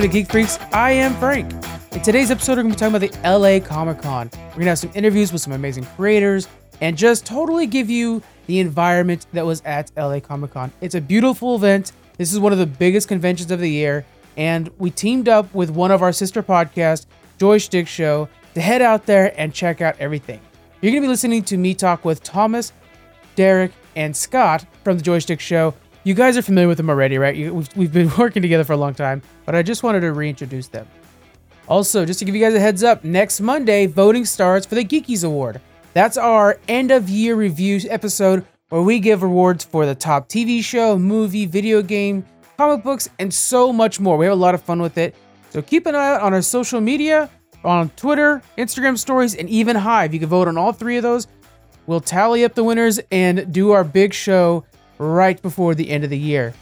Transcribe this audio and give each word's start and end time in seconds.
welcome 0.00 0.12
to 0.12 0.18
Geek 0.18 0.32
Freaks. 0.32 0.58
I 0.72 0.92
am 0.92 1.14
Frank. 1.16 1.52
In 1.92 2.00
today's 2.00 2.30
episode, 2.30 2.52
we're 2.52 2.62
going 2.62 2.74
to 2.74 2.76
be 2.76 2.90
talking 2.90 2.96
about 2.96 3.22
the 3.22 3.38
LA 3.38 3.60
Comic 3.60 4.00
Con. 4.00 4.30
We're 4.32 4.52
going 4.52 4.64
to 4.64 4.70
have 4.70 4.78
some 4.78 4.92
interviews 4.94 5.30
with 5.30 5.42
some 5.42 5.52
amazing 5.52 5.84
creators 5.94 6.48
and 6.80 6.96
just 6.96 7.26
totally 7.26 7.66
give 7.66 7.90
you 7.90 8.22
the 8.46 8.60
environment 8.60 9.26
that 9.34 9.44
was 9.44 9.60
at 9.66 9.92
LA 9.98 10.18
Comic 10.20 10.52
Con. 10.52 10.72
It's 10.80 10.94
a 10.94 11.02
beautiful 11.02 11.54
event. 11.54 11.92
This 12.16 12.32
is 12.32 12.38
one 12.38 12.50
of 12.50 12.58
the 12.58 12.64
biggest 12.64 13.08
conventions 13.08 13.50
of 13.50 13.60
the 13.60 13.68
year, 13.68 14.06
and 14.38 14.70
we 14.78 14.90
teamed 14.90 15.28
up 15.28 15.52
with 15.52 15.68
one 15.68 15.90
of 15.90 16.00
our 16.00 16.14
sister 16.14 16.42
podcasts, 16.42 17.04
Joystick 17.38 17.86
Show, 17.86 18.26
to 18.54 18.60
head 18.62 18.80
out 18.80 19.04
there 19.04 19.38
and 19.38 19.52
check 19.52 19.82
out 19.82 19.96
everything. 19.98 20.40
You're 20.80 20.92
going 20.92 21.02
to 21.02 21.08
be 21.08 21.10
listening 21.10 21.42
to 21.42 21.58
me 21.58 21.74
talk 21.74 22.06
with 22.06 22.22
Thomas, 22.22 22.72
Derek, 23.34 23.72
and 23.96 24.16
Scott 24.16 24.64
from 24.82 24.96
the 24.96 25.02
Joystick 25.02 25.40
Show. 25.40 25.74
You 26.04 26.14
guys 26.14 26.38
are 26.38 26.42
familiar 26.42 26.68
with 26.68 26.78
them 26.78 26.88
already, 26.88 27.18
right? 27.18 27.36
We've, 27.52 27.76
we've 27.76 27.92
been 27.92 28.10
working 28.18 28.40
together 28.40 28.64
for 28.64 28.72
a 28.72 28.78
long 28.78 28.94
time, 28.94 29.20
but 29.50 29.56
I 29.56 29.64
just 29.64 29.82
wanted 29.82 30.02
to 30.02 30.12
reintroduce 30.12 30.68
them. 30.68 30.86
Also, 31.66 32.04
just 32.04 32.20
to 32.20 32.24
give 32.24 32.36
you 32.36 32.40
guys 32.40 32.54
a 32.54 32.60
heads 32.60 32.84
up, 32.84 33.02
next 33.02 33.40
Monday, 33.40 33.86
voting 33.86 34.24
starts 34.24 34.64
for 34.64 34.76
the 34.76 34.84
Geekies 34.84 35.24
Award. 35.24 35.60
That's 35.92 36.16
our 36.16 36.60
end 36.68 36.92
of 36.92 37.08
year 37.08 37.34
review 37.34 37.80
episode 37.90 38.46
where 38.68 38.82
we 38.82 39.00
give 39.00 39.24
awards 39.24 39.64
for 39.64 39.86
the 39.86 39.94
top 39.96 40.28
TV 40.28 40.62
show, 40.62 40.96
movie, 40.96 41.46
video 41.46 41.82
game, 41.82 42.24
comic 42.56 42.84
books, 42.84 43.10
and 43.18 43.34
so 43.34 43.72
much 43.72 43.98
more. 43.98 44.16
We 44.16 44.26
have 44.26 44.34
a 44.34 44.36
lot 44.36 44.54
of 44.54 44.62
fun 44.62 44.80
with 44.80 44.96
it. 44.98 45.16
So 45.48 45.60
keep 45.62 45.86
an 45.86 45.96
eye 45.96 46.10
out 46.10 46.20
on 46.20 46.32
our 46.32 46.42
social 46.42 46.80
media, 46.80 47.28
on 47.64 47.88
Twitter, 47.96 48.42
Instagram 48.56 48.96
stories, 48.96 49.34
and 49.34 49.50
even 49.50 49.74
Hive. 49.74 50.14
You 50.14 50.20
can 50.20 50.28
vote 50.28 50.46
on 50.46 50.56
all 50.56 50.72
three 50.72 50.96
of 50.96 51.02
those. 51.02 51.26
We'll 51.88 51.98
tally 51.98 52.44
up 52.44 52.54
the 52.54 52.62
winners 52.62 53.00
and 53.10 53.52
do 53.52 53.72
our 53.72 53.82
big 53.82 54.14
show 54.14 54.64
right 54.98 55.42
before 55.42 55.74
the 55.74 55.90
end 55.90 56.04
of 56.04 56.10
the 56.10 56.18
year. 56.18 56.54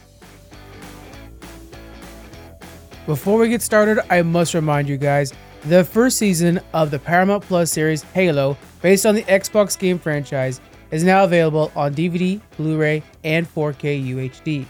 Before 3.09 3.39
we 3.39 3.49
get 3.49 3.63
started, 3.63 4.05
I 4.13 4.21
must 4.21 4.53
remind 4.53 4.87
you 4.87 4.95
guys 4.95 5.33
the 5.65 5.83
first 5.83 6.19
season 6.19 6.61
of 6.73 6.91
the 6.91 6.99
Paramount 6.99 7.43
Plus 7.43 7.71
series 7.71 8.03
Halo, 8.03 8.55
based 8.83 9.03
on 9.07 9.15
the 9.15 9.23
Xbox 9.23 9.75
game 9.79 9.97
franchise, 9.97 10.61
is 10.91 11.03
now 11.03 11.23
available 11.23 11.71
on 11.75 11.95
DVD, 11.95 12.39
Blu 12.55 12.77
ray, 12.77 13.01
and 13.23 13.51
4K 13.51 14.05
UHD. 14.09 14.63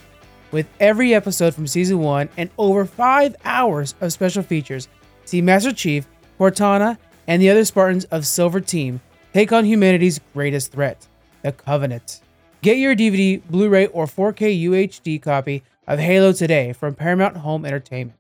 With 0.54 0.68
every 0.80 1.14
episode 1.14 1.54
from 1.54 1.68
season 1.68 2.00
1 2.00 2.30
and 2.38 2.50
over 2.58 2.86
5 2.86 3.36
hours 3.44 3.94
of 4.00 4.14
special 4.14 4.42
features, 4.42 4.88
see 5.26 5.42
Master 5.42 5.74
Chief, 5.74 6.08
Cortana, 6.40 6.98
and 7.28 7.42
the 7.42 7.50
other 7.50 7.66
Spartans 7.66 8.06
of 8.06 8.26
Silver 8.26 8.62
Team 8.62 9.02
take 9.34 9.52
on 9.52 9.66
humanity's 9.66 10.22
greatest 10.34 10.72
threat, 10.72 11.06
the 11.42 11.52
Covenant. 11.52 12.22
Get 12.62 12.78
your 12.78 12.96
DVD, 12.96 13.42
Blu 13.50 13.68
ray, 13.68 13.88
or 13.88 14.06
4K 14.06 14.64
UHD 14.64 15.22
copy 15.22 15.62
of 15.86 16.00
Halo 16.00 16.32
today 16.32 16.72
from 16.72 16.96
Paramount 16.96 17.36
Home 17.36 17.66
Entertainment. 17.66 18.16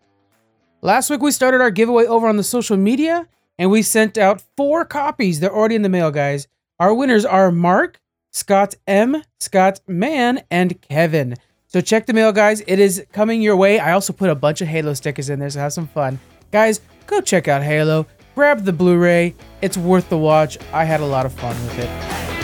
Last 0.81 1.09
week 1.09 1.21
we 1.21 1.31
started 1.31 1.59
our 1.59 1.71
giveaway 1.71 2.05
over 2.05 2.29
on 2.29 2.37
the 2.37 2.43
social 2.43 2.77
media 2.77 3.27
and 3.57 3.69
we 3.69 3.81
sent 3.81 4.17
out 4.17 4.41
four 4.55 4.85
copies. 4.85 5.41
They're 5.41 5.53
already 5.53 5.75
in 5.75 5.81
the 5.81 5.89
mail, 5.89 6.09
guys. 6.09 6.47
Our 6.79 6.93
winners 6.93 7.25
are 7.25 7.51
Mark, 7.51 7.99
Scott 8.31 8.75
M, 8.87 9.21
Scott 9.41 9.81
Mann, 9.87 10.41
and 10.49 10.81
Kevin. 10.81 11.35
So 11.67 11.81
check 11.81 12.05
the 12.05 12.13
mail, 12.13 12.31
guys. 12.31 12.63
It 12.65 12.79
is 12.79 13.05
coming 13.11 13.41
your 13.41 13.57
way. 13.57 13.77
I 13.79 13.91
also 13.91 14.13
put 14.13 14.29
a 14.29 14.35
bunch 14.35 14.61
of 14.61 14.69
Halo 14.69 14.93
stickers 14.93 15.29
in 15.29 15.39
there, 15.39 15.49
so 15.49 15.59
have 15.59 15.73
some 15.73 15.87
fun. 15.87 16.17
Guys, 16.49 16.79
go 17.07 17.19
check 17.19 17.49
out 17.49 17.61
Halo. 17.61 18.07
Grab 18.33 18.63
the 18.63 18.71
Blu 18.71 18.97
ray. 18.97 19.35
It's 19.61 19.77
worth 19.77 20.07
the 20.07 20.17
watch. 20.17 20.57
I 20.71 20.85
had 20.85 21.01
a 21.01 21.05
lot 21.05 21.25
of 21.25 21.33
fun 21.33 21.55
with 21.65 21.79
it. 21.79 22.38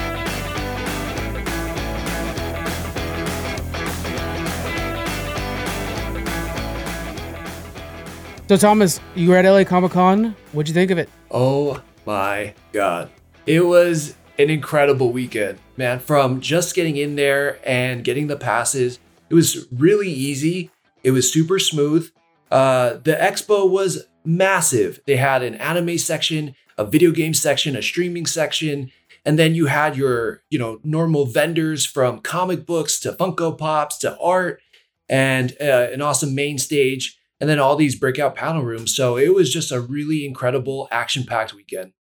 So, 8.48 8.58
Thomas, 8.58 9.00
you 9.16 9.30
were 9.30 9.38
at 9.38 9.46
LA 9.46 9.64
Comic 9.64 9.92
Con. 9.92 10.36
What'd 10.52 10.68
you 10.68 10.76
think 10.76 10.92
of 10.92 11.00
it? 11.00 11.10
Oh 11.32 11.82
my 12.06 12.54
God. 12.74 13.10
It 13.48 13.66
was 13.66 14.14
an 14.38 14.52
incredible 14.52 15.12
weekend, 15.12 15.58
man. 15.78 16.00
From 16.00 16.42
just 16.42 16.76
getting 16.76 16.96
in 16.96 17.16
there 17.16 17.58
and 17.68 18.04
getting 18.04 18.28
the 18.28 18.36
passes, 18.36 19.00
it 19.32 19.34
was 19.34 19.66
really 19.72 20.12
easy. 20.12 20.70
It 21.04 21.10
was 21.10 21.34
super 21.34 21.58
smooth. 21.58 22.12
Uh, 22.52 22.98
the 23.04 23.14
expo 23.14 23.68
was 23.68 24.06
massive. 24.24 25.00
They 25.08 25.18
had 25.18 25.42
an 25.42 25.56
anime 25.56 25.98
section, 25.98 26.54
a 26.78 26.86
video 26.86 27.10
game 27.10 27.34
section, 27.34 27.76
a 27.76 27.82
streaming 27.82 28.28
section, 28.28 28.92
and 29.26 29.40
then 29.40 29.56
you 29.56 29.66
had 29.66 29.98
your, 29.98 30.44
you 30.52 30.60
know, 30.60 30.80
normal 30.84 31.26
vendors 31.26 31.84
from 31.84 32.20
comic 32.20 32.68
books 32.68 33.00
to 33.00 33.14
Funko 33.14 33.58
Pops 33.58 33.98
to 34.00 34.16
art 34.20 34.62
and 35.10 35.56
uh, 35.60 35.88
an 35.92 36.04
awesome 36.04 36.36
main 36.36 36.60
stage 36.60 37.18
and 37.40 37.50
then 37.50 37.60
all 37.60 37.76
these 37.76 37.96
breakout 37.96 38.36
panel 38.36 38.64
rooms. 38.64 38.96
So 38.96 39.18
it 39.18 39.34
was 39.34 39.52
just 39.52 39.72
a 39.72 39.80
really 39.80 40.26
incredible 40.26 40.88
action 40.92 41.24
packed 41.24 41.54
weekend. 41.54 41.94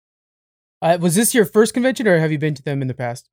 Uh, 0.82 0.98
was 1.00 1.16
this 1.16 1.34
your 1.34 1.46
first 1.46 1.74
convention 1.74 2.08
or 2.08 2.20
have 2.20 2.32
you 2.32 2.38
been 2.38 2.56
to 2.56 2.64
them 2.64 2.82
in 2.82 2.88
the 2.88 2.94
past? 2.94 3.30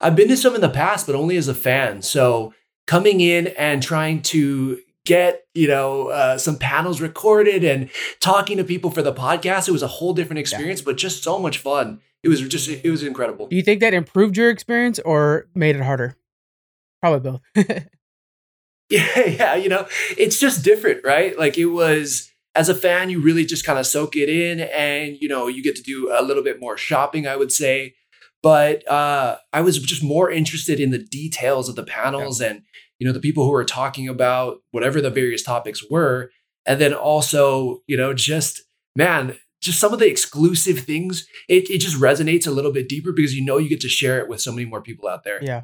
I've 0.00 0.16
been 0.16 0.28
to 0.28 0.36
some 0.36 0.54
in 0.54 0.60
the 0.60 0.68
past, 0.68 1.06
but 1.06 1.14
only 1.14 1.36
as 1.36 1.48
a 1.48 1.54
fan. 1.54 2.02
So 2.02 2.54
coming 2.86 3.20
in 3.20 3.48
and 3.48 3.82
trying 3.82 4.22
to 4.22 4.80
get 5.04 5.44
you 5.54 5.66
know 5.66 6.08
uh, 6.08 6.36
some 6.36 6.58
panels 6.58 7.00
recorded 7.00 7.64
and 7.64 7.88
talking 8.20 8.58
to 8.58 8.64
people 8.64 8.90
for 8.90 9.00
the 9.00 9.12
podcast 9.12 9.66
it 9.66 9.72
was 9.72 9.82
a 9.82 9.86
whole 9.86 10.12
different 10.12 10.38
experience 10.38 10.80
yeah. 10.80 10.84
but 10.84 10.98
just 10.98 11.22
so 11.22 11.38
much 11.38 11.56
fun 11.56 11.98
it 12.22 12.28
was 12.28 12.46
just 12.46 12.68
it 12.68 12.90
was 12.90 13.02
incredible 13.02 13.46
do 13.46 13.56
you 13.56 13.62
think 13.62 13.80
that 13.80 13.94
improved 13.94 14.36
your 14.36 14.50
experience 14.50 14.98
or 14.98 15.48
made 15.54 15.74
it 15.74 15.82
harder 15.82 16.14
probably 17.00 17.40
both 17.56 17.86
Yeah, 18.90 19.20
yeah, 19.26 19.54
you 19.54 19.68
know, 19.68 19.86
it's 20.16 20.38
just 20.38 20.64
different, 20.64 21.04
right? 21.04 21.38
Like 21.38 21.58
it 21.58 21.66
was 21.66 22.30
as 22.54 22.68
a 22.68 22.74
fan, 22.74 23.10
you 23.10 23.20
really 23.20 23.44
just 23.44 23.64
kind 23.64 23.78
of 23.78 23.86
soak 23.86 24.16
it 24.16 24.28
in 24.28 24.60
and 24.60 25.16
you 25.20 25.28
know, 25.28 25.46
you 25.46 25.62
get 25.62 25.76
to 25.76 25.82
do 25.82 26.10
a 26.12 26.22
little 26.22 26.42
bit 26.42 26.60
more 26.60 26.76
shopping, 26.76 27.26
I 27.26 27.36
would 27.36 27.52
say. 27.52 27.94
But 28.42 28.88
uh 28.90 29.36
I 29.52 29.60
was 29.60 29.78
just 29.78 30.02
more 30.02 30.30
interested 30.30 30.80
in 30.80 30.90
the 30.90 30.98
details 30.98 31.68
of 31.68 31.76
the 31.76 31.84
panels 31.84 32.40
yeah. 32.40 32.48
and 32.48 32.62
you 32.98 33.06
know, 33.06 33.12
the 33.12 33.20
people 33.20 33.44
who 33.44 33.50
were 33.50 33.64
talking 33.64 34.08
about 34.08 34.58
whatever 34.72 35.00
the 35.00 35.10
various 35.10 35.42
topics 35.42 35.88
were. 35.88 36.30
And 36.66 36.80
then 36.80 36.92
also, 36.92 37.82
you 37.86 37.96
know, 37.96 38.12
just 38.12 38.62
man, 38.96 39.36
just 39.60 39.78
some 39.78 39.92
of 39.92 39.98
the 39.98 40.08
exclusive 40.08 40.80
things, 40.80 41.26
it, 41.48 41.70
it 41.70 41.78
just 41.78 42.00
resonates 42.00 42.46
a 42.46 42.50
little 42.50 42.72
bit 42.72 42.88
deeper 42.88 43.12
because 43.12 43.34
you 43.34 43.44
know 43.44 43.58
you 43.58 43.68
get 43.68 43.80
to 43.80 43.88
share 43.88 44.18
it 44.18 44.28
with 44.28 44.40
so 44.40 44.52
many 44.52 44.66
more 44.66 44.82
people 44.82 45.08
out 45.08 45.24
there. 45.24 45.38
Yeah. 45.42 45.62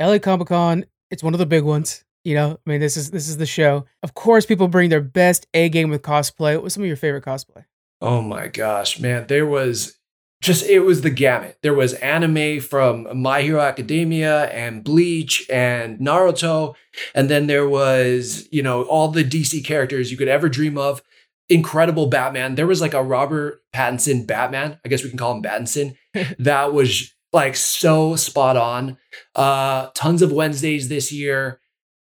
LA 0.00 0.18
Comic 0.18 0.48
Con, 0.48 0.84
it's 1.10 1.22
one 1.22 1.34
of 1.34 1.38
the 1.38 1.46
big 1.46 1.64
ones. 1.64 2.04
You 2.24 2.34
know, 2.34 2.58
I 2.66 2.70
mean, 2.70 2.80
this 2.80 2.96
is 2.96 3.10
this 3.10 3.28
is 3.28 3.36
the 3.36 3.46
show. 3.46 3.84
Of 4.02 4.14
course, 4.14 4.46
people 4.46 4.66
bring 4.66 4.88
their 4.88 5.02
best 5.02 5.46
A 5.52 5.68
game 5.68 5.90
with 5.90 6.02
cosplay. 6.02 6.54
What 6.54 6.62
was 6.64 6.74
some 6.74 6.82
of 6.82 6.86
your 6.86 6.96
favorite 6.96 7.24
cosplay? 7.24 7.64
Oh 8.00 8.22
my 8.22 8.48
gosh, 8.48 8.98
man! 8.98 9.26
There 9.26 9.46
was 9.46 9.98
just 10.40 10.64
it 10.64 10.80
was 10.80 11.02
the 11.02 11.10
gamut. 11.10 11.58
There 11.62 11.74
was 11.74 11.92
anime 11.94 12.60
from 12.60 13.20
My 13.20 13.42
Hero 13.42 13.60
Academia 13.60 14.44
and 14.46 14.82
Bleach 14.82 15.46
and 15.50 15.98
Naruto, 15.98 16.74
and 17.14 17.28
then 17.28 17.46
there 17.46 17.68
was 17.68 18.48
you 18.50 18.62
know 18.62 18.84
all 18.84 19.08
the 19.08 19.24
DC 19.24 19.62
characters 19.62 20.10
you 20.10 20.16
could 20.16 20.28
ever 20.28 20.48
dream 20.48 20.78
of. 20.78 21.02
Incredible 21.50 22.06
Batman. 22.06 22.54
There 22.54 22.66
was 22.66 22.80
like 22.80 22.94
a 22.94 23.02
Robert 23.02 23.60
Pattinson 23.74 24.26
Batman. 24.26 24.80
I 24.82 24.88
guess 24.88 25.02
we 25.02 25.10
can 25.10 25.18
call 25.18 25.36
him 25.36 25.42
Pattinson. 25.42 25.94
that 26.38 26.72
was 26.72 27.12
like 27.34 27.54
so 27.54 28.16
spot 28.16 28.56
on. 28.56 28.96
Uh, 29.34 29.88
tons 29.94 30.22
of 30.22 30.32
Wednesdays 30.32 30.88
this 30.88 31.12
year 31.12 31.60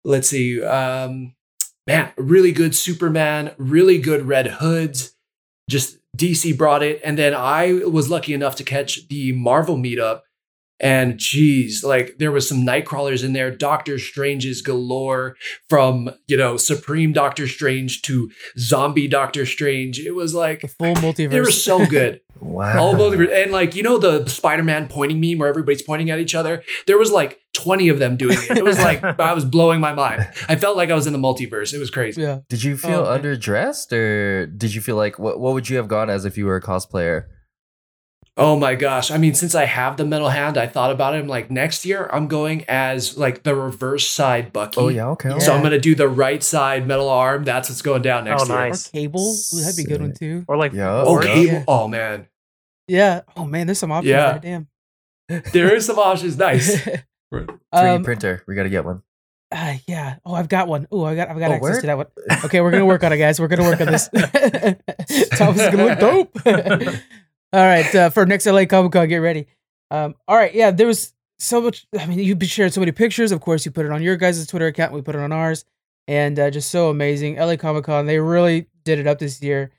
let's 0.05 0.29
see, 0.29 0.63
um, 0.63 1.35
man, 1.87 2.13
really 2.17 2.53
good 2.53 2.75
Superman, 2.75 3.53
really 3.59 3.99
good 3.99 4.27
Red 4.27 4.47
Hoods. 4.47 5.15
Just 5.69 5.99
DC 6.17 6.57
brought 6.57 6.83
it. 6.83 7.01
And 7.05 7.19
then 7.19 7.35
I 7.35 7.81
was 7.87 8.11
lucky 8.11 8.35
enough 8.35 8.57
to 8.57 8.65
catch 8.65 9.09
the 9.09 9.33
Marvel 9.33 9.77
meetup. 9.77 10.21
And 10.85 11.17
geez, 11.17 11.83
like 11.83 12.19
there 12.19 12.31
was 12.31 12.47
some 12.47 12.59
Nightcrawlers 12.59 13.25
in 13.25 13.33
there, 13.33 13.51
Doctor 13.51 13.99
Strange's 13.99 14.61
galore 14.61 15.35
from, 15.67 16.11
you 16.27 16.37
know, 16.37 16.59
Supreme 16.59 17.15
Doctor 17.15 17.49
Strange 17.49 18.03
to 18.03 18.31
Zombie 18.59 19.09
Doctor 19.09 19.47
Strange. 19.47 19.99
It 19.99 20.11
was 20.11 20.35
like 20.35 20.61
the 20.61 20.69
full 20.69 20.95
multiverse. 20.97 21.31
They 21.31 21.41
were 21.41 21.51
so 21.51 21.87
good. 21.87 22.21
wow. 22.41 22.79
All 22.79 22.95
multiverse. 22.97 23.33
And 23.33 23.51
like, 23.51 23.75
you 23.75 23.83
know, 23.83 23.97
the 23.97 24.29
Spider 24.29 24.63
Man 24.63 24.87
pointing 24.87 25.23
meme 25.23 25.39
where 25.39 25.49
everybody's 25.49 25.81
pointing 25.81 26.11
at 26.11 26.19
each 26.19 26.35
other? 26.35 26.63
There 26.87 26.99
was 26.99 27.11
like 27.11 27.41
20 27.55 27.89
of 27.89 27.99
them 27.99 28.19
doing 28.19 28.37
it. 28.37 28.59
It 28.59 28.65
was 28.65 28.79
like 28.79 29.03
I 29.19 29.33
was 29.33 29.47
blowing 29.47 29.81
my 29.81 29.95
mind. 29.95 30.29
I 30.51 30.57
felt 30.57 30.77
like 30.77 30.91
I 30.91 30.95
was 30.95 31.07
in 31.07 31.15
the 31.15 31.19
multiverse. 31.19 31.73
It 31.73 31.79
was 31.79 31.91
crazy. 31.91 32.21
Yeah. 32.21 32.41
Did 32.51 32.63
you 32.63 32.77
feel 32.77 33.07
oh, 33.07 33.19
underdressed 33.19 33.91
or 33.95 34.49
did 34.49 34.75
you 34.75 34.83
feel 34.83 34.97
like 34.97 35.19
what 35.19 35.41
what 35.41 35.55
would 35.55 35.71
you 35.71 35.79
have 35.79 35.89
gone 35.89 36.11
as 36.11 36.27
if 36.27 36.37
you 36.37 36.45
were 36.45 36.57
a 36.57 36.63
cosplayer? 36.63 37.25
Oh 38.37 38.57
my 38.57 38.75
gosh. 38.75 39.13
I 39.13 39.17
mean, 39.17 39.35
since 39.35 39.55
I 39.55 39.65
have 39.65 39.97
the 39.97 40.05
metal 40.05 40.29
hand, 40.29 40.59
I 40.59 40.67
thought 40.67 40.91
about 40.91 41.15
it. 41.15 41.19
I'm 41.19 41.29
like, 41.29 41.53
next 41.53 41.87
year 41.87 42.11
I'm 42.13 42.27
going 42.27 42.65
as 42.67 43.17
like 43.17 43.45
the 43.45 43.55
reverse 43.55 44.09
side 44.09 44.53
Bucky. 44.53 44.81
Oh 44.81 44.89
yeah, 44.89 45.09
okay. 45.11 45.39
So 45.39 45.55
I'm 45.55 45.63
gonna 45.63 45.79
do 45.79 45.95
the 45.95 46.09
right 46.09 46.43
side 46.43 46.87
metal 46.87 47.09
arm. 47.09 47.45
That's 47.45 47.69
what's 47.69 47.83
going 47.83 48.03
down 48.03 48.25
next 48.25 48.45
oh, 48.45 48.47
year. 48.47 48.69
Nice. 48.69 48.89
Or 48.89 48.91
cable. 48.91 49.37
Ooh, 49.55 49.61
that'd 49.61 49.77
be 49.77 49.85
a 49.85 49.87
good 49.87 50.01
one 50.01 50.15
too. 50.15 50.45
Or 50.49 50.57
like 50.57 50.73
yeah. 50.73 51.05
Oh, 51.07 51.21
cable. 51.21 51.53
Yeah. 51.53 51.65
Oh 51.69 51.87
man. 51.87 52.27
Yeah. 52.89 53.21
Oh 53.37 53.45
man, 53.45 53.69
there's 53.69 53.79
some 53.79 53.93
options. 53.93 54.11
Yeah. 54.11 54.39
There. 54.39 54.67
Damn. 55.29 55.43
there 55.53 55.75
is 55.75 55.87
some 55.87 55.99
options. 55.99 56.37
Nice. 56.37 56.77
3D 57.35 57.59
um, 57.73 58.05
printer. 58.05 58.45
We 58.47 58.55
got 58.55 58.65
to 58.65 58.69
get 58.69 58.85
one. 58.85 59.03
Uh, 59.51 59.77
yeah. 59.87 60.17
Oh, 60.25 60.35
I've 60.35 60.49
got 60.49 60.69
one. 60.69 60.87
Oh, 60.91 61.05
I 61.05 61.15
got 61.15 61.29
I've 61.31 61.39
got 61.39 61.51
Oh, 61.51 61.55
access 61.55 61.71
word? 61.75 61.81
to 61.83 61.87
that 61.87 61.97
one. 61.97 62.07
Okay, 62.45 62.61
we're 62.61 62.73
gonna 62.73 62.87
work 62.87 63.05
on 63.05 63.13
it, 63.13 63.19
guys. 63.19 63.41
We're 63.41 63.49
gonna 63.49 63.63
work 63.63 63.81
on 63.81 63.87
this. 63.87 64.09
Thomas 65.39 65.61
is 65.61 65.71
gonna 65.71 65.85
look 65.85 65.99
dope. 66.01 66.97
All 67.55 67.65
right, 67.65 67.95
uh, 67.95 68.11
for 68.11 68.27
next 68.27 68.47
LA 68.47 68.65
Comic 68.65 68.93
Con, 68.93 69.09
get 69.09 69.19
ready. 69.19 69.47
Um, 69.91 70.15
all 70.27 70.37
right, 70.37 70.53
yeah, 70.53 70.71
there 70.71 70.87
was 70.87 71.13
so 71.39 71.61
much. 71.61 71.87
I 71.99 72.07
mean, 72.07 72.19
you've 72.19 72.43
shared 72.45 72.73
so 72.73 72.81
many 72.81 72.93
pictures. 72.93 73.33
Of 73.33 73.41
course, 73.41 73.65
you 73.65 73.71
put 73.71 73.87
it 73.87 73.93
on 73.93 74.03
your 74.03 74.17
guys' 74.17 74.47
Twitter 74.47 74.67
account. 74.67 74.93
We 74.93 75.03
put 75.03 75.15
it 75.15 75.21
on 75.21 75.33
ours, 75.33 75.65
and 76.09 76.39
uh, 76.39 76.51
just 76.51 76.71
so 76.71 76.91
amazing. 76.91 77.37
LA 77.37 77.57
Comic 77.57 77.85
Con, 77.85 78.07
they 78.07 78.19
really 78.19 78.67
did 78.85 78.99
it 78.99 79.07
up 79.07 79.19
this 79.19 79.41
year. 79.41 79.71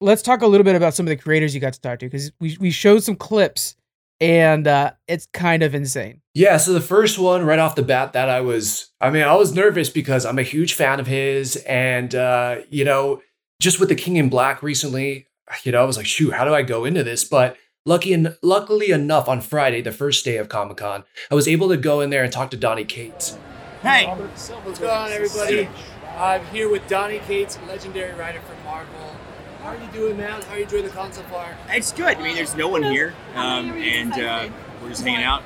Let's 0.00 0.20
talk 0.22 0.42
a 0.42 0.46
little 0.46 0.64
bit 0.64 0.76
about 0.76 0.94
some 0.94 1.06
of 1.06 1.08
the 1.08 1.16
creators 1.16 1.54
you 1.54 1.60
got 1.60 1.72
to 1.72 1.80
talk 1.80 2.00
to 2.00 2.06
because 2.06 2.30
we 2.38 2.56
we 2.60 2.70
showed 2.70 3.02
some 3.02 3.16
clips, 3.16 3.76
and 4.20 4.66
uh, 4.66 4.92
it's 5.08 5.26
kind 5.32 5.62
of 5.62 5.74
insane. 5.74 6.20
Yeah, 6.34 6.58
so 6.58 6.74
the 6.74 6.82
first 6.82 7.18
one 7.18 7.46
right 7.46 7.58
off 7.58 7.76
the 7.76 7.82
bat 7.82 8.12
that 8.12 8.28
I 8.28 8.42
was, 8.42 8.90
I 9.00 9.08
mean, 9.08 9.22
I 9.22 9.34
was 9.36 9.54
nervous 9.54 9.88
because 9.88 10.26
I'm 10.26 10.38
a 10.38 10.42
huge 10.42 10.74
fan 10.74 11.00
of 11.00 11.06
his. 11.06 11.56
And, 11.56 12.14
uh, 12.14 12.56
you 12.68 12.84
know, 12.84 13.22
just 13.58 13.80
with 13.80 13.88
the 13.88 13.94
King 13.94 14.16
in 14.16 14.28
Black 14.28 14.62
recently, 14.62 15.28
you 15.62 15.72
know, 15.72 15.82
I 15.82 15.84
was 15.84 15.96
like, 15.96 16.06
shoot, 16.06 16.32
how 16.32 16.44
do 16.44 16.54
I 16.54 16.62
go 16.62 16.84
into 16.84 17.02
this? 17.04 17.24
But 17.24 17.56
lucky 17.84 18.12
and 18.12 18.36
luckily 18.42 18.90
enough, 18.90 19.28
on 19.28 19.40
Friday, 19.40 19.80
the 19.80 19.92
first 19.92 20.24
day 20.24 20.36
of 20.36 20.48
Comic 20.48 20.78
Con, 20.78 21.04
I 21.30 21.34
was 21.34 21.48
able 21.48 21.68
to 21.68 21.76
go 21.76 22.00
in 22.00 22.10
there 22.10 22.24
and 22.24 22.32
talk 22.32 22.50
to 22.50 22.56
Donny 22.56 22.84
Cates. 22.84 23.38
Hey, 23.82 24.06
What's 24.06 24.78
going 24.78 24.90
on, 24.90 25.12
everybody? 25.12 25.68
I'm 26.16 26.44
here 26.46 26.68
with 26.68 26.86
Donny 26.88 27.18
Cates, 27.20 27.58
legendary 27.68 28.14
writer 28.14 28.40
from 28.40 28.64
Marvel. 28.64 29.16
How 29.62 29.70
are 29.70 29.76
you 29.76 29.86
doing, 29.92 30.16
man? 30.16 30.42
How 30.42 30.54
are 30.54 30.58
you 30.58 30.64
enjoying 30.64 30.84
the 30.84 30.90
con 30.90 31.12
so 31.12 31.22
far? 31.24 31.56
it's 31.68 31.92
good. 31.92 32.16
I 32.16 32.22
mean, 32.22 32.36
there's 32.36 32.54
no 32.54 32.68
one 32.68 32.82
here, 32.84 33.14
um, 33.34 33.72
and 33.72 34.12
uh, 34.12 34.48
we're 34.80 34.90
just 34.90 35.04
hanging 35.04 35.24
out, 35.24 35.42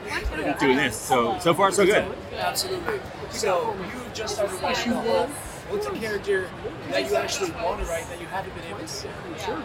doing 0.61 0.77
this. 0.77 0.95
So 0.95 1.39
so 1.39 1.55
far 1.55 1.73
so 1.73 1.87
good. 1.87 2.07
Absolutely. 2.35 3.01
So 3.31 3.75
you 3.79 4.01
just 4.15 4.35
started 4.35 4.61
writing 4.63 4.93
the 4.93 5.01
Hulk. 5.01 5.31
What's 5.71 5.87
a 5.87 5.91
character 5.93 6.51
that 6.91 7.09
you 7.09 7.15
actually 7.15 7.53
want 7.53 7.81
to 7.81 7.87
write 7.87 8.09
that 8.09 8.21
you 8.21 8.27
haven't 8.27 8.53
been 8.57 8.65
able 8.65 8.81
to? 8.81 8.87
Sure. 9.39 9.63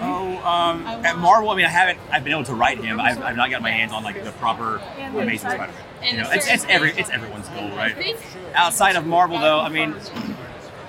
Oh, 0.00 0.36
um, 0.44 0.84
at 1.04 1.16
Marvel, 1.16 1.50
I 1.50 1.54
mean, 1.54 1.64
I 1.64 1.68
haven't. 1.68 2.00
I've 2.10 2.24
been 2.24 2.32
able 2.32 2.44
to 2.44 2.54
write 2.54 2.82
him. 2.82 2.98
I've, 2.98 3.22
I've 3.22 3.36
not 3.36 3.50
got 3.50 3.62
my 3.62 3.70
hands 3.70 3.92
on 3.92 4.02
like 4.02 4.24
the 4.24 4.32
proper 4.32 4.82
Amazing 4.98 5.38
Spider-Man. 5.50 5.70
You 6.02 6.16
know, 6.18 6.30
it's, 6.32 6.48
it's 6.48 6.66
every 6.68 6.90
it's 6.90 7.08
everyone's 7.08 7.48
goal, 7.50 7.68
right? 7.70 8.16
Outside 8.54 8.96
of 8.96 9.06
Marvel, 9.06 9.38
though, 9.38 9.60
I 9.60 9.68
mean, 9.68 9.94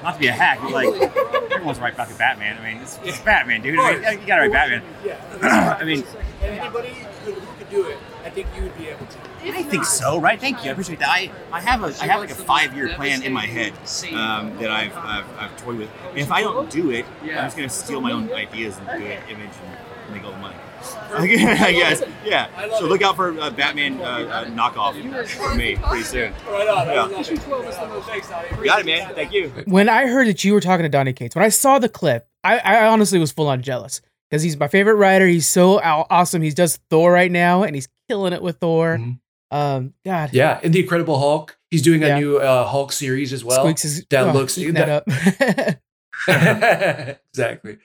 not 0.05 0.13
to 0.13 0.19
be 0.19 0.27
a 0.27 0.31
hack, 0.31 0.59
but 0.61 0.71
like 0.71 1.51
everyone's 1.51 1.79
right 1.79 1.93
about 1.93 2.07
the 2.09 2.15
Batman. 2.15 2.57
I 2.61 2.73
mean, 2.73 2.81
it's, 2.81 2.99
it's 3.03 3.19
Batman, 3.21 3.61
dude. 3.61 3.79
I 3.79 3.93
mean, 4.11 4.21
you 4.21 4.27
gotta 4.27 4.43
write 4.43 4.51
Batman. 4.51 4.83
Yeah. 5.03 5.77
I 5.81 5.83
mean, 5.83 6.03
And 6.43 6.59
anybody 6.59 6.89
who, 7.23 7.31
who 7.31 7.57
could 7.57 7.69
do 7.71 7.87
it, 7.87 7.97
I 8.23 8.29
think 8.29 8.47
you 8.55 8.63
would 8.63 8.77
be 8.77 8.89
able 8.89 9.07
to. 9.07 9.17
I 9.45 9.63
think 9.63 9.83
so, 9.85 10.19
right? 10.19 10.39
Thank 10.39 10.63
you. 10.63 10.69
I 10.69 10.73
appreciate 10.73 10.99
that. 10.99 11.09
I, 11.09 11.31
I 11.51 11.59
have 11.59 11.83
a 11.83 11.87
I 12.01 12.07
have 12.07 12.19
like 12.19 12.31
a 12.31 12.35
five 12.35 12.75
year 12.75 12.89
plan 12.89 13.23
in 13.23 13.33
my 13.33 13.45
head 13.45 13.73
um, 14.13 14.57
that 14.57 14.71
I've, 14.71 14.95
I've 14.95 15.39
I've 15.39 15.57
toyed 15.57 15.77
with. 15.79 15.89
And 16.09 16.19
if 16.19 16.31
I 16.31 16.41
don't 16.41 16.69
do 16.69 16.91
it, 16.91 17.05
I'm 17.21 17.27
just 17.27 17.57
gonna 17.57 17.69
steal 17.69 18.01
my 18.01 18.11
own 18.11 18.31
ideas 18.31 18.77
and 18.77 18.87
do 18.87 19.05
an 19.05 19.29
image 19.29 19.51
and 20.05 20.15
make 20.15 20.23
all 20.23 20.31
the 20.31 20.37
money. 20.37 20.55
I 21.17 21.71
guess, 21.71 22.03
yeah. 22.25 22.49
So 22.77 22.85
look 22.85 23.01
out 23.01 23.15
for 23.15 23.39
uh, 23.39 23.49
Batman 23.49 23.99
uh, 24.01 24.03
uh, 24.03 24.45
knockoff 24.45 24.93
for 25.27 25.55
me 25.55 25.75
pretty 25.77 26.03
soon. 26.03 26.33
Right 26.47 26.67
on. 26.67 26.87
Yeah. 26.87 27.09
Yeah. 27.09 28.01
Thanks, 28.01 28.29
Donny. 28.29 28.47
You 28.57 28.65
got 28.65 28.79
it, 28.79 28.85
man. 28.85 29.13
Thank 29.15 29.33
you. 29.33 29.49
when 29.65 29.89
I 29.89 30.07
heard 30.07 30.27
that 30.27 30.43
you 30.43 30.53
were 30.53 30.61
talking 30.61 30.83
to 30.83 30.89
Donny 30.89 31.13
Cates, 31.13 31.35
when 31.35 31.43
I 31.43 31.49
saw 31.49 31.79
the 31.79 31.89
clip, 31.89 32.27
I, 32.43 32.59
I 32.59 32.87
honestly 32.87 33.19
was 33.19 33.31
full 33.31 33.47
on 33.47 33.61
jealous 33.61 34.01
because 34.29 34.43
he's 34.43 34.57
my 34.57 34.67
favorite 34.67 34.95
writer. 34.95 35.27
He's 35.27 35.47
so 35.47 35.79
awesome. 35.81 36.41
He 36.41 36.49
does 36.51 36.77
Thor 36.89 37.11
right 37.11 37.31
now, 37.31 37.63
and 37.63 37.75
he's 37.75 37.87
killing 38.07 38.33
it 38.33 38.41
with 38.41 38.57
Thor. 38.59 38.97
Mhm. 38.97 39.19
Um, 39.51 39.93
God, 40.03 40.31
Yeah, 40.33 40.59
in 40.63 40.71
the 40.71 40.81
Incredible 40.81 41.19
Hulk, 41.19 41.57
he's 41.69 41.81
doing 41.81 42.03
a 42.03 42.19
new 42.19 42.37
uh, 42.37 42.65
Hulk 42.65 42.91
series 42.91 43.31
as 43.31 43.43
well. 43.43 43.61
Squeaks 43.63 43.85
is 43.85 44.05
that 44.09 44.27
oh, 44.27 44.31
looks- 44.33 44.57
eating 44.57 44.73
that 44.73 44.89
up. 44.89 45.07
exactly. 47.29 47.77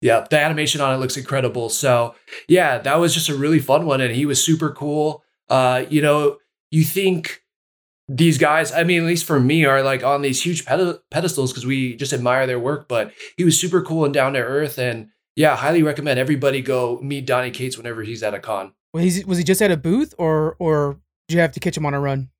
Yeah, 0.00 0.26
the 0.30 0.38
animation 0.38 0.80
on 0.80 0.94
it 0.94 0.98
looks 0.98 1.16
incredible. 1.16 1.68
So, 1.68 2.14
yeah, 2.46 2.78
that 2.78 2.96
was 2.96 3.14
just 3.14 3.28
a 3.28 3.34
really 3.34 3.58
fun 3.58 3.86
one 3.86 4.00
and 4.00 4.14
he 4.14 4.26
was 4.26 4.42
super 4.42 4.70
cool. 4.70 5.24
Uh, 5.48 5.84
you 5.88 6.00
know, 6.00 6.38
you 6.70 6.84
think 6.84 7.42
these 8.08 8.38
guys, 8.38 8.72
I 8.72 8.84
mean, 8.84 9.00
at 9.00 9.06
least 9.06 9.24
for 9.26 9.38
me, 9.40 9.64
are 9.64 9.82
like 9.82 10.02
on 10.02 10.22
these 10.22 10.42
huge 10.42 10.64
ped- 10.64 11.00
pedestals 11.10 11.52
because 11.52 11.66
we 11.66 11.96
just 11.96 12.12
admire 12.12 12.46
their 12.46 12.58
work, 12.58 12.88
but 12.88 13.12
he 13.36 13.44
was 13.44 13.60
super 13.60 13.82
cool 13.82 14.04
and 14.04 14.14
down 14.14 14.32
to 14.32 14.38
earth. 14.38 14.78
And 14.78 15.08
yeah, 15.36 15.56
highly 15.56 15.82
recommend 15.82 16.18
everybody 16.18 16.62
go 16.62 16.98
meet 17.02 17.26
Donny 17.26 17.50
Cates 17.50 17.76
whenever 17.76 18.02
he's 18.02 18.22
at 18.22 18.34
a 18.34 18.40
con. 18.40 18.72
was, 18.92 19.16
he, 19.16 19.24
was 19.24 19.38
he 19.38 19.44
just 19.44 19.62
at 19.62 19.70
a 19.70 19.76
booth, 19.76 20.14
or 20.18 20.56
or 20.58 21.00
did 21.28 21.34
you 21.34 21.40
have 21.40 21.52
to 21.52 21.60
catch 21.60 21.76
him 21.76 21.86
on 21.86 21.94
a 21.94 22.00
run? 22.00 22.30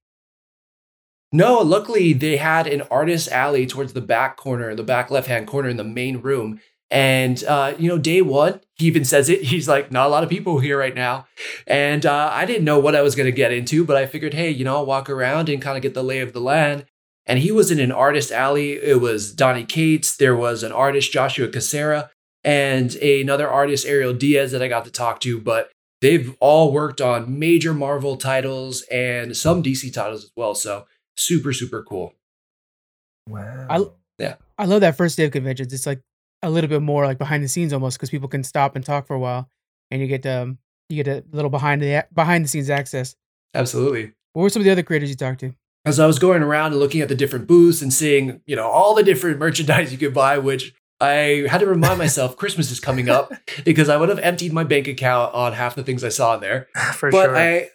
No, 1.31 1.59
luckily 1.59 2.15
they 2.15 2.39
had 2.39 2.67
an 2.67 2.83
artist 2.91 3.29
alley 3.31 3.67
towards 3.67 3.93
the 3.93 4.01
back 4.01 4.37
corner, 4.39 4.75
the 4.75 4.83
back 4.83 5.11
left 5.11 5.29
hand 5.29 5.47
corner 5.47 5.69
in 5.69 5.77
the 5.77 5.85
main 5.85 6.19
room. 6.23 6.61
And 6.91 7.43
uh, 7.45 7.75
you 7.79 7.89
know, 7.89 7.99
day 7.99 8.23
one, 8.23 8.61
he 8.77 8.87
even 8.87 9.05
says 9.05 9.29
it. 9.29 9.43
He's 9.43 9.69
like, 9.69 9.93
not 9.93 10.07
a 10.07 10.11
lot 10.11 10.25
of 10.25 10.31
people 10.31 10.59
here 10.59 10.79
right 10.79 10.95
now. 10.95 11.27
And 11.67 12.07
uh, 12.07 12.31
I 12.33 12.47
didn't 12.47 12.65
know 12.65 12.79
what 12.79 12.95
I 12.95 13.03
was 13.03 13.15
gonna 13.15 13.31
get 13.31 13.53
into, 13.53 13.85
but 13.85 13.97
I 13.97 14.07
figured, 14.07 14.35
hey, 14.35 14.51
you 14.51 14.65
know, 14.65 14.77
I'll 14.77 14.87
walk 14.87 15.11
around 15.11 15.49
and 15.49 15.61
kind 15.61 15.77
of 15.77 15.83
get 15.83 15.95
the 15.95 16.03
lay 16.03 16.21
of 16.21 16.33
the 16.33 16.41
land. 16.41 16.87
And 17.27 17.41
he 17.41 17.53
was 17.53 17.71
in 17.71 17.79
an 17.79 17.93
artist 17.93 18.33
alley. 18.33 18.73
It 18.73 19.01
was 19.01 19.35
Donny 19.35 19.65
Cates. 19.65 20.17
There 20.17 20.37
was 20.37 20.63
an 20.63 20.73
artist, 20.73 21.13
Joshua 21.13 21.49
Cassara, 21.49 22.09
and 22.43 22.95
another 22.97 23.51
artist, 23.51 23.85
Ariel 23.85 24.15
Diaz, 24.15 24.53
that 24.53 24.63
I 24.63 24.69
got 24.69 24.87
to 24.87 24.91
talk 24.91 25.21
to. 25.21 25.39
But 25.39 25.71
they've 26.01 26.35
all 26.41 26.73
worked 26.73 27.03
on 27.03 27.39
major 27.39 27.75
Marvel 27.75 28.17
titles 28.17 28.81
and 28.91 29.37
some 29.37 29.63
DC 29.63 29.93
titles 29.93 30.25
as 30.25 30.31
well. 30.37 30.55
So 30.55 30.87
super 31.17 31.53
super 31.53 31.83
cool 31.83 32.15
Wow. 33.29 33.67
I 33.69 33.85
yeah. 34.19 34.35
I 34.57 34.65
love 34.65 34.81
that 34.81 34.97
first 34.97 35.17
day 35.17 35.25
of 35.25 35.33
conventions. 35.33 35.73
It's 35.73 35.87
like 35.87 36.01
a 36.43 36.51
little 36.51 36.69
bit 36.69 36.83
more 36.83 37.05
like 37.07 37.19
behind 37.19 37.43
the 37.43 37.49
scenes 37.49 37.73
almost 37.73 37.97
because 37.99 38.11
people 38.11 38.29
can 38.29 38.45
stop 38.45 38.77
and 38.77 38.85
talk 38.85 39.07
for 39.07 39.15
a 39.15 39.19
while, 39.21 39.49
and 39.91 40.01
you 40.01 40.07
get 40.07 40.25
um 40.27 40.59
you 40.89 41.03
get 41.03 41.09
a 41.09 41.25
little 41.33 41.51
behind 41.51 41.83
the 41.83 42.05
behind 42.15 42.45
the 42.45 42.49
scenes 42.49 42.71
access. 42.71 43.17
absolutely 43.55 44.13
What 44.33 44.43
were 44.43 44.51
some 44.51 44.61
of 44.61 44.65
the 44.65 44.71
other 44.73 44.83
creators 44.83 45.11
you 45.11 45.17
talked 45.17 45.41
to? 45.41 45.55
as 45.85 45.99
i 46.01 46.07
was 46.07 46.19
going 46.19 46.43
around 46.43 46.73
and 46.73 46.81
looking 46.81 47.01
at 47.01 47.09
the 47.09 47.15
different 47.15 47.47
booths 47.47 47.81
and 47.81 47.93
seeing 47.93 48.41
you 48.47 48.57
know 48.57 48.67
all 48.67 48.95
the 48.95 49.03
different 49.05 49.39
merchandise 49.45 49.93
you 49.93 49.97
could 49.97 50.13
buy 50.13 50.37
which 50.37 50.75
i 51.01 51.47
had 51.49 51.59
to 51.61 51.67
remind 51.67 51.99
myself 51.99 52.37
christmas 52.37 52.71
is 52.71 52.81
coming 52.81 53.09
up 53.09 53.33
because 53.65 53.89
i 53.89 53.97
would 53.97 54.09
have 54.09 54.19
emptied 54.19 54.53
my 54.53 54.65
bank 54.65 54.89
account 54.89 55.33
on 55.35 55.53
half 55.53 55.75
the 55.77 55.83
things 55.85 56.03
i 56.03 56.09
saw 56.09 56.35
in 56.35 56.41
there 56.41 56.67
For 56.95 57.11
but 57.11 57.27
sure. 57.27 57.37
I 57.37 57.69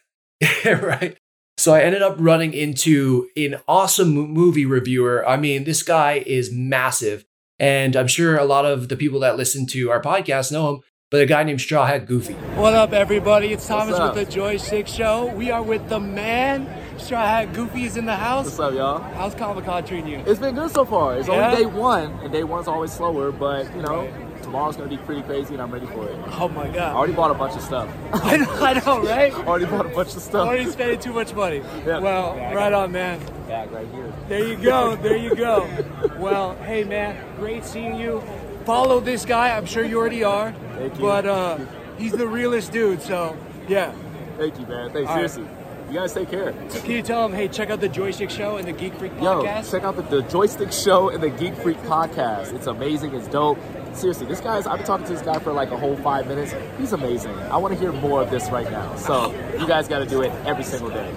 right. 0.65 1.17
So 1.57 1.73
I 1.73 1.81
ended 1.81 2.01
up 2.01 2.15
running 2.19 2.53
into 2.53 3.29
an 3.37 3.55
awesome 3.67 4.13
movie 4.13 4.65
reviewer. 4.65 5.27
I 5.27 5.37
mean, 5.37 5.63
this 5.63 5.83
guy 5.83 6.23
is 6.25 6.51
massive, 6.51 7.25
and 7.63 7.95
I'm 7.95 8.07
sure 8.07 8.35
a 8.37 8.43
lot 8.43 8.65
of 8.65 8.89
the 8.89 8.97
people 8.97 9.21
that 9.21 9.37
listen 9.37 9.65
to 9.67 9.89
our 9.89 10.01
podcast 10.01 10.51
know 10.51 10.69
him. 10.69 10.79
But 11.09 11.21
a 11.21 11.25
guy 11.25 11.43
named 11.43 11.61
Straw 11.61 11.85
Hat 11.85 12.07
Goofy. 12.07 12.33
What 12.55 12.73
up, 12.73 12.91
everybody? 12.91 13.53
It's 13.53 13.65
Thomas 13.67 13.97
with 13.97 14.15
the 14.15 14.25
Joystick 14.29 14.87
Show. 14.87 15.27
We 15.27 15.49
are 15.51 15.61
with 15.63 15.87
the 15.87 15.99
man. 15.99 16.67
Straw 16.99 17.21
Hat 17.23 17.53
Goofy 17.53 17.85
is 17.85 17.95
in 17.95 18.05
the 18.05 18.15
house. 18.15 18.45
What's 18.45 18.59
up, 18.59 18.73
y'all? 18.73 18.99
How's 19.13 19.33
Comic 19.35 19.63
Con 19.63 19.85
treating 19.85 20.07
you? 20.07 20.23
It's 20.25 20.39
been 20.39 20.55
good 20.55 20.71
so 20.71 20.83
far. 20.83 21.15
It's 21.15 21.27
Yeah? 21.29 21.51
only 21.51 21.57
day 21.57 21.65
one, 21.67 22.11
and 22.23 22.33
day 22.33 22.43
one's 22.43 22.67
always 22.67 22.91
slower, 22.91 23.31
but 23.31 23.73
you 23.75 23.83
know, 23.83 24.11
tomorrow's 24.41 24.75
gonna 24.75 24.89
be 24.89 24.97
pretty 24.97 25.21
crazy, 25.21 25.53
and 25.53 25.61
I'm 25.61 25.71
ready 25.71 25.85
for 25.85 26.05
it. 26.09 26.17
Oh 26.39 26.49
my 26.49 26.67
god! 26.67 26.77
I 26.77 26.95
already 26.95 27.13
bought 27.13 27.31
a 27.31 27.35
bunch 27.35 27.55
of 27.55 27.61
stuff. 27.61 27.87
I 28.13 28.37
know, 28.37 28.51
I 28.51 28.73
know 28.83 29.03
right? 29.05 29.33
already 29.47 29.65
bought 29.65 29.85
a 29.85 29.89
bunch 29.89 30.15
of 30.15 30.21
stuff. 30.21 30.47
Already 30.47 30.65
spending 30.69 30.99
too 30.99 31.13
much 31.13 31.33
money. 31.33 31.61
Yeah. 31.85 31.99
Well, 31.99 32.35
Yeah, 32.35 32.53
right 32.55 32.73
on, 32.73 32.91
man. 32.91 33.19
Right 33.53 33.87
here. 33.93 34.11
There 34.27 34.47
you 34.47 34.55
go. 34.55 34.95
There 34.95 35.15
you 35.15 35.35
go. 35.35 35.69
Well, 36.17 36.55
hey, 36.63 36.83
man, 36.83 37.23
great 37.37 37.63
seeing 37.63 37.95
you. 37.95 38.23
Follow 38.65 38.99
this 38.99 39.25
guy. 39.25 39.55
I'm 39.55 39.67
sure 39.67 39.83
you 39.83 39.97
already 39.99 40.23
are. 40.23 40.51
Thank 40.75 40.95
you. 40.95 41.01
But 41.01 41.25
uh, 41.27 41.59
he's 41.97 42.13
the 42.13 42.27
realest 42.27 42.71
dude. 42.71 43.01
So, 43.01 43.37
yeah. 43.67 43.93
Thank 44.37 44.59
you, 44.59 44.65
man. 44.65 44.91
Thanks. 44.91 45.09
All 45.09 45.17
right. 45.17 45.29
Seriously, 45.29 45.45
you 45.87 45.93
guys 45.93 46.13
take 46.13 46.31
care. 46.31 46.53
Can 46.71 46.91
you 46.91 47.03
tell 47.03 47.23
him, 47.25 47.33
hey, 47.33 47.47
check 47.47 47.69
out 47.69 47.79
the 47.79 47.89
Joystick 47.89 48.31
Show 48.31 48.57
and 48.57 48.67
the 48.67 48.73
Geek 48.73 48.95
Freak 48.95 49.13
Yo, 49.21 49.43
podcast? 49.43 49.69
check 49.69 49.83
out 49.83 49.95
the, 49.97 50.01
the 50.01 50.23
Joystick 50.23 50.71
Show 50.71 51.09
and 51.09 51.21
the 51.21 51.29
Geek 51.29 51.53
Freak 51.55 51.77
podcast. 51.83 52.53
It's 52.53 52.65
amazing. 52.67 53.13
It's 53.13 53.27
dope. 53.27 53.59
Seriously, 53.93 54.25
this 54.25 54.39
guy's. 54.39 54.65
I've 54.65 54.77
been 54.77 54.87
talking 54.87 55.05
to 55.05 55.13
this 55.13 55.21
guy 55.21 55.37
for 55.37 55.53
like 55.53 55.69
a 55.69 55.77
whole 55.77 55.95
five 55.97 56.25
minutes. 56.27 56.55
He's 56.79 56.93
amazing. 56.93 57.35
I 57.35 57.57
want 57.57 57.75
to 57.75 57.79
hear 57.79 57.91
more 57.91 58.23
of 58.23 58.31
this 58.31 58.49
right 58.49 58.69
now. 58.71 58.95
So 58.95 59.31
you 59.59 59.67
guys 59.67 59.87
got 59.87 59.99
to 59.99 60.07
do 60.07 60.23
it 60.23 60.31
every 60.47 60.63
single 60.63 60.89
day. 60.89 61.15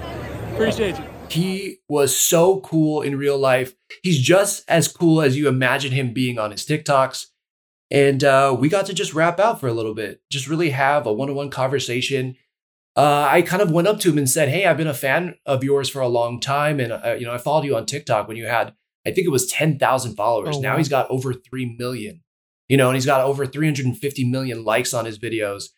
Appreciate 0.52 0.99
you. 0.99 1.05
He 1.30 1.78
was 1.88 2.16
so 2.16 2.61
cool 2.61 3.02
in 3.02 3.18
real 3.18 3.38
life. 3.38 3.75
He's 4.02 4.21
just 4.21 4.64
as 4.68 4.88
cool 4.88 5.21
as 5.21 5.37
you 5.37 5.49
imagine 5.49 5.92
him 5.92 6.12
being 6.12 6.38
on 6.38 6.50
his 6.50 6.64
TikToks. 6.64 7.26
And 7.90 8.25
uh, 8.25 8.56
we 8.59 8.68
got 8.68 8.87
to 8.87 8.95
just 8.95 9.14
rap 9.14 9.38
out 9.38 9.61
for 9.61 9.68
a 9.68 9.73
little 9.73 9.95
bit, 9.95 10.21
just 10.30 10.49
really 10.49 10.71
have 10.71 11.06
a 11.06 11.12
one 11.12 11.30
on 11.30 11.37
one 11.37 11.50
conversation. 11.50 12.37
Uh, 12.97 13.28
I 13.30 13.42
kind 13.42 13.62
of 13.62 13.71
went 13.71 13.88
up 13.88 14.00
to 14.00 14.11
him 14.11 14.18
and 14.18 14.28
said, 14.28 14.49
Hey, 14.49 14.66
I've 14.66 14.78
been 14.78 14.87
a 14.87 14.95
fan 14.95 15.37
of 15.45 15.62
yours 15.62 15.88
for 15.88 16.00
a 16.00 16.09
long 16.09 16.40
time. 16.40 16.80
And, 16.80 16.92
uh, 16.92 17.16
you 17.18 17.26
know, 17.26 17.35
I 17.35 17.38
followed 17.38 17.64
you 17.64 17.76
on 17.76 17.87
TikTok 17.87 18.26
when 18.26 18.37
you 18.37 18.47
had, 18.47 18.75
I 19.06 19.12
think 19.12 19.26
it 19.26 19.30
was 19.30 19.47
10,000 19.47 20.16
followers. 20.16 20.56
Oh, 20.56 20.61
now 20.61 20.73
wow. 20.73 20.78
he's 20.78 20.88
got 20.88 21.09
over 21.11 21.33
3 21.35 21.76
million, 21.78 22.23
you 22.68 22.76
know, 22.76 22.88
and 22.88 22.97
he's 22.97 23.06
got 23.06 23.21
over 23.21 23.47
350 23.47 24.25
million 24.25 24.64
likes 24.64 24.95
on 24.95 25.04
his 25.04 25.18
videos. 25.18 25.68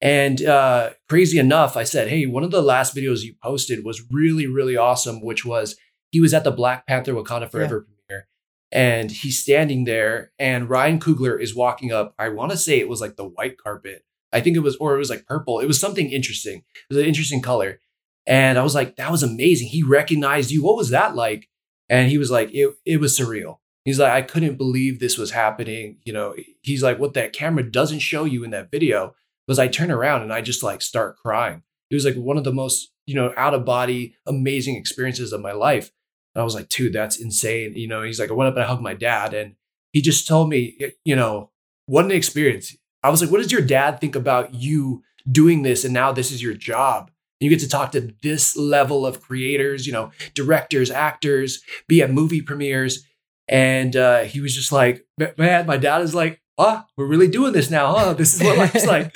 And 0.00 0.42
uh, 0.44 0.90
crazy 1.08 1.38
enough, 1.38 1.76
I 1.76 1.84
said, 1.84 2.08
Hey, 2.08 2.26
one 2.26 2.44
of 2.44 2.50
the 2.50 2.62
last 2.62 2.96
videos 2.96 3.22
you 3.22 3.34
posted 3.42 3.84
was 3.84 4.02
really, 4.10 4.46
really 4.46 4.76
awesome, 4.76 5.22
which 5.22 5.44
was 5.44 5.76
he 6.10 6.20
was 6.20 6.34
at 6.34 6.44
the 6.44 6.50
Black 6.50 6.86
Panther 6.86 7.12
Wakanda 7.12 7.50
Forever 7.50 7.82
premiere, 7.82 8.26
and 8.72 9.10
he's 9.10 9.38
standing 9.38 9.84
there, 9.84 10.32
and 10.38 10.68
Ryan 10.68 10.98
Coogler 10.98 11.40
is 11.40 11.54
walking 11.54 11.92
up. 11.92 12.14
I 12.18 12.30
want 12.30 12.50
to 12.52 12.56
say 12.56 12.78
it 12.78 12.88
was 12.88 13.00
like 13.00 13.16
the 13.16 13.28
white 13.28 13.58
carpet. 13.58 14.04
I 14.32 14.40
think 14.40 14.56
it 14.56 14.60
was, 14.60 14.76
or 14.76 14.94
it 14.94 14.98
was 14.98 15.10
like 15.10 15.26
purple. 15.26 15.60
It 15.60 15.66
was 15.66 15.80
something 15.80 16.10
interesting. 16.10 16.58
It 16.58 16.94
was 16.94 16.98
an 16.98 17.08
interesting 17.08 17.42
color. 17.42 17.80
And 18.26 18.58
I 18.58 18.62
was 18.62 18.74
like, 18.74 18.96
that 18.96 19.10
was 19.10 19.22
amazing. 19.22 19.68
He 19.68 19.82
recognized 19.82 20.50
you. 20.50 20.62
What 20.62 20.76
was 20.76 20.90
that 20.90 21.16
like? 21.16 21.48
And 21.88 22.08
he 22.10 22.18
was 22.18 22.30
like, 22.30 22.50
it, 22.52 22.74
it 22.84 23.00
was 23.00 23.18
surreal. 23.18 23.58
He's 23.84 23.98
like, 23.98 24.12
I 24.12 24.22
couldn't 24.22 24.56
believe 24.56 25.00
this 25.00 25.18
was 25.18 25.32
happening. 25.32 25.98
You 26.04 26.12
know, 26.12 26.34
he's 26.62 26.82
like, 26.82 26.98
what 26.98 27.14
that 27.14 27.32
camera 27.32 27.68
doesn't 27.68 28.00
show 28.00 28.24
you 28.24 28.44
in 28.44 28.50
that 28.50 28.70
video 28.70 29.14
was 29.50 29.58
I 29.58 29.66
turn 29.66 29.90
around 29.90 30.22
and 30.22 30.32
I 30.32 30.42
just 30.42 30.62
like 30.62 30.80
start 30.80 31.16
crying. 31.16 31.64
It 31.90 31.96
was 31.96 32.04
like 32.04 32.14
one 32.14 32.38
of 32.38 32.44
the 32.44 32.52
most, 32.52 32.92
you 33.04 33.16
know, 33.16 33.34
out 33.36 33.52
of 33.52 33.64
body, 33.64 34.14
amazing 34.24 34.76
experiences 34.76 35.32
of 35.32 35.40
my 35.40 35.50
life. 35.50 35.90
And 36.34 36.40
I 36.40 36.44
was 36.44 36.54
like, 36.54 36.68
dude, 36.68 36.92
that's 36.92 37.20
insane. 37.20 37.72
You 37.74 37.88
know, 37.88 38.02
he's 38.02 38.20
like, 38.20 38.30
I 38.30 38.34
went 38.34 38.46
up 38.46 38.54
and 38.54 38.62
I 38.62 38.68
hugged 38.68 38.80
my 38.80 38.94
dad 38.94 39.34
and 39.34 39.56
he 39.92 40.02
just 40.02 40.28
told 40.28 40.50
me, 40.50 40.78
you 41.04 41.16
know, 41.16 41.50
what 41.86 42.04
an 42.04 42.12
experience. 42.12 42.76
I 43.02 43.10
was 43.10 43.20
like, 43.20 43.32
what 43.32 43.38
does 43.38 43.50
your 43.50 43.60
dad 43.60 44.00
think 44.00 44.14
about 44.14 44.54
you 44.54 45.02
doing 45.28 45.62
this? 45.62 45.84
And 45.84 45.92
now 45.92 46.12
this 46.12 46.30
is 46.30 46.40
your 46.40 46.54
job. 46.54 47.10
You 47.40 47.50
get 47.50 47.58
to 47.58 47.68
talk 47.68 47.90
to 47.90 48.14
this 48.22 48.56
level 48.56 49.04
of 49.04 49.20
creators, 49.20 49.84
you 49.84 49.92
know, 49.92 50.12
directors, 50.32 50.92
actors, 50.92 51.60
be 51.88 52.02
at 52.02 52.12
movie 52.12 52.40
premieres. 52.40 53.04
And 53.48 53.96
uh, 53.96 54.20
he 54.20 54.40
was 54.40 54.54
just 54.54 54.70
like, 54.70 55.04
man, 55.36 55.66
my 55.66 55.76
dad 55.76 56.02
is 56.02 56.14
like, 56.14 56.40
oh, 56.60 56.84
we're 56.96 57.06
really 57.06 57.26
doing 57.26 57.52
this 57.52 57.70
now, 57.70 57.92
huh? 57.94 58.12
This 58.12 58.34
is 58.34 58.42
what 58.42 58.58
life's 58.58 58.86
like. 58.86 59.12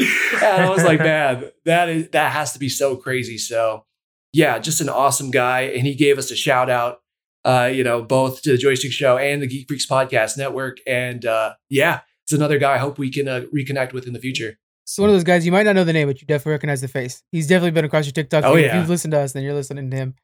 And 0.52 0.64
I 0.64 0.70
was 0.70 0.84
like, 0.84 0.98
man, 1.00 1.50
that 1.64 1.88
is 1.88 2.08
that 2.10 2.32
has 2.32 2.52
to 2.52 2.58
be 2.58 2.68
so 2.68 2.96
crazy. 2.96 3.38
So 3.38 3.84
yeah, 4.32 4.58
just 4.58 4.80
an 4.80 4.88
awesome 4.88 5.30
guy. 5.30 5.62
And 5.62 5.86
he 5.86 5.94
gave 5.94 6.18
us 6.18 6.30
a 6.30 6.36
shout 6.36 6.68
out, 6.68 7.00
uh, 7.44 7.70
you 7.72 7.84
know, 7.84 8.02
both 8.02 8.42
to 8.42 8.52
the 8.52 8.58
Joystick 8.58 8.92
Show 8.92 9.16
and 9.16 9.40
the 9.42 9.46
Geek 9.46 9.68
Freaks 9.68 9.86
Podcast 9.86 10.36
Network. 10.36 10.78
And 10.86 11.24
uh, 11.24 11.54
yeah, 11.70 12.00
it's 12.24 12.32
another 12.32 12.58
guy 12.58 12.74
I 12.74 12.78
hope 12.78 12.98
we 12.98 13.10
can 13.10 13.28
uh, 13.28 13.42
reconnect 13.54 13.92
with 13.92 14.06
in 14.06 14.12
the 14.12 14.18
future. 14.18 14.58
So 14.86 15.02
one 15.02 15.10
of 15.10 15.14
those 15.14 15.24
guys 15.24 15.46
you 15.46 15.52
might 15.52 15.64
not 15.64 15.74
know 15.74 15.84
the 15.84 15.92
name, 15.92 16.08
but 16.08 16.20
you 16.20 16.26
definitely 16.26 16.52
recognize 16.52 16.80
the 16.80 16.88
face. 16.88 17.22
He's 17.32 17.46
definitely 17.46 17.70
been 17.70 17.86
across 17.86 18.04
your 18.04 18.12
TikTok. 18.12 18.44
Oh, 18.44 18.54
feed. 18.54 18.66
If 18.66 18.74
you've 18.74 18.88
listened 18.88 19.12
to 19.12 19.20
us, 19.20 19.32
then 19.32 19.42
you're 19.42 19.54
listening 19.54 19.90
to 19.90 19.96
him. 19.96 20.14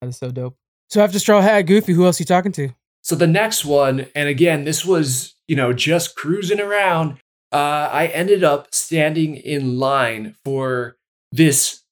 That 0.00 0.08
is 0.08 0.16
so 0.16 0.30
dope. 0.30 0.56
So 0.88 1.02
after 1.02 1.18
Straw 1.18 1.40
Hat, 1.40 1.62
Goofy, 1.62 1.92
who 1.92 2.06
else 2.06 2.20
are 2.20 2.22
you 2.22 2.26
talking 2.26 2.52
to? 2.52 2.70
So 3.02 3.16
the 3.16 3.26
next 3.26 3.64
one, 3.64 4.06
and 4.14 4.28
again, 4.28 4.64
this 4.64 4.84
was, 4.84 5.34
you 5.46 5.56
know, 5.56 5.72
just 5.72 6.14
cruising 6.14 6.60
around. 6.60 7.18
Uh, 7.52 7.88
I 7.90 8.06
ended 8.08 8.44
up 8.44 8.74
standing 8.74 9.36
in 9.36 9.78
line 9.78 10.36
for 10.44 10.96
this, 11.32 11.82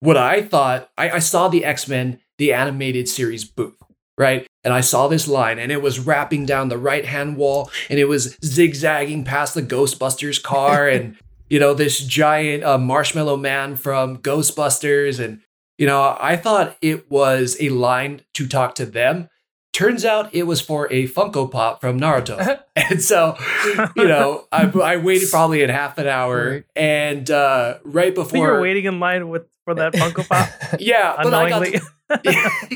what 0.00 0.16
I 0.16 0.42
thought, 0.42 0.90
I, 0.96 1.10
I 1.10 1.18
saw 1.18 1.48
the 1.48 1.64
X 1.64 1.88
Men, 1.88 2.20
the 2.38 2.52
animated 2.52 3.08
series 3.08 3.44
booth, 3.44 3.82
right? 4.16 4.46
And 4.62 4.72
I 4.72 4.80
saw 4.82 5.08
this 5.08 5.26
line, 5.26 5.58
and 5.58 5.72
it 5.72 5.82
was 5.82 5.98
wrapping 5.98 6.46
down 6.46 6.68
the 6.68 6.78
right 6.78 7.04
hand 7.04 7.36
wall, 7.36 7.70
and 7.88 7.98
it 7.98 8.06
was 8.06 8.36
zigzagging 8.44 9.24
past 9.24 9.54
the 9.54 9.62
Ghostbusters 9.62 10.42
car, 10.42 10.88
and, 10.88 11.16
you 11.48 11.58
know, 11.58 11.74
this 11.74 11.98
giant 12.00 12.62
uh, 12.62 12.78
marshmallow 12.78 13.36
man 13.36 13.76
from 13.76 14.18
Ghostbusters. 14.18 15.22
And, 15.22 15.40
you 15.78 15.86
know, 15.86 16.16
I 16.20 16.36
thought 16.36 16.76
it 16.80 17.10
was 17.10 17.56
a 17.60 17.70
line 17.70 18.22
to 18.34 18.46
talk 18.46 18.74
to 18.76 18.86
them. 18.86 19.28
Turns 19.72 20.04
out 20.04 20.34
it 20.34 20.42
was 20.44 20.60
for 20.60 20.92
a 20.92 21.06
Funko 21.06 21.50
Pop 21.50 21.80
from 21.80 22.00
Naruto. 22.00 22.60
and 22.76 23.00
so, 23.00 23.36
you 23.96 24.06
know, 24.08 24.44
I, 24.52 24.64
I 24.66 24.96
waited 24.96 25.30
probably 25.30 25.62
in 25.62 25.70
half 25.70 25.96
an 25.98 26.06
hour. 26.08 26.50
Right. 26.50 26.64
And 26.74 27.30
uh, 27.30 27.78
right 27.84 28.14
before. 28.14 28.38
you 28.38 28.44
were 28.44 28.60
waiting 28.60 28.84
in 28.86 28.98
line 29.00 29.28
with 29.28 29.46
for 29.64 29.74
that 29.76 29.92
Funko 29.92 30.28
Pop 30.28 30.48
Yeah, 30.80 31.14
but 31.22 31.32
I 31.32 31.48
got 31.48 31.62
unknowingly. 31.66 31.80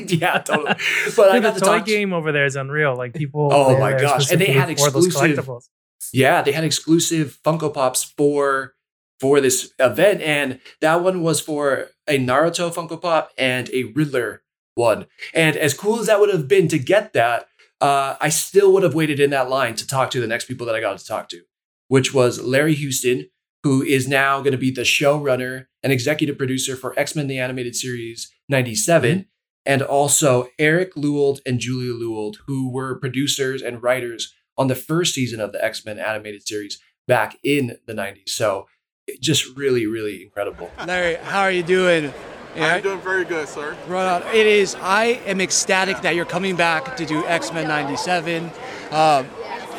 to, 0.05 0.15
yeah, 0.15 0.37
totally. 0.39 0.75
But 1.17 1.31
I 1.31 1.39
got 1.41 1.55
the 1.55 1.59
to 1.59 1.65
toy 1.65 1.77
talk 1.79 1.85
to- 1.85 1.91
game 1.91 2.13
over 2.13 2.31
there 2.31 2.45
is 2.45 2.55
unreal. 2.55 2.95
Like 2.95 3.13
people. 3.13 3.49
Oh 3.51 3.77
my 3.77 3.99
gosh. 3.99 4.31
And 4.31 4.39
they 4.39 4.45
had 4.53 4.69
specifically 4.69 4.85
for 4.85 4.91
those 4.91 5.07
exclusive- 5.07 5.69
Yeah, 6.13 6.41
they 6.43 6.53
had 6.53 6.63
exclusive 6.63 7.37
Funko 7.43 7.73
Pops 7.73 8.03
for 8.03 8.73
for 9.19 9.39
this 9.41 9.73
event, 9.79 10.21
and 10.21 10.59
that 10.81 11.01
one 11.01 11.21
was 11.21 11.39
for 11.41 11.87
a 12.07 12.17
Naruto 12.19 12.73
Funko 12.73 13.01
Pop 13.01 13.31
and 13.37 13.69
a 13.71 13.83
Riddler 13.85 14.41
one. 14.75 15.07
And 15.33 15.57
as 15.57 15.73
cool 15.73 15.99
as 15.99 16.07
that 16.07 16.19
would 16.19 16.33
have 16.33 16.47
been 16.47 16.67
to 16.69 16.79
get 16.79 17.13
that, 17.13 17.47
uh, 17.81 18.15
I 18.21 18.29
still 18.29 18.71
would 18.73 18.83
have 18.83 18.93
waited 18.93 19.19
in 19.19 19.31
that 19.31 19.49
line 19.49 19.75
to 19.75 19.87
talk 19.87 20.11
to 20.11 20.21
the 20.21 20.27
next 20.27 20.45
people 20.45 20.65
that 20.67 20.75
I 20.75 20.81
got 20.81 20.97
to 20.97 21.05
talk 21.05 21.29
to, 21.29 21.41
which 21.87 22.13
was 22.13 22.41
Larry 22.41 22.75
Houston, 22.75 23.29
who 23.63 23.81
is 23.81 24.07
now 24.07 24.39
going 24.39 24.51
to 24.51 24.57
be 24.57 24.71
the 24.71 24.81
showrunner 24.81 25.65
and 25.81 25.91
executive 25.91 26.37
producer 26.37 26.75
for 26.75 26.97
X 26.97 27.15
Men: 27.15 27.27
The 27.27 27.39
Animated 27.39 27.75
Series 27.75 28.31
'97. 28.49 29.27
And 29.67 29.81
also 29.81 30.47
Eric 30.59 30.93
Lewald 30.93 31.39
and 31.43 31.59
Julia 31.59 31.91
Lewald, 31.91 32.35
who 32.45 32.71
were 32.71 32.99
producers 32.99 33.63
and 33.63 33.81
writers 33.81 34.31
on 34.57 34.67
the 34.67 34.75
first 34.75 35.15
season 35.15 35.39
of 35.39 35.51
the 35.51 35.63
X 35.63 35.85
Men 35.85 35.97
animated 35.97 36.47
series 36.47 36.79
back 37.07 37.37
in 37.43 37.77
the 37.85 37.93
90s. 37.93 38.29
So 38.29 38.67
just 39.19 39.55
really, 39.55 39.85
really 39.85 40.23
incredible. 40.23 40.71
Larry, 40.85 41.15
how 41.15 41.41
are 41.41 41.51
you 41.51 41.63
doing? 41.63 42.13
Yeah, 42.55 42.75
I'm 42.75 42.81
doing 42.81 43.01
very 43.01 43.25
good, 43.25 43.47
sir. 43.47 43.75
right 43.87 44.07
on. 44.07 44.23
It 44.33 44.47
is. 44.47 44.75
I 44.81 45.19
am 45.25 45.41
ecstatic 45.41 46.01
that 46.01 46.15
you're 46.15 46.25
coming 46.25 46.55
back 46.55 46.95
to 46.97 47.05
do 47.05 47.25
X 47.25 47.51
Men 47.51 47.67
'97. 47.67 48.51
Um, 48.91 49.27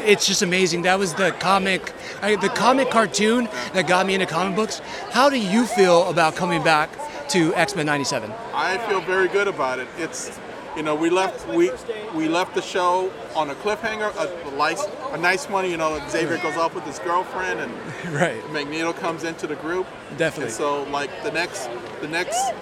it's 0.05 0.27
just 0.27 0.43
amazing. 0.43 0.83
That 0.83 0.99
was 0.99 1.15
the 1.15 1.33
comic, 1.41 1.93
I, 2.23 2.37
the 2.37 2.49
comic 2.51 2.91
cartoon 2.91 3.49
that 3.73 3.89
got 3.89 4.07
me 4.07 4.15
into 4.15 4.27
comic 4.27 4.55
books. 4.55 4.81
How 5.11 5.29
do 5.31 5.39
you 5.39 5.67
feel 5.67 6.09
about 6.09 6.37
coming 6.37 6.63
back 6.63 6.91
to 7.31 7.55
X 7.55 7.75
Men 7.75 7.87
'97? 7.87 8.31
I 8.55 8.79
feel 8.89 9.01
very 9.01 9.29
good 9.29 9.49
about 9.49 9.79
it. 9.79 9.89
It's, 9.99 10.39
you 10.77 10.83
know, 10.83 10.95
we 10.95 11.11
left 11.11 11.49
we 11.49 11.71
we 12.15 12.29
left 12.29 12.55
the 12.55 12.63
show 12.63 13.11
on 13.35 13.51
a 13.51 13.55
cliffhanger, 13.55 14.15
a, 14.17 14.49
a 14.49 14.57
nice 14.57 14.85
a 15.13 15.17
nice 15.17 15.49
one. 15.49 15.69
You 15.71 15.77
know, 15.77 16.01
Xavier 16.09 16.39
goes 16.39 16.57
off 16.57 16.75
with 16.75 16.85
his 16.85 16.99
girlfriend, 16.99 17.61
and 17.61 17.73
Right. 18.13 18.53
Magneto 18.53 18.93
comes 18.93 19.25
into 19.25 19.47
the 19.47 19.57
group. 19.57 19.87
Definitely. 20.17 20.45
And 20.45 20.53
so, 20.53 20.83
like 20.85 21.11
the 21.23 21.33
next 21.33 21.71
the 22.01 22.09
next 22.09 22.53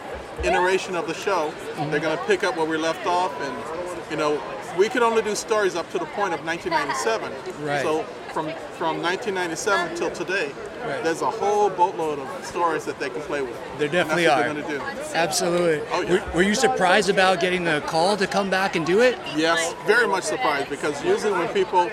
iteration 0.45 0.95
of 0.95 1.07
the 1.07 1.15
show, 1.15 1.51
mm-hmm. 1.51 1.91
they're 1.91 2.01
gonna 2.01 2.23
pick 2.27 2.45
up 2.45 2.57
where 2.57 2.67
we 2.67 2.77
left 2.77 3.07
off, 3.07 3.33
and 3.41 4.11
you 4.11 4.17
know, 4.17 4.41
we 4.79 4.89
could 4.89 5.03
only 5.03 5.23
do 5.23 5.35
stories 5.35 5.75
up 5.75 5.91
to 5.91 5.99
the 5.99 6.07
point 6.07 6.35
of 6.35 6.45
1997. 6.45 7.33
Right. 7.65 7.83
So 7.83 8.05
from 8.33 8.47
from 8.79 9.03
1997 9.03 9.97
till 9.97 10.11
today, 10.11 10.53
Right. 10.85 11.03
there's 11.03 11.23
a 11.23 11.31
whole 11.31 11.71
boatload 11.71 12.19
of 12.19 12.45
stories 12.45 12.85
that 12.85 12.99
they 12.99 13.09
can 13.11 13.21
play 13.23 13.43
with. 13.43 13.57
There 13.79 13.89
definitely 13.89 14.27
are. 14.27 14.37
what 14.49 14.55
they're 14.67 14.79
gonna 14.79 14.95
do. 14.95 15.03
Absolutely. 15.15 15.87
Oh, 15.93 16.03
yeah. 16.03 16.11
were, 16.27 16.33
were 16.37 16.43
you 16.43 16.55
surprised 16.55 17.09
about 17.09 17.41
getting 17.41 17.65
the 17.65 17.83
call 17.87 18.17
to 18.17 18.27
come 18.27 18.51
back 18.51 18.77
and 18.77 18.85
do 18.85 19.01
it? 19.01 19.19
Yes, 19.37 19.75
very 19.87 20.07
much 20.07 20.25
surprised 20.25 20.69
because 20.69 21.03
usually 21.05 21.33
when 21.33 21.49
people 21.55 21.91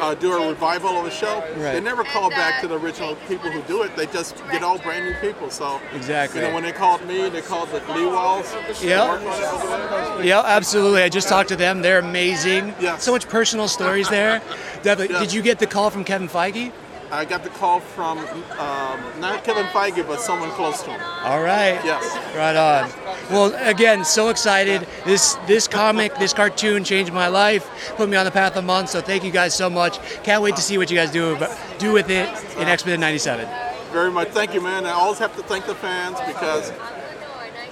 uh, 0.00 0.14
do 0.14 0.32
a 0.32 0.48
revival 0.48 0.90
of 0.98 1.06
a 1.06 1.10
show, 1.10 1.40
Right. 1.56 1.72
they 1.72 1.80
never 1.80 2.04
call 2.04 2.30
back 2.30 2.60
to 2.62 2.68
the 2.68 2.78
original 2.78 3.16
people 3.28 3.50
who 3.50 3.62
do 3.62 3.82
it. 3.82 3.94
They 3.96 4.06
just 4.06 4.36
get 4.50 4.62
all 4.62 4.78
brand 4.78 5.04
new 5.06 5.14
people. 5.20 5.50
So 5.50 5.80
Exactly. 5.94 6.40
you 6.40 6.48
know, 6.48 6.54
when 6.54 6.62
they 6.62 6.72
called 6.72 7.06
me, 7.06 7.28
they 7.28 7.40
called 7.42 7.70
the 7.70 7.80
Lewalds. 7.80 8.82
Yeah. 8.84 10.22
Yeah, 10.22 10.42
absolutely. 10.44 11.02
I 11.02 11.08
just 11.08 11.28
talked 11.28 11.48
to 11.50 11.56
them. 11.56 11.82
They're 11.82 11.98
amazing. 11.98 12.74
Yes. 12.80 13.02
So 13.02 13.12
much 13.12 13.28
personal 13.28 13.68
stories 13.68 14.08
there. 14.08 14.40
Definitely. 14.82 15.14
Yeah. 15.14 15.20
Did 15.20 15.32
you 15.32 15.42
get 15.42 15.58
the 15.58 15.66
call 15.66 15.90
from 15.90 16.04
Kevin 16.04 16.28
Feige? 16.28 16.72
I 17.12 17.26
got 17.26 17.44
the 17.44 17.50
call 17.50 17.78
from 17.78 18.18
um, 18.18 19.20
not 19.20 19.44
Kevin 19.44 19.66
Feige, 19.66 20.06
but 20.06 20.18
someone 20.18 20.48
close 20.52 20.82
to 20.84 20.92
him. 20.92 21.00
All 21.24 21.42
right. 21.42 21.78
Yes. 21.84 22.02
Right 22.34 22.56
on. 22.56 22.90
Well, 23.30 23.54
again, 23.68 24.02
so 24.02 24.30
excited. 24.30 24.88
This 25.04 25.34
this 25.46 25.68
comic, 25.68 26.16
this 26.16 26.32
cartoon 26.32 26.84
changed 26.84 27.12
my 27.12 27.28
life, 27.28 27.68
put 27.96 28.08
me 28.08 28.16
on 28.16 28.24
the 28.24 28.30
path 28.30 28.56
of 28.56 28.64
month. 28.64 28.88
So 28.88 29.02
thank 29.02 29.24
you 29.24 29.30
guys 29.30 29.54
so 29.54 29.68
much. 29.68 29.98
Can't 30.22 30.42
wait 30.42 30.56
to 30.56 30.62
see 30.62 30.78
what 30.78 30.90
you 30.90 30.96
guys 30.96 31.12
do 31.12 31.36
do 31.78 31.92
with 31.92 32.08
it 32.08 32.30
in 32.56 32.66
X 32.66 32.86
Men 32.86 32.98
'97. 32.98 33.46
Very 33.92 34.10
much. 34.10 34.28
Thank 34.28 34.54
you, 34.54 34.62
man. 34.62 34.86
I 34.86 34.92
always 34.92 35.18
have 35.18 35.36
to 35.36 35.42
thank 35.42 35.66
the 35.66 35.74
fans 35.74 36.18
because 36.26 36.72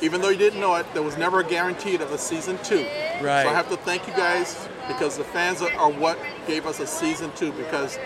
even 0.02 0.20
though 0.20 0.28
you 0.28 0.36
didn't 0.36 0.60
know 0.60 0.74
it, 0.74 0.86
there 0.92 1.02
was 1.02 1.16
never 1.16 1.40
a 1.40 1.44
guaranteed 1.44 2.02
of 2.02 2.12
a 2.12 2.18
season 2.18 2.58
two. 2.62 2.86
Right. 3.22 3.44
So 3.44 3.48
I 3.48 3.54
have 3.54 3.70
to 3.70 3.78
thank 3.78 4.06
you 4.06 4.12
guys 4.12 4.68
because 4.88 5.16
the 5.16 5.24
fans 5.24 5.62
are, 5.62 5.72
are 5.74 5.90
what 5.90 6.18
gave 6.46 6.66
us 6.66 6.80
a 6.80 6.86
season 6.86 7.30
two 7.36 7.52
because 7.52 7.98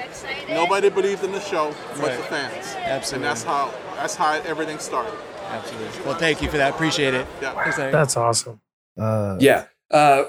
nobody 0.49 0.89
believed 0.91 1.25
in 1.25 1.33
the 1.33 1.41
show 1.41 1.75
but 1.97 2.09
Right. 2.09 2.17
the 2.17 2.23
fans. 2.25 2.75
Absolutely. 2.77 3.27
And 3.29 3.37
that's 3.37 3.43
how 3.45 3.73
that's 3.97 4.15
how 4.15 4.33
everything 4.43 4.79
started. 4.79 5.15
Absolutely. 5.51 6.03
Well, 6.05 6.15
thank 6.19 6.43
you 6.43 6.51
for 6.51 6.57
that. 6.57 6.75
Appreciate 6.75 7.15
it. 7.15 7.27
Yeah. 7.41 7.91
That's 7.91 8.17
awesome. 8.17 8.61
Uh, 8.99 9.37
Yeah. 9.41 9.67
Uh, 9.91 10.25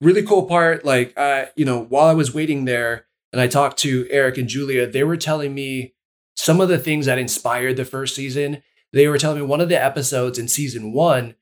really 0.00 0.22
cool 0.22 0.44
part. 0.44 0.84
Like, 0.84 1.14
uh, 1.16 1.46
you 1.56 1.64
know, 1.64 1.80
while 1.82 2.06
I 2.06 2.12
was 2.12 2.34
waiting 2.34 2.64
there 2.66 3.06
and 3.32 3.40
I 3.40 3.46
talked 3.46 3.78
to 3.78 4.06
Eric 4.10 4.36
and 4.38 4.48
Julia, 4.48 4.86
they 4.86 5.04
were 5.04 5.16
telling 5.16 5.54
me 5.54 5.94
some 6.36 6.60
of 6.60 6.68
the 6.68 6.78
things 6.78 7.06
that 7.06 7.18
inspired 7.18 7.76
the 7.76 7.84
first 7.84 8.14
season. 8.14 8.62
They 8.92 9.08
were 9.08 9.18
telling 9.18 9.38
me 9.40 9.46
one 9.46 9.60
of 9.60 9.68
the 9.68 9.82
episodes 9.82 10.38
in 10.38 10.48
season 10.48 10.92
one, 10.92 11.34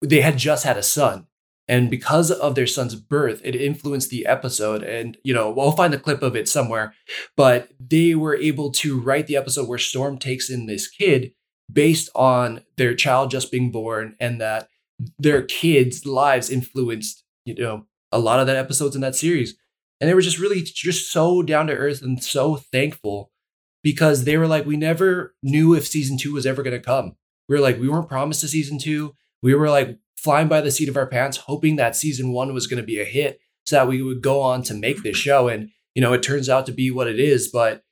they 0.00 0.20
had 0.22 0.38
just 0.38 0.64
had 0.64 0.76
a 0.76 0.82
son. 0.82 1.26
And 1.68 1.90
because 1.90 2.30
of 2.30 2.54
their 2.54 2.66
son's 2.66 2.94
birth, 2.94 3.40
it 3.44 3.54
influenced 3.54 4.10
the 4.10 4.26
episode. 4.26 4.82
And, 4.82 5.16
you 5.22 5.32
know, 5.32 5.50
we'll 5.50 5.72
find 5.72 5.92
the 5.92 5.98
clip 5.98 6.22
of 6.22 6.34
it 6.34 6.48
somewhere. 6.48 6.94
But 7.36 7.70
they 7.78 8.14
were 8.14 8.36
able 8.36 8.72
to 8.72 9.00
write 9.00 9.26
the 9.26 9.36
episode 9.36 9.68
where 9.68 9.78
Storm 9.78 10.18
takes 10.18 10.50
in 10.50 10.66
this 10.66 10.88
kid 10.88 11.32
based 11.72 12.10
on 12.14 12.62
their 12.76 12.94
child 12.94 13.30
just 13.30 13.50
being 13.50 13.70
born 13.70 14.16
and 14.20 14.40
that 14.40 14.68
their 15.18 15.42
kids' 15.42 16.04
lives 16.04 16.50
influenced, 16.50 17.24
you 17.44 17.54
know, 17.54 17.86
a 18.10 18.18
lot 18.18 18.40
of 18.40 18.46
that 18.46 18.56
episodes 18.56 18.94
in 18.94 19.00
that 19.00 19.16
series. 19.16 19.56
And 20.00 20.10
they 20.10 20.14
were 20.14 20.20
just 20.20 20.38
really 20.38 20.62
just 20.62 21.10
so 21.10 21.42
down 21.42 21.68
to 21.68 21.74
earth 21.74 22.02
and 22.02 22.22
so 22.22 22.56
thankful 22.56 23.30
because 23.82 24.24
they 24.24 24.36
were 24.36 24.48
like, 24.48 24.66
we 24.66 24.76
never 24.76 25.34
knew 25.42 25.74
if 25.74 25.86
season 25.86 26.18
two 26.18 26.32
was 26.32 26.44
ever 26.44 26.62
going 26.62 26.76
to 26.76 26.84
come. 26.84 27.16
We 27.48 27.54
were 27.54 27.62
like, 27.62 27.78
we 27.78 27.88
weren't 27.88 28.08
promised 28.08 28.42
a 28.44 28.48
season 28.48 28.78
two. 28.78 29.14
We 29.42 29.54
were 29.54 29.70
like 29.70 29.98
flying 30.22 30.48
by 30.48 30.60
the 30.60 30.70
seat 30.70 30.88
of 30.88 30.96
our 30.96 31.06
pants, 31.06 31.36
hoping 31.36 31.76
that 31.76 31.96
season 31.96 32.32
one 32.32 32.54
was 32.54 32.66
going 32.66 32.80
to 32.80 32.86
be 32.86 33.00
a 33.00 33.04
hit 33.04 33.40
so 33.64 33.76
that 33.76 33.88
we 33.88 34.02
would 34.02 34.22
go 34.22 34.40
on 34.40 34.62
to 34.62 34.74
make 34.74 35.02
this 35.02 35.16
show. 35.16 35.48
And, 35.48 35.70
you 35.94 36.02
know, 36.02 36.12
it 36.12 36.22
turns 36.22 36.48
out 36.48 36.66
to 36.66 36.72
be 36.72 36.90
what 36.90 37.08
it 37.08 37.18
is. 37.18 37.48
But 37.48 37.82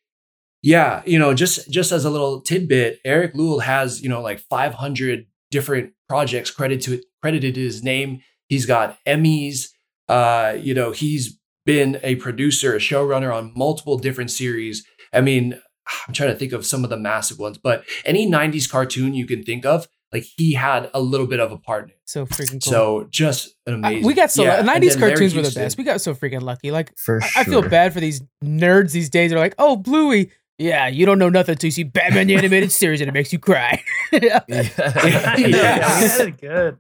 yeah, 0.63 1.03
you 1.07 1.19
know, 1.19 1.35
just 1.35 1.71
just 1.71 1.91
as 1.91 2.05
a 2.05 2.11
little 2.11 2.41
tidbit, 2.41 3.01
Eric 3.05 3.35
Lewald 3.35 3.63
has, 3.63 4.03
you 4.03 4.09
know, 4.09 4.21
like 4.21 4.41
500 4.41 5.27
different 5.51 5.93
projects 6.09 6.51
credited 6.51 6.85
to 6.85 7.03
credited 7.21 7.55
to 7.55 7.61
his 7.61 7.83
name. 7.83 8.21
He's 8.49 8.67
got 8.67 8.99
Emmys. 9.07 9.69
Uh, 10.09 10.57
you 10.61 10.75
know, 10.75 10.93
he's 10.93 11.39
been 11.65 12.01
a 12.03 12.17
producer, 12.17 12.75
a 12.75 12.79
showrunner 12.79 13.35
on 13.35 13.53
multiple 13.57 13.97
different 13.97 14.31
series. 14.31 14.85
I 15.13 15.21
mean, 15.21 15.61
I'm 16.07 16.15
trying 16.15 16.31
to 16.31 16.37
think 16.37 16.53
of 16.53 16.67
some 16.67 16.85
of 16.85 16.91
the 16.91 16.97
massive 16.97 17.39
ones, 17.39 17.59
but 17.59 17.85
any 18.05 18.29
90s 18.29 18.71
cartoon 18.71 19.15
you 19.15 19.27
can 19.27 19.43
think 19.43 19.65
of, 19.65 19.89
like 20.13 20.25
he 20.37 20.55
had 20.55 20.91
a 20.93 21.01
little 21.01 21.27
bit 21.27 21.41
of 21.41 21.53
a 21.53 21.57
part 21.57 21.85
in 21.85 21.91
it. 21.91 21.99
So 22.05 22.27
freaking 22.27 22.63
cool. 22.65 22.73
So 22.73 23.07
just 23.11 23.55
an 23.67 23.75
amazing. 23.75 24.05
we 24.05 24.15
got 24.15 24.31
so 24.31 24.43
yeah, 24.43 24.59
and 24.61 24.69
90s 24.69 24.99
cartoons 24.99 25.35
were 25.35 25.43
the 25.43 25.53
best. 25.53 25.79
We 25.79 25.85
got 25.85 26.01
so 26.01 26.15
freaking 26.15 26.43
lucky. 26.43 26.71
Like 26.71 26.93
For 26.97 27.23
I, 27.23 27.27
sure. 27.27 27.41
I 27.41 27.45
feel 27.45 27.63
bad 27.69 27.93
for 27.93 28.01
these 28.01 28.23
nerds 28.45 28.93
these 28.93 29.09
days. 29.11 29.31
They're 29.31 29.39
like, 29.39 29.55
"Oh, 29.59 29.77
Bluey, 29.77 30.31
yeah, 30.59 30.89
you 30.89 31.07
don't 31.07 31.19
know 31.19 31.29
nothing 31.29 31.53
until 31.53 31.69
you 31.69 31.73
see 31.73 31.85
Batman 31.85 32.27
the 32.27 32.37
animated 32.37 32.73
series 32.73 33.01
and 33.01 33.09
it 33.09 33.13
makes 33.13 33.33
you 33.33 33.39
cry." 33.39 33.83
Yeah. 34.13 34.41
yeah, 34.49 35.37
we 35.37 35.53
had 35.53 36.21
it 36.29 36.41
good. 36.41 36.79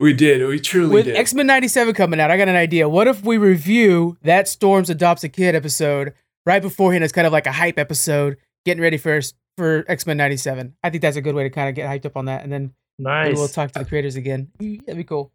We 0.00 0.12
did. 0.14 0.46
We 0.46 0.58
truly 0.58 0.92
With 0.94 1.04
did. 1.04 1.16
X 1.16 1.34
Men 1.34 1.46
'97 1.46 1.94
coming 1.94 2.18
out, 2.20 2.30
I 2.30 2.36
got 2.36 2.48
an 2.48 2.56
idea. 2.56 2.88
What 2.88 3.06
if 3.06 3.22
we 3.22 3.36
review 3.36 4.16
that 4.22 4.48
Storms 4.48 4.90
adopts 4.90 5.22
a 5.24 5.28
kid 5.28 5.54
episode 5.54 6.14
right 6.46 6.62
beforehand? 6.62 7.04
It's 7.04 7.12
kind 7.12 7.26
of 7.26 7.32
like 7.32 7.46
a 7.46 7.52
hype 7.52 7.78
episode, 7.78 8.38
getting 8.64 8.82
ready 8.82 8.96
for 8.96 9.20
for 9.56 9.84
X 9.88 10.06
Men 10.06 10.16
'97. 10.16 10.74
I 10.82 10.90
think 10.90 11.02
that's 11.02 11.16
a 11.16 11.20
good 11.22 11.34
way 11.34 11.44
to 11.44 11.50
kind 11.50 11.68
of 11.68 11.74
get 11.74 11.88
hyped 11.88 12.06
up 12.06 12.16
on 12.16 12.26
that, 12.26 12.42
and 12.42 12.52
then 12.52 12.72
Nice. 12.98 13.34
we'll 13.36 13.48
talk 13.48 13.72
to 13.72 13.78
the 13.80 13.84
creators 13.84 14.16
again. 14.16 14.50
That'd 14.58 14.96
be 14.96 15.04
cool. 15.04 15.32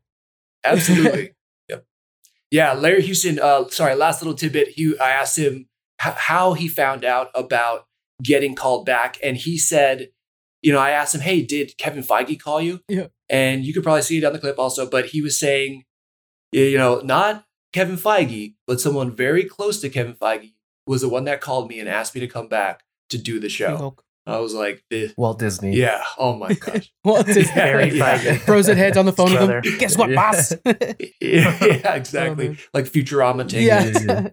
Absolutely. 0.63 1.31
yep. 1.69 1.85
Yeah, 2.51 2.73
Larry 2.73 3.01
Houston. 3.01 3.39
Uh, 3.39 3.67
sorry, 3.69 3.95
last 3.95 4.21
little 4.21 4.33
tidbit. 4.35 4.69
He, 4.69 4.97
I 4.99 5.11
asked 5.11 5.37
him 5.37 5.67
h- 6.05 6.13
how 6.15 6.53
he 6.53 6.67
found 6.67 7.03
out 7.05 7.29
about 7.35 7.85
getting 8.23 8.55
called 8.55 8.85
back, 8.85 9.17
and 9.23 9.37
he 9.37 9.57
said, 9.57 10.09
you 10.61 10.71
know, 10.73 10.79
I 10.79 10.91
asked 10.91 11.15
him, 11.15 11.21
"Hey, 11.21 11.41
did 11.41 11.77
Kevin 11.77 12.03
Feige 12.03 12.39
call 12.39 12.61
you?" 12.61 12.81
Yeah. 12.87 13.07
And 13.29 13.63
you 13.63 13.73
could 13.73 13.83
probably 13.83 14.01
see 14.01 14.17
it 14.17 14.23
on 14.23 14.33
the 14.33 14.39
clip 14.39 14.57
also, 14.57 14.89
but 14.89 15.07
he 15.07 15.21
was 15.21 15.37
saying, 15.39 15.83
you 16.51 16.77
know, 16.77 16.99
not 17.01 17.45
Kevin 17.73 17.95
Feige, 17.95 18.55
but 18.65 18.81
someone 18.81 19.15
very 19.15 19.43
close 19.45 19.79
to 19.81 19.89
Kevin 19.89 20.15
Feige 20.15 20.53
was 20.87 21.01
the 21.01 21.09
one 21.09 21.25
that 21.25 21.39
called 21.39 21.69
me 21.69 21.79
and 21.79 21.87
asked 21.87 22.15
me 22.15 22.21
to 22.21 22.27
come 22.27 22.47
back 22.47 22.81
to 23.11 23.17
do 23.19 23.39
the 23.39 23.47
show. 23.49 23.95
Hulk. 24.29 24.37
I 24.37 24.41
was 24.41 24.53
like, 24.53 24.83
this, 24.89 25.13
Walt 25.17 25.39
Disney. 25.39 25.75
yeah, 25.75 26.03
oh 26.17 26.35
my 26.35 26.53
gosh. 26.53 26.91
Well, 27.03 27.17
it's 27.17 27.33
just 27.33 27.53
Very 27.53 27.89
Yeah. 27.97 28.17
Feige. 28.17 28.39
frozen 28.45 28.77
heads 28.77 28.97
on 28.97 29.05
the 29.05 29.13
phone 29.13 29.31
with 29.31 29.37
Brother. 29.37 29.61
them. 29.61 29.77
Guess 29.79 29.97
what, 29.97 30.09
Yeah. 30.09 30.15
boss? 30.15 30.53
yeah, 31.21 31.93
exactly. 31.95 32.47
man. 32.49 32.57
like 32.73 32.85
Futurama 32.85 33.47
taking 33.47 33.67
yeah. 33.67 34.29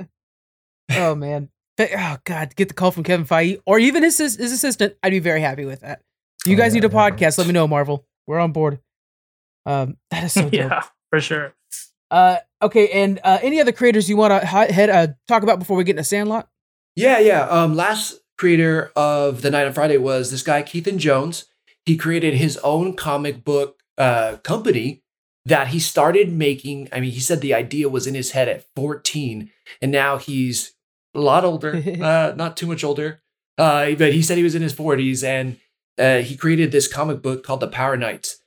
oh 0.93 1.15
man. 1.15 1.49
But- 1.77 1.91
Oh 1.95 2.17
god, 2.25 2.57
get 2.57 2.69
the 2.69 2.75
call 2.75 2.91
from 2.91 3.03
Kevin 3.05 3.27
Feige 3.27 3.61
or 3.67 3.79
even 3.79 4.03
his 4.03 4.17
his 4.19 4.39
assistant, 4.41 4.95
I'd 5.03 5.11
be 5.11 5.19
very 5.19 5.41
happy 5.43 5.65
with 5.67 5.81
that. 5.81 6.01
If 6.45 6.51
you 6.51 6.57
Oh, 6.57 6.59
guys 6.59 6.75
yeah, 6.75 6.81
need 6.81 6.91
a 6.91 6.95
yeah. 6.95 7.11
podcast, 7.11 7.39
let 7.39 7.47
me 7.47 7.53
know, 7.53 7.67
Marvel. 7.69 8.07
We're 8.27 8.39
on 8.39 8.53
board. 8.53 8.79
Um, 9.67 9.97
that 10.11 10.25
is 10.25 10.33
so 10.33 10.43
dope. 10.43 10.53
yeah, 10.55 10.83
for 11.11 11.21
sure. 11.21 11.55
Uh, 12.11 12.37
okay, 12.63 12.89
and 12.89 13.19
uh, 13.25 13.39
any 13.43 13.61
other 13.61 13.73
creators 13.73 14.09
you 14.09 14.17
want 14.17 14.31
to 14.33 14.47
head 14.47 14.89
uh, 14.91 15.09
talk 15.29 15.43
about 15.43 15.59
before 15.59 15.77
we 15.77 15.85
get 15.85 15.93
into 15.93 16.05
Sandlot? 16.05 16.49
Yeah, 16.95 17.19
yeah. 17.19 17.43
Um, 17.43 17.75
last 17.75 18.21
creator 18.37 18.93
of 18.95 19.43
the 19.43 19.51
Night 19.51 19.67
on 19.67 19.73
Friday 19.73 19.97
was 19.97 20.31
this 20.31 20.43
guy 20.43 20.63
Keithan 20.63 20.99
Jones. 20.99 21.47
He 21.85 21.97
created 21.97 22.35
his 22.35 22.57
own 22.59 22.95
comic 22.95 23.45
book 23.45 23.81
uh, 23.97 24.37
company 24.43 25.03
that 25.45 25.69
he 25.69 25.79
started 25.79 26.33
making. 26.33 26.89
I 26.93 27.01
mean, 27.01 27.13
he 27.13 27.21
said 27.21 27.41
the 27.41 27.55
idea 27.55 27.89
was 27.89 28.07
in 28.07 28.15
his 28.15 28.33
head 28.33 28.49
at 28.49 28.67
14, 28.75 29.51
and 29.81 29.93
now 29.93 30.19
he's 30.19 30.75
a 31.15 31.21
lot 31.21 31.45
older, 31.45 31.77
uh, 32.03 32.35
not 32.37 32.57
too 32.57 32.67
much 32.67 32.85
older. 32.85 33.23
Uh, 33.57 33.93
but 33.93 34.13
he 34.13 34.23
said 34.23 34.37
he 34.37 34.45
was 34.45 34.55
in 34.55 34.63
his 34.63 34.75
40s, 34.75 35.25
and 35.25 35.59
uh, 35.99 36.23
he 36.23 36.37
created 36.37 36.73
this 36.73 36.89
comic 36.89 37.23
book 37.23 37.43
called 37.43 37.61
The 37.61 37.69
Power 37.69 37.97
Knights. 37.97 38.39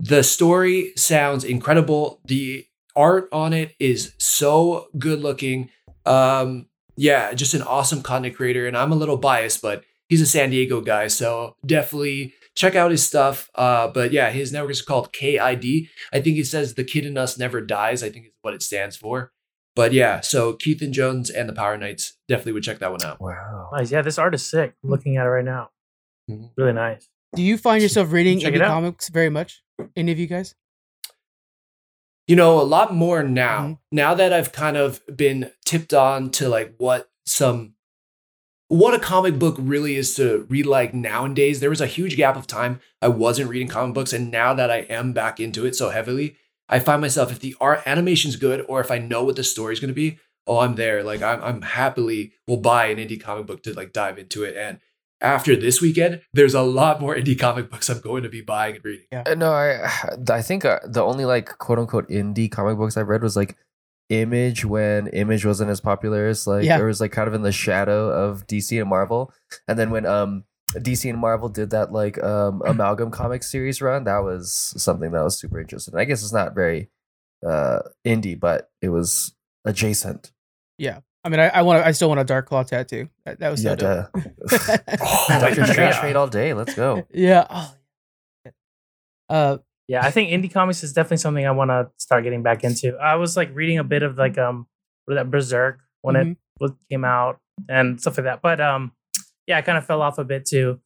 The 0.00 0.22
story 0.22 0.92
sounds 0.96 1.44
incredible. 1.44 2.20
The 2.24 2.66
art 2.94 3.28
on 3.32 3.52
it 3.52 3.74
is 3.78 4.14
so 4.18 4.88
good 4.98 5.20
looking. 5.20 5.70
Um, 6.06 6.66
yeah, 6.96 7.32
just 7.34 7.54
an 7.54 7.62
awesome 7.62 8.02
content 8.02 8.36
creator. 8.36 8.66
And 8.66 8.76
I'm 8.76 8.92
a 8.92 8.96
little 8.96 9.16
biased, 9.16 9.62
but 9.62 9.84
he's 10.08 10.20
a 10.20 10.26
San 10.26 10.50
Diego 10.50 10.80
guy. 10.80 11.08
So 11.08 11.54
definitely 11.64 12.34
check 12.54 12.74
out 12.74 12.90
his 12.90 13.06
stuff. 13.06 13.50
Uh, 13.54 13.88
but 13.88 14.12
yeah, 14.12 14.30
his 14.30 14.52
network 14.52 14.72
is 14.72 14.82
called 14.82 15.12
KID. 15.12 15.88
I 16.12 16.20
think 16.20 16.36
he 16.36 16.44
says 16.44 16.74
the 16.74 16.84
kid 16.84 17.04
in 17.06 17.16
us 17.18 17.38
never 17.38 17.60
dies. 17.60 18.02
I 18.02 18.10
think 18.10 18.26
is 18.26 18.32
what 18.42 18.54
it 18.54 18.62
stands 18.62 18.96
for. 18.96 19.32
But 19.74 19.92
yeah, 19.92 20.20
so 20.22 20.54
Keithan 20.54 20.92
Jones 20.92 21.28
and 21.28 21.48
the 21.48 21.52
Power 21.52 21.76
Knights 21.76 22.14
definitely 22.28 22.52
would 22.52 22.62
check 22.62 22.78
that 22.78 22.90
one 22.90 23.04
out. 23.04 23.20
Wow. 23.20 23.68
Nice. 23.76 23.90
Yeah, 23.92 24.00
this 24.00 24.18
art 24.18 24.34
is 24.34 24.48
sick. 24.48 24.72
I'm 24.82 24.88
looking 24.88 25.18
at 25.18 25.26
it 25.26 25.28
right 25.28 25.44
now. 25.44 25.68
Mhm. 26.30 26.50
Really 26.56 26.72
nice. 26.72 27.08
Do 27.34 27.42
you 27.42 27.58
find 27.58 27.82
yourself 27.82 28.10
reading 28.10 28.40
Check 28.40 28.54
indie 28.54 28.66
comics 28.66 29.10
very 29.10 29.28
much? 29.28 29.62
Any 29.94 30.12
of 30.12 30.18
you 30.18 30.26
guys? 30.26 30.54
You 32.26 32.34
know, 32.34 32.60
a 32.60 32.62
lot 32.62 32.92
more 32.94 33.22
now. 33.22 33.60
Mhm. 33.60 33.78
Now 33.92 34.14
that 34.14 34.32
I've 34.32 34.52
kind 34.52 34.76
of 34.76 35.00
been 35.16 35.52
tipped 35.64 35.94
on 35.94 36.30
to 36.32 36.48
like 36.48 36.74
what 36.78 37.08
some 37.24 37.74
what 38.68 38.94
a 38.94 38.98
comic 38.98 39.38
book 39.38 39.54
really 39.60 39.94
is 39.94 40.14
to 40.16 40.44
read 40.48 40.66
like 40.66 40.92
nowadays. 40.92 41.60
There 41.60 41.70
was 41.70 41.80
a 41.80 41.86
huge 41.86 42.16
gap 42.16 42.36
of 42.36 42.48
time 42.48 42.80
I 43.00 43.06
wasn't 43.08 43.48
reading 43.48 43.68
comic 43.68 43.94
books 43.94 44.12
and 44.12 44.30
now 44.30 44.54
that 44.54 44.70
I 44.72 44.78
am 44.78 45.12
back 45.12 45.38
into 45.38 45.64
it 45.66 45.76
so 45.76 45.90
heavily, 45.90 46.36
I 46.68 46.80
find 46.80 47.00
myself 47.00 47.30
if 47.30 47.38
the 47.38 47.54
art 47.60 47.82
animation's 47.86 48.34
good 48.34 48.64
or 48.68 48.80
if 48.80 48.90
I 48.90 48.98
know 48.98 49.22
what 49.22 49.36
the 49.36 49.44
story's 49.44 49.78
going 49.78 49.88
to 49.88 49.94
be, 49.94 50.18
oh, 50.48 50.58
I'm 50.58 50.74
there. 50.74 51.04
Like 51.04 51.22
I'm 51.22 51.40
I'm 51.42 51.62
happily 51.62 52.32
will 52.48 52.56
buy 52.56 52.86
an 52.86 52.98
indie 52.98 53.20
comic 53.20 53.46
book 53.46 53.62
to 53.64 53.72
like 53.74 53.92
dive 53.92 54.18
into 54.18 54.42
it 54.42 54.56
and 54.56 54.80
after 55.20 55.56
this 55.56 55.80
weekend, 55.80 56.20
there's 56.32 56.54
a 56.54 56.62
lot 56.62 57.00
more 57.00 57.14
indie 57.14 57.38
comic 57.38 57.70
books 57.70 57.88
I'm 57.88 58.00
going 58.00 58.22
to 58.22 58.28
be 58.28 58.40
buying 58.42 58.76
and 58.76 58.84
reading. 58.84 59.06
Uh, 59.12 59.34
No, 59.34 59.52
I 59.52 59.90
I 60.30 60.42
think 60.42 60.64
uh, 60.64 60.80
the 60.86 61.02
only 61.02 61.24
like 61.24 61.56
quote 61.58 61.78
unquote 61.78 62.08
indie 62.08 62.50
comic 62.50 62.76
books 62.76 62.96
I 62.96 63.02
read 63.02 63.22
was 63.22 63.36
like 63.36 63.56
Image 64.08 64.64
when 64.64 65.08
Image 65.08 65.44
wasn't 65.44 65.70
as 65.70 65.80
popular 65.80 66.26
as 66.28 66.46
like 66.46 66.64
Yeah. 66.64 66.78
it 66.78 66.84
was 66.84 67.00
like 67.00 67.10
kind 67.12 67.26
of 67.26 67.34
in 67.34 67.42
the 67.42 67.50
shadow 67.52 68.08
of 68.10 68.46
DC 68.46 68.78
and 68.80 68.88
Marvel, 68.88 69.32
and 69.66 69.78
then 69.78 69.90
when 69.90 70.06
um 70.06 70.44
DC 70.74 71.08
and 71.10 71.18
Marvel 71.18 71.48
did 71.48 71.70
that 71.70 71.92
like 71.92 72.22
um 72.22 72.62
amalgam 72.66 73.10
comic 73.10 73.42
series 73.42 73.80
run, 73.82 74.04
that 74.04 74.18
was 74.18 74.74
something 74.76 75.10
that 75.12 75.24
was 75.24 75.38
super 75.38 75.60
interesting. 75.60 75.96
I 75.96 76.04
guess 76.04 76.22
it's 76.22 76.32
not 76.32 76.54
very 76.54 76.88
uh 77.44 77.80
indie, 78.06 78.38
but 78.38 78.70
it 78.80 78.90
was 78.90 79.34
adjacent. 79.64 80.30
I 81.26 81.28
mean, 81.28 81.40
I, 81.40 81.48
I 81.48 81.62
want. 81.62 81.84
I 81.84 81.90
still 81.92 82.08
want 82.08 82.20
a 82.20 82.24
Dark 82.24 82.46
Claw 82.46 82.62
tattoo. 82.62 83.08
That, 83.24 83.40
that 83.40 83.50
was 83.50 83.62
so 83.62 83.70
Yeah, 83.70 83.74
dope. 83.74 84.12
duh. 84.12 84.20
Oh, 85.00 85.26
Doctor. 85.40 85.66
Strange 85.66 85.96
trade 85.96 86.16
all 86.16 86.28
day. 86.28 86.54
Let's 86.54 86.74
go. 86.74 87.06
yeah. 87.12 87.46
Oh. 87.50 87.74
Uh, 89.28 89.58
Yeah, 89.88 90.04
I 90.06 90.10
think 90.12 90.30
indie 90.30 90.52
comics 90.52 90.82
is 90.84 90.92
definitely 90.92 91.16
something 91.18 91.44
I 91.46 91.50
want 91.50 91.70
to 91.70 91.90
start 91.96 92.22
getting 92.24 92.42
back 92.42 92.62
into. 92.64 92.96
I 92.96 93.16
was 93.16 93.36
like 93.36 93.50
reading 93.54 93.78
a 93.78 93.84
bit 93.84 94.02
of 94.04 94.16
like 94.16 94.38
um 94.38 94.66
that 95.08 95.30
Berserk 95.30 95.80
when 96.02 96.14
Mhm. 96.14 96.36
it 96.60 96.72
came 96.90 97.04
out 97.04 97.40
and 97.68 98.00
stuff 98.00 98.16
like 98.18 98.24
that. 98.24 98.40
But 98.42 98.60
um 98.60 98.92
yeah, 99.48 99.58
I 99.58 99.62
kind 99.62 99.78
of 99.78 99.84
fell 99.86 100.02
off 100.02 100.18
a 100.18 100.24
bit 100.24 100.44
too. 100.46 100.80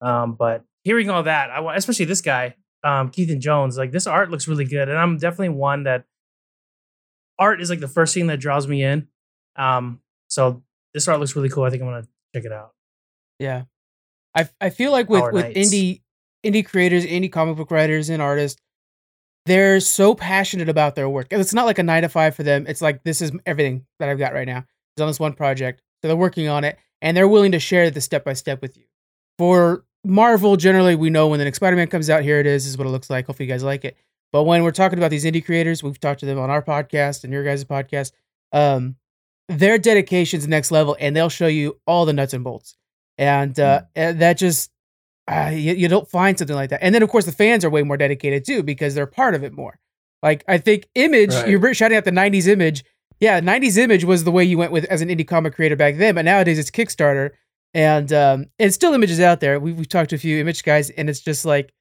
Um 0.00 0.34
but 0.34 0.64
hearing 0.84 1.10
all 1.10 1.24
that, 1.24 1.50
I 1.50 1.58
want 1.60 1.76
especially 1.76 2.04
this 2.06 2.22
guy, 2.22 2.54
um 2.84 3.10
Keithan 3.10 3.40
Jones, 3.40 3.76
like 3.76 3.90
this 3.90 4.06
art 4.06 4.30
looks 4.30 4.46
really 4.46 4.64
good 4.64 4.88
and 4.88 4.96
I'm 4.98 5.18
definitely 5.18 5.50
one 5.50 5.82
that 5.84 6.04
art 7.38 7.60
is 7.60 7.68
like 7.70 7.80
the 7.80 7.88
first 7.88 8.14
thing 8.14 8.28
that 8.28 8.38
draws 8.40 8.66
me 8.68 8.82
in. 8.84 9.08
Um 9.56 10.00
so 10.28 10.62
this 10.94 11.06
art 11.08 11.20
looks 11.20 11.36
really 11.36 11.48
cool. 11.48 11.64
I 11.64 11.70
think 11.70 11.82
I'm 11.82 12.02
to 12.02 12.08
check 12.34 12.44
it 12.44 12.52
out. 12.52 12.72
Yeah. 13.38 13.64
I 14.34 14.48
I 14.60 14.70
feel 14.70 14.92
like 14.92 15.08
with 15.08 15.20
Power 15.20 15.32
with 15.32 15.54
indie 15.54 16.02
indie 16.44 16.64
creators, 16.64 17.04
indie 17.04 17.30
comic 17.30 17.56
book 17.56 17.70
writers 17.70 18.08
and 18.08 18.22
artists, 18.22 18.60
they're 19.46 19.80
so 19.80 20.14
passionate 20.14 20.68
about 20.68 20.94
their 20.94 21.08
work. 21.08 21.28
It's 21.30 21.54
not 21.54 21.66
like 21.66 21.78
a 21.78 21.82
9 21.82 22.02
to 22.02 22.08
5 22.08 22.34
for 22.34 22.42
them. 22.42 22.66
It's 22.66 22.82
like 22.82 23.04
this 23.04 23.20
is 23.20 23.32
everything 23.46 23.86
that 23.98 24.08
I've 24.08 24.18
got 24.18 24.34
right 24.34 24.46
now. 24.46 24.64
It's 24.94 25.02
on 25.02 25.08
this 25.08 25.20
one 25.20 25.32
project. 25.32 25.82
So 26.02 26.08
they're 26.08 26.16
working 26.16 26.48
on 26.48 26.64
it 26.64 26.78
and 27.00 27.16
they're 27.16 27.28
willing 27.28 27.52
to 27.52 27.58
share 27.58 27.90
the 27.90 28.00
step 28.00 28.24
by 28.24 28.32
step 28.32 28.60
with 28.60 28.76
you. 28.76 28.84
For 29.38 29.84
Marvel, 30.04 30.56
generally 30.56 30.94
we 30.94 31.10
know 31.10 31.28
when 31.28 31.38
the 31.38 31.44
next 31.44 31.56
Spider-Man 31.56 31.88
comes 31.88 32.10
out, 32.10 32.22
here 32.22 32.40
it 32.40 32.46
is, 32.46 32.64
this 32.64 32.70
is 32.70 32.78
what 32.78 32.86
it 32.86 32.90
looks 32.90 33.10
like. 33.10 33.26
Hopefully 33.26 33.46
you 33.46 33.52
guys 33.52 33.62
like 33.62 33.84
it. 33.84 33.96
But 34.32 34.44
when 34.44 34.62
we're 34.62 34.72
talking 34.72 34.98
about 34.98 35.10
these 35.10 35.24
indie 35.24 35.44
creators, 35.44 35.82
we've 35.82 36.00
talked 36.00 36.20
to 36.20 36.26
them 36.26 36.38
on 36.38 36.50
our 36.50 36.62
podcast 36.62 37.24
and 37.24 37.32
your 37.32 37.44
guys' 37.44 37.64
podcast. 37.64 38.12
Um, 38.52 38.96
their 39.48 39.78
dedication's 39.78 40.46
next 40.48 40.70
level, 40.70 40.96
and 40.98 41.14
they'll 41.14 41.28
show 41.28 41.46
you 41.46 41.78
all 41.86 42.04
the 42.04 42.12
nuts 42.12 42.32
and 42.34 42.42
bolts, 42.44 42.76
and 43.18 43.58
uh, 43.60 43.82
and 43.94 44.20
that 44.20 44.38
just 44.38 44.70
uh, 45.28 45.50
you, 45.52 45.74
you 45.74 45.88
don't 45.88 46.08
find 46.08 46.38
something 46.38 46.56
like 46.56 46.70
that. 46.70 46.82
And 46.82 46.94
then 46.94 47.02
of 47.02 47.08
course 47.08 47.24
the 47.26 47.32
fans 47.32 47.64
are 47.64 47.70
way 47.70 47.82
more 47.82 47.96
dedicated 47.96 48.44
too 48.44 48.62
because 48.62 48.94
they're 48.94 49.06
part 49.06 49.34
of 49.34 49.44
it 49.44 49.52
more. 49.52 49.78
Like 50.22 50.44
I 50.48 50.58
think 50.58 50.88
Image, 50.94 51.32
Right. 51.34 51.48
you're 51.48 51.74
shouting 51.74 51.96
out 51.96 52.04
the 52.04 52.10
'90s 52.10 52.46
Image. 52.48 52.84
Yeah, 53.20 53.40
'90s 53.40 53.76
Image 53.78 54.04
was 54.04 54.24
the 54.24 54.30
way 54.32 54.44
you 54.44 54.58
went 54.58 54.72
with 54.72 54.84
as 54.86 55.00
an 55.00 55.08
indie 55.08 55.26
comic 55.26 55.54
creator 55.54 55.76
back 55.76 55.96
then, 55.96 56.14
but 56.14 56.24
nowadays 56.24 56.58
it's 56.58 56.70
Kickstarter, 56.70 57.30
and 57.74 58.12
um, 58.12 58.46
and 58.58 58.72
still 58.74 58.94
images 58.94 59.20
out 59.20 59.40
there. 59.40 59.60
We've, 59.60 59.76
we've 59.76 59.88
talked 59.88 60.10
to 60.10 60.16
a 60.16 60.18
few 60.18 60.38
image 60.40 60.64
guys, 60.64 60.90
and 60.90 61.08
it's 61.08 61.20
just 61.20 61.44
like 61.44 61.72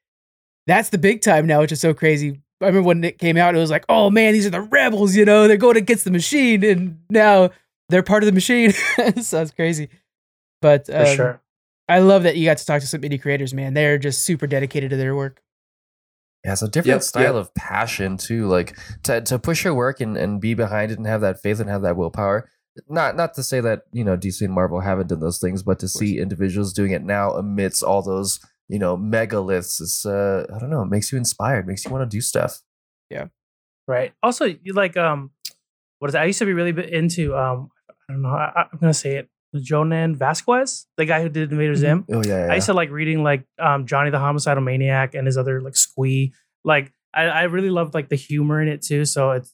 that's 0.68 0.90
the 0.90 0.98
big 0.98 1.22
time 1.22 1.46
now, 1.48 1.62
which 1.62 1.72
is 1.72 1.82
so 1.82 1.94
crazy. 1.94 2.42
I 2.62 2.68
remember 2.68 2.88
when 2.88 3.04
it 3.04 3.18
came 3.18 3.38
out, 3.38 3.56
it 3.56 3.60
was 3.60 3.70
like, 3.70 3.86
oh 3.90 4.10
man, 4.10 4.34
these 4.34 4.46
are 4.46 4.52
the 4.52 4.62
rebels, 4.62 5.16
you 5.16 5.26
know, 5.26 5.48
they're 5.48 5.58
going 5.58 5.78
against 5.78 6.06
the 6.06 6.12
machine, 6.12 6.64
and 6.64 7.00
now 7.10 7.50
they're 7.90 8.04
part 8.04 8.24
of 8.24 8.28
the 8.28 8.34
machine. 8.34 8.72
so 9.22 9.42
it's 9.42 9.52
crazy. 9.52 9.90
But 10.62 10.88
For 10.88 10.96
um, 10.96 11.16
sure. 11.16 11.42
I 11.88 12.00
love 12.00 12.24
that 12.24 12.38
you 12.38 12.46
got 12.46 12.58
to 12.58 12.66
talk 12.66 12.82
to 12.82 12.88
some 12.88 13.02
indie 13.02 13.22
creators, 13.22 13.54
man. 13.54 13.74
They're 13.74 13.98
just 13.98 14.24
super 14.24 14.48
dedicated 14.48 14.90
to 14.90 14.98
their 14.98 15.16
work. 15.16 15.42
Yeah, 16.44 16.54
it's 16.54 16.62
a 16.62 16.68
different 16.68 16.98
Yep, 16.98 17.04
style 17.04 17.24
yep. 17.24 17.36
of 17.36 17.54
passion 17.56 18.18
too. 18.18 18.48
Like 18.48 18.78
to 19.04 19.22
to 19.22 19.40
push 19.40 19.64
your 19.64 19.74
work 19.74 20.00
and, 20.00 20.16
and 20.16 20.40
be 20.40 20.54
behind 20.54 20.92
it 20.92 20.98
and 20.98 21.08
have 21.08 21.22
that 21.22 21.42
faith 21.42 21.60
and 21.60 21.70
have 21.70 21.82
that 21.82 21.98
willpower. 21.98 22.50
Not 22.88 23.16
not 23.16 23.34
to 23.36 23.44
say 23.44 23.62
that 23.62 23.84
you 23.92 24.04
know 24.04 24.16
DC 24.16 24.42
and 24.42 24.54
Marvel 24.54 24.80
haven't 24.80 25.08
done 25.08 25.20
those 25.20 25.40
things, 25.40 25.64
but 25.64 25.80
to 25.80 25.88
see 25.88 26.20
individuals 26.20 26.74
doing 26.74 26.92
it 26.92 27.04
now 27.04 27.32
amidst 27.32 27.84
all 27.84 28.02
those 28.02 28.40
you 28.70 28.80
know 28.80 28.98
megaliths, 28.98 29.82
it's 29.82 30.06
uh 30.06 30.46
I 30.54 30.60
don't 30.60 30.70
know, 30.70 30.82
it 30.82 30.90
makes 30.90 31.12
you 31.12 31.18
inspired, 31.18 31.68
makes 31.68 31.86
you 31.86 31.92
want 31.92 32.10
to 32.10 32.16
do 32.18 32.22
stuff. 32.22 32.62
Yeah. 33.10 33.28
Right. 33.88 34.14
Also, 34.24 34.46
you 34.46 34.74
like 34.74 34.98
um, 34.98 35.32
what 36.00 36.10
is 36.10 36.16
it? 36.16 36.20
I 36.20 36.26
used 36.26 36.40
to 36.40 36.46
be 36.46 36.54
really 36.54 36.72
bit 36.72 36.90
into 36.90 37.36
um, 37.36 37.70
I 38.10 38.14
don't 38.14 38.22
know. 38.24 38.30
I, 38.30 38.52
I- 38.56 38.66
I'm 38.72 38.80
gonna 38.80 38.94
say 38.94 39.18
it. 39.18 39.30
Jhonen 39.56 40.18
Vasquez, 40.18 40.86
the 40.98 41.06
guy 41.06 41.22
who 41.22 41.30
did 41.30 41.50
Invader 41.52 41.76
Zim. 41.76 42.04
Oh 42.12 42.22
yeah, 42.26 42.48
yeah. 42.48 42.52
I 42.52 42.56
used 42.56 42.66
to 42.66 42.74
like 42.74 42.90
reading 42.90 43.24
like 43.24 43.46
um 43.58 43.86
Johnny 43.86 44.10
the 44.10 44.20
Homicidal 44.20 44.62
Maniac 44.64 45.14
and 45.16 45.26
his 45.26 45.38
other 45.38 45.62
like 45.62 45.78
Squee. 45.78 46.34
Like 46.66 46.92
I, 47.14 47.24
I 47.26 47.44
really 47.44 47.70
loved 47.70 47.94
like 47.94 48.10
the 48.10 48.18
humor 48.18 48.62
in 48.62 48.68
it 48.68 48.82
too. 48.82 49.06
So 49.06 49.32
it's 49.32 49.54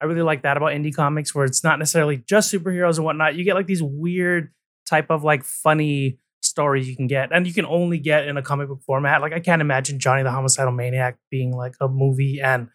I 0.00 0.06
really 0.06 0.22
like 0.22 0.42
that 0.42 0.56
about 0.56 0.70
indie 0.70 0.94
comics 0.94 1.34
where 1.34 1.44
it's 1.44 1.62
not 1.62 1.78
necessarily 1.78 2.16
just 2.16 2.52
superheroes 2.52 2.96
and 2.96 3.04
whatnot. 3.04 3.36
You 3.36 3.44
get 3.44 3.54
like 3.54 3.66
these 3.66 3.82
weird 3.82 4.52
type 4.88 5.10
of 5.10 5.22
like 5.22 5.44
funny 5.44 6.18
stories 6.58 6.88
you 6.88 6.96
can 6.96 7.06
get, 7.06 7.30
and 7.30 7.46
you 7.46 7.54
can 7.54 7.64
only 7.64 7.98
get 7.98 8.26
in 8.26 8.36
a 8.36 8.42
comic 8.42 8.66
book 8.66 8.80
format. 8.84 9.22
Like 9.22 9.32
I 9.32 9.38
can't 9.38 9.62
imagine 9.62 10.00
Johnny 10.00 10.24
the 10.24 10.32
Homicidal 10.32 10.72
Maniac 10.72 11.16
being 11.30 11.52
like 11.52 11.74
a 11.80 11.86
movie 11.86 12.40
and 12.42 12.68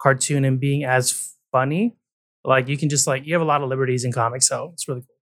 cartoon 0.00 0.44
and 0.44 0.60
being 0.60 0.84
as 0.84 1.34
funny. 1.50 1.96
Like 2.44 2.68
you 2.68 2.78
can 2.78 2.88
just 2.88 3.08
like 3.08 3.26
you 3.26 3.34
have 3.34 3.42
a 3.42 3.50
lot 3.52 3.60
of 3.60 3.68
liberties 3.68 4.04
in 4.04 4.12
comics, 4.12 4.46
so 4.46 4.70
it's 4.72 4.86
really 4.86 5.00
cool. 5.00 5.16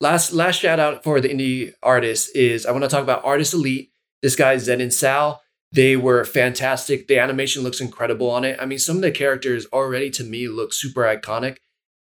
last 0.00 0.32
last 0.32 0.60
shout 0.60 0.78
out 0.78 1.02
for 1.02 1.20
the 1.20 1.28
indie 1.28 1.72
artists 1.82 2.28
is 2.28 2.64
I 2.64 2.70
want 2.70 2.84
to 2.84 2.88
talk 2.88 3.02
about 3.02 3.24
Artist 3.24 3.54
Elite. 3.54 3.90
This 4.22 4.36
guy 4.36 4.56
Zen 4.58 4.80
and 4.80 4.94
Sal. 4.94 5.42
They 5.72 5.96
were 5.96 6.24
fantastic. 6.24 7.08
The 7.08 7.18
animation 7.18 7.62
looks 7.62 7.80
incredible 7.80 8.30
on 8.30 8.44
it. 8.44 8.56
I 8.60 8.66
mean, 8.66 8.78
some 8.78 8.96
of 8.96 9.02
the 9.02 9.10
characters 9.10 9.66
already 9.72 10.10
to 10.12 10.24
me 10.24 10.46
look 10.46 10.72
super 10.72 11.02
iconic, 11.02 11.56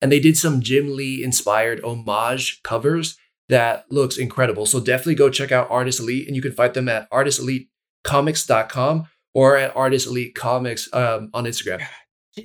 and 0.00 0.10
they 0.10 0.18
did 0.18 0.36
some 0.36 0.62
Jim 0.62 0.96
Lee 0.96 1.22
inspired 1.22 1.84
homage 1.84 2.62
covers 2.62 3.18
that 3.52 3.84
looks 3.90 4.16
incredible. 4.18 4.66
So 4.66 4.80
definitely 4.80 5.14
go 5.14 5.30
check 5.30 5.52
out 5.52 5.70
Artist 5.70 6.00
Elite, 6.00 6.26
and 6.26 6.34
you 6.34 6.42
can 6.42 6.52
find 6.52 6.74
them 6.74 6.88
at 6.88 7.08
artistelitecomics.com 7.10 9.06
or 9.34 9.56
at 9.56 9.74
Artist 9.76 10.06
Elite 10.06 10.34
Comics 10.34 10.88
um, 10.92 11.30
on 11.34 11.44
Instagram. 11.44 11.84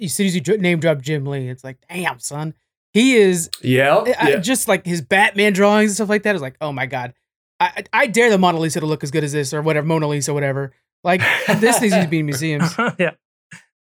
As 0.02 0.14
soon 0.14 0.28
as 0.28 0.36
you 0.36 0.42
dr- 0.42 0.60
name 0.60 0.80
drop 0.80 1.02
Jim 1.02 1.26
Lee, 1.26 1.50
it's 1.50 1.64
like, 1.64 1.78
damn, 1.90 2.20
son. 2.20 2.54
He 2.94 3.16
is 3.16 3.50
Yeah, 3.62 3.96
I- 3.98 4.16
I- 4.20 4.30
yeah. 4.30 4.36
just 4.38 4.68
like 4.68 4.86
his 4.86 5.02
Batman 5.02 5.54
drawings 5.54 5.92
and 5.92 5.96
stuff 5.96 6.10
like 6.10 6.24
that 6.24 6.36
is 6.36 6.42
like, 6.42 6.56
oh 6.62 6.72
my 6.72 6.86
god, 6.88 7.14
I 7.60 7.66
I 7.94 8.04
I 8.04 8.08
dare 8.08 8.30
the 8.30 8.38
Mona 8.38 8.60
Lisa 8.60 8.80
to 8.80 8.86
look 8.86 9.04
as 9.04 9.12
good 9.12 9.24
as 9.24 9.32
this 9.34 9.54
or 9.54 9.62
whatever 9.62 9.86
Mona 9.86 10.08
Lisa, 10.08 10.34
whatever. 10.34 10.74
Like 11.04 11.22
this 11.60 11.80
needs 11.82 11.94
to 11.96 12.08
be 12.08 12.20
in 12.20 12.26
museums. 12.26 12.74
yeah, 12.98 13.12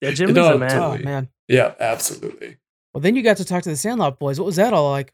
yeah. 0.01 0.11
Jim 0.11 0.33
No, 0.33 0.43
Lee's 0.47 0.55
a 0.55 0.57
man. 0.59 0.69
totally. 0.69 1.01
Oh 1.01 1.05
man. 1.05 1.29
yeah, 1.47 1.73
absolutely. 1.79 2.57
Well, 2.93 3.01
then 3.01 3.15
you 3.15 3.23
got 3.23 3.37
to 3.37 3.45
talk 3.45 3.63
to 3.63 3.69
the 3.69 3.75
Sandlot 3.77 4.19
boys. 4.19 4.39
What 4.39 4.45
was 4.45 4.57
that 4.57 4.71
all 4.73 4.91
like? 4.91 5.13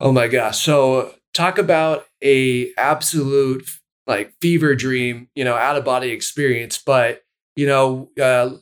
Oh 0.00 0.12
my 0.12 0.28
gosh. 0.28 0.58
So 0.64 1.14
talk 1.34 1.58
about 1.58 2.06
a 2.22 2.72
absolute 2.76 3.68
like 4.06 4.34
fever 4.40 4.74
dream, 4.74 5.28
you 5.34 5.44
know, 5.44 5.54
out 5.54 5.76
of 5.76 5.84
body 5.84 6.10
experience. 6.10 6.78
But, 6.84 7.22
you 7.56 7.66
know, 7.66 8.10
uh, 8.20 8.56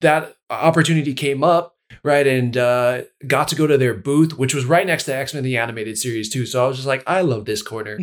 that 0.00 0.36
opportunity 0.50 1.14
came 1.14 1.44
up, 1.44 1.76
right? 2.02 2.26
And 2.26 2.56
uh, 2.56 3.02
got 3.26 3.48
to 3.48 3.56
go 3.56 3.66
to 3.66 3.78
their 3.78 3.94
booth, 3.94 4.36
which 4.36 4.54
was 4.54 4.64
right 4.64 4.86
next 4.86 5.04
to 5.04 5.14
X-Men 5.14 5.44
the 5.44 5.56
animated 5.56 5.98
series 5.98 6.28
too. 6.28 6.46
So 6.46 6.64
I 6.64 6.68
was 6.68 6.76
just 6.76 6.88
like, 6.88 7.02
I 7.06 7.20
love 7.20 7.44
this 7.44 7.62
corner. 7.62 7.98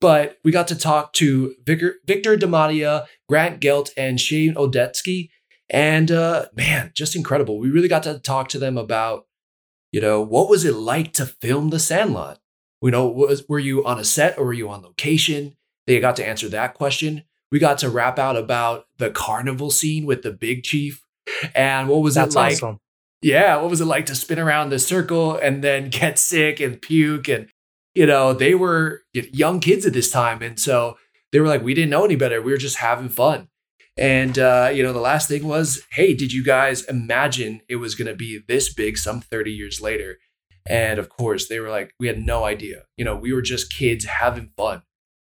but 0.00 0.38
we 0.44 0.50
got 0.50 0.68
to 0.68 0.76
talk 0.76 1.12
to 1.14 1.54
Victor, 1.64 1.96
Victor 2.06 2.36
DiMattia, 2.36 3.06
Grant 3.28 3.60
Gelt, 3.60 3.90
and 3.96 4.20
Shane 4.20 4.54
Odetsky. 4.54 5.30
And 5.70 6.10
uh, 6.10 6.46
man, 6.54 6.90
just 6.94 7.16
incredible. 7.16 7.58
We 7.58 7.70
really 7.70 7.88
got 7.88 8.02
to 8.02 8.18
talk 8.18 8.48
to 8.50 8.58
them 8.58 8.76
about, 8.76 9.26
you 9.92 10.00
know, 10.00 10.20
what 10.20 10.50
was 10.50 10.64
it 10.64 10.74
like 10.74 11.12
to 11.14 11.26
film 11.26 11.70
The 11.70 11.78
Sandlot? 11.78 12.40
You 12.82 12.90
know, 12.90 13.06
was 13.06 13.44
were 13.48 13.58
you 13.58 13.84
on 13.84 13.98
a 13.98 14.04
set 14.04 14.38
or 14.38 14.44
were 14.46 14.52
you 14.52 14.68
on 14.68 14.82
location? 14.82 15.56
They 15.86 16.00
got 16.00 16.16
to 16.16 16.26
answer 16.26 16.48
that 16.50 16.74
question. 16.74 17.24
We 17.50 17.58
got 17.58 17.78
to 17.78 17.90
rap 17.90 18.18
out 18.18 18.36
about 18.36 18.86
the 18.98 19.10
carnival 19.10 19.70
scene 19.70 20.06
with 20.06 20.22
the 20.22 20.32
big 20.32 20.62
chief. 20.64 21.02
And 21.54 21.88
what 21.88 22.02
was 22.02 22.14
That's 22.14 22.34
it 22.34 22.38
like? 22.38 22.52
awesome. 22.54 22.78
yeah, 23.22 23.56
what 23.56 23.70
was 23.70 23.80
it 23.80 23.86
like 23.86 24.06
to 24.06 24.14
spin 24.14 24.38
around 24.38 24.70
the 24.70 24.78
circle 24.78 25.36
and 25.36 25.62
then 25.62 25.88
get 25.90 26.18
sick 26.18 26.60
and 26.60 26.80
puke? 26.80 27.28
And, 27.28 27.48
you 27.94 28.06
know, 28.06 28.32
they 28.32 28.54
were 28.54 29.02
young 29.12 29.60
kids 29.60 29.86
at 29.86 29.92
this 29.92 30.10
time. 30.10 30.42
And 30.42 30.58
so 30.58 30.96
they 31.32 31.40
were 31.40 31.48
like, 31.48 31.62
we 31.62 31.74
didn't 31.74 31.90
know 31.90 32.04
any 32.04 32.16
better. 32.16 32.42
We 32.42 32.52
were 32.52 32.58
just 32.58 32.76
having 32.78 33.08
fun. 33.08 33.48
And, 33.96 34.38
uh, 34.38 34.70
you 34.74 34.82
know, 34.82 34.92
the 34.92 35.00
last 35.00 35.28
thing 35.28 35.46
was, 35.46 35.82
hey, 35.92 36.14
did 36.14 36.32
you 36.32 36.42
guys 36.44 36.82
imagine 36.84 37.60
it 37.68 37.76
was 37.76 37.94
going 37.94 38.08
to 38.08 38.16
be 38.16 38.40
this 38.48 38.72
big 38.72 38.98
some 38.98 39.20
30 39.20 39.52
years 39.52 39.80
later? 39.80 40.18
And 40.66 40.98
of 40.98 41.08
course, 41.08 41.48
they 41.48 41.60
were 41.60 41.70
like, 41.70 41.94
we 42.00 42.06
had 42.06 42.18
no 42.18 42.44
idea. 42.44 42.84
You 42.96 43.04
know, 43.04 43.16
we 43.16 43.32
were 43.32 43.42
just 43.42 43.72
kids 43.72 44.04
having 44.04 44.50
fun. 44.56 44.82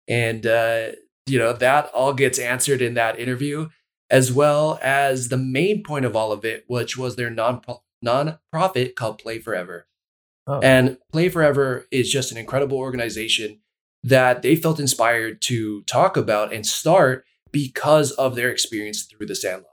And, 0.07 0.45
uh, 0.45 0.89
you 1.27 1.37
know, 1.37 1.53
that 1.53 1.91
all 1.93 2.13
gets 2.13 2.39
answered 2.39 2.81
in 2.81 2.95
that 2.95 3.19
interview 3.19 3.69
as 4.09 4.31
well 4.31 4.79
as 4.81 5.29
the 5.29 5.37
main 5.37 5.83
point 5.83 6.05
of 6.05 6.15
all 6.15 6.31
of 6.31 6.43
it, 6.43 6.65
which 6.67 6.97
was 6.97 7.15
their 7.15 7.29
non 7.29 7.61
non-profit 8.01 8.95
called 8.95 9.19
Play 9.19 9.39
Forever. 9.39 9.87
Oh. 10.47 10.59
And 10.61 10.97
Play 11.11 11.29
Forever 11.29 11.85
is 11.91 12.11
just 12.11 12.31
an 12.31 12.37
incredible 12.37 12.77
organization 12.77 13.59
that 14.03 14.41
they 14.41 14.55
felt 14.55 14.79
inspired 14.79 15.41
to 15.43 15.83
talk 15.83 16.15
about 16.15 16.53
and 16.53 16.65
start 16.65 17.25
because 17.51 18.11
of 18.11 18.35
their 18.35 18.49
experience 18.49 19.03
through 19.03 19.27
the 19.27 19.35
Sandlot. 19.35 19.65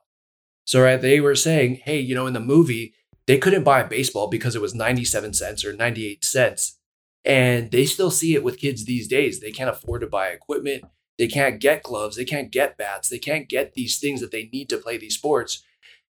So 0.65 0.83
right, 0.83 1.01
they 1.01 1.21
were 1.21 1.37
saying, 1.37 1.83
hey, 1.85 2.01
you 2.01 2.15
know, 2.15 2.27
in 2.27 2.33
the 2.33 2.41
movie, 2.41 2.95
they 3.27 3.39
couldn't 3.39 3.65
buy 3.65 3.81
a 3.81 3.89
baseball 3.89 4.29
because 4.29 4.55
it 4.55 4.63
was 4.63 4.75
97 4.75 5.35
cents 5.35 5.65
or 5.65 5.73
98 5.73 6.25
cents. 6.25 6.79
And 7.25 7.71
they 7.73 7.87
still 7.87 8.11
see 8.11 8.35
it 8.35 8.45
with 8.45 8.59
kids 8.59 8.85
these 8.85 9.09
days. 9.09 9.41
They 9.41 9.51
can't 9.51 9.71
afford 9.71 10.03
to 10.03 10.07
buy 10.07 10.29
equipment. 10.29 10.85
They 11.19 11.27
can't 11.27 11.61
get 11.61 11.83
gloves. 11.83 12.17
They 12.17 12.25
can't 12.25 12.53
get 12.53 12.77
bats. 12.77 13.09
They 13.09 13.19
can't 13.19 13.49
get 13.49 13.75
these 13.75 13.99
things 13.99 14.21
that 14.21 14.31
they 14.31 14.49
need 14.53 14.69
to 14.69 14.79
play 14.79 14.97
these 14.97 15.15
sports 15.15 15.65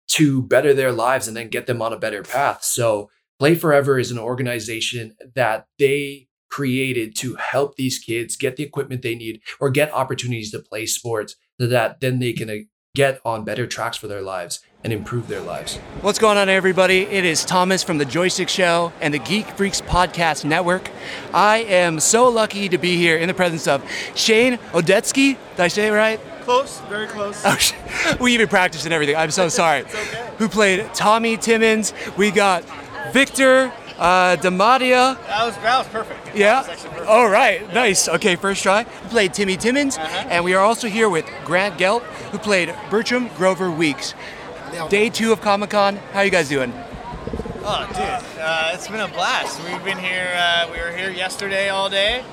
to 0.10 0.44
better 0.44 0.74
their 0.74 0.92
lives 0.92 1.28
and 1.28 1.36
then 1.36 1.50
get 1.50 1.68
them 1.68 1.82
on 1.82 1.94
a 1.94 2.00
better 2.00 2.24
path. 2.24 2.64
So, 2.64 3.10
Play 3.40 3.56
Forever 3.56 3.98
is 3.98 4.12
an 4.12 4.20
organization 4.20 5.16
that 5.34 5.68
they 5.78 6.28
created 6.50 7.16
to 7.16 7.36
help 7.36 7.76
these 7.76 7.98
kids 7.98 8.36
get 8.36 8.58
the 8.58 8.64
equipment 8.64 9.02
they 9.02 9.16
need 9.16 9.42
or 9.60 9.70
get 9.70 9.94
opportunities 9.94 10.52
to 10.52 10.60
play 10.60 10.86
sports 10.86 11.36
so 11.60 11.68
that 11.68 12.02
then 12.02 12.20
they 12.20 12.34
can 12.34 12.50
uh, 12.50 12.56
get 13.00 13.22
on 13.24 13.46
better 13.46 13.66
tracks 13.66 13.96
for 13.96 14.08
their 14.10 14.22
lives 14.22 14.60
and 14.84 14.92
improve 14.92 15.30
their 15.30 15.40
lives. 15.40 15.78
What's 16.02 16.20
going 16.20 16.38
on, 16.38 16.50
everybody? 16.50 17.04
It 17.04 17.24
is 17.24 17.46
Thomas 17.46 17.82
from 17.82 17.98
the 17.98 18.04
Joystick 18.04 18.50
Show 18.50 18.92
and 19.00 19.14
the 19.14 19.20
Geek 19.20 19.48
Freaks 19.52 19.80
Podcast 19.80 20.44
Network. 20.44 20.90
I 21.34 21.60
am 21.60 22.02
so 22.02 22.28
lucky 22.28 22.68
to 22.68 22.78
be 22.78 22.98
here 22.98 23.16
in 23.16 23.30
the 23.30 23.34
presence 23.34 23.70
of 23.70 23.90
Shane 24.16 24.58
Odetsky. 24.74 25.38
Did 25.52 25.60
I 25.62 25.70
say 25.70 25.88
it 25.88 25.92
right? 25.92 26.20
Close, 26.42 26.82
very 26.90 27.08
close. 27.08 27.42
Oh, 27.46 28.18
we 28.20 28.34
even 28.34 28.50
practiced 28.50 28.84
and 28.84 28.94
everything. 28.94 29.16
I'm 29.16 29.32
so 29.32 29.48
sorry. 29.62 29.86
Who 30.38 30.50
played 30.50 30.94
Tommy 30.94 31.38
Timmons? 31.38 31.94
We 32.18 32.32
got 32.32 32.66
Victor 33.14 33.72
uh, 34.00 34.36
DiMattia. 34.38 35.18
That 35.28 35.46
was 35.46 35.56
that 35.58 35.78
was 35.80 35.88
perfect. 35.88 36.36
Yeah. 36.36 36.62
That 36.64 36.70
was 36.76 36.84
perfect. 36.86 37.08
All 37.08 37.30
right. 37.30 37.72
Nice. 37.74 38.08
Okay. 38.08 38.36
First 38.36 38.64
try. 38.64 38.84
We 39.04 39.10
played 39.10 39.34
Timmy 39.34 39.58
Timmons, 39.58 39.98
Uh-huh. 39.98 40.28
and 40.30 40.44
we 40.46 40.54
are 40.54 40.64
also 40.64 40.88
here 40.88 41.10
with 41.10 41.26
Grant 41.46 41.78
Gelt, 41.78 42.04
who 42.32 42.38
played 42.38 42.74
Bertram 42.90 43.28
Grover 43.38 43.70
Weeks. 43.70 44.14
Day 44.90 45.10
two 45.10 45.32
of 45.32 45.42
Comic 45.42 45.72
Con. 45.72 45.98
How 46.14 46.20
are 46.20 46.26
you 46.26 46.32
guys 46.32 46.48
doing? 46.50 46.72
Oh, 47.62 47.86
dude, 47.90 48.40
uh, 48.40 48.72
it's 48.74 48.88
been 48.88 49.00
a 49.02 49.08
blast. 49.08 49.60
We've 49.64 49.84
been 49.84 49.98
here. 50.00 50.32
Uh, 50.36 50.70
we 50.72 50.80
were 50.80 50.92
here 50.96 51.12
yesterday 51.12 51.70
all 51.70 51.90
day. 51.90 52.24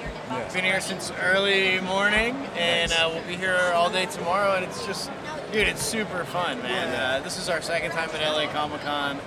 Been 0.52 0.64
here 0.64 0.81
since 0.81 1.11
early 1.22 1.81
morning, 1.81 2.35
and 2.57 2.90
uh, 2.92 3.11
we'll 3.12 3.22
be 3.26 3.37
here 3.37 3.59
all 3.74 3.90
day 3.90 4.07
tomorrow. 4.07 4.55
And 4.57 4.64
it's 4.64 4.85
just, 4.87 5.11
Dude, 5.56 5.68
it's 5.68 5.80
super 5.82 6.22
fun, 6.24 6.60
man. 6.60 6.94
Uh, 6.94 7.24
this 7.24 7.38
is 7.38 7.48
our 7.48 7.62
second 7.62 7.90
time 7.92 8.10
at 8.10 8.20
LA 8.20 8.46
Comic 8.52 8.82
Con, 8.82 9.18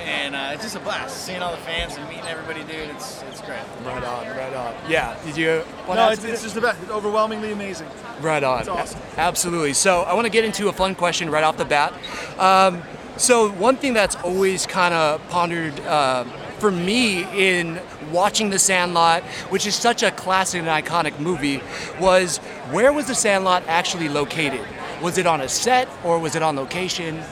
and 0.00 0.34
uh, 0.34 0.50
it's 0.52 0.64
just 0.64 0.74
a 0.74 0.80
blast. 0.80 1.24
Seeing 1.24 1.40
all 1.40 1.52
the 1.52 1.62
fans 1.62 1.96
and 1.96 2.08
meeting 2.08 2.24
everybody, 2.24 2.64
dude. 2.64 2.90
It's 2.90 3.22
it's 3.30 3.40
great. 3.42 3.60
Right 3.84 4.02
on, 4.02 4.26
right 4.26 4.52
on. 4.54 4.74
Yeah. 4.90 5.16
Did 5.24 5.36
you? 5.36 5.62
No, 5.86 6.08
it's, 6.08 6.24
it's 6.24 6.42
just 6.42 6.56
the 6.56 6.60
best. 6.60 6.82
It's 6.82 6.90
overwhelmingly 6.90 7.52
amazing. 7.52 7.86
Right 8.20 8.42
on. 8.42 8.58
It's 8.58 8.68
awesome. 8.68 9.00
Absolutely. 9.16 9.72
So 9.72 10.00
I 10.00 10.14
want 10.14 10.24
to 10.24 10.32
get 10.32 10.44
into 10.44 10.68
a 10.68 10.72
fun 10.72 10.96
question 10.96 11.30
right 11.30 11.44
off 11.44 11.56
the 11.56 11.64
bat. 11.64 11.94
Um, 12.40 12.82
so 13.16 13.52
one 13.52 13.76
thing 13.76 13.94
that's 13.94 14.16
always 14.16 14.66
kind 14.66 14.92
of 14.92 15.24
pondered 15.28 15.78
uh, 15.82 16.24
for 16.58 16.72
me 16.72 17.22
in 17.36 17.80
watching 18.10 18.50
The 18.50 18.58
Sandlot, 18.58 19.22
which 19.50 19.64
is 19.64 19.76
such 19.76 20.02
a 20.02 20.10
classic 20.10 20.60
and 20.60 20.68
iconic 20.68 21.20
movie, 21.20 21.62
was 22.00 22.38
where 22.72 22.92
was 22.92 23.06
The 23.06 23.14
Sandlot 23.14 23.62
actually 23.68 24.08
located? 24.08 24.66
Was 25.00 25.18
it 25.18 25.26
on 25.26 25.40
a 25.40 25.48
set 25.48 25.88
or 26.04 26.18
was 26.18 26.34
it 26.34 26.42
on 26.42 26.56
location? 26.56 27.22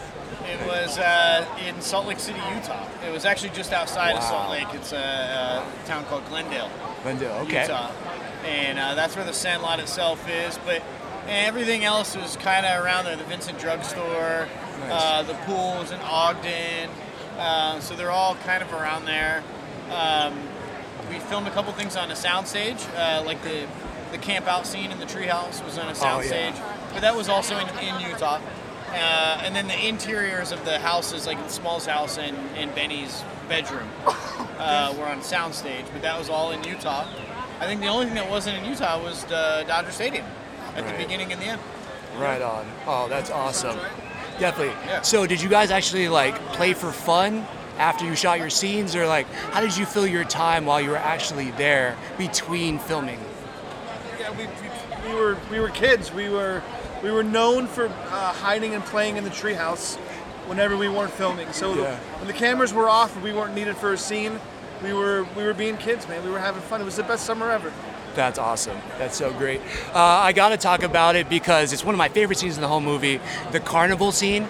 It 0.45 0.67
was 0.67 0.99
uh, 0.99 1.45
in 1.67 1.81
Salt 1.81 2.07
Lake 2.07 2.21
City, 2.21 2.39
Utah. 2.55 2.87
It 3.07 3.13
was 3.13 3.25
actually 3.25 3.51
just 3.51 3.73
outside 3.73 4.15
of 4.17 4.23
Salt 4.23 4.51
Lake. 4.51 4.69
It's 4.73 4.93
a, 4.93 5.65
a 5.85 5.87
town 5.87 6.05
called 6.05 6.25
Glendale, 6.29 6.71
Glendale. 7.03 7.33
Okay. 7.43 7.63
Utah, 7.63 7.91
and 8.45 8.79
uh, 8.79 8.95
that's 8.95 9.17
where 9.17 9.25
the 9.25 9.33
Sandlot 9.33 9.81
itself 9.81 10.29
is. 10.29 10.59
But 10.65 10.83
everything 11.29 11.85
else 11.85 12.17
was 12.17 12.37
kind 12.37 12.65
of 12.65 12.85
around 12.85 13.05
there. 13.05 13.17
The 13.17 13.25
Vincent 13.25 13.59
Drug 13.59 13.83
Store, 13.83 14.47
uh, 14.89 15.23
the 15.25 15.35
pool 15.35 15.79
was 15.81 15.91
in 15.91 16.01
Ogden, 16.01 16.89
uh, 17.39 17.81
so 17.81 17.97
they're 17.97 18.13
all 18.13 18.37
kind 18.37 18.63
of 18.63 18.73
around 18.73 19.05
there. 19.05 19.43
Um, 19.91 20.39
we 21.11 21.19
filmed 21.19 21.49
a 21.49 21.51
couple 21.51 21.73
things 21.73 21.97
on 21.97 22.11
a 22.11 22.15
soundstage, 22.15 22.87
uh, 22.97 23.25
like 23.25 23.43
the 23.43 23.67
the 24.13 24.19
camp 24.19 24.47
out 24.47 24.67
scene 24.67 24.93
in 24.93 25.01
the 25.01 25.07
treehouse 25.07 25.65
was 25.65 25.77
on 25.79 25.89
a 25.89 25.95
Oh, 26.01 26.21
yeah. 26.21 26.76
Soundstage, 26.97 27.03
but 27.03 27.03
that 27.03 27.17
was 27.17 27.29
also 27.29 27.59
in, 27.59 27.69
in 27.79 28.01
Utah. 28.11 28.41
Uh, 28.89 29.41
and 29.43 29.55
then 29.55 29.67
the 29.67 29.87
interiors 29.87 30.53
of 30.53 30.65
the 30.65 30.79
houses, 30.79 31.27
like 31.27 31.39
Small's 31.51 31.87
house 31.87 32.19
and, 32.19 32.37
and 32.57 32.75
Benny's 32.75 33.23
bedroom, 33.49 33.89
uh, 34.59 34.95
were 34.99 35.05
on 35.05 35.21
soundstage, 35.21 35.85
but 35.93 36.03
that 36.03 36.19
was 36.19 36.29
all 36.31 36.53
in 36.53 36.63
Utah. 36.65 37.07
I 37.61 37.67
think 37.67 37.81
the 37.81 37.89
only 37.89 38.07
thing 38.07 38.15
that 38.15 38.31
wasn't 38.31 38.59
in 38.59 38.65
Utah 38.65 39.03
was 39.03 39.25
the 39.25 39.65
Dodger 39.67 39.91
Stadium 39.91 40.25
at 40.75 40.85
Right. 40.85 40.97
the 40.97 41.05
beginning 41.05 41.33
and 41.33 41.41
the 41.41 41.47
end. 41.47 41.61
Right 42.19 42.41
on. 42.43 42.67
Oh, 42.87 43.09
that's 43.09 43.31
awesome. 43.31 43.79
Definitely. 44.39 44.75
Yeah. 44.87 45.03
So, 45.03 45.27
did 45.27 45.41
you 45.41 45.49
guys 45.49 45.71
actually 45.71 46.09
like 46.09 46.39
play 46.53 46.75
for 46.75 46.93
fun 46.93 47.47
after 47.79 48.05
you 48.05 48.15
shot 48.15 48.39
your 48.39 48.51
scenes, 48.51 48.95
or 48.95 49.07
like 49.07 49.27
how 49.53 49.61
did 49.61 49.77
you 49.77 49.85
fill 49.87 50.07
your 50.07 50.25
time 50.25 50.65
while 50.67 50.81
you 50.81 50.91
were 50.91 50.97
actually 50.97 51.51
there 51.53 51.97
between 52.19 52.79
filming? 52.79 53.19
Yeah, 54.21 54.31
we, 54.31 54.47
we, 54.47 55.13
we 55.13 55.19
were 55.19 55.39
we 55.51 55.61
were 55.61 55.71
kids. 55.71 56.13
We 56.13 56.29
were 56.29 56.63
we 57.07 57.13
were 57.13 57.23
known 57.23 57.69
for 57.69 57.87
uh, 57.87 58.33
hiding 58.33 58.75
and 58.75 58.85
playing 58.85 59.17
in 59.17 59.23
the 59.23 59.31
treehouse 59.31 59.95
whenever 60.49 60.77
we 60.77 60.89
weren't 60.89 61.13
filming. 61.13 61.53
So 61.53 61.73
Yeah. 61.75 61.97
when 62.19 62.27
the 62.27 62.33
cameras 62.33 62.75
were 62.75 62.89
off 62.89 63.15
and 63.15 63.23
we 63.23 63.33
weren't 63.33 63.55
needed 63.55 63.77
for 63.77 63.93
a 63.93 63.97
scene, 63.97 64.41
we 64.83 64.93
were 64.93 65.25
we 65.37 65.45
were 65.45 65.55
being 65.55 65.77
kids, 65.77 66.09
man. 66.09 66.25
We 66.25 66.31
were 66.33 66.41
having 66.41 66.63
fun. 66.63 66.81
It 66.81 66.85
was 66.85 66.97
the 66.97 67.05
best 67.05 67.25
summer 67.25 67.49
ever. 67.53 67.73
That's 68.17 68.41
awesome. 68.41 68.77
That's 68.99 69.17
so 69.17 69.33
great. 69.33 69.61
Uh, 69.95 70.01
I 70.01 70.33
got 70.33 70.49
to 70.49 70.57
talk 70.57 70.83
about 70.83 71.15
it 71.15 71.29
because 71.29 71.73
it's 71.73 71.85
one 71.85 71.95
of 71.95 71.99
my 71.99 72.09
favorite 72.09 72.39
scenes 72.41 72.57
in 72.57 72.61
the 72.63 72.69
whole 72.69 72.81
movie, 72.81 73.21
the 73.53 73.61
carnival 73.61 74.11
scene. 74.11 74.49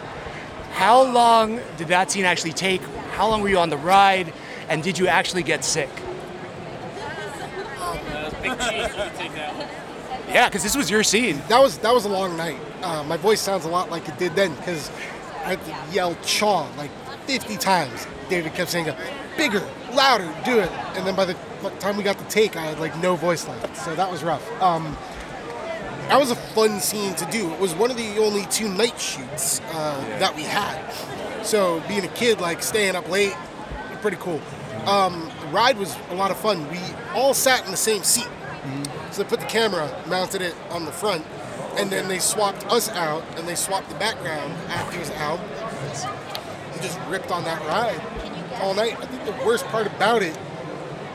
How 0.72 1.02
long 1.02 1.60
did 1.76 1.88
that 1.88 2.10
scene 2.10 2.24
actually 2.24 2.52
take? 2.52 2.80
How 3.12 3.28
long 3.28 3.42
were 3.42 3.50
you 3.50 3.58
on 3.58 3.68
the 3.68 3.76
ride? 3.76 4.32
And 4.70 4.82
did 4.82 4.98
you 4.98 5.08
actually 5.08 5.42
get 5.42 5.62
sick? 5.62 5.90
Big 8.42 8.58
cheese, 8.60 8.94
you 8.96 9.10
take 9.18 9.34
that 9.34 9.54
one. 9.56 9.75
Yeah, 10.28 10.48
because 10.48 10.62
this 10.62 10.76
was 10.76 10.90
your 10.90 11.02
scene. 11.02 11.40
That 11.48 11.60
was 11.60 11.78
that 11.78 11.94
was 11.94 12.04
a 12.04 12.08
long 12.08 12.36
night. 12.36 12.58
Uh, 12.82 13.04
my 13.04 13.16
voice 13.16 13.40
sounds 13.40 13.64
a 13.64 13.68
lot 13.68 13.90
like 13.90 14.08
it 14.08 14.18
did 14.18 14.34
then 14.34 14.54
because 14.56 14.90
I 15.44 15.54
had 15.54 15.64
to 15.64 15.94
yell 15.94 16.16
"chaw" 16.24 16.68
like 16.76 16.90
50 17.26 17.56
times. 17.56 18.06
David 18.28 18.54
kept 18.54 18.70
saying, 18.70 18.92
"Bigger, 19.36 19.62
louder, 19.92 20.32
do 20.44 20.58
it." 20.58 20.70
And 20.96 21.06
then 21.06 21.14
by 21.14 21.24
the 21.24 21.36
time 21.78 21.96
we 21.96 22.02
got 22.02 22.18
the 22.18 22.24
take, 22.24 22.56
I 22.56 22.62
had 22.62 22.80
like 22.80 22.96
no 22.98 23.14
voice 23.14 23.46
left. 23.46 23.76
So 23.76 23.94
that 23.94 24.10
was 24.10 24.24
rough. 24.24 24.44
Um, 24.60 24.96
that 26.08 26.18
was 26.18 26.30
a 26.30 26.36
fun 26.36 26.80
scene 26.80 27.14
to 27.16 27.24
do. 27.26 27.52
It 27.52 27.60
was 27.60 27.74
one 27.74 27.90
of 27.90 27.96
the 27.96 28.18
only 28.18 28.46
two 28.46 28.68
night 28.68 29.00
shoots 29.00 29.60
uh, 29.72 30.18
that 30.18 30.34
we 30.34 30.42
had. 30.42 30.92
So 31.44 31.82
being 31.88 32.04
a 32.04 32.08
kid, 32.08 32.40
like 32.40 32.62
staying 32.62 32.96
up 32.96 33.08
late, 33.08 33.34
pretty 34.02 34.16
cool. 34.18 34.40
Um, 34.86 35.30
the 35.40 35.46
ride 35.48 35.78
was 35.78 35.96
a 36.10 36.14
lot 36.14 36.30
of 36.30 36.36
fun. 36.36 36.68
We 36.70 36.78
all 37.12 37.34
sat 37.34 37.64
in 37.64 37.70
the 37.70 37.76
same 37.76 38.02
seat. 38.04 38.28
So 39.10 39.22
they 39.22 39.28
put 39.28 39.40
the 39.40 39.46
camera, 39.46 39.90
mounted 40.06 40.42
it 40.42 40.54
on 40.70 40.84
the 40.84 40.92
front, 40.92 41.24
and 41.78 41.90
then 41.90 42.08
they 42.08 42.18
swapped 42.18 42.66
us 42.66 42.88
out 42.90 43.22
and 43.36 43.46
they 43.46 43.54
swapped 43.54 43.88
the 43.88 43.94
background 43.96 44.52
actors 44.68 45.10
out. 45.12 45.40
And 46.72 46.82
just 46.82 46.98
ripped 47.08 47.30
on 47.30 47.44
that 47.44 47.60
ride 47.66 48.00
all 48.60 48.74
night. 48.74 48.96
I 49.00 49.06
think 49.06 49.24
the 49.24 49.44
worst 49.46 49.64
part 49.66 49.86
about 49.86 50.22
it 50.22 50.36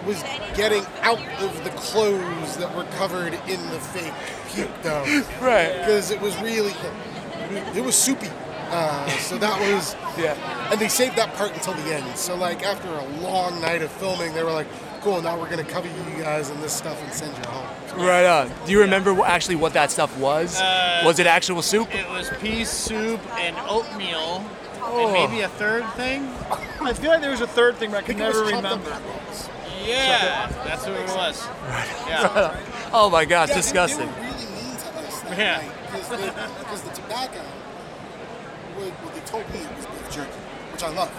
was 0.06 0.21
getting 0.56 0.84
out 1.01 1.19
of 1.41 1.63
the 1.63 1.69
clothes 1.71 2.58
that 2.58 2.75
were 2.75 2.86
covered 2.97 3.34
in 3.47 3.60
the 3.69 3.80
fake 3.80 4.13
puke 4.49 4.82
though. 4.82 5.04
Right. 5.41 5.71
Because 5.80 6.10
it 6.12 6.19
was 6.19 6.36
really, 6.41 6.73
it 7.75 7.84
was 7.84 7.95
soupy. 7.95 8.30
Uh, 8.73 9.08
so 9.19 9.38
that 9.38 9.60
was, 9.60 9.95
Yeah. 10.17 10.34
and 10.71 10.80
they 10.80 10.88
saved 10.88 11.17
that 11.17 11.34
part 11.36 11.51
until 11.54 11.73
the 11.73 11.93
end. 11.93 12.17
So 12.17 12.36
like 12.36 12.63
after 12.63 12.88
a 12.88 13.06
long 13.21 13.60
night 13.62 13.82
of 13.82 13.91
filming, 13.91 14.34
they 14.34 14.43
were 14.43 14.51
like, 14.54 14.67
"Cool, 15.01 15.21
now 15.21 15.37
we're 15.39 15.49
gonna 15.49 15.63
cover 15.63 15.87
you 15.87 16.23
guys 16.23 16.49
in 16.49 16.59
this 16.61 16.73
stuff 16.73 17.01
and 17.03 17.11
send 17.13 17.35
you 17.37 17.43
home." 17.49 17.65
Right 17.97 18.25
on. 18.25 18.51
Do 18.65 18.71
you 18.71 18.79
remember 18.81 19.13
wh- 19.13 19.27
actually 19.27 19.55
what 19.55 19.73
that 19.73 19.91
stuff 19.91 20.15
was? 20.17 20.59
Uh, 20.59 21.01
was 21.05 21.19
it 21.19 21.27
actual 21.27 21.61
soup? 21.61 21.93
It 21.93 22.09
was 22.09 22.29
pea 22.39 22.63
soup 22.63 23.19
and 23.37 23.55
oatmeal, 23.67 24.43
Oh. 24.83 25.03
and 25.03 25.13
maybe 25.13 25.41
a 25.41 25.49
third 25.49 25.85
thing. 25.93 26.29
I 26.81 26.93
feel 26.93 27.11
like 27.11 27.21
there 27.21 27.31
was 27.31 27.41
a 27.41 27.47
third 27.47 27.77
thing, 27.77 27.91
but 27.91 27.97
I 27.97 27.99
I 27.99 28.03
can 28.03 28.17
think 28.17 28.19
it 28.19 28.23
never 28.23 28.41
was 28.43 28.51
chopped 28.51 28.65
up 28.65 28.79
remember. 28.85 28.91
apples. 28.91 29.49
Yeah, 29.85 30.47
that's 30.63 30.85
what 30.85 30.99
it 30.99 31.07
was. 31.15 31.47
Yeah. 32.07 32.55
Oh 32.93 33.09
my 33.09 33.23
gosh, 33.25 33.49
Yeah, 33.49 33.55
disgusting. 33.55 33.99
They 34.07 34.21
were 34.21 34.27
really 34.27 34.45
mean 34.45 34.75
to 34.75 34.89
us 34.99 35.21
that 35.21 35.37
Yeah. 35.37 35.57
night 35.57 35.71
because 35.91 36.81
the, 36.81 36.89
the 36.89 36.95
tobacco, 36.95 37.39
what, 38.75 38.89
what 39.03 39.13
they 39.15 39.21
told 39.21 39.49
me 39.53 39.59
it 39.59 39.75
was 39.77 39.85
beef 39.85 40.11
jerky, 40.11 40.31
which 40.73 40.83
I 40.83 40.89
love. 40.89 41.09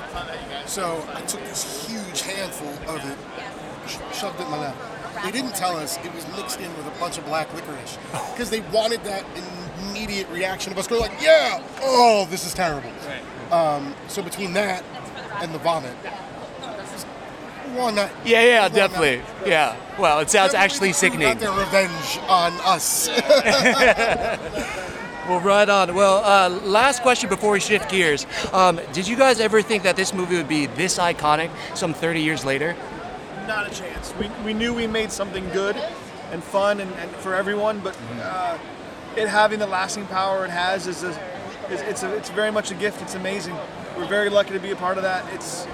So 0.67 1.03
I 1.15 1.21
took 1.23 1.41
this 1.45 1.87
huge 1.89 2.21
handful 2.23 2.69
of 2.95 3.01
it, 3.11 3.17
sh- 3.17 3.43
shoved 3.89 4.41
it 4.41 4.45
in 4.45 4.51
my 4.51 4.59
mouth. 4.59 5.23
They 5.25 5.31
didn't 5.31 5.55
tell 5.55 5.77
us 5.77 5.99
it 6.05 6.15
was 6.15 6.27
mixed 6.37 6.61
in 6.61 6.75
with 6.77 6.87
a 6.87 7.01
bunch 7.01 7.19
of 7.19 7.25
black 7.27 7.53
licorice 7.55 7.99
because 8.33 8.51
they 8.51 8.61
wanted 8.73 9.05
that 9.05 9.25
immediate 9.91 10.29
reaction 10.31 10.73
of 10.73 10.79
us 10.79 10.87
going 10.89 11.03
like, 11.03 11.23
"Yeah, 11.23 11.63
oh, 11.81 12.27
this 12.31 12.45
is 12.47 12.55
terrible." 12.55 12.91
Um, 13.51 13.95
so 14.09 14.23
between 14.23 14.53
that 14.55 14.83
and 15.41 15.55
the 15.55 15.59
vomit, 15.59 15.95
one 17.75 17.95
night. 17.95 18.11
Yeah, 18.25 18.43
yeah, 18.43 18.63
one 18.63 18.73
definitely. 18.73 19.19
night. 19.19 19.27
Yeah. 19.47 19.77
Well, 19.99 20.21
it 20.21 20.31
sounds 20.31 20.55
Everybody 20.55 20.65
actually 20.65 20.93
sickening. 20.93 21.29
Got 21.29 21.39
their 21.41 21.53
revenge 21.53 22.19
on 22.29 22.53
us. 22.65 23.09
Well, 25.29 25.39
right 25.39 25.69
on. 25.69 25.95
Well, 25.95 26.17
uh, 26.25 26.49
last 26.65 27.03
question 27.03 27.29
before 27.29 27.53
we 27.53 27.61
shift 27.61 27.89
gears. 27.89 28.27
Um, 28.53 28.81
did 28.93 29.07
you 29.07 29.15
guys 29.17 29.39
ever 29.39 29.63
think 29.63 29.85
that 29.85 29.95
this 29.95 30.13
movie 30.13 30.35
would 30.35 30.49
be 30.49 30.67
this 30.67 30.99
iconic 30.99 31.49
some 31.77 31.95
30 31.95 32.21
years 32.21 32.45
later? 32.45 32.75
Not 33.47 33.71
a 33.71 33.75
chance. 33.75 34.15
We, 34.17 34.29
we 34.45 34.55
knew 34.55 34.73
we 34.73 34.87
made 34.87 35.11
something 35.11 35.49
good 35.51 35.77
and 36.31 36.43
fun 36.43 36.81
and, 36.81 36.91
and 36.95 37.11
for 37.17 37.35
everyone, 37.35 37.81
but 37.81 37.97
uh, 38.21 38.57
it 39.17 39.29
having 39.29 39.59
the 39.59 39.67
lasting 39.67 40.07
power 40.07 40.45
it 40.45 40.51
has 40.51 40.87
is, 40.87 41.03
a, 41.03 41.11
is 41.71 41.81
it's 41.83 42.03
a, 42.03 42.15
it's 42.17 42.31
very 42.31 42.51
much 42.51 42.71
a 42.71 42.75
gift. 42.75 43.03
It's 43.03 43.15
amazing. 43.15 43.57
We're 43.97 44.07
very 44.07 44.31
lucky 44.31 44.53
to 44.53 44.59
be 44.61 44.71
a 44.71 44.77
part 44.77 44.97
of 44.97 45.03
that. 45.03 45.31
It's 45.35 45.67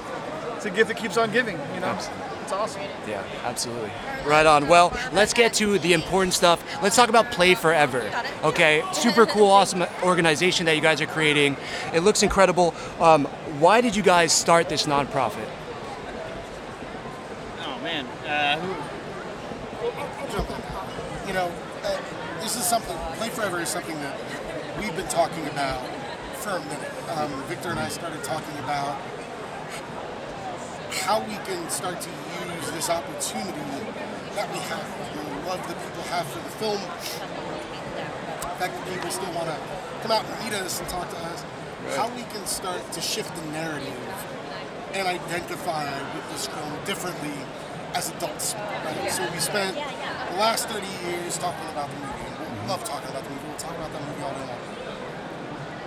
it's 0.57 0.67
a 0.67 0.71
gift 0.71 0.89
that 0.89 0.97
keeps 0.97 1.17
on 1.17 1.31
giving. 1.31 1.57
You 1.75 1.81
know, 1.81 1.97
it's 2.43 2.53
awesome. 2.53 2.83
Yeah, 3.07 3.23
absolutely. 3.45 3.93
Right 4.27 4.45
on. 4.45 4.67
Well, 4.67 4.93
let's 5.13 5.33
get 5.33 5.53
to 5.55 5.79
the 5.79 5.93
important 5.93 6.35
stuff. 6.35 6.65
Let's 6.83 6.97
talk 6.97 7.09
about 7.09 7.31
Play 7.31 7.55
Forever. 7.55 8.11
Okay, 8.43 8.83
super 8.93 9.25
cool, 9.25 9.47
awesome 9.47 9.85
organization 10.03 10.67
that 10.67 10.75
you 10.75 10.83
guys 10.83 11.01
are 11.01 11.07
creating. 11.07 11.57
It 11.95 12.01
looks 12.01 12.25
incredible. 12.25 12.75
Um, 12.99 13.27
why 13.61 13.81
did 13.81 13.95
you 13.95 14.03
guys 14.03 14.33
start 14.33 14.69
this 14.69 14.87
nonprofit? 14.87 15.49
Uh, 18.29 18.61
who. 18.61 18.69
You 21.27 21.33
know, 21.33 21.51
uh, 21.83 21.97
this 22.43 22.57
is 22.57 22.63
something. 22.63 22.95
Play 23.17 23.31
Forever 23.31 23.61
is 23.63 23.71
something 23.71 23.97
that 24.01 24.21
we've 24.79 24.95
been 24.95 25.09
talking 25.09 25.47
about 25.47 25.81
for 26.37 26.51
a 26.51 26.61
minute. 26.61 26.93
Um, 27.17 27.33
Victor 27.45 27.71
and 27.71 27.81
I 27.81 27.89
started 27.89 28.23
talking 28.23 28.53
about 28.59 29.01
how 31.09 31.21
we 31.21 31.37
can 31.49 31.71
start 31.71 32.03
to 32.03 32.11
use 32.11 32.71
this 32.73 32.91
opportunity 32.91 33.65
that 34.35 34.53
we 34.53 34.59
have, 34.59 34.85
the 35.17 35.49
love 35.49 35.67
that 35.67 35.81
people 35.81 36.03
have 36.13 36.27
for 36.27 36.41
the 36.41 36.53
film, 36.61 36.81
the 38.43 38.57
fact 38.61 38.77
that 38.77 38.89
people 38.93 39.11
still 39.11 39.33
want 39.33 39.49
to 39.49 39.57
come 40.03 40.13
out 40.13 40.27
and 40.27 40.45
meet 40.45 40.53
us 40.53 40.81
and 40.81 40.89
talk 40.91 41.09
to 41.09 41.17
us. 41.17 41.45
How 41.97 42.09
we 42.11 42.25
can 42.25 42.45
start 42.45 42.93
to 42.93 43.01
shift 43.01 43.35
the 43.35 43.45
narrative 43.53 43.97
and 44.93 45.09
identify 45.09 45.89
with 46.15 46.31
this 46.33 46.47
film 46.47 46.85
differently 46.85 47.33
as 47.99 48.11
adults. 48.11 48.55
Right? 48.55 49.11
So 49.11 49.29
we 49.33 49.41
spent 49.41 49.75
the 49.75 50.37
last 50.39 50.69
30 50.69 50.87
years 51.11 51.37
talking 51.37 51.69
about 51.71 51.91
the 51.91 51.97
movie. 51.99 52.63
We 52.63 52.69
love 52.69 52.85
talking 52.85 53.11
about 53.11 53.25
the 53.25 53.31
movie. 53.31 53.49
We'll 53.49 53.57
talk 53.59 53.77
about 53.77 53.93
that 53.93 54.03
movie 54.07 54.23
all 54.23 54.35
day 54.35 54.47
long. 54.47 54.63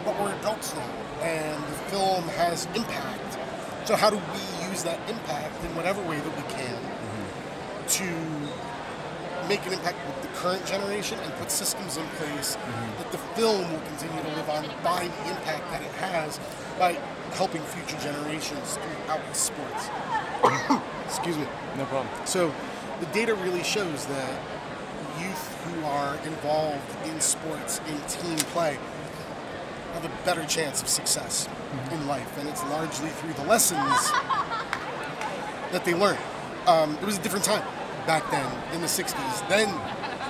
but 0.03 0.19
we're 0.19 0.33
adults 0.39 0.75
now, 0.75 0.91
and 1.23 1.63
the 1.63 1.77
film 1.87 2.23
has 2.35 2.65
impact. 2.75 3.37
So 3.87 3.95
how 3.95 4.09
do 4.09 4.17
we 4.17 4.67
use 4.67 4.83
that 4.83 4.99
impact 5.09 5.63
in 5.63 5.73
whatever 5.75 6.01
way 6.03 6.19
that 6.19 6.35
we 6.35 6.43
can 6.51 6.77
to 7.87 8.09
make 9.47 9.65
an 9.65 9.73
impact 9.73 9.97
with 10.05 10.21
the 10.21 10.27
current 10.37 10.65
generation 10.65 11.17
and 11.19 11.33
put 11.35 11.49
systems 11.49 11.97
in 11.97 12.05
place 12.19 12.55
that 12.97 13.11
the 13.11 13.17
film 13.39 13.71
will 13.71 13.81
continue 13.87 14.21
to 14.21 14.29
live 14.35 14.49
on 14.49 14.63
by 14.83 15.07
the 15.07 15.29
impact 15.29 15.63
that 15.71 15.81
it 15.81 15.91
has 15.93 16.39
by 16.77 16.97
helping 17.33 17.61
future 17.61 17.97
generations 18.03 18.77
throughout 18.77 19.35
sports. 19.35 20.91
Excuse 21.11 21.37
me. 21.37 21.45
No 21.75 21.83
problem. 21.85 22.07
So 22.25 22.53
the 23.01 23.05
data 23.07 23.35
really 23.35 23.63
shows 23.63 24.05
that 24.05 24.41
youth 25.19 25.63
who 25.65 25.85
are 25.85 26.15
involved 26.25 26.95
in 27.05 27.19
sports, 27.19 27.81
in 27.89 27.99
team 28.07 28.37
play, 28.53 28.77
have 29.93 30.05
a 30.05 30.25
better 30.25 30.45
chance 30.45 30.81
of 30.81 30.87
success 30.87 31.49
in 31.91 32.07
life. 32.07 32.37
And 32.37 32.47
it's 32.47 32.63
largely 32.63 33.09
through 33.09 33.33
the 33.33 33.43
lessons 33.43 34.09
that 35.73 35.83
they 35.83 35.93
learn. 35.93 36.17
Um, 36.65 36.95
it 37.01 37.05
was 37.05 37.17
a 37.17 37.21
different 37.21 37.43
time 37.43 37.63
back 38.07 38.31
then 38.31 38.49
in 38.73 38.79
the 38.79 38.87
60s. 38.87 39.49
Then 39.49 39.67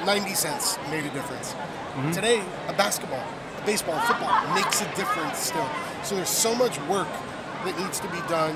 90 0.03 0.33
cents 0.33 0.79
made 0.89 1.05
a 1.05 1.11
difference. 1.11 1.53
Today, 2.11 2.43
a 2.67 2.73
basketball, 2.73 3.23
a 3.61 3.65
baseball, 3.67 3.97
a 3.97 4.01
football 4.01 4.55
makes 4.55 4.81
a 4.81 4.95
difference 4.95 5.37
still. 5.37 5.69
So 6.03 6.15
there's 6.15 6.29
so 6.29 6.55
much 6.55 6.79
work 6.87 7.07
that 7.65 7.77
needs 7.77 7.99
to 7.99 8.07
be 8.09 8.19
done 8.27 8.55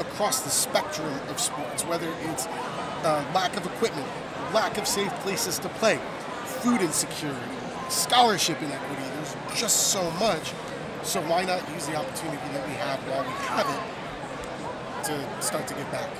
across 0.00 0.40
the 0.40 0.50
spectrum 0.50 1.12
of 1.28 1.40
sports, 1.40 1.84
whether 1.84 2.12
it's 2.30 2.46
uh, 2.46 3.24
lack 3.34 3.56
of 3.56 3.66
equipment, 3.66 4.06
lack 4.52 4.78
of 4.78 4.86
safe 4.86 5.12
places 5.20 5.58
to 5.58 5.68
play, 5.68 5.98
food 6.44 6.80
insecurity, 6.80 7.40
scholarship 7.88 8.60
inequity. 8.62 9.02
There's 9.02 9.60
just 9.60 9.88
so 9.88 10.10
much. 10.12 10.52
So 11.02 11.20
why 11.22 11.44
not 11.44 11.68
use 11.70 11.86
the 11.86 11.96
opportunity 11.96 12.48
that 12.52 12.66
we 12.66 12.74
have 12.74 12.98
while 13.08 13.22
we 13.22 13.30
have 13.46 13.68
it 13.68 15.06
to 15.06 15.42
start 15.42 15.66
to 15.68 15.74
give 15.74 15.90
back? 15.90 16.10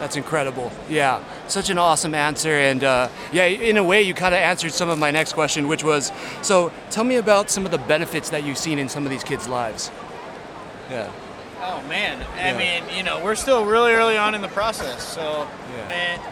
That's 0.00 0.16
incredible. 0.16 0.72
Yeah, 0.88 1.22
such 1.46 1.70
an 1.70 1.78
awesome 1.78 2.12
answer. 2.12 2.50
And 2.50 2.82
uh, 2.82 3.08
yeah, 3.30 3.44
in 3.44 3.76
a 3.76 3.84
way, 3.84 4.02
you 4.02 4.14
kind 4.14 4.34
of 4.34 4.40
answered 4.40 4.72
some 4.72 4.88
of 4.88 4.98
my 4.98 5.12
next 5.12 5.34
question, 5.34 5.68
which 5.68 5.84
was 5.84 6.10
so 6.42 6.72
tell 6.90 7.04
me 7.04 7.16
about 7.16 7.50
some 7.50 7.64
of 7.64 7.70
the 7.70 7.78
benefits 7.78 8.30
that 8.30 8.42
you've 8.42 8.58
seen 8.58 8.80
in 8.80 8.88
some 8.88 9.04
of 9.04 9.10
these 9.10 9.22
kids' 9.22 9.46
lives. 9.46 9.92
Yeah. 10.90 11.12
Oh 11.64 11.80
man, 11.88 12.24
I 12.36 12.50
Yeah. 12.50 12.58
mean, 12.58 12.96
you 12.96 13.02
know, 13.04 13.20
we're 13.20 13.36
still 13.36 13.64
really 13.64 13.92
early 13.92 14.18
on 14.18 14.34
in 14.34 14.42
the 14.42 14.48
process. 14.48 15.02
So, 15.02 15.46
Yeah. 15.76 15.94
and 15.94 16.22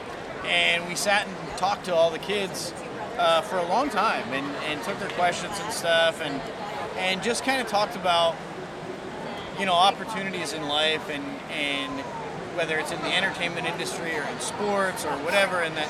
and 0.47 0.89
we 0.89 0.97
sat 0.97 1.27
and 1.27 1.37
talked 1.57 1.85
to 1.85 1.95
all 1.95 2.11
the 2.11 2.19
kids 2.19 2.73
uh, 3.19 3.41
for 3.43 3.59
a 3.59 3.63
long 3.67 3.91
time, 3.91 4.25
and, 4.33 4.47
and 4.69 4.83
took 4.83 4.99
their 4.99 5.11
questions 5.11 5.61
and 5.63 5.73
stuff, 5.73 6.21
and 6.21 6.41
and 6.99 7.23
just 7.23 7.45
kind 7.45 7.61
of 7.61 7.69
talked 7.69 7.95
about 7.95 8.35
you 9.59 9.67
know 9.67 9.75
opportunities 9.75 10.53
in 10.53 10.67
life, 10.69 11.09
and 11.11 11.25
and 11.53 12.01
whether 12.57 12.79
it's 12.79 12.91
in 12.91 13.01
the 13.03 13.15
entertainment 13.15 13.67
industry 13.67 14.17
or 14.17 14.23
in 14.25 14.41
sports 14.41 15.05
or 15.05 15.13
whatever, 15.19 15.61
and 15.61 15.77
that 15.77 15.89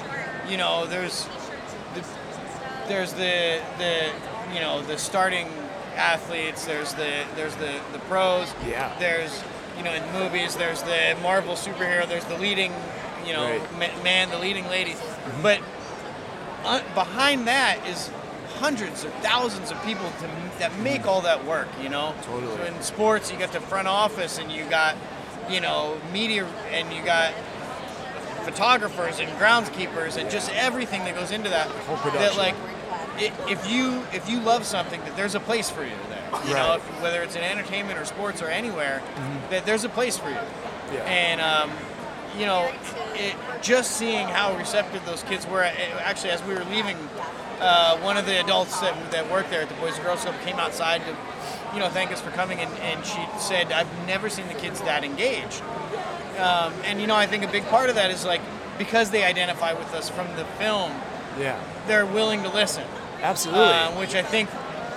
you 0.51 0.59
know 0.59 0.85
there's 0.87 1.27
the, 1.95 2.05
there's 2.89 3.13
the 3.15 3.61
the 3.79 4.11
you 4.53 4.61
know 4.61 4.83
the 4.83 4.99
starting 4.99 5.49
athletes 6.01 6.65
there's 6.65 6.95
the 6.95 7.25
there's 7.37 7.55
the 7.57 7.73
the 7.93 7.99
pros 8.01 8.53
Yeah. 8.67 8.93
there's 8.99 9.43
you 9.77 9.85
know 9.85 9.93
in 9.93 10.03
movies 10.13 10.57
there's 10.57 10.83
the 10.83 11.17
marvel 11.23 11.55
superhero 11.55 12.09
there's 12.09 12.25
the 12.25 12.39
leading 12.39 12.73
you 13.27 13.33
know 13.35 13.45
Right. 13.45 13.73
ma- 13.73 14.03
man 14.03 14.31
the 14.31 14.39
leading 14.39 14.67
lady 14.69 14.97
but 15.43 15.61
uh, 16.65 16.81
behind 16.95 17.47
that 17.49 17.87
is 17.87 18.11
hundreds 18.59 19.05
or 19.05 19.11
thousands 19.23 19.71
of 19.71 19.83
people 19.85 20.05
to, 20.21 20.27
that 20.59 20.77
make 20.81 21.07
all 21.07 21.21
that 21.23 21.45
work 21.47 21.69
you 21.83 21.89
know 21.89 22.15
Totally. 22.23 22.57
so 22.57 22.65
in 22.65 22.83
sports 22.83 23.31
you 23.31 23.39
got 23.39 23.53
the 23.53 23.61
front 23.61 23.89
office 23.89 24.39
and 24.39 24.51
you 24.51 24.65
got 24.65 24.97
you 25.51 25.61
know 25.61 25.99
media 26.13 26.45
and 26.73 26.93
you 26.93 27.03
got 27.05 27.33
photographers 28.45 29.21
and 29.21 29.29
groundskeepers 29.39 30.17
and 30.17 30.31
just 30.31 30.51
everything 30.55 31.05
that 31.05 31.15
goes 31.15 31.31
into 31.31 31.51
that. 31.51 31.67
Whole 31.69 32.11
That 32.13 32.37
like, 32.39 32.55
if 33.21 33.71
you 33.71 34.03
if 34.13 34.29
you 34.29 34.41
love 34.41 34.65
something, 34.65 35.01
that 35.03 35.17
there's 35.17 35.35
a 35.35 35.41
place 35.41 35.69
for 35.71 35.83
you 35.85 35.93
there. 36.09 36.41
You 36.47 36.55
know, 36.55 36.75
if, 36.75 36.83
whether 37.03 37.23
it's 37.23 37.37
in 37.37 37.43
entertainment 37.43 37.99
or 37.99 38.05
sports 38.05 38.41
or 38.43 38.47
anywhere, 38.49 39.03
that 39.51 39.67
there's 39.67 39.85
a 39.85 39.89
place 39.89 40.17
for 40.17 40.29
you. 40.31 40.37
Yeah. 40.93 41.01
And 41.05 41.41
um, 41.41 41.71
you 42.39 42.47
know, 42.47 42.71
it, 43.15 43.35
just 43.63 43.93
seeing 43.97 44.27
how 44.29 44.57
receptive 44.57 45.05
those 45.05 45.23
kids 45.25 45.47
were. 45.47 45.63
eh, 45.65 45.73
Actually, 46.01 46.31
as 46.31 46.43
we 46.45 46.55
were 46.55 46.65
leaving, 46.65 46.97
uh, 47.61 47.99
one 47.99 48.17
of 48.17 48.25
the 48.27 48.39
adults 48.41 48.79
that, 48.81 49.11
that 49.11 49.29
worked 49.31 49.51
there 49.51 49.63
at 49.63 49.69
the 49.69 49.75
Boys 49.77 49.95
and 49.97 50.05
Girls 50.05 50.23
Club 50.23 50.35
came 50.45 50.57
outside 50.57 51.03
to, 51.05 51.17
you 51.75 51.81
know, 51.81 51.89
thank 51.89 52.13
us 52.13 52.21
for 52.21 52.31
coming, 52.31 52.59
and, 52.61 52.73
and 52.79 53.05
she 53.05 53.21
said, 53.39 53.73
"I've 53.73 53.89
never 54.07 54.29
seen 54.31 54.47
the 54.49 54.55
kids 54.55 54.81
that 54.83 55.03
engaged." 55.05 55.61
Um, 56.39 56.73
and 56.85 57.01
you 57.01 57.07
know, 57.07 57.17
I 57.17 57.27
think 57.27 57.43
a 57.45 57.49
big 57.49 57.67
part 57.67 57.91
of 57.91 57.97
that 57.97 58.11
is 58.11 58.25
like 58.25 58.41
because 58.79 59.11
they 59.11 59.25
identify 59.25 59.73
with 59.75 59.93
us 59.93 60.09
from 60.09 60.27
the 60.37 60.45
film, 60.59 60.93
Yeah. 61.39 61.61
they're 61.87 62.07
willing 62.07 62.43
to 62.45 62.49
listen. 62.49 62.85
Absolutely. 63.23 63.63
Uh, 63.63 63.99
which 63.99 64.15
I 64.15 64.23
think 64.23 64.49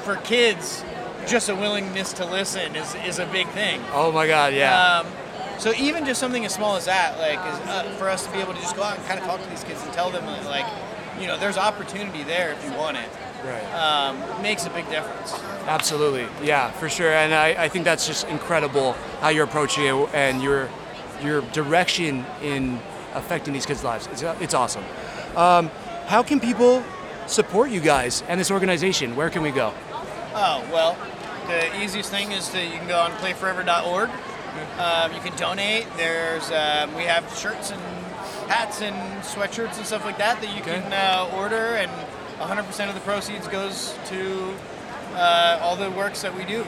for 0.04 0.18
kids, 0.18 0.84
just 1.28 1.50
a 1.50 1.56
willingness 1.56 2.14
to 2.14 2.26
listen 2.26 2.76
is, 2.76 2.96
is 3.06 3.20
a 3.20 3.26
big 3.28 3.48
thing. 3.50 3.82
oh 3.94 4.12
my 4.12 4.28
God. 4.28 4.54
Yeah. 4.54 5.00
Um, 5.00 5.08
so 5.60 5.72
even 5.76 6.06
just 6.06 6.20
something 6.20 6.44
as 6.46 6.54
small 6.54 6.76
as 6.76 6.86
that, 6.86 7.18
like, 7.20 7.40
is, 7.40 7.70
uh, 7.70 7.96
for 7.98 8.10
us 8.10 8.26
to 8.26 8.32
be 8.34 8.40
able 8.40 8.54
to 8.54 8.60
just 8.60 8.76
go 8.76 8.84
out 8.84 8.98
and 8.98 9.08
kind 9.08 9.20
of 9.20 9.26
talk 9.26 9.42
to 9.42 9.50
these 9.50 9.64
kids 9.64 9.82
and 9.84 9.94
tell 9.94 10.10
them, 10.10 10.26
uh, 10.26 10.44
like, 10.46 10.66
you 11.20 11.28
know, 11.28 11.38
there's 11.38 11.58
opportunity 11.58 12.24
there 12.24 12.52
if 12.52 12.66
you 12.66 12.72
want 12.74 12.98
it, 12.98 13.08
right. 13.46 13.64
um, 13.74 14.42
makes 14.42 14.66
a 14.66 14.70
big 14.72 14.90
difference. 14.90 15.34
Absolutely, 15.68 16.28
yeah, 16.46 16.72
for 16.72 16.90
sure. 16.90 17.12
And 17.12 17.34
I, 17.34 17.66
I 17.66 17.70
think 17.70 17.86
that's 17.86 18.08
just 18.08 18.28
incredible 18.28 18.94
how 19.22 19.30
you're 19.30 19.46
approaching 19.46 19.86
it 19.86 20.10
and 20.14 20.42
your 20.42 20.70
your 21.22 21.42
direction 21.54 22.26
in 22.42 22.80
affecting 23.14 23.54
these 23.54 23.66
kids' 23.66 23.84
lives. 23.84 24.08
It's, 24.12 24.24
it's 24.42 24.54
awesome. 24.54 24.84
Um, 25.38 25.70
how 26.08 26.22
can 26.24 26.40
people 26.40 26.84
support 27.28 27.70
you 27.72 27.80
guys 27.80 28.24
and 28.28 28.40
this 28.40 28.52
organization? 28.52 29.16
Where 29.16 29.30
can 29.30 29.42
we 29.42 29.52
go? 29.52 29.74
Oh, 30.36 30.66
well, 30.72 30.98
the 31.48 31.82
easiest 31.84 32.10
thing 32.10 32.32
is 32.32 32.50
that 32.50 32.66
you 32.66 32.78
can 32.78 32.88
go 32.88 33.00
on 33.00 33.12
playforever.org. 33.14 34.10
Um, 34.80 35.14
you 35.14 35.20
can 35.22 35.36
donate. 35.38 35.86
There's 35.98 36.50
um, 36.52 36.94
we 36.96 37.04
have 37.04 37.24
shirts 37.38 37.72
and 37.72 37.82
hats 38.50 38.82
and 38.82 38.96
sweatshirts 39.24 39.78
and 39.78 39.86
stuff 39.86 40.06
like 40.06 40.18
that 40.18 40.42
that 40.42 40.54
you 40.56 40.62
Okay. 40.62 40.80
can 40.82 40.94
uh, 40.94 41.36
order, 41.38 41.76
and 41.76 41.90
100% 42.40 42.90
of 42.90 42.94
the 42.96 43.02
proceeds 43.02 43.48
goes 43.48 43.96
to 44.08 44.54
uh, 45.16 45.60
all 45.62 45.76
the 45.76 45.90
works 45.92 46.22
that 46.22 46.36
we 46.36 46.44
do. 46.46 46.62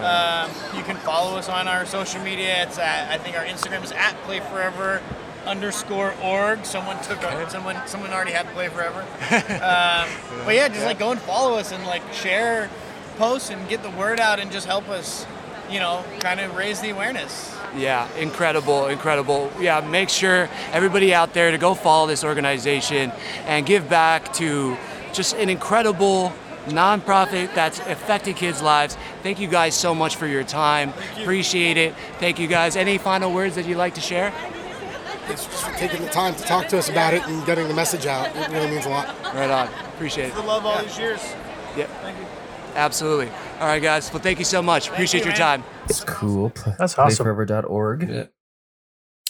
Um, 0.00 0.50
you 0.76 0.82
can 0.82 0.96
follow 0.98 1.36
us 1.36 1.48
on 1.48 1.66
our 1.68 1.86
social 1.86 2.20
media. 2.22 2.62
It's 2.64 2.78
at, 2.78 3.10
I 3.10 3.18
think 3.18 3.36
our 3.38 3.44
Instagram 3.44 3.82
is 3.84 3.92
at 3.92 4.14
playforever 4.26 5.00
underscore 5.46 6.14
org. 6.22 6.64
Someone 6.64 7.00
took 7.02 7.22
our, 7.24 7.48
someone 7.48 7.76
someone 7.86 8.12
already 8.12 8.32
had 8.32 8.46
play 8.48 8.68
forever. 8.68 9.00
um, 9.62 10.08
but 10.44 10.54
yeah, 10.54 10.68
just 10.68 10.84
like 10.84 10.98
go 10.98 11.12
and 11.12 11.20
follow 11.20 11.56
us 11.56 11.72
and 11.72 11.84
like 11.86 12.02
share 12.12 12.70
posts 13.16 13.50
and 13.50 13.68
get 13.68 13.82
the 13.82 13.90
word 13.90 14.20
out 14.20 14.40
and 14.40 14.50
just 14.50 14.66
help 14.66 14.88
us, 14.88 15.26
you 15.70 15.78
know, 15.78 16.04
kind 16.20 16.40
of 16.40 16.56
raise 16.56 16.80
the 16.80 16.90
awareness. 16.90 17.54
Yeah, 17.76 18.08
incredible, 18.16 18.86
incredible. 18.86 19.50
Yeah, 19.60 19.80
make 19.80 20.08
sure 20.08 20.48
everybody 20.72 21.12
out 21.12 21.34
there 21.34 21.50
to 21.50 21.58
go 21.58 21.74
follow 21.74 22.06
this 22.06 22.24
organization 22.24 23.12
and 23.46 23.66
give 23.66 23.88
back 23.88 24.32
to 24.34 24.76
just 25.12 25.34
an 25.34 25.48
incredible 25.48 26.32
nonprofit 26.66 27.54
that's 27.54 27.78
affecting 27.80 28.34
kids' 28.34 28.62
lives. 28.62 28.96
Thank 29.22 29.40
you 29.40 29.48
guys 29.48 29.74
so 29.74 29.94
much 29.94 30.16
for 30.16 30.26
your 30.26 30.44
time. 30.44 30.92
Appreciate 31.20 31.76
it. 31.76 31.94
Thank 32.18 32.38
you 32.38 32.46
guys. 32.46 32.76
Any 32.76 32.98
final 32.98 33.32
words 33.32 33.56
that 33.56 33.66
you'd 33.66 33.76
like 33.76 33.94
to 33.94 34.00
share? 34.00 34.32
It's 35.28 35.46
just 35.46 35.64
taking 35.78 36.02
the 36.02 36.10
time 36.10 36.34
to 36.34 36.42
talk 36.42 36.68
to 36.68 36.78
us 36.78 36.88
about 36.88 37.14
it 37.14 37.26
and 37.26 37.44
getting 37.46 37.68
the 37.68 37.74
message 37.74 38.06
out. 38.06 38.34
It 38.36 38.48
really 38.50 38.70
means 38.70 38.86
a 38.86 38.90
lot. 38.90 39.08
Right 39.34 39.50
on. 39.50 39.68
Appreciate 39.94 40.26
it. 40.26 40.32
For 40.32 40.42
love 40.42 40.64
all 40.66 40.82
these 40.82 40.98
years. 40.98 41.20
Yep. 41.76 41.88
Thank 42.02 42.18
you. 42.18 42.26
Absolutely. 42.74 43.28
All 43.60 43.66
right, 43.66 43.82
guys. 43.82 44.12
Well, 44.12 44.22
thank 44.22 44.38
you 44.38 44.44
so 44.44 44.60
much. 44.62 44.88
Appreciate 44.88 45.20
you, 45.20 45.30
your 45.30 45.38
man. 45.38 45.60
time. 45.60 45.64
It's 45.88 46.02
cool. 46.04 46.52
That's 46.78 46.98
awesome. 46.98 47.26
Playforever.org. 47.26 48.08
Yeah. 48.08 48.24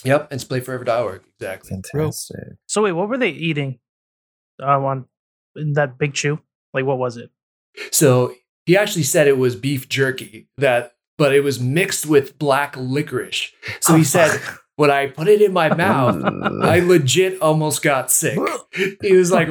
Yep, 0.03 0.31
and 0.31 0.41
it's 0.41 0.45
playforever.org. 0.45 1.21
Exactly. 1.39 1.69
Fantastic. 1.69 2.39
So 2.67 2.83
wait, 2.83 2.91
what 2.91 3.09
were 3.09 3.17
they 3.17 3.29
eating? 3.29 3.79
Um, 4.61 4.85
on 4.85 5.05
in 5.55 5.73
that 5.73 5.97
big 5.97 6.13
chew? 6.13 6.39
Like 6.73 6.85
what 6.85 6.97
was 6.97 7.17
it? 7.17 7.31
So 7.91 8.33
he 8.65 8.77
actually 8.77 9.03
said 9.03 9.27
it 9.27 9.37
was 9.37 9.55
beef 9.55 9.89
jerky 9.89 10.47
that, 10.57 10.93
but 11.17 11.33
it 11.33 11.41
was 11.41 11.59
mixed 11.59 12.05
with 12.05 12.37
black 12.37 12.75
licorice. 12.77 13.51
So 13.79 13.95
he 13.95 14.03
said, 14.03 14.39
when 14.77 14.91
I 14.91 15.07
put 15.07 15.27
it 15.27 15.41
in 15.41 15.53
my 15.53 15.73
mouth, 15.75 16.21
I 16.63 16.79
legit 16.79 17.41
almost 17.41 17.81
got 17.81 18.11
sick. 18.11 18.37
He 19.01 19.13
was 19.13 19.31
like, 19.31 19.47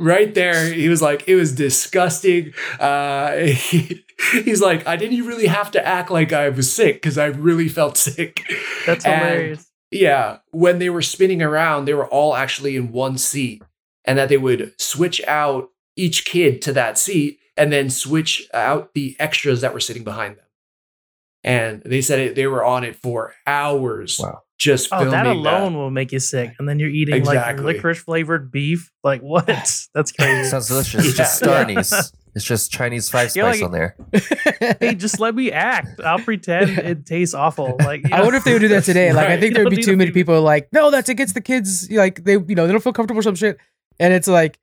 right 0.00 0.34
there. 0.34 0.72
He 0.72 0.88
was 0.88 1.00
like, 1.00 1.28
it 1.28 1.36
was 1.36 1.52
disgusting. 1.52 2.52
Uh, 2.80 3.36
he- 3.44 4.04
he's 4.32 4.60
like, 4.60 4.84
I 4.86 4.96
didn't 4.96 5.24
really 5.26 5.46
have 5.46 5.70
to 5.72 5.86
act 5.86 6.10
like 6.10 6.32
I 6.32 6.48
was 6.48 6.72
sick 6.72 6.96
because 6.96 7.18
I 7.18 7.26
really 7.26 7.68
felt 7.68 7.96
sick. 7.96 8.42
That's 8.86 9.04
And- 9.04 9.20
hilarious. 9.28 9.70
Yeah, 9.92 10.38
when 10.50 10.80
they 10.80 10.90
were 10.90 11.02
spinning 11.02 11.40
around, 11.40 11.84
they 11.84 11.94
were 11.94 12.08
all 12.08 12.34
actually 12.34 12.74
in 12.74 12.90
one 12.90 13.16
seat, 13.16 13.62
and 14.04 14.18
that 14.18 14.28
they 14.28 14.36
would 14.38 14.72
switch 14.80 15.22
out 15.28 15.68
each 15.94 16.24
kid 16.24 16.60
to 16.62 16.72
that 16.72 16.98
seat, 16.98 17.38
and 17.56 17.72
then 17.72 17.90
switch 17.90 18.48
out 18.52 18.92
the 18.94 19.14
extras 19.20 19.60
that 19.60 19.72
were 19.72 19.78
sitting 19.78 20.02
behind 20.02 20.36
them. 20.36 20.44
And 21.44 21.80
they 21.84 22.00
said 22.00 22.18
it, 22.18 22.34
they 22.34 22.48
were 22.48 22.64
on 22.64 22.82
it 22.82 22.96
for 22.96 23.34
hours. 23.46 24.18
Wow. 24.20 24.42
Just 24.58 24.88
Oh, 24.92 25.04
that 25.10 25.26
alone 25.26 25.72
that. 25.72 25.78
will 25.78 25.90
make 25.90 26.12
you 26.12 26.20
sick. 26.20 26.52
And 26.58 26.68
then 26.68 26.78
you're 26.78 26.88
eating 26.88 27.14
Exactly. 27.16 27.64
like 27.64 27.74
licorice 27.76 27.98
flavored 27.98 28.52
beef. 28.52 28.92
Like 29.02 29.20
what? 29.20 29.46
That's 29.94 30.12
crazy. 30.12 30.48
Sounds 30.48 30.68
delicious. 30.68 31.04
It's 31.08 31.16
just 31.16 31.42
Yeah. 31.42 31.64
Starnies. 31.64 32.12
It's 32.36 32.44
just 32.44 32.70
Chinese 32.72 33.08
five 33.08 33.30
spice 33.30 33.60
like- 33.60 33.62
on 33.62 33.72
there. 33.72 33.96
hey, 34.80 34.94
just 34.94 35.20
let 35.20 35.34
me 35.34 35.52
act. 35.52 36.00
I'll 36.00 36.18
pretend 36.18 36.70
it 36.78 37.06
tastes 37.06 37.34
awful. 37.34 37.76
Like 37.78 38.02
you 38.02 38.10
I 38.12 38.18
know? 38.18 38.22
wonder 38.24 38.38
if 38.38 38.44
they 38.44 38.52
would 38.52 38.58
do 38.60 38.68
that 38.68 38.84
today. 38.84 39.12
Like, 39.12 39.28
I 39.28 39.38
think 39.38 39.54
there 39.54 39.64
would 39.64 39.74
be 39.74 39.82
too 39.82 39.96
many 39.96 40.10
people 40.10 40.40
like, 40.42 40.68
no, 40.72 40.90
that's 40.90 41.08
against 41.08 41.34
the 41.34 41.40
kids. 41.40 41.88
Like, 41.90 42.24
they, 42.24 42.32
you 42.32 42.54
know, 42.54 42.66
they 42.66 42.72
don't 42.72 42.82
feel 42.82 42.92
comfortable 42.92 43.20
or 43.20 43.22
some 43.22 43.34
shit. 43.36 43.58
And 44.00 44.12
it's 44.12 44.26
like, 44.26 44.58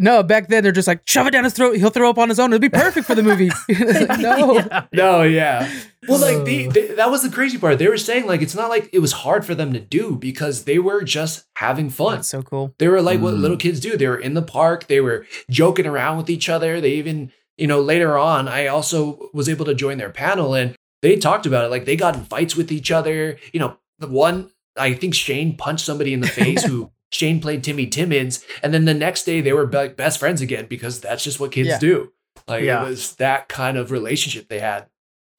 no, 0.00 0.22
back 0.22 0.48
then 0.48 0.62
they're 0.62 0.72
just 0.72 0.88
like, 0.88 1.02
shove 1.06 1.26
it 1.26 1.30
down 1.30 1.44
his 1.44 1.52
throat. 1.52 1.76
He'll 1.76 1.90
throw 1.90 2.08
up 2.10 2.18
on 2.18 2.28
his 2.28 2.40
own. 2.40 2.52
It'll 2.52 2.60
be 2.60 2.68
perfect 2.68 3.06
for 3.06 3.14
the 3.14 3.22
movie. 3.22 3.50
Like, 3.68 4.18
no. 4.18 4.54
Yeah. 4.54 4.86
No, 4.92 5.22
yeah. 5.22 5.70
Well, 6.08 6.18
like 6.18 6.44
the, 6.44 6.68
the, 6.68 6.94
that 6.94 7.10
was 7.10 7.22
the 7.22 7.28
crazy 7.28 7.58
part. 7.58 7.78
They 7.78 7.86
were 7.86 7.98
saying 7.98 8.26
like 8.26 8.40
it's 8.42 8.54
not 8.54 8.70
like 8.70 8.88
it 8.92 9.00
was 9.00 9.12
hard 9.12 9.44
for 9.44 9.54
them 9.54 9.72
to 9.74 9.80
do 9.80 10.16
because 10.16 10.64
they 10.64 10.78
were 10.78 11.02
just 11.02 11.44
having 11.56 11.90
fun. 11.90 12.16
That's 12.16 12.28
so 12.28 12.42
cool. 12.42 12.74
They 12.78 12.88
were 12.88 13.02
like 13.02 13.20
what 13.20 13.34
Mm. 13.34 13.40
little 13.40 13.56
kids 13.58 13.78
do. 13.80 13.96
They 13.96 14.08
were 14.08 14.18
in 14.18 14.34
the 14.34 14.42
park. 14.42 14.86
They 14.88 15.00
were 15.00 15.26
joking 15.50 15.86
around 15.86 16.16
with 16.16 16.30
each 16.30 16.48
other. 16.48 16.80
They 16.80 16.92
even, 16.92 17.30
you 17.58 17.66
know, 17.66 17.80
later 17.82 18.16
on, 18.16 18.48
I 18.48 18.66
also 18.68 19.28
was 19.34 19.48
able 19.48 19.66
to 19.66 19.74
join 19.74 19.98
their 19.98 20.10
panel 20.10 20.54
and 20.54 20.74
they 21.02 21.16
talked 21.16 21.44
about 21.46 21.64
it. 21.66 21.70
Like 21.70 21.84
they 21.84 21.96
got 21.96 22.14
in 22.16 22.24
fights 22.24 22.56
with 22.56 22.72
each 22.72 22.90
other. 22.90 23.36
You 23.52 23.60
know, 23.60 23.76
the 23.98 24.08
one, 24.08 24.50
I 24.76 24.94
think 24.94 25.14
Shane 25.14 25.56
punched 25.58 25.84
somebody 25.84 26.14
in 26.14 26.20
the 26.20 26.28
face 26.28 26.64
who 26.70 26.90
Shane 27.12 27.40
played 27.40 27.62
Timmy 27.64 27.86
Timmons. 27.86 28.44
And 28.62 28.72
then 28.72 28.84
the 28.84 28.94
next 28.94 29.24
day 29.24 29.40
they 29.40 29.52
were 29.52 29.70
like 29.70 29.96
best 29.96 30.18
friends 30.18 30.40
again 30.40 30.66
because 30.66 31.00
that's 31.00 31.22
just 31.24 31.40
what 31.40 31.52
kids 31.52 31.68
Yeah. 31.68 31.78
do. 31.78 32.12
Like 32.48 32.64
Yeah. 32.64 32.84
it 32.84 32.88
was 32.88 33.16
that 33.16 33.48
kind 33.48 33.76
of 33.76 33.90
relationship 33.90 34.48
they 34.48 34.60
had. 34.60 34.86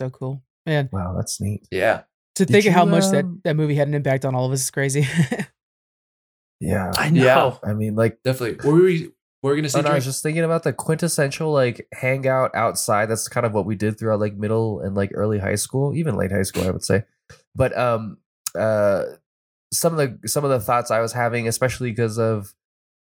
So 0.02 0.10
cool. 0.10 0.42
Man, 0.66 0.90
Wow, 0.92 1.14
that's 1.16 1.40
neat. 1.42 1.68
Yeah. 1.72 2.02
to 2.36 2.46
Did 2.46 2.52
think 2.54 2.66
of 2.68 2.74
how 2.74 2.86
you, 2.86 2.92
much 2.92 3.10
that, 3.12 3.26
um, 3.26 3.42
that 3.44 3.56
movie 3.56 3.76
had 3.76 3.88
an 3.88 3.94
impact 3.94 4.26
on 4.26 4.36
all 4.36 4.46
of 4.46 4.52
us 4.52 4.62
is 4.62 4.72
crazy. 4.72 5.08
Yeah. 6.60 6.92
I 6.96 7.10
know. 7.10 7.24
Yeah. 7.24 7.70
I 7.70 7.74
mean, 7.74 7.96
like, 7.96 8.22
Definitely. 8.24 8.58
What 8.70 8.76
were 8.76 8.84
we, 8.86 9.12
what 9.42 9.50
were 9.50 9.56
going 9.56 9.64
to 9.64 9.70
say? 9.70 9.82
oh, 9.84 9.90
I 9.90 9.96
was 9.96 10.06
just 10.06 10.22
thinking 10.22 10.44
about 10.44 10.62
the 10.64 10.74
quintessential 10.74 11.52
like 11.52 11.88
hangout 11.94 12.54
outside. 12.54 13.08
That's 13.08 13.28
kind 13.28 13.46
of 13.48 13.54
what 13.54 13.66
we 13.66 13.76
did 13.76 13.98
throughout 13.98 14.20
like 14.20 14.36
middle 14.36 14.80
and 14.82 14.96
like 14.96 15.10
early 15.16 15.40
high 15.40 15.56
school, 15.56 15.96
even 15.96 16.16
late 16.16 16.32
high 16.32 16.44
school, 16.44 16.64
I 16.68 16.70
would 16.70 16.84
say. 16.84 17.04
But 17.56 17.76
um, 17.76 18.18
uh, 18.56 19.06
some 19.72 19.98
of 19.98 20.22
the 20.22 20.28
some 20.28 20.44
of 20.44 20.50
the 20.50 20.60
thoughts 20.60 20.92
I 20.92 21.00
was 21.00 21.14
having, 21.14 21.48
especially 21.48 21.92
because 21.92 22.18
of 22.18 22.54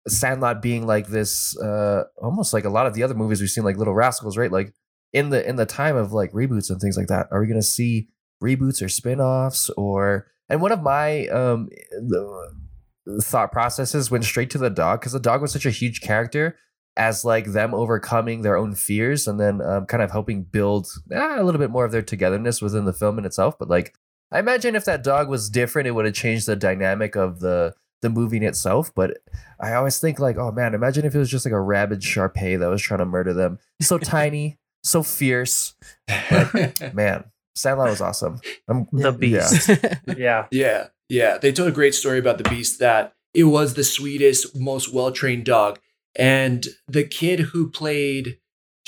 Sandlot 0.06 0.62
being 0.62 0.86
like 0.86 1.08
this, 1.08 1.58
uh, 1.58 2.04
almost 2.20 2.52
like 2.52 2.64
a 2.64 2.70
lot 2.70 2.86
of 2.86 2.94
the 2.94 3.02
other 3.02 3.14
movies 3.14 3.40
we've 3.40 3.50
seen, 3.50 3.64
like 3.64 3.76
Little 3.76 3.94
Rascals, 3.94 4.36
right? 4.36 4.50
Like 4.50 4.74
in 5.12 5.30
the 5.30 5.46
in 5.48 5.56
the 5.56 5.66
time 5.66 5.96
of 5.96 6.12
like 6.12 6.32
reboots 6.32 6.70
and 6.70 6.80
things 6.80 6.96
like 6.96 7.08
that, 7.08 7.28
are 7.30 7.40
we 7.40 7.46
gonna 7.46 7.62
see 7.62 8.08
reboots 8.42 8.82
or 8.82 8.88
spin-offs 8.88 9.70
or? 9.70 10.26
And 10.50 10.62
one 10.62 10.72
of 10.72 10.82
my 10.82 11.26
um 11.28 11.68
the 12.04 13.22
thought 13.22 13.52
processes 13.52 14.10
went 14.10 14.24
straight 14.24 14.50
to 14.50 14.58
the 14.58 14.70
dog 14.70 15.00
because 15.00 15.12
the 15.12 15.20
dog 15.20 15.40
was 15.40 15.52
such 15.52 15.66
a 15.66 15.70
huge 15.70 16.00
character 16.00 16.56
as 16.98 17.24
like 17.24 17.46
them 17.46 17.74
overcoming 17.74 18.42
their 18.42 18.56
own 18.56 18.74
fears 18.74 19.28
and 19.28 19.38
then 19.38 19.62
um, 19.62 19.86
kind 19.86 20.02
of 20.02 20.10
helping 20.10 20.42
build 20.42 20.88
ah, 21.14 21.40
a 21.40 21.44
little 21.44 21.60
bit 21.60 21.70
more 21.70 21.84
of 21.84 21.92
their 21.92 22.02
togetherness 22.02 22.60
within 22.60 22.84
the 22.84 22.92
film 22.92 23.18
in 23.18 23.24
itself. 23.24 23.56
But 23.58 23.68
like, 23.68 23.94
I 24.30 24.38
imagine 24.38 24.76
if 24.76 24.84
that 24.84 25.02
dog 25.02 25.28
was 25.28 25.48
different, 25.48 25.88
it 25.88 25.92
would 25.92 26.04
have 26.04 26.14
changed 26.14 26.46
the 26.46 26.56
dynamic 26.56 27.16
of 27.16 27.40
the 27.40 27.74
the 28.00 28.10
movie 28.10 28.36
in 28.36 28.42
itself. 28.42 28.94
But 28.94 29.18
I 29.60 29.74
always 29.74 29.98
think 29.98 30.18
like, 30.18 30.36
oh 30.36 30.52
man, 30.52 30.74
imagine 30.74 31.04
if 31.04 31.14
it 31.14 31.18
was 31.18 31.30
just 31.30 31.44
like 31.44 31.52
a 31.52 31.60
rabid 31.60 32.00
Sharpei 32.00 32.58
that 32.58 32.68
was 32.68 32.82
trying 32.82 32.98
to 32.98 33.06
murder 33.06 33.32
them. 33.32 33.58
So 33.80 33.98
tiny, 33.98 34.58
so 34.82 35.02
fierce. 35.02 35.74
Man, 36.92 37.24
Sandlot 37.54 37.90
was 37.90 38.00
awesome. 38.00 38.40
I'm, 38.68 38.86
The 38.92 39.10
yeah. 39.10 39.10
beast. 39.10 39.70
Yeah. 40.16 40.46
Yeah, 40.50 40.86
yeah. 41.08 41.38
They 41.38 41.52
told 41.52 41.68
a 41.68 41.72
great 41.72 41.94
story 41.94 42.18
about 42.18 42.38
the 42.38 42.48
beast 42.48 42.78
that 42.78 43.14
it 43.34 43.44
was 43.44 43.74
the 43.74 43.84
sweetest, 43.84 44.58
most 44.58 44.92
well 44.92 45.10
trained 45.10 45.44
dog. 45.44 45.78
And 46.16 46.66
the 46.86 47.04
kid 47.04 47.40
who 47.40 47.70
played, 47.70 48.38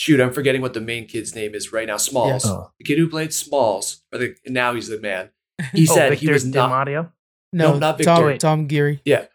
shoot, 0.01 0.19
I'm 0.21 0.33
forgetting 0.33 0.63
what 0.63 0.73
the 0.73 0.81
main 0.81 1.07
kid's 1.07 1.35
name 1.35 1.55
is 1.55 1.73
right 1.73 1.87
now. 1.87 1.99
Smalls. 1.99 2.47
Oh. 2.47 2.71
The 2.79 2.85
kid 2.85 2.99
who 2.99 3.09
played 3.09 3.35
Smalls, 3.35 4.03
or 4.13 4.19
the 4.19 4.35
now 4.47 4.73
he's 4.75 4.89
the 4.89 4.99
man. 5.01 5.31
He 5.75 5.87
Oh, 5.91 5.95
said 5.95 6.11
Victor 6.11 6.27
he 6.27 6.33
was 6.33 6.45
not 6.47 6.71
DiMattia? 6.87 7.11
no, 7.53 7.73
No, 7.73 7.79
not 7.79 8.01
Tom, 8.01 8.25
Victor. 8.25 8.39
Tom 8.39 8.67
Guiry. 8.67 9.03
Yeah. 9.05 9.27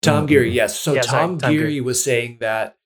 Tom 0.00 0.24
Mm. 0.24 0.28
Guiry, 0.30 0.50
yes. 0.52 0.78
So 0.78 0.94
Yeah, 0.94 1.02
sorry, 1.02 1.26
Tom, 1.26 1.38
Tom 1.38 1.50
Guiry 1.52 1.62
Guiry. 1.74 1.80
was 1.82 2.02
saying 2.02 2.38
that 2.40 2.76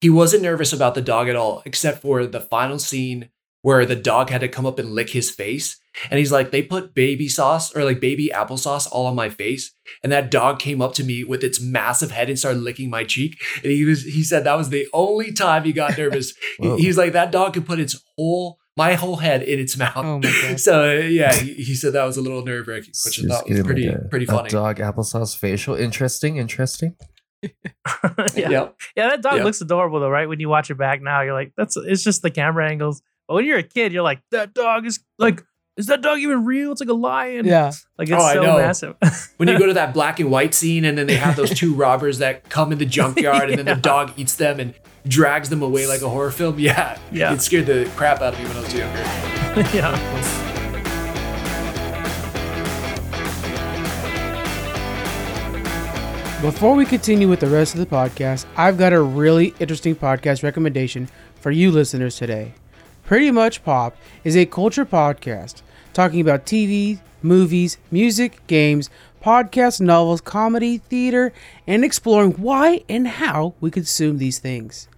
he 0.00 0.10
wasn't 0.10 0.42
nervous 0.42 0.72
about 0.72 0.94
the 0.96 1.02
dog 1.02 1.28
at 1.28 1.36
all, 1.36 1.62
except 1.64 2.02
for 2.02 2.26
the 2.26 2.40
final 2.40 2.78
scene 2.80 3.28
where 3.62 3.84
the 3.86 3.96
dog 3.96 4.30
had 4.30 4.40
to 4.42 4.48
come 4.48 4.66
up 4.66 4.78
and 4.78 4.90
lick 4.90 5.10
his 5.10 5.30
face. 5.30 5.78
And 6.10 6.18
he's 6.18 6.32
like, 6.32 6.50
they 6.50 6.62
put 6.62 6.94
baby 6.94 7.28
sauce 7.28 7.74
or 7.76 7.84
like 7.84 8.00
baby 8.00 8.30
applesauce 8.34 8.88
all 8.90 9.06
on 9.06 9.14
my 9.14 9.28
face. 9.28 9.72
And 10.02 10.10
that 10.12 10.30
dog 10.30 10.58
came 10.58 10.80
up 10.80 10.94
to 10.94 11.04
me 11.04 11.22
with 11.22 11.44
its 11.44 11.60
massive 11.60 12.10
head 12.10 12.28
and 12.28 12.38
started 12.38 12.62
licking 12.62 12.90
my 12.90 13.04
cheek. 13.04 13.40
And 13.62 13.70
he 13.72 13.84
was 13.84 14.02
he 14.02 14.22
said 14.24 14.44
that 14.44 14.56
was 14.56 14.70
the 14.70 14.86
only 14.92 15.32
time 15.32 15.64
he 15.64 15.72
got 15.72 15.96
nervous. 15.98 16.32
He- 16.58 16.66
Whoa. 16.68 16.76
he's 16.76 16.96
like, 16.98 17.12
that 17.12 17.30
dog 17.32 17.54
could 17.54 17.66
put 17.66 17.78
its 17.80 18.02
whole 18.16 18.58
my 18.74 18.94
whole 18.94 19.16
head 19.16 19.42
in 19.42 19.60
its 19.60 19.76
mouth. 19.76 19.92
Oh 19.98 20.18
my 20.18 20.22
God. 20.48 20.58
So 20.58 20.92
yeah, 20.94 21.34
he, 21.34 21.52
he 21.54 21.74
said 21.74 21.92
that 21.92 22.04
was 22.04 22.16
a 22.16 22.22
little 22.22 22.42
nerve 22.42 22.66
wracking, 22.68 22.92
which 23.04 23.22
I 23.22 23.28
thought 23.28 23.48
was 23.48 23.60
pretty 23.60 23.86
like 23.88 23.96
a- 23.98 24.08
pretty 24.08 24.24
a 24.24 24.28
funny. 24.28 24.48
dog 24.48 24.78
applesauce 24.78 25.36
facial. 25.36 25.74
Interesting, 25.74 26.36
interesting. 26.38 26.96
yeah. 27.42 28.48
Yep. 28.48 28.76
Yeah, 28.96 29.08
that 29.10 29.20
dog 29.22 29.36
Yeah. 29.38 29.44
looks 29.44 29.60
adorable 29.60 30.00
though, 30.00 30.08
right? 30.08 30.28
When 30.28 30.40
you 30.40 30.48
watch 30.48 30.70
it 30.70 30.76
back 30.78 31.02
now, 31.02 31.20
you're 31.22 31.34
like, 31.34 31.52
that's 31.56 31.76
it's 31.76 32.02
just 32.02 32.22
the 32.22 32.30
camera 32.30 32.68
angles. 32.70 33.02
But 33.32 33.36
when 33.36 33.44
you're 33.46 33.56
a 33.56 33.62
kid, 33.62 33.94
you're 33.94 34.02
like, 34.02 34.20
that 34.30 34.52
dog 34.52 34.84
is 34.84 35.00
like, 35.18 35.42
is 35.78 35.86
that 35.86 36.02
dog 36.02 36.18
even 36.18 36.44
real? 36.44 36.70
It's 36.72 36.82
like 36.82 36.90
a 36.90 36.92
lion. 36.92 37.46
Yeah. 37.46 37.72
Like 37.96 38.10
it's 38.10 38.22
Oh, 38.22 38.26
I 38.26 38.34
so 38.34 38.42
know. 38.42 38.58
massive. 38.58 38.94
when 39.38 39.48
you 39.48 39.58
go 39.58 39.64
to 39.64 39.72
that 39.72 39.94
black 39.94 40.20
and 40.20 40.30
white 40.30 40.52
scene 40.52 40.84
and 40.84 40.98
then 40.98 41.06
they 41.06 41.16
have 41.16 41.34
those 41.34 41.48
two 41.48 41.72
robbers 41.84 42.18
that 42.18 42.50
come 42.50 42.72
in 42.72 42.78
the 42.78 42.84
junkyard 42.84 43.48
and 43.48 43.58
then 43.58 43.64
the 43.64 43.80
dog 43.80 44.12
eats 44.18 44.34
them 44.34 44.60
and 44.60 44.74
drags 45.08 45.48
them 45.48 45.62
away 45.62 45.86
like 45.86 46.02
a 46.02 46.10
horror 46.10 46.30
film 46.30 46.58
yeah 46.58 46.98
Yeah. 47.10 47.32
it 47.32 47.40
scared 47.40 47.64
the 47.64 47.90
crap 47.96 48.20
out 48.20 48.34
of 48.34 48.38
me 48.38 48.44
when 48.48 48.56
i 48.58 48.60
was 48.60 48.74
younger 48.74 48.98
yeah. 49.76 50.32
Before 56.40 56.74
we 56.74 56.84
continue 56.84 57.28
with 57.28 57.38
the 57.38 57.46
rest 57.46 57.72
of 57.74 57.78
the 57.80 57.86
podcast, 57.86 58.46
I've 58.56 58.76
got 58.76 58.92
a 58.92 59.00
really 59.00 59.54
interesting 59.60 59.94
podcast 59.94 60.42
recommendation 60.42 61.08
for 61.36 61.52
you 61.52 61.70
listeners 61.70 62.16
today. 62.16 62.54
Pretty 63.12 63.30
Much 63.30 63.62
Pop 63.62 63.94
is 64.24 64.38
a 64.38 64.46
culture 64.46 64.86
podcast 64.86 65.60
talking 65.92 66.22
about 66.22 66.46
TV, 66.46 66.98
movies, 67.20 67.76
music, 67.90 68.40
games, 68.46 68.88
podcasts, 69.22 69.82
novels, 69.82 70.22
comedy, 70.22 70.78
theater, 70.78 71.30
and 71.66 71.84
exploring 71.84 72.32
why 72.32 72.82
and 72.88 73.06
how 73.06 73.52
we 73.60 73.70
consume 73.70 74.16
these 74.16 74.38
things. 74.38 74.88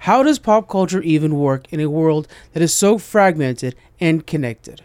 How 0.00 0.22
does 0.22 0.38
pop 0.38 0.68
culture 0.68 1.00
even 1.00 1.38
work 1.38 1.64
in 1.72 1.80
a 1.80 1.88
world 1.88 2.28
that 2.52 2.62
is 2.62 2.74
so 2.74 2.98
fragmented 2.98 3.74
and 3.98 4.26
connected? 4.26 4.82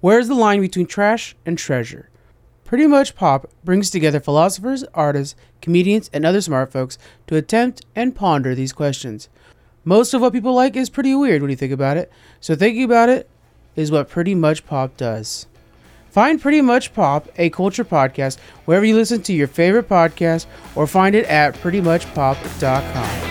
Where's 0.00 0.26
the 0.26 0.34
line 0.34 0.60
between 0.60 0.86
trash 0.86 1.36
and 1.46 1.56
treasure? 1.56 2.08
Pretty 2.64 2.88
Much 2.88 3.14
Pop 3.14 3.48
brings 3.62 3.90
together 3.90 4.18
philosophers, 4.18 4.82
artists, 4.92 5.36
comedians, 5.60 6.10
and 6.12 6.26
other 6.26 6.40
smart 6.40 6.72
folks 6.72 6.98
to 7.28 7.36
attempt 7.36 7.86
and 7.94 8.16
ponder 8.16 8.56
these 8.56 8.72
questions. 8.72 9.28
Most 9.84 10.14
of 10.14 10.20
what 10.20 10.32
people 10.32 10.54
like 10.54 10.76
is 10.76 10.88
pretty 10.90 11.14
weird 11.14 11.42
when 11.42 11.50
you 11.50 11.56
think 11.56 11.72
about 11.72 11.96
it, 11.96 12.10
so 12.40 12.54
thinking 12.54 12.84
about 12.84 13.08
it 13.08 13.28
is 13.74 13.90
what 13.90 14.08
Pretty 14.08 14.34
Much 14.34 14.64
Pop 14.64 14.96
does. 14.96 15.46
Find 16.10 16.40
Pretty 16.40 16.60
Much 16.60 16.92
Pop, 16.94 17.28
a 17.36 17.50
culture 17.50 17.84
podcast, 17.84 18.38
wherever 18.64 18.84
you 18.84 18.94
listen 18.94 19.22
to 19.22 19.32
your 19.32 19.48
favorite 19.48 19.88
podcast, 19.88 20.46
or 20.76 20.86
find 20.86 21.14
it 21.16 21.24
at 21.26 21.54
prettymuchpop.com. 21.54 23.28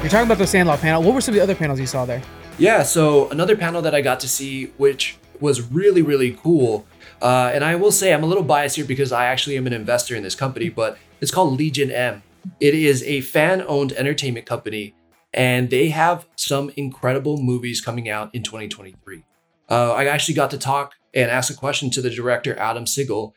You're 0.00 0.08
talking 0.08 0.26
about 0.26 0.38
the 0.38 0.46
Sandlot 0.46 0.80
panel. 0.80 1.02
What 1.02 1.14
were 1.14 1.20
some 1.20 1.32
of 1.34 1.36
the 1.36 1.42
other 1.42 1.54
panels 1.54 1.78
you 1.78 1.86
saw 1.86 2.04
there? 2.04 2.22
yeah 2.58 2.82
so 2.82 3.30
another 3.30 3.56
panel 3.56 3.80
that 3.80 3.94
i 3.94 4.02
got 4.02 4.20
to 4.20 4.28
see 4.28 4.66
which 4.76 5.16
was 5.40 5.62
really 5.72 6.02
really 6.02 6.32
cool 6.42 6.84
uh, 7.22 7.50
and 7.52 7.64
i 7.64 7.74
will 7.74 7.92
say 7.92 8.12
i'm 8.12 8.22
a 8.22 8.26
little 8.26 8.42
biased 8.42 8.76
here 8.76 8.84
because 8.84 9.12
i 9.12 9.26
actually 9.26 9.56
am 9.56 9.66
an 9.66 9.72
investor 9.72 10.14
in 10.14 10.22
this 10.22 10.34
company 10.34 10.68
but 10.68 10.98
it's 11.20 11.30
called 11.30 11.58
legion 11.58 11.90
m 11.90 12.22
it 12.60 12.74
is 12.74 13.02
a 13.04 13.20
fan 13.20 13.62
owned 13.66 13.92
entertainment 13.92 14.46
company 14.46 14.94
and 15.32 15.70
they 15.70 15.90
have 15.90 16.26
some 16.36 16.70
incredible 16.76 17.40
movies 17.40 17.80
coming 17.80 18.08
out 18.08 18.34
in 18.34 18.42
2023 18.42 19.22
uh, 19.70 19.92
I 19.92 20.06
actually 20.06 20.34
got 20.34 20.50
to 20.50 20.58
talk 20.58 20.94
and 21.14 21.30
ask 21.30 21.52
a 21.52 21.56
question 21.56 21.90
to 21.90 22.02
the 22.02 22.10
director, 22.10 22.58
Adam 22.58 22.84
Sigal, 22.84 23.32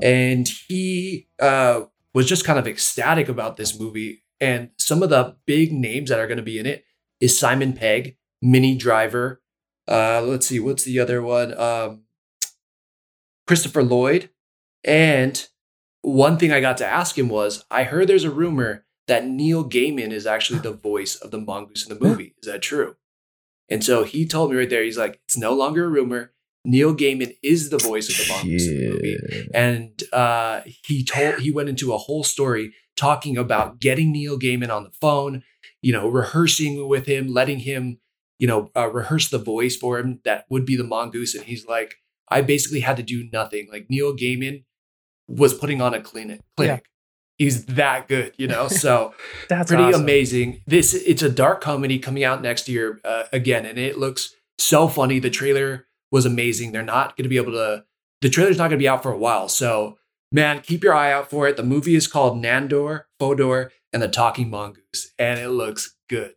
and 0.00 0.46
he 0.68 1.26
uh, 1.40 1.82
was 2.12 2.26
just 2.26 2.44
kind 2.44 2.58
of 2.58 2.66
ecstatic 2.66 3.28
about 3.28 3.56
this 3.56 3.78
movie. 3.78 4.22
And 4.40 4.70
some 4.76 5.02
of 5.02 5.08
the 5.08 5.36
big 5.46 5.72
names 5.72 6.10
that 6.10 6.20
are 6.20 6.26
going 6.26 6.36
to 6.36 6.42
be 6.42 6.58
in 6.58 6.66
it 6.66 6.84
is 7.20 7.38
Simon 7.38 7.72
Pegg, 7.72 8.16
Minnie 8.42 8.76
Driver. 8.76 9.40
Uh, 9.88 10.20
let's 10.22 10.46
see, 10.46 10.60
what's 10.60 10.84
the 10.84 11.00
other 11.00 11.22
one? 11.22 11.58
Um, 11.58 12.02
Christopher 13.48 13.82
Lloyd 13.82 14.28
and 14.84 15.48
one 16.02 16.36
thing 16.36 16.52
I 16.52 16.60
got 16.60 16.76
to 16.76 16.86
ask 16.86 17.16
him 17.18 17.30
was, 17.30 17.64
I 17.70 17.84
heard 17.84 18.06
there's 18.06 18.24
a 18.24 18.30
rumor 18.30 18.84
that 19.06 19.26
Neil 19.26 19.68
Gaiman 19.68 20.12
is 20.12 20.26
actually 20.26 20.60
the 20.60 20.72
voice 20.72 21.16
of 21.16 21.30
the 21.30 21.40
mongoose 21.40 21.88
in 21.88 21.96
the 21.96 22.04
movie. 22.04 22.34
Is 22.42 22.46
that 22.46 22.60
true? 22.60 22.96
And 23.70 23.82
so 23.82 24.04
he 24.04 24.26
told 24.26 24.50
me 24.50 24.58
right 24.58 24.68
there, 24.68 24.84
he's 24.84 24.98
like, 24.98 25.18
it's 25.24 25.38
no 25.38 25.54
longer 25.54 25.86
a 25.86 25.88
rumor. 25.88 26.32
Neil 26.66 26.94
Gaiman 26.94 27.34
is 27.42 27.70
the 27.70 27.78
voice 27.78 28.10
of 28.10 28.16
the 28.18 28.32
mongoose 28.32 28.68
in 28.68 28.76
the 28.76 28.90
movie. 28.90 29.48
And 29.54 30.02
uh, 30.12 30.60
he 30.84 31.02
told 31.02 31.40
he 31.40 31.50
went 31.50 31.70
into 31.70 31.94
a 31.94 31.98
whole 31.98 32.24
story 32.24 32.74
talking 32.98 33.38
about 33.38 33.80
getting 33.80 34.12
Neil 34.12 34.38
Gaiman 34.38 34.70
on 34.70 34.84
the 34.84 34.92
phone, 35.00 35.42
you 35.80 35.92
know, 35.92 36.06
rehearsing 36.06 36.86
with 36.86 37.06
him, 37.06 37.28
letting 37.28 37.60
him, 37.60 37.98
you 38.38 38.46
know, 38.46 38.70
uh, 38.76 38.90
rehearse 38.90 39.30
the 39.30 39.38
voice 39.38 39.74
for 39.74 39.98
him 39.98 40.20
that 40.24 40.44
would 40.50 40.66
be 40.66 40.76
the 40.76 40.84
mongoose. 40.84 41.34
And 41.34 41.44
he's 41.44 41.66
like, 41.66 41.94
I 42.30 42.42
basically 42.42 42.80
had 42.80 42.96
to 42.96 43.02
do 43.02 43.28
nothing. 43.32 43.68
Like 43.70 43.86
Neil 43.88 44.14
Gaiman 44.14 44.64
was 45.28 45.54
putting 45.54 45.80
on 45.80 45.94
a 45.94 46.00
clinic. 46.00 46.40
clinic. 46.56 46.84
He's 47.36 47.66
that 47.66 48.08
good, 48.08 48.32
you 48.36 48.48
know. 48.48 48.68
So 48.68 49.14
That's 49.48 49.68
pretty 49.68 49.84
awesome. 49.84 50.02
amazing. 50.02 50.62
This 50.66 50.94
it's 50.94 51.22
a 51.22 51.28
dark 51.30 51.60
comedy 51.60 51.98
coming 51.98 52.24
out 52.24 52.42
next 52.42 52.68
year 52.68 53.00
uh, 53.04 53.24
again, 53.32 53.64
and 53.64 53.78
it 53.78 53.98
looks 53.98 54.34
so 54.58 54.88
funny. 54.88 55.18
The 55.20 55.30
trailer 55.30 55.86
was 56.10 56.26
amazing. 56.26 56.72
They're 56.72 56.82
not 56.82 57.16
going 57.16 57.24
to 57.24 57.28
be 57.28 57.36
able 57.36 57.52
to. 57.52 57.84
The 58.20 58.28
trailer's 58.28 58.58
not 58.58 58.64
going 58.64 58.78
to 58.78 58.82
be 58.82 58.88
out 58.88 59.04
for 59.04 59.12
a 59.12 59.18
while, 59.18 59.48
so 59.48 59.98
man, 60.32 60.60
keep 60.60 60.82
your 60.82 60.94
eye 60.94 61.12
out 61.12 61.30
for 61.30 61.46
it. 61.46 61.56
The 61.56 61.62
movie 61.62 61.94
is 61.94 62.08
called 62.08 62.42
Nandor, 62.42 63.02
Fodor, 63.20 63.70
and 63.92 64.02
the 64.02 64.08
Talking 64.08 64.50
Mongoose, 64.50 65.12
and 65.18 65.38
it 65.38 65.50
looks 65.50 65.94
good. 66.08 66.32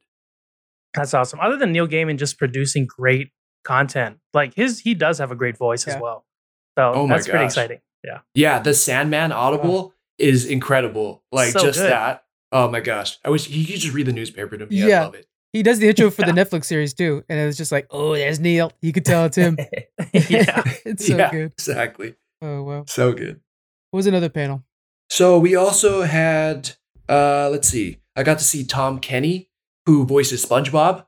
That's 0.94 1.14
awesome. 1.14 1.40
Other 1.40 1.58
than 1.58 1.72
Neil 1.72 1.88
Gaiman 1.88 2.18
just 2.18 2.38
producing 2.38 2.86
great 2.86 3.32
content, 3.64 4.18
like 4.34 4.54
his, 4.56 4.80
he 4.80 4.94
does 4.94 5.18
have 5.20 5.32
a 5.32 5.36
great 5.36 5.58
voice 5.58 5.86
Yeah. 5.88 5.96
as 5.96 6.02
well. 6.02 6.26
So 6.78 6.94
Oh 6.94 7.08
my 7.08 7.16
that's 7.16 7.28
pretty 7.28 7.46
exciting. 7.46 7.80
Yeah. 8.04 8.20
Yeah, 8.34 8.60
the 8.60 8.74
Sandman 8.74 9.32
Audible 9.32 9.94
is 10.18 10.46
incredible. 10.46 11.24
Like 11.32 11.52
So 11.52 11.60
just 11.62 11.80
good. 11.80 11.92
that. 11.92 12.26
Oh 12.52 12.70
my 12.70 12.80
gosh, 12.80 13.18
I 13.24 13.30
wish 13.30 13.50
you 13.50 13.66
could 13.66 13.76
just 13.80 13.94
read 13.94 14.08
the 14.08 14.14
newspaper 14.14 14.58
to 14.58 14.66
me. 14.66 14.76
Yeah. 14.76 15.02
I 15.02 15.06
love 15.06 15.16
it. 15.16 15.28
He 15.54 15.64
does 15.64 15.80
the 15.80 15.90
intro 15.90 16.10
for 16.10 16.22
the 16.24 16.32
Netflix 16.40 16.66
series 16.66 16.94
too, 16.94 17.24
and 17.28 17.38
it 17.40 17.46
was 17.46 17.58
just 17.58 17.72
like, 17.74 17.86
oh, 17.92 18.14
there's 18.16 18.40
Neil. 18.40 18.72
You 18.82 18.94
could 18.94 19.04
tell 19.06 19.26
it's 19.26 19.36
him. 19.38 19.58
yeah. 20.14 20.64
it's 20.86 21.06
so 21.08 21.18
yeah, 21.18 21.30
good. 21.32 21.52
exactly. 21.52 22.16
Oh 22.42 22.64
wow. 22.64 22.84
So 22.88 23.12
good. 23.14 23.42
What 23.92 23.98
was 23.98 24.08
another 24.08 24.30
panel? 24.30 24.64
So 25.10 25.38
we 25.38 25.56
also 25.58 26.04
had, 26.04 26.72
uh, 27.10 27.50
let's 27.52 27.68
see, 27.68 28.00
I 28.16 28.24
got 28.24 28.38
to 28.40 28.46
see 28.46 28.64
Tom 28.64 29.00
Kenny, 29.00 29.50
who 29.86 30.06
voices 30.06 30.46
SpongeBob. 30.46 31.06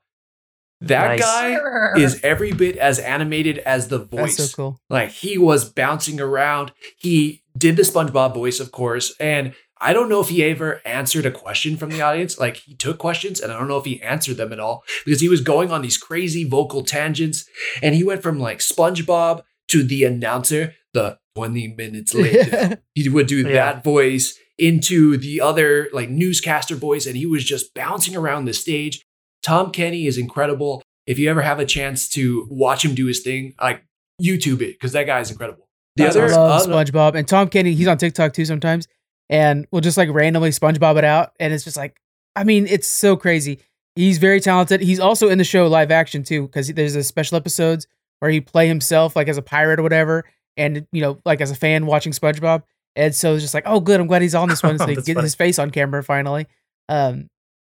That 0.87 1.17
Nice. 1.17 1.21
guy 1.21 1.57
is 1.97 2.19
every 2.23 2.51
bit 2.51 2.77
as 2.77 2.99
animated 2.99 3.57
as 3.59 3.87
the 3.87 3.99
voice. 3.99 4.37
That's 4.37 4.51
so 4.51 4.55
cool. 4.55 4.81
Like 4.89 5.09
he 5.11 5.37
was 5.37 5.65
bouncing 5.65 6.19
around. 6.19 6.71
He 6.97 7.41
did 7.57 7.75
the 7.77 7.83
SpongeBob 7.83 8.33
voice, 8.33 8.59
of 8.59 8.71
course, 8.71 9.13
and 9.19 9.53
I 9.79 9.91
don't 9.91 10.07
know 10.09 10.21
if 10.21 10.29
he 10.29 10.43
ever 10.45 10.81
answered 10.85 11.25
a 11.25 11.31
question 11.31 11.75
from 11.77 11.89
the 11.89 12.01
audience. 12.01 12.39
Like 12.39 12.57
he 12.57 12.73
took 12.75 12.97
questions, 12.99 13.39
and 13.41 13.51
I 13.51 13.57
don't 13.59 13.67
know 13.67 13.77
if 13.77 13.85
he 13.85 14.01
answered 14.01 14.37
them 14.37 14.53
at 14.53 14.59
all 14.59 14.83
because 15.05 15.19
he 15.21 15.27
was 15.29 15.41
going 15.41 15.71
on 15.71 15.81
these 15.81 15.97
crazy 15.97 16.43
vocal 16.47 16.83
tangents, 16.83 17.45
and 17.81 17.93
he 17.95 18.03
went 18.03 18.23
from 18.23 18.39
like 18.39 18.59
SpongeBob 18.59 19.41
to 19.69 19.83
the 19.83 20.03
announcer, 20.05 20.73
the 20.93 21.17
twenty 21.35 21.67
minutes 21.67 22.13
later. 22.23 22.81
he 22.93 23.09
would 23.09 23.27
do 23.27 23.37
Yeah. 23.43 23.51
that 23.73 23.83
voice 23.83 24.37
into 24.57 25.17
the 25.17 25.41
other 25.41 25.89
like 25.93 26.09
newscaster 26.09 26.75
voice, 26.75 27.05
and 27.05 27.17
he 27.17 27.25
was 27.25 27.43
just 27.43 27.73
bouncing 27.73 28.15
around 28.15 28.45
the 28.45 28.53
stage. 28.53 29.05
Tom 29.43 29.71
Kenny 29.71 30.07
is 30.07 30.17
incredible. 30.17 30.81
If 31.05 31.19
you 31.19 31.29
ever 31.29 31.41
have 31.41 31.59
a 31.59 31.65
chance 31.65 32.07
to 32.09 32.47
watch 32.49 32.83
him 32.83 32.95
do 32.95 33.07
his 33.07 33.19
thing, 33.19 33.53
like 33.61 33.83
YouTube 34.21 34.61
it 34.61 34.73
because 34.73 34.93
that 34.93 35.05
guy 35.05 35.19
is 35.19 35.29
incredible. 35.29 35.67
The 35.95 36.05
I 36.05 36.07
other, 36.07 36.29
love 36.29 36.65
SpongeBob 36.65 37.15
and 37.15 37.27
Tom 37.27 37.49
Kenny. 37.49 37.73
He's 37.73 37.87
on 37.87 37.97
TikTok 37.97 38.33
too 38.33 38.45
sometimes, 38.45 38.87
and 39.29 39.67
we'll 39.71 39.81
just 39.81 39.97
like 39.97 40.09
randomly 40.09 40.49
SpongeBob 40.49 40.97
it 40.97 41.03
out, 41.03 41.33
and 41.39 41.53
it's 41.53 41.63
just 41.63 41.77
like, 41.77 41.99
I 42.35 42.43
mean, 42.43 42.65
it's 42.67 42.87
so 42.87 43.15
crazy. 43.15 43.59
He's 43.95 44.17
very 44.17 44.39
talented. 44.39 44.81
He's 44.81 44.99
also 44.99 45.29
in 45.29 45.37
the 45.37 45.43
show 45.43 45.67
live 45.67 45.91
action 45.91 46.23
too, 46.23 46.43
because 46.43 46.69
there's 46.69 46.95
a 46.95 47.03
special 47.03 47.37
episodes 47.37 47.85
where 48.19 48.31
he 48.31 48.41
play 48.41 48.67
himself 48.67 49.15
like 49.15 49.27
as 49.27 49.37
a 49.37 49.41
pirate 49.41 49.79
or 49.79 49.83
whatever, 49.83 50.23
and 50.57 50.87
you 50.91 51.01
know, 51.01 51.19
like 51.25 51.41
as 51.41 51.51
a 51.51 51.55
fan 51.55 51.85
watching 51.85 52.13
SpongeBob. 52.13 52.63
And 52.95 53.13
so 53.13 53.33
it's 53.33 53.43
just 53.43 53.55
like, 53.55 53.63
oh, 53.65 53.79
good. 53.79 53.99
I'm 53.99 54.07
glad 54.07 54.21
he's 54.21 54.35
on 54.35 54.49
this 54.49 54.63
one, 54.63 54.79
so 54.79 54.85
can 54.85 54.95
get 54.95 55.15
funny. 55.15 55.25
his 55.25 55.35
face 55.35 55.59
on 55.59 55.69
camera 55.69 56.03
finally. 56.03 56.47
Um, 56.89 57.29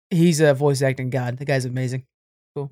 he's 0.09 0.39
a 0.39 0.53
voice 0.53 0.81
acting 0.81 1.09
god. 1.09 1.37
The 1.37 1.45
guy's 1.45 1.65
amazing. 1.65 2.03
Cool. 2.55 2.69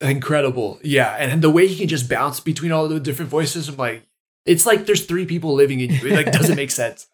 Incredible. 0.00 0.78
Yeah. 0.82 1.14
And 1.16 1.42
the 1.42 1.50
way 1.50 1.66
he 1.66 1.76
can 1.76 1.88
just 1.88 2.08
bounce 2.08 2.40
between 2.40 2.72
all 2.72 2.88
the 2.88 3.00
different 3.00 3.30
voices, 3.30 3.68
I'm 3.68 3.76
like, 3.76 4.04
it's 4.46 4.64
like 4.64 4.86
there's 4.86 5.04
three 5.04 5.26
people 5.26 5.52
living 5.54 5.80
in 5.80 5.90
you. 5.90 6.06
It 6.06 6.12
like 6.12 6.32
doesn't 6.32 6.56
make 6.56 6.70
sense. 6.82 7.06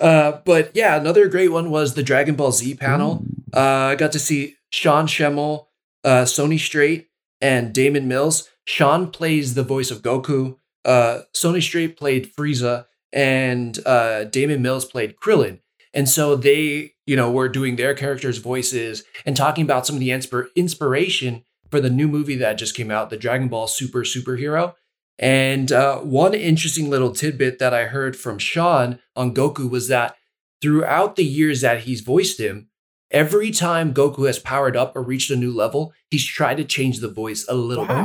Uh, 0.00 0.40
but 0.44 0.70
yeah, 0.74 0.96
another 0.96 1.26
great 1.28 1.50
one 1.50 1.70
was 1.70 1.94
the 1.94 2.02
Dragon 2.02 2.36
Ball 2.36 2.52
Z 2.52 2.74
panel. 2.76 3.24
Uh, 3.54 3.60
I 3.60 3.94
got 3.96 4.12
to 4.12 4.18
see 4.18 4.56
Sean 4.70 5.06
Schemmel, 5.06 5.66
uh, 6.04 6.24
Sonny 6.24 6.58
Strait, 6.58 7.08
and 7.40 7.72
Damon 7.72 8.06
Mills. 8.06 8.48
Sean 8.64 9.10
plays 9.10 9.54
the 9.54 9.62
voice 9.62 9.90
of 9.90 10.02
Goku. 10.02 10.58
Uh, 10.84 11.22
Sonny 11.32 11.60
Strait 11.60 11.96
played 11.96 12.32
Frieza, 12.32 12.86
and 13.12 13.78
uh, 13.84 14.24
Damon 14.24 14.62
Mills 14.62 14.84
played 14.84 15.16
Krillin. 15.16 15.60
And 15.94 16.08
so 16.08 16.36
they, 16.36 16.92
you 17.08 17.16
know, 17.16 17.30
were 17.30 17.48
doing 17.48 17.76
their 17.76 17.94
characters' 17.94 18.36
voices 18.36 19.02
and 19.24 19.34
talking 19.34 19.64
about 19.64 19.86
some 19.86 19.96
of 19.96 20.00
the 20.00 20.10
inspir- 20.10 20.54
inspiration 20.54 21.42
for 21.70 21.80
the 21.80 21.88
new 21.88 22.06
movie 22.06 22.36
that 22.36 22.58
just 22.58 22.76
came 22.76 22.90
out, 22.90 23.08
the 23.08 23.16
Dragon 23.16 23.48
Ball 23.48 23.66
Super 23.66 24.00
Superhero. 24.00 24.74
And 25.18 25.72
uh, 25.72 26.00
one 26.00 26.34
interesting 26.34 26.90
little 26.90 27.14
tidbit 27.14 27.60
that 27.60 27.72
I 27.72 27.86
heard 27.86 28.14
from 28.14 28.38
Sean 28.38 28.98
on 29.16 29.32
Goku 29.32 29.70
was 29.70 29.88
that 29.88 30.16
throughout 30.60 31.16
the 31.16 31.24
years 31.24 31.62
that 31.62 31.80
he's 31.84 32.02
voiced 32.02 32.38
him, 32.38 32.68
every 33.10 33.52
time 33.52 33.94
Goku 33.94 34.26
has 34.26 34.38
powered 34.38 34.76
up 34.76 34.94
or 34.94 35.02
reached 35.02 35.30
a 35.30 35.36
new 35.36 35.50
level, 35.50 35.94
he's 36.10 36.26
tried 36.26 36.58
to 36.58 36.64
change 36.64 36.98
the 37.00 37.08
voice 37.08 37.46
a 37.48 37.54
little 37.54 37.86
bit. 37.86 37.96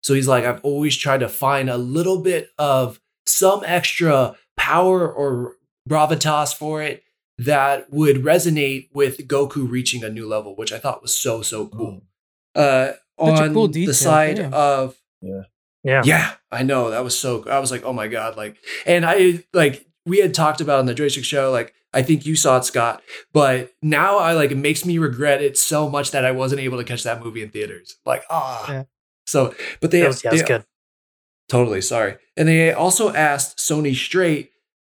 So 0.00 0.14
he's 0.14 0.28
like, 0.28 0.46
I've 0.46 0.64
always 0.64 0.96
tried 0.96 1.20
to 1.20 1.28
find 1.28 1.68
a 1.68 1.76
little 1.76 2.22
bit 2.22 2.48
of 2.58 3.00
some 3.26 3.62
extra 3.66 4.34
power 4.56 5.12
or 5.12 5.56
gravitas 5.86 6.54
for 6.54 6.82
it 6.82 7.02
that 7.38 7.92
would 7.92 8.16
resonate 8.16 8.88
with 8.92 9.28
Goku 9.28 9.68
reaching 9.68 10.02
a 10.02 10.08
new 10.08 10.26
level, 10.26 10.56
which 10.56 10.72
I 10.72 10.78
thought 10.78 11.02
was 11.02 11.16
so, 11.16 11.42
so 11.42 11.66
cool. 11.66 12.02
Uh, 12.54 12.92
on 13.18 13.52
cool 13.52 13.68
the 13.68 13.92
side 13.92 14.38
yeah. 14.38 14.48
of 14.50 14.96
Yeah. 15.86 16.02
yeah, 16.04 16.32
I 16.50 16.64
know. 16.64 16.90
That 16.90 17.04
was 17.04 17.16
so 17.16 17.48
I 17.48 17.60
was 17.60 17.70
like, 17.70 17.84
oh 17.84 17.92
my 17.92 18.08
God. 18.08 18.36
Like, 18.36 18.56
and 18.84 19.06
I 19.06 19.44
like 19.52 19.86
we 20.04 20.18
had 20.18 20.34
talked 20.34 20.60
about 20.60 20.80
on 20.80 20.86
the 20.86 20.94
Joystick 20.94 21.24
show, 21.24 21.52
like, 21.52 21.74
I 21.92 22.02
think 22.02 22.26
you 22.26 22.34
saw 22.34 22.58
it, 22.58 22.64
Scott, 22.64 23.02
but 23.32 23.72
now 23.82 24.18
I 24.18 24.32
like 24.32 24.50
it 24.50 24.56
makes 24.56 24.84
me 24.84 24.98
regret 24.98 25.42
it 25.42 25.56
so 25.56 25.88
much 25.88 26.10
that 26.10 26.24
I 26.24 26.32
wasn't 26.32 26.60
able 26.60 26.78
to 26.78 26.84
catch 26.84 27.04
that 27.04 27.22
movie 27.22 27.42
in 27.42 27.50
theaters. 27.50 27.98
Like, 28.04 28.24
ah. 28.28 28.70
Yeah. 28.70 28.84
So, 29.26 29.54
but 29.80 29.92
they, 29.92 30.00
That 30.00 30.08
was, 30.08 30.24
yeah, 30.24 30.30
they 30.30 30.36
that's 30.38 30.48
good. 30.48 30.64
Totally, 31.48 31.80
sorry. 31.80 32.16
And 32.36 32.48
they 32.48 32.72
also 32.72 33.14
asked 33.14 33.60
Sonny 33.60 33.94
Strait 33.94 34.50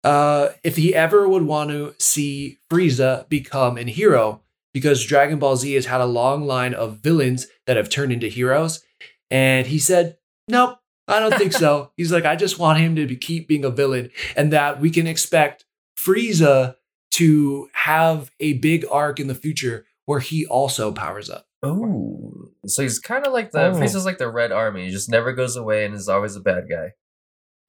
uh, 0.04 0.50
if 0.64 0.76
he 0.76 0.96
ever 0.96 1.28
would 1.28 1.44
want 1.44 1.70
to 1.72 1.94
see 2.00 2.60
Frieza 2.72 3.28
become 3.30 3.78
an 3.78 3.88
hero 3.88 4.42
because 4.74 5.06
Dragon 5.06 5.40
Ball 5.40 5.56
Z 5.58 5.74
has 5.74 5.86
had 5.88 6.02
a 6.02 6.06
long 6.06 6.46
line 6.46 6.74
of 6.74 7.00
villains 7.00 7.48
that 7.66 7.78
have 7.78 7.90
turned 7.90 8.12
into 8.12 8.28
heroes. 8.28 8.84
And 9.32 9.68
he 9.68 9.80
said, 9.80 10.18
Nope, 10.48 10.78
I 11.08 11.20
don't 11.20 11.34
think 11.36 11.54
so. 11.54 11.92
He's 11.98 12.12
like, 12.12 12.26
I 12.26 12.36
just 12.36 12.60
want 12.60 12.80
him 12.80 12.96
to 12.96 13.06
be, 13.08 13.16
keep 13.16 13.48
being 13.48 13.66
a 13.66 13.70
villain 13.70 14.10
and 14.36 14.54
that 14.54 14.80
we 14.80 14.90
can 14.90 15.06
expect 15.08 15.66
Frieza 15.98 16.76
to 17.12 17.68
have 17.74 18.32
a 18.40 18.54
big 18.54 18.86
arc 18.92 19.20
in 19.20 19.28
the 19.28 19.36
future 19.36 19.86
where 20.06 20.20
he 20.20 20.46
also 20.46 20.92
powers 20.92 21.30
up. 21.30 21.46
Oh, 21.62 22.32
so 22.66 22.84
he's 22.84 23.00
kind 23.00 23.28
of 23.28 23.34
like 23.34 23.52
the 23.52 23.66
Oh. 23.68 23.72
Frieza's 23.74 24.06
like 24.06 24.18
the 24.18 24.30
Red 24.30 24.52
Army. 24.52 24.86
He 24.86 24.92
just 24.92 25.10
never 25.10 25.34
goes 25.34 25.56
away 25.58 25.86
and 25.86 25.94
is 25.94 26.08
always 26.08 26.36
a 26.36 26.40
bad 26.40 26.68
guy. 26.70 26.94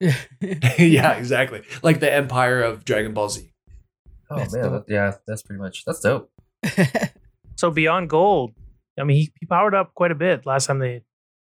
yeah, 0.79 1.13
exactly. 1.13 1.61
Like 1.83 1.99
the 1.99 2.11
empire 2.13 2.61
of 2.61 2.83
Dragon 2.85 3.13
Ball 3.13 3.29
Z. 3.29 3.51
Oh 4.29 4.37
That's 4.37 4.53
man, 4.53 4.71
that- 4.71 4.85
yeah, 4.87 5.13
that's 5.27 5.41
pretty 5.43 5.61
much 5.61 5.85
that's 5.85 5.99
dope. 6.01 6.31
So 7.57 7.69
beyond 7.69 8.09
gold, 8.09 8.53
I 8.99 9.03
mean, 9.03 9.17
he, 9.17 9.31
he 9.39 9.45
powered 9.45 9.75
up 9.75 9.93
quite 9.93 10.09
a 10.09 10.15
bit 10.15 10.47
last 10.47 10.65
time 10.65 10.79
they 10.79 11.03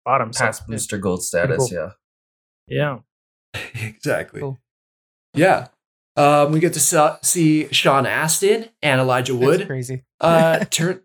bought 0.04 0.22
him. 0.22 0.34
So, 0.34 0.46
Past 0.46 0.68
booster 0.68 1.00
gold 1.00 1.24
status, 1.24 1.58
cool. 1.58 1.70
yeah. 1.72 3.00
yeah. 3.56 3.60
exactly. 3.88 4.42
Cool. 4.42 4.60
Yeah. 5.34 5.70
Um, 6.16 6.52
we 6.52 6.60
get 6.60 6.74
to 6.74 6.80
sa- 6.80 7.18
see 7.24 7.68
Sean 7.72 8.06
Astin 8.06 8.70
and 8.84 9.02
Elijah 9.02 9.34
That's 9.34 9.46
Wood. 9.46 9.66
crazy. 9.68 10.04
Uh, 10.22 10.60
turn, 10.66 11.02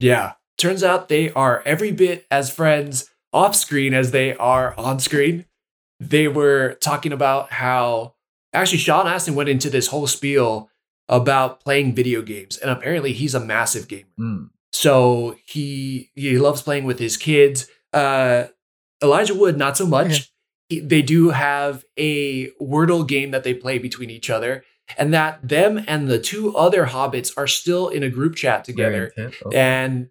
yeah. 0.00 0.32
Turns 0.58 0.82
out 0.82 1.08
they 1.08 1.30
are 1.34 1.62
every 1.64 1.92
bit 1.92 2.26
as 2.28 2.52
friends 2.52 3.10
off 3.32 3.54
screen 3.54 3.94
as 3.94 4.10
they 4.10 4.34
are 4.36 4.74
on 4.76 4.98
screen. 4.98 5.44
They 6.08 6.28
were 6.28 6.74
talking 6.80 7.12
about 7.12 7.52
how 7.52 8.14
actually 8.52 8.78
Sean 8.78 9.06
Astin 9.06 9.34
went 9.34 9.48
into 9.48 9.70
this 9.70 9.86
whole 9.88 10.06
spiel 10.06 10.68
about 11.08 11.60
playing 11.60 11.94
video 11.94 12.22
games, 12.22 12.56
and 12.58 12.70
apparently 12.70 13.12
he's 13.12 13.34
a 13.34 13.40
massive 13.40 13.88
gamer. 13.88 14.08
Mm. 14.18 14.50
So 14.72 15.36
he 15.46 16.10
he 16.14 16.38
loves 16.38 16.62
playing 16.62 16.84
with 16.84 16.98
his 16.98 17.16
kids. 17.16 17.68
Uh, 17.92 18.44
Elijah 19.02 19.34
Wood, 19.34 19.56
not 19.58 19.76
so 19.76 19.86
much. 19.86 20.32
He- 20.68 20.80
they 20.80 21.02
do 21.02 21.30
have 21.30 21.84
a 21.98 22.48
Wordle 22.52 23.06
game 23.06 23.30
that 23.32 23.44
they 23.44 23.52
play 23.52 23.78
between 23.78 24.08
each 24.10 24.30
other. 24.30 24.64
and 24.98 25.12
that 25.14 25.46
them 25.46 25.82
and 25.86 26.08
the 26.08 26.18
two 26.18 26.54
other 26.56 26.86
hobbits 26.86 27.32
are 27.36 27.46
still 27.46 27.88
in 27.88 28.02
a 28.02 28.10
group 28.10 28.34
chat 28.34 28.64
together. 28.64 29.12
And 29.54 30.08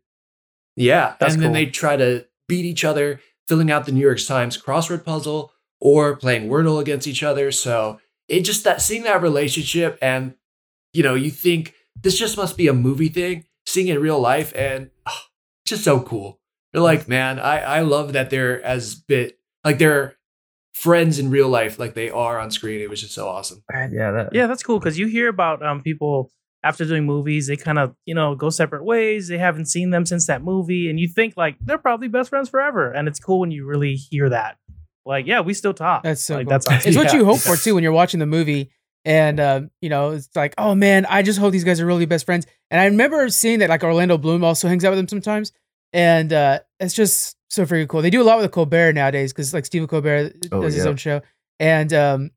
yeah, 0.75 1.15
That's 1.19 1.33
and 1.33 1.41
then 1.43 1.49
cool. 1.49 1.53
they 1.55 1.65
try 1.67 1.97
to 1.97 2.25
beat 2.47 2.65
each 2.65 2.83
other, 2.85 3.19
filling 3.47 3.69
out 3.69 3.85
the 3.85 3.91
New 3.91 3.99
York 4.01 4.19
Times 4.25 4.57
crossword 4.57 5.03
puzzle 5.03 5.51
or 5.81 6.15
playing 6.15 6.47
Wordle 6.47 6.79
against 6.79 7.07
each 7.07 7.23
other. 7.23 7.51
So 7.51 7.99
it 8.29 8.41
just 8.41 8.63
that 8.63 8.81
seeing 8.81 9.03
that 9.03 9.21
relationship 9.21 9.97
and 10.01 10.35
you 10.93 11.03
know, 11.03 11.15
you 11.15 11.31
think 11.31 11.73
this 12.01 12.17
just 12.17 12.37
must 12.37 12.57
be 12.57 12.67
a 12.67 12.73
movie 12.73 13.09
thing, 13.09 13.45
seeing 13.65 13.87
it 13.87 13.95
in 13.95 14.01
real 14.01 14.19
life, 14.19 14.53
and 14.55 14.89
oh, 15.05 15.21
just 15.65 15.83
so 15.83 16.01
cool. 16.01 16.39
They're 16.73 16.81
like, 16.81 17.07
man, 17.07 17.39
I, 17.39 17.59
I 17.59 17.79
love 17.81 18.13
that 18.13 18.29
they're 18.29 18.61
as 18.63 18.95
bit 18.95 19.37
like 19.63 19.77
they're 19.77 20.17
friends 20.73 21.19
in 21.19 21.29
real 21.29 21.49
life 21.49 21.77
like 21.77 21.93
they 21.93 22.09
are 22.09 22.39
on 22.39 22.51
screen. 22.51 22.81
It 22.81 22.89
was 22.89 23.01
just 23.01 23.13
so 23.13 23.27
awesome. 23.27 23.63
yeah, 23.71 24.11
that, 24.11 24.29
Yeah, 24.33 24.47
that's 24.47 24.63
cool 24.63 24.79
because 24.79 24.97
you 24.97 25.07
hear 25.07 25.27
about 25.27 25.63
um 25.65 25.81
people 25.81 26.31
after 26.63 26.85
doing 26.85 27.05
movies, 27.05 27.47
they 27.47 27.57
kind 27.57 27.79
of 27.79 27.95
you 28.05 28.15
know 28.15 28.35
go 28.35 28.49
separate 28.49 28.83
ways. 28.83 29.27
They 29.27 29.37
haven't 29.37 29.65
seen 29.65 29.89
them 29.89 30.05
since 30.05 30.27
that 30.27 30.43
movie, 30.43 30.89
and 30.89 30.99
you 30.99 31.07
think 31.07 31.35
like 31.35 31.57
they're 31.59 31.77
probably 31.77 32.07
best 32.07 32.29
friends 32.29 32.49
forever. 32.49 32.91
And 32.91 33.07
it's 33.07 33.19
cool 33.19 33.39
when 33.39 33.51
you 33.51 33.65
really 33.65 33.95
hear 33.95 34.29
that. 34.29 34.57
Like, 35.05 35.25
yeah, 35.25 35.41
we 35.41 35.53
still 35.53 35.73
talk. 35.73 36.03
That's 36.03 36.23
so 36.23 36.35
like, 36.35 36.45
cool. 36.45 36.49
that's 36.51 36.67
awesome. 36.67 36.81
It's 36.89 36.97
what 36.97 37.11
Yeah. 37.11 37.19
you 37.19 37.25
hope 37.25 37.39
for 37.39 37.55
too 37.55 37.73
when 37.75 37.83
you're 37.83 37.91
watching 37.91 38.19
the 38.19 38.25
movie. 38.25 38.71
And 39.03 39.39
um, 39.39 39.71
you 39.81 39.89
know, 39.89 40.11
it's 40.11 40.29
like, 40.35 40.53
oh 40.59 40.75
man, 40.75 41.05
I 41.07 41.23
just 41.23 41.39
hope 41.39 41.51
these 41.51 41.63
guys 41.63 41.81
are 41.81 41.85
really 41.87 42.05
best 42.05 42.25
friends. 42.25 42.45
And 42.69 42.79
I 42.79 42.85
remember 42.85 43.27
seeing 43.29 43.59
that 43.59 43.69
like 43.69 43.83
Orlando 43.83 44.17
Bloom 44.17 44.43
also 44.43 44.67
hangs 44.67 44.85
out 44.85 44.91
with 44.91 44.99
them 44.99 45.07
sometimes. 45.07 45.51
And 45.93 46.31
uh 46.31 46.59
it's 46.79 46.93
just 46.93 47.35
so 47.49 47.65
freaking 47.65 47.87
cool. 47.87 48.01
They 48.03 48.11
do 48.11 48.21
a 48.21 48.23
lot 48.23 48.39
with 48.39 48.51
Colbert 48.51 48.93
nowadays 48.93 49.33
because 49.33 49.53
like 49.53 49.65
Stephen 49.65 49.87
Colbert 49.87 50.33
Oh, 50.51 50.61
does 50.61 50.75
his 50.75 50.85
own 50.85 50.97
show. 50.97 51.21
And 51.59 51.91
um 51.93 52.31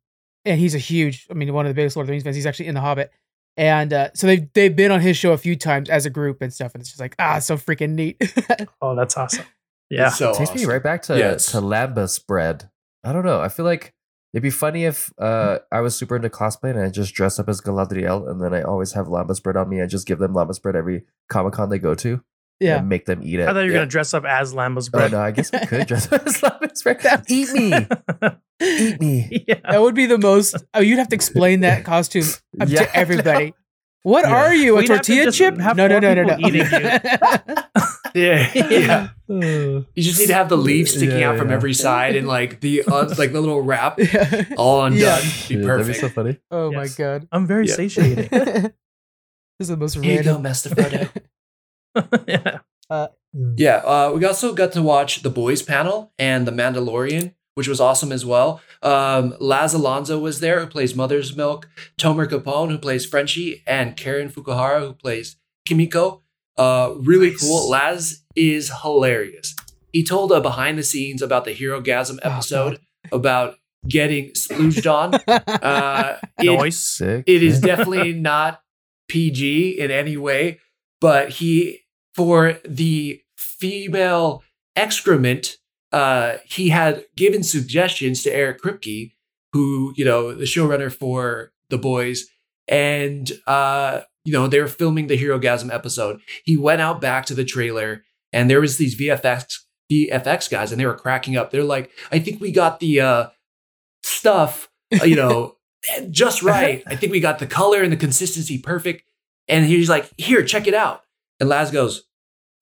and 0.47 0.59
he's 0.59 0.75
a 0.75 0.79
huge, 0.79 1.27
I 1.31 1.35
mean, 1.35 1.53
one 1.53 1.67
of 1.67 1.71
the 1.71 1.75
biggest 1.75 1.97
Lord 1.97 2.05
of 2.05 2.09
the 2.09 2.13
Rings 2.13 2.25
fans. 2.25 2.37
He's 2.37 2.47
actually 2.47 2.67
in 2.69 2.75
the 2.75 2.81
Hobbit. 2.81 3.11
And 3.57 3.93
uh, 3.93 4.09
so 4.15 4.27
they've 4.27 4.53
they've 4.55 4.75
been 4.75 4.91
on 4.91 5.01
his 5.01 5.17
show 5.17 5.33
a 5.33 5.39
few 5.39 5.55
times 5.55 5.89
as 5.89 6.07
a 6.07 6.11
group 6.11 6.43
and 6.43 6.53
stuff. 6.53 6.75
And 6.75 6.81
it's 6.81 6.91
just 6.91 7.01
like, 7.01 7.15
ah, 7.21 7.39
so 7.39 7.57
freaking 7.57 7.91
neat. 7.91 8.17
oh, 8.83 8.97
that's 8.97 9.17
awesome. 9.17 9.45
Yeah, 9.91 10.09
It's 10.09 10.17
so 10.19 10.35
takes 10.35 10.55
me 10.55 10.65
right 10.65 10.83
back 10.83 11.03
to 11.03 11.19
Yes. 11.19 11.47
to 11.53 11.59
lembas 11.59 12.25
bread. 12.27 12.71
I 13.05 13.13
don't 13.13 13.25
know. 13.25 13.41
I 13.41 13.49
feel 13.49 13.65
like 13.67 13.93
it'd 14.33 14.43
be 14.43 14.51
funny 14.51 14.85
if 14.87 15.13
uh, 15.19 15.59
I 15.71 15.81
was 15.81 15.95
super 15.97 16.17
into 16.17 16.31
cosplay 16.31 16.71
and 16.71 16.81
I 16.81 16.89
just 16.89 17.15
dress 17.15 17.39
up 17.39 17.49
as 17.49 17.61
Galadriel, 17.61 18.29
and 18.31 18.43
then 18.43 18.55
I 18.55 18.63
always 18.63 18.93
have 18.93 19.07
lembas 19.07 19.43
bread 19.43 19.57
on 19.57 19.69
me. 19.69 19.83
I 19.83 19.87
just 19.87 20.07
give 20.07 20.19
them 20.19 20.33
lembas 20.35 20.61
bread 20.61 20.75
every 20.75 21.05
Comic 21.29 21.53
Con 21.55 21.69
they 21.69 21.79
go 21.79 21.95
to, 21.97 22.23
yeah. 22.61 22.79
and 22.79 22.89
make 22.89 23.05
them 23.07 23.21
eat 23.23 23.41
it. 23.41 23.49
I 23.49 23.53
thought 23.53 23.61
you 23.61 23.67
were 23.67 23.73
Yeah. 23.73 23.79
gonna 23.81 23.87
dress 23.91 24.15
up 24.15 24.25
as 24.25 24.55
Lambo's 24.55 24.89
Oh 24.89 24.99
bread. 24.99 25.13
no, 25.13 25.21
I 25.21 25.31
guess 25.33 25.53
we 25.53 25.59
could 25.67 25.87
dress 25.87 26.11
up 26.11 26.27
as 26.27 26.41
lembas 26.41 26.83
bread. 26.83 27.25
Eat 27.29 27.53
me, 27.53 27.87
eat 28.63 29.01
me. 29.01 29.45
yeah. 29.47 29.61
That 29.71 29.83
would 29.83 29.95
be 29.95 30.07
the 30.07 30.19
most. 30.19 30.57
Oh, 30.73 30.81
you'd 30.81 30.99
have 30.99 31.09
to 31.09 31.15
explain 31.15 31.61
that 31.61 31.85
costume 31.85 32.25
Yeah, 32.67 32.85
to 32.85 32.97
everybody. 32.97 33.55
What 34.05 34.25
Yeah. 34.27 34.35
are 34.37 34.55
you? 34.55 34.75
A 34.77 34.81
We'd 34.81 34.89
have 34.91 34.99
tortilla 34.99 35.33
chip? 35.33 35.57
have 35.59 35.77
No, 35.77 35.89
no, 35.89 35.99
more 35.99 36.15
no, 36.15 36.15
no, 36.15 36.23
no. 36.23 36.37
people 36.37 36.57
eating 36.57 36.67
Yeah. 38.15 38.53
yeah. 38.55 39.09
Uh, 39.29 39.83
You 39.97 40.03
just 40.03 40.21
need 40.21 40.29
to 40.29 40.35
have 40.35 40.49
the 40.49 40.57
leaves 40.57 40.93
sticking 40.95 41.19
Yeah, 41.19 41.31
out 41.31 41.39
from 41.39 41.49
yeah. 41.49 41.55
every 41.57 41.75
side 41.75 42.15
and 42.15 42.29
like 42.29 42.61
the 42.61 42.85
uh, 42.85 43.13
like 43.19 43.33
the 43.33 43.41
little 43.41 43.61
wrap 43.63 43.99
Yeah. 43.99 44.45
all 44.57 44.85
undone. 44.85 45.01
Yeah. 45.01 45.21
Be 45.49 45.55
yeah, 45.57 45.61
that'd 45.61 45.61
be 45.61 45.65
perfect. 45.67 45.99
so 46.01 46.09
funny. 46.11 46.39
Oh 46.51 46.71
Yes. 46.71 46.77
my 46.99 47.05
god. 47.05 47.29
I'm 47.33 47.47
very 47.47 47.67
Yeah. 47.67 47.75
satiating. 47.75 48.29
this 48.31 48.73
is 49.61 49.69
the 49.69 49.77
most 49.77 49.95
Here 49.97 50.19
you 50.19 50.23
go, 50.23 50.37
random. 50.39 50.43
Master 50.43 50.71
Frodo. 50.71 51.09
yeah. 52.29 52.59
Yeah, 53.57 53.77
uh, 53.79 54.13
we 54.15 54.25
also 54.27 54.53
got 54.55 54.73
to 54.73 54.83
watch 54.83 55.23
the 55.23 55.31
boys 55.31 55.63
panel 55.63 56.13
and 56.19 56.47
the 56.47 56.53
Mandalorian, 56.53 57.35
which 57.55 57.69
was 57.69 57.81
awesome 57.81 58.13
as 58.13 58.25
well. 58.27 58.61
Um, 58.83 59.35
Laz 59.41 59.75
Alonso 59.75 60.19
was 60.19 60.41
there, 60.41 60.61
who 60.61 60.67
plays 60.67 60.95
Mother's 60.95 61.37
Milk, 61.37 61.69
Tomer 61.99 62.27
Capone, 62.29 62.71
who 62.71 62.79
plays 62.79 63.07
Frenchie, 63.07 63.63
and 63.67 63.97
Karen 63.97 64.29
Fukuhara, 64.29 64.81
who 64.81 64.93
plays 64.93 65.37
Kimiko. 65.67 66.23
Uh, 66.57 66.95
really 66.99 67.31
Nice. 67.31 67.41
cool. 67.43 67.69
Laz 67.71 68.25
is 68.37 68.71
hilarious. 68.83 69.55
He 69.93 70.05
told 70.05 70.33
a 70.33 70.41
behind 70.41 70.79
the 70.79 70.83
scenes 70.83 71.23
about 71.23 71.45
the 71.45 71.55
Herogasm 71.55 72.19
Oh, 72.25 72.31
episode 72.31 72.81
about 73.13 73.57
getting 73.89 74.31
splooged 74.31 74.91
on. 74.93 75.15
Uh, 75.63 76.19
it- 76.39 76.47
Noise. 76.47 76.79
Sick. 76.79 77.25
it 77.27 77.43
is 77.43 77.61
definitely 77.61 78.13
not 78.31 78.61
PG 79.09 79.79
in 79.79 79.91
any 79.91 80.17
way, 80.17 80.59
but 81.01 81.29
he 81.31 81.81
for 82.15 82.59
the 82.65 83.21
female 83.37 84.43
excrement, 84.77 85.57
uh, 85.95 86.39
he 86.45 86.71
had 86.71 87.05
given 87.15 87.45
suggestions 87.45 88.25
to 88.25 88.35
Eric 88.35 88.61
Kripke, 88.61 89.13
who 89.53 89.95
you 89.97 90.05
know 90.05 90.35
the 90.35 90.45
showrunner 90.45 90.93
for 90.93 91.53
The 91.71 91.79
Boys, 91.79 92.27
and 92.67 93.31
uh, 93.47 94.01
you 94.25 94.33
know 94.33 94.49
they 94.49 94.61
were 94.61 94.67
filming 94.67 95.07
the 95.07 95.17
Herogasm 95.17 95.73
episode. 95.73 96.21
He 96.45 96.57
went 96.57 96.81
out 96.81 97.01
back 97.01 97.27
to 97.27 97.35
the 97.35 97.45
trailer, 97.45 98.03
and 98.33 98.51
there 98.51 98.61
was 98.61 98.77
these 98.77 98.99
VFX 98.99 99.55
VFX 99.91 100.51
guys, 100.51 100.73
and 100.73 100.81
they 100.81 100.87
were 100.87 100.97
cracking 100.97 101.37
up. 101.37 101.53
They're 101.53 101.63
like, 101.63 101.93
"I 102.11 102.19
think 102.19 102.41
we 102.41 102.51
got 102.51 102.81
the 102.81 103.01
uh, 103.01 103.27
stuff, 104.03 104.69
uh, 105.01 105.05
you 105.05 105.15
know." 105.15 105.57
just 106.11 106.43
right. 106.43 106.83
I 106.87 106.97
think 106.97 107.13
we 107.13 107.21
got 107.21 107.39
the 107.39 107.47
color 107.47 107.83
and 107.83 107.93
the 107.93 107.97
consistency 107.99 108.57
perfect. 108.57 109.03
And 109.49 109.67
he's 109.67 109.91
like, 109.91 110.11
here, 110.17 110.43
check 110.43 110.67
it 110.67 110.73
out. 110.73 111.03
And 111.39 111.49
Laz 111.51 111.71
goes, 111.71 112.05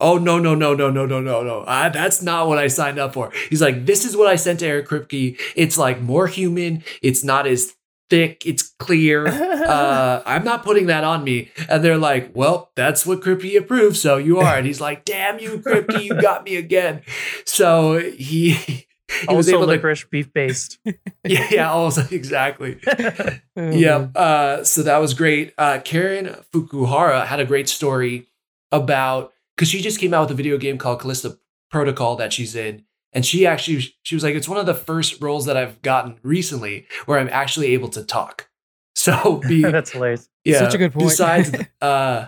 oh, 0.02 0.18
no, 0.18 0.38
no, 0.38 0.54
no, 0.54 0.74
no, 0.74 0.90
no, 0.90 1.06
no, 1.06 1.20
no, 1.20 1.42
no. 1.42 1.60
Uh, 1.60 1.88
that's 1.88 2.20
not 2.20 2.48
what 2.48 2.58
I 2.58 2.66
signed 2.66 2.98
up 2.98 3.14
for. 3.14 3.32
He's 3.48 3.62
like, 3.62 3.86
this 3.86 4.04
is 4.04 4.16
what 4.16 4.26
I 4.26 4.36
sent 4.36 4.60
to 4.60 4.66
Eric 4.66 4.88
Kripke. 4.88 5.38
It's 5.56 5.78
like 5.78 6.02
more 6.02 6.26
human. 6.26 6.84
It's 7.00 7.24
not 7.24 7.46
as 7.46 7.72
thick. 8.10 8.44
It's 8.44 8.62
clear. 8.78 9.26
Uh, 9.62 10.22
I'm 10.26 10.44
not 10.44 10.64
putting 10.64 10.86
that 10.86 11.04
on 11.04 11.22
me. 11.22 11.50
And 11.68 11.84
they're 11.84 11.96
like, 11.96 12.32
well, 12.34 12.72
that's 12.74 13.06
what 13.06 13.20
Kripke 13.20 13.56
approved. 13.56 13.96
So 13.96 14.16
you 14.16 14.40
are. 14.40 14.56
And 14.56 14.66
he's 14.66 14.80
like, 14.80 15.04
damn 15.04 15.38
you, 15.38 15.58
Kripke, 15.58 16.02
you 16.02 16.20
got 16.20 16.44
me 16.44 16.56
again. 16.56 17.02
So 17.46 17.98
he. 17.98 18.86
He 19.20 19.26
was 19.34 19.46
Also 19.46 19.58
able 19.58 19.66
to 19.66 19.72
licorice 19.72 20.04
beef 20.04 20.32
based. 20.32 20.78
yeah, 21.24 21.46
yeah, 21.50 21.70
also 21.70 22.02
exactly. 22.10 22.80
Oh, 22.88 23.70
yeah. 23.70 24.08
Uh, 24.14 24.64
so 24.64 24.82
that 24.84 24.98
was 24.98 25.12
great. 25.12 25.52
Uh, 25.58 25.80
Karen 25.84 26.34
Fukuhara 26.52 27.26
had 27.26 27.38
a 27.38 27.44
great 27.44 27.68
story 27.68 28.26
about 28.70 29.32
because 29.62 29.70
she 29.70 29.80
just 29.80 30.00
came 30.00 30.12
out 30.12 30.22
with 30.22 30.32
a 30.32 30.34
video 30.34 30.58
game 30.58 30.76
called 30.76 30.98
Callisto 31.00 31.36
Protocol 31.70 32.16
that 32.16 32.32
she's 32.32 32.56
in, 32.56 32.82
and 33.12 33.24
she 33.24 33.46
actually 33.46 33.94
she 34.02 34.16
was 34.16 34.24
like, 34.24 34.34
it's 34.34 34.48
one 34.48 34.58
of 34.58 34.66
the 34.66 34.74
first 34.74 35.22
roles 35.22 35.46
that 35.46 35.56
I've 35.56 35.80
gotten 35.82 36.18
recently 36.24 36.86
where 37.06 37.20
I'm 37.20 37.28
actually 37.28 37.68
able 37.68 37.88
to 37.90 38.02
talk. 38.02 38.48
So 38.96 39.36
be 39.48 39.62
That's 39.62 39.92
hilarious. 39.92 40.28
yeah, 40.44 40.58
Such 40.58 40.74
a 40.74 40.78
good 40.78 40.92
point. 40.92 41.08
Besides, 41.08 41.50
uh, 41.80 42.26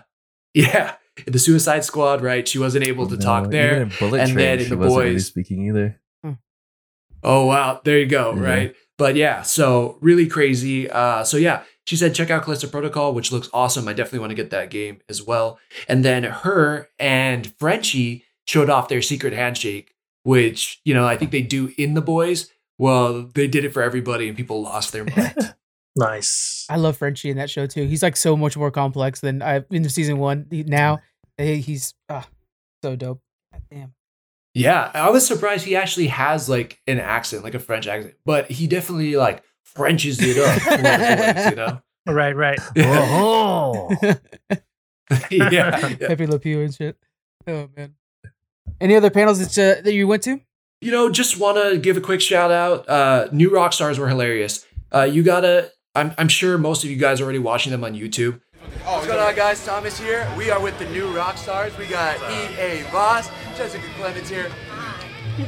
yeah, 0.54 0.94
the 1.26 1.38
Suicide 1.38 1.84
Squad, 1.84 2.22
right? 2.22 2.46
She 2.48 2.58
wasn't 2.58 2.86
able 2.86 3.06
to 3.08 3.16
No, 3.16 3.20
talk 3.20 3.50
there. 3.50 3.82
in 3.82 3.92
Bullet 3.98 4.20
and 4.22 4.32
Train, 4.32 4.36
then 4.46 4.58
in 4.60 4.64
she 4.64 4.70
The 4.70 4.76
wasn't 4.78 4.98
really 5.00 5.12
Boys- 5.14 5.26
speaking 5.26 5.66
either. 5.68 6.00
Oh 7.22 7.46
wow, 7.46 7.80
there 7.84 7.98
you 7.98 8.06
go, 8.06 8.32
Yeah. 8.34 8.40
right? 8.42 8.74
But 8.96 9.16
yeah, 9.16 9.42
so 9.42 9.98
really 10.00 10.26
crazy. 10.26 10.88
Uh, 10.90 11.24
so 11.24 11.36
yeah, 11.36 11.64
she 11.84 11.96
said 11.96 12.14
check 12.14 12.30
out 12.30 12.44
Callisto 12.44 12.68
Protocol, 12.68 13.14
which 13.14 13.32
looks 13.32 13.48
awesome. 13.52 13.88
I 13.88 13.92
definitely 13.92 14.20
want 14.20 14.30
to 14.30 14.36
get 14.36 14.50
that 14.50 14.70
game 14.70 15.00
as 15.08 15.22
well. 15.22 15.58
And 15.88 16.04
then 16.04 16.24
her 16.24 16.88
and 16.98 17.52
Frenchie 17.58 18.24
showed 18.46 18.70
off 18.70 18.88
their 18.88 19.02
secret 19.02 19.32
handshake, 19.32 19.94
which 20.22 20.80
you 20.84 20.94
know 20.94 21.06
I 21.06 21.16
think 21.16 21.30
they 21.30 21.42
do 21.42 21.72
in 21.76 21.94
the 21.94 22.02
boys. 22.02 22.50
Well, 22.78 23.30
they 23.34 23.46
did 23.46 23.64
it 23.64 23.72
for 23.72 23.82
everybody, 23.82 24.26
and 24.28 24.36
people 24.36 24.62
lost 24.62 24.92
their 24.92 25.04
mind. 25.04 25.54
Nice. 25.96 26.66
I 26.68 26.76
love 26.76 26.96
Frenchie 26.96 27.30
in 27.30 27.36
that 27.36 27.48
show 27.48 27.66
too. 27.66 27.86
He's 27.86 28.02
like 28.02 28.16
so 28.16 28.36
much 28.36 28.56
more 28.56 28.70
complex 28.70 29.20
than 29.20 29.42
I 29.42 29.62
in 29.70 29.82
the 29.82 29.88
season 29.88 30.18
one. 30.18 30.46
Now 30.50 30.98
he's 31.38 31.94
ah, 32.08 32.26
so 32.82 32.96
dope. 32.96 33.20
God 33.52 33.62
damn. 33.70 33.94
yeah, 34.54 34.90
I 34.92 35.10
was 35.10 35.26
surprised 35.26 35.64
he 35.64 35.76
actually 35.76 36.08
has 36.08 36.48
like 36.48 36.80
an 36.88 36.98
accent, 36.98 37.44
like 37.44 37.54
a 37.54 37.60
French 37.60 37.86
accent, 37.86 38.14
but 38.24 38.50
he 38.50 38.66
definitely 38.66 39.16
like 39.16 39.44
Frenches 39.64 40.18
it 40.20 40.38
up 40.38 40.60
for 40.62 41.50
you 41.50 41.56
know. 41.56 41.80
Right, 42.06 42.36
right. 42.36 42.58
Oh, 42.76 43.88
yeah, 44.02 44.58
yeah. 45.30 45.96
Pepe 46.06 46.26
Le 46.26 46.38
Pew 46.38 46.60
and 46.60 46.74
shit. 46.74 46.98
Oh 47.46 47.68
man. 47.76 47.94
Any 48.80 48.94
other 48.94 49.10
panels 49.10 49.38
that 49.38 49.78
uh, 49.78 49.82
that 49.82 49.94
you 49.94 50.06
went 50.06 50.22
to? 50.24 50.40
you 50.84 50.90
know, 50.90 51.08
just 51.08 51.38
want 51.38 51.56
to 51.56 51.78
give 51.78 51.96
a 51.96 52.00
quick 52.00 52.20
shout 52.20 52.50
out. 52.50 52.86
Uh, 52.86 53.28
new 53.32 53.48
rock 53.48 53.72
stars 53.72 53.98
were 53.98 54.08
hilarious. 54.08 54.66
Uh, 54.92 55.02
you 55.04 55.22
gotta. 55.22 55.72
I'm, 55.94 56.12
I'm 56.18 56.28
sure 56.28 56.58
most 56.58 56.84
of 56.84 56.90
you 56.90 56.96
guys 56.96 57.20
are 57.20 57.24
already 57.24 57.38
watching 57.38 57.72
them 57.72 57.84
on 57.84 57.94
YouTube. 57.94 58.40
What's 58.84 59.06
going 59.06 59.18
on, 59.20 59.34
guys? 59.34 59.64
Thomas 59.64 59.98
here. 59.98 60.28
We 60.36 60.50
are 60.50 60.60
with 60.60 60.78
the 60.78 60.86
new 60.90 61.06
rock 61.16 61.38
stars. 61.38 61.76
We 61.78 61.86
got 61.86 62.20
Erik 62.58 62.86
Voss, 62.88 63.30
Jessica 63.56 63.84
Clemens 63.96 64.28
here. 64.28 64.48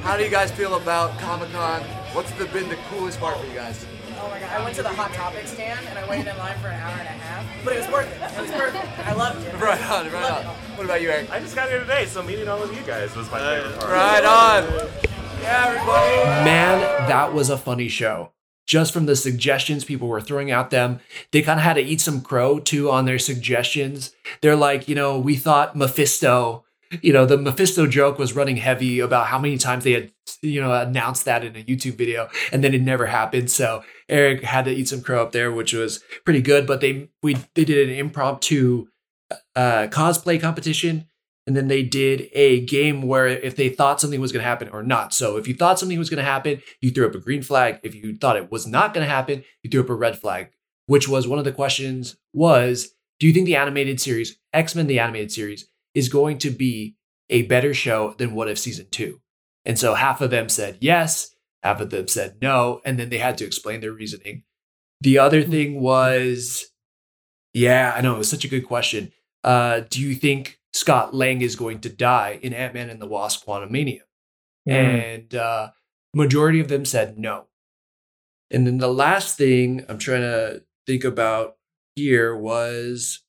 How 0.02 0.16
do 0.16 0.22
you 0.24 0.30
guys 0.30 0.50
feel 0.50 0.76
about 0.76 1.18
Comic 1.18 1.50
Con? 1.52 1.82
What's 2.12 2.30
the, 2.32 2.46
been 2.46 2.68
the 2.68 2.78
coolest 2.88 3.20
part 3.20 3.36
for 3.38 3.46
you 3.46 3.54
guys? 3.54 3.84
Oh 4.27 4.31
my 4.31 4.41
god, 4.41 4.51
I 4.51 4.64
went 4.64 4.74
to 4.74 4.83
the 4.83 4.89
Hot 4.89 5.12
Topic 5.12 5.47
stand 5.47 5.87
and 5.87 5.97
I 5.97 6.09
waited 6.11 6.27
in 6.27 6.37
line 6.37 6.59
for 6.59 6.66
an 6.66 6.81
hour 6.81 6.99
and 6.99 7.07
a 7.07 7.12
half. 7.12 7.47
But 7.64 7.74
it 7.74 7.79
was 7.79 7.89
worth 7.93 8.11
it. 8.11 8.20
It 8.37 8.41
was 8.41 8.51
perfect. 8.51 8.99
I 9.07 9.12
loved 9.14 9.47
it. 9.47 9.55
Right 9.55 9.81
on, 9.89 10.11
right 10.11 10.33
on. 10.33 10.45
What 10.77 10.85
about 10.85 11.01
you, 11.01 11.11
Eric? 11.11 11.31
I 11.31 11.39
just 11.39 11.55
got 11.55 11.68
here 11.68 11.79
today, 11.79 12.07
so 12.07 12.24
meeting 12.24 12.49
all 12.49 12.61
of 12.61 12.74
you 12.77 12.83
guys 12.83 13.14
was 13.14 13.31
my 13.31 13.39
favorite 13.39 13.79
part. 13.79 13.93
Right 13.93 14.24
on. 14.24 14.64
Yeah, 15.43 15.66
everybody. 15.68 16.45
Man, 16.45 16.81
that 17.09 17.33
was 17.33 17.51
a 17.51 17.57
funny 17.57 17.87
show. 17.89 18.33
just 18.66 18.93
from 18.93 19.07
the 19.07 19.16
suggestions 19.16 19.85
people 19.85 20.09
were 20.09 20.20
throwing 20.20 20.51
at 20.51 20.70
them. 20.70 21.01
They 21.31 21.41
kind 21.43 21.61
of 21.61 21.64
had 21.64 21.74
to 21.74 21.83
eat 21.83 22.01
some 22.01 22.20
crow 22.20 22.59
too 22.59 22.91
on 22.91 23.05
their 23.05 23.18
suggestions. 23.18 24.12
They're 24.41 24.57
like, 24.57 24.89
you 24.89 24.95
know, 24.95 25.18
we 25.18 25.37
thought 25.37 25.77
Mephisto, 25.77 26.64
you 27.03 27.12
know, 27.12 27.26
the 27.26 27.37
Mephisto 27.37 27.87
joke 27.87 28.18
was 28.18 28.34
running 28.34 28.57
heavy 28.57 29.01
about 29.01 29.26
how 29.26 29.39
many 29.39 29.59
times 29.59 29.84
they 29.84 29.93
had, 29.93 30.12
you 30.43 30.61
know, 30.61 30.72
announced 30.72 31.24
that 31.24 31.45
in 31.45 31.57
a 31.57 31.64
YouTube 31.64 31.97
video 31.97 32.28
and 32.53 32.62
then 32.62 32.74
it 32.74 32.82
never 32.82 33.07
happened. 33.07 33.51
So 33.51 33.82
Eric 34.09 34.43
had 34.43 34.64
to 34.66 34.70
eat 34.70 34.89
some 34.89 35.03
crow 35.03 35.22
up 35.22 35.32
there, 35.32 35.53
which 35.53 35.72
was 35.72 36.03
pretty 36.24 36.43
good. 36.43 36.66
But 36.66 36.80
they 36.80 37.11
we 37.22 37.37
they 37.55 37.64
did 37.64 37.89
an 37.89 37.95
impromptu 37.95 38.87
uh, 39.55 39.89
cosplay 39.91 40.41
competition 40.41 41.09
and 41.47 41.57
then 41.57 41.68
they 41.68 41.82
did 41.82 42.28
a 42.32 42.64
game 42.66 43.03
where 43.03 43.28
if 43.28 43.57
they 43.57 43.68
thought 43.68 44.01
something 44.01 44.20
was 44.20 44.32
going 44.32 44.43
to 44.43 44.49
happen 44.49 44.68
or 44.68 44.82
not. 44.82 45.14
So 45.14 45.37
if 45.37 45.47
you 45.47 45.55
thought 45.55 45.78
something 45.78 45.99
was 45.99 46.11
going 46.11 46.18
to 46.18 46.24
happen, 46.24 46.61
you 46.80 46.91
threw 46.91 47.07
up 47.07 47.14
a 47.14 47.20
green 47.20 47.43
flag. 47.43 47.78
If 47.82 47.95
you 47.95 48.16
thought 48.16 48.37
it 48.37 48.51
was 48.51 48.66
not 48.66 48.93
going 48.93 49.07
to 49.07 49.12
happen, 49.12 49.45
you 49.62 49.70
threw 49.70 49.82
up 49.82 49.91
a 49.91 49.95
red 49.95 50.18
flag. 50.18 50.51
Which 50.87 51.09
was 51.09 51.26
one 51.26 51.39
of 51.39 51.45
the 51.45 51.53
questions 51.53 52.16
was, 52.32 52.95
do 53.18 53.26
you 53.26 53.32
think 53.32 53.47
the 53.47 53.57
animated 53.57 54.01
series, 54.01 54.39
X-Men 54.53 54.87
the 54.87 55.01
animated 55.01 55.32
series, 55.32 55.68
is 55.97 56.11
going 56.11 56.36
to 56.38 56.51
be 56.51 56.94
a 57.30 57.42
better 57.42 57.72
show 57.72 58.14
than 58.18 58.34
What 58.34 58.49
If 58.49 58.59
season 58.59 58.86
2? 58.92 59.18
And 59.64 59.78
so 59.78 59.94
half 59.94 60.20
of 60.20 60.30
them 60.30 60.49
said 60.49 60.78
yes, 60.80 61.34
half 61.62 61.80
of 61.80 61.90
them 61.90 62.07
said 62.07 62.36
no, 62.40 62.80
and 62.84 62.99
then 62.99 63.09
they 63.09 63.18
had 63.18 63.38
to 63.38 63.47
explain 63.47 63.80
their 63.80 63.92
reasoning. 63.92 64.44
The 65.01 65.18
other 65.18 65.42
thing 65.42 65.80
was 65.80 66.66
yeah, 67.53 67.94
I 67.97 68.03
know 68.03 68.14
it 68.14 68.18
was 68.18 68.28
such 68.28 68.44
a 68.44 68.49
good 68.49 68.66
question. 68.66 69.12
Uh, 69.42 69.80
do 69.88 70.03
you 70.03 70.14
think 70.14 70.59
Scott 70.74 71.14
Lang 71.14 71.40
is 71.40 71.57
going 71.57 71.80
to 71.80 71.88
die 71.88 72.38
in 72.42 72.53
Ant 72.53 72.74
Man 72.74 72.90
and 72.90 73.01
the 73.01 73.07
Wasp: 73.07 73.47
Quantumania? 73.47 74.01
Mm. 74.68 74.72
And 74.74 75.34
uh, 75.34 75.70
majority 76.14 76.61
of 76.61 76.68
them 76.68 76.84
said 76.84 77.18
no. 77.18 77.47
And 78.51 78.66
then 78.66 78.76
the 78.78 78.92
last 78.92 79.38
thing 79.38 79.86
I'm 79.88 79.99
trying 79.99 80.20
to 80.20 80.62
think 80.86 81.05
about 81.05 81.57
here 81.94 82.36
was 82.36 83.22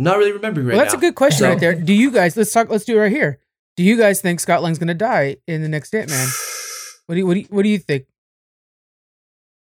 I'm 0.00 0.04
not 0.04 0.16
really 0.16 0.32
remembering 0.32 0.66
right 0.66 0.76
well, 0.76 0.82
that's 0.84 0.94
now. 0.94 0.98
a 0.98 1.02
good 1.02 1.14
question 1.14 1.40
So- 1.40 1.48
right 1.50 1.60
there. 1.60 1.74
Do 1.74 1.92
you 1.92 2.10
guys 2.10 2.34
let's 2.34 2.50
talk 2.50 2.70
let's 2.70 2.86
do 2.86 2.96
it 2.96 3.00
right 3.00 3.12
here. 3.12 3.38
Do 3.76 3.82
you 3.82 3.98
guys 3.98 4.22
think 4.22 4.40
Scott 4.40 4.62
Lang's 4.62 4.78
gonna 4.78 4.94
die 4.94 5.36
in 5.46 5.60
the 5.60 5.68
next 5.68 5.94
Ant 5.94 6.08
Man? 6.10 6.28
What 7.06 7.16
do 7.16 7.18
you 7.18 7.26
what 7.26 7.34
do 7.34 7.40
you, 7.40 7.46
what 7.50 7.62
do 7.64 7.68
you 7.68 7.78
think? 7.78 8.06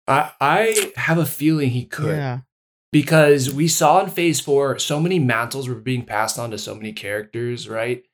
I 0.07 0.31
I 0.41 0.93
have 0.97 1.19
a 1.19 1.27
feeling 1.27 1.71
he 1.71 1.85
could. 1.87 2.17
Yeah. 2.17 2.41
Because 2.93 3.53
we 3.53 3.69
saw 3.69 4.05
in 4.05 4.11
phase 4.11 4.39
four 4.39 4.79
so 4.79 5.01
many 5.01 5.19
mantles 5.19 5.67
were 5.69 5.75
being 5.75 6.05
passed 6.05 6.39
on 6.39 6.51
to 6.51 6.59
so 6.59 6.75
many 6.75 6.93
characters, 6.93 7.69
right? 7.69 8.05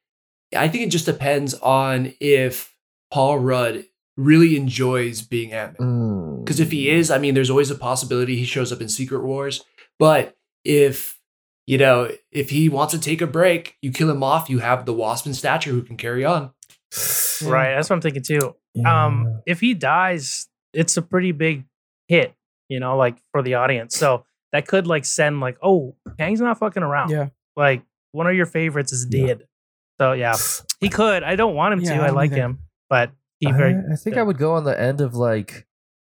I 0.57 0.69
think 0.69 0.85
it 0.85 0.91
just 0.91 1.05
depends 1.05 1.53
on 1.55 2.15
if 2.21 2.75
Paul 3.11 3.41
Rudd 3.41 3.85
really 4.17 4.57
enjoys 4.57 5.21
being 5.21 5.53
Ant 5.53 5.79
Man. 5.81 5.89
Mm. 5.89 6.45
Because 6.45 6.61
if 6.61 6.71
he 6.71 6.89
is, 6.89 7.11
I 7.11 7.19
mean, 7.19 7.35
there's 7.35 7.51
always 7.51 7.71
a 7.71 7.75
possibility 7.75 8.37
he 8.37 8.45
shows 8.45 8.73
up 8.73 8.81
in 8.81 8.89
Secret 8.89 9.23
Wars. 9.23 9.65
But 9.99 10.37
if 10.65 11.18
you 11.69 11.77
know, 11.77 12.11
if 12.33 12.49
he 12.49 12.71
wants 12.71 12.95
to 12.95 12.99
take 12.99 13.21
a 13.21 13.27
break, 13.27 13.77
you 13.83 13.93
kill 13.93 14.09
him 14.11 14.23
off. 14.23 14.49
You 14.49 14.61
have 14.61 14.87
the 14.87 14.93
Wasp 14.95 15.27
and 15.27 15.37
Stature 15.37 15.71
who 15.71 15.83
can 15.83 15.97
carry 15.99 16.25
on. 16.25 16.51
Right. 17.45 17.77
That's 17.77 17.89
what 17.89 17.95
I'm 17.97 18.03
thinking 18.03 18.23
too. 18.25 18.57
Um, 18.85 19.43
if 19.47 19.61
he 19.61 19.73
dies, 19.75 20.49
it's 20.73 20.97
a 20.97 21.03
pretty 21.03 21.31
big 21.31 21.67
hit, 22.09 22.35
you 22.69 22.81
know, 22.81 22.97
like 22.97 23.17
for 23.31 23.43
the 23.43 23.55
audience. 23.55 23.97
So 23.97 24.25
that 24.51 24.67
could 24.67 24.89
like 24.89 25.05
send 25.05 25.39
like, 25.39 25.57
oh, 25.63 25.95
Kang's 26.19 26.41
not 26.41 26.59
fucking 26.59 26.83
around. 26.83 27.11
Yeah. 27.11 27.29
Like 27.57 27.83
one 28.11 28.27
of 28.27 28.35
your 28.35 28.47
favorites 28.47 28.93
is 28.93 29.07
dead. 29.07 29.47
So 30.01 30.15
yeah, 30.15 30.35
he 30.81 30.89
could. 30.89 31.23
I 31.23 31.37
don't 31.37 31.55
want 31.55 31.75
him 31.75 31.81
Yeah, 31.83 31.99
to. 31.99 32.03
I 32.03 32.07
I 32.07 32.11
like 32.11 32.33
either. 32.33 32.41
him, 32.41 32.59
but 32.91 33.13
he 33.39 33.53
very. 33.53 33.75
I, 33.75 33.93
I 33.93 33.97
think 33.97 34.17
I 34.17 34.25
would 34.25 34.39
go 34.39 34.55
on 34.55 34.65
the 34.65 34.81
end 34.81 35.01
of 35.01 35.15
like 35.15 35.65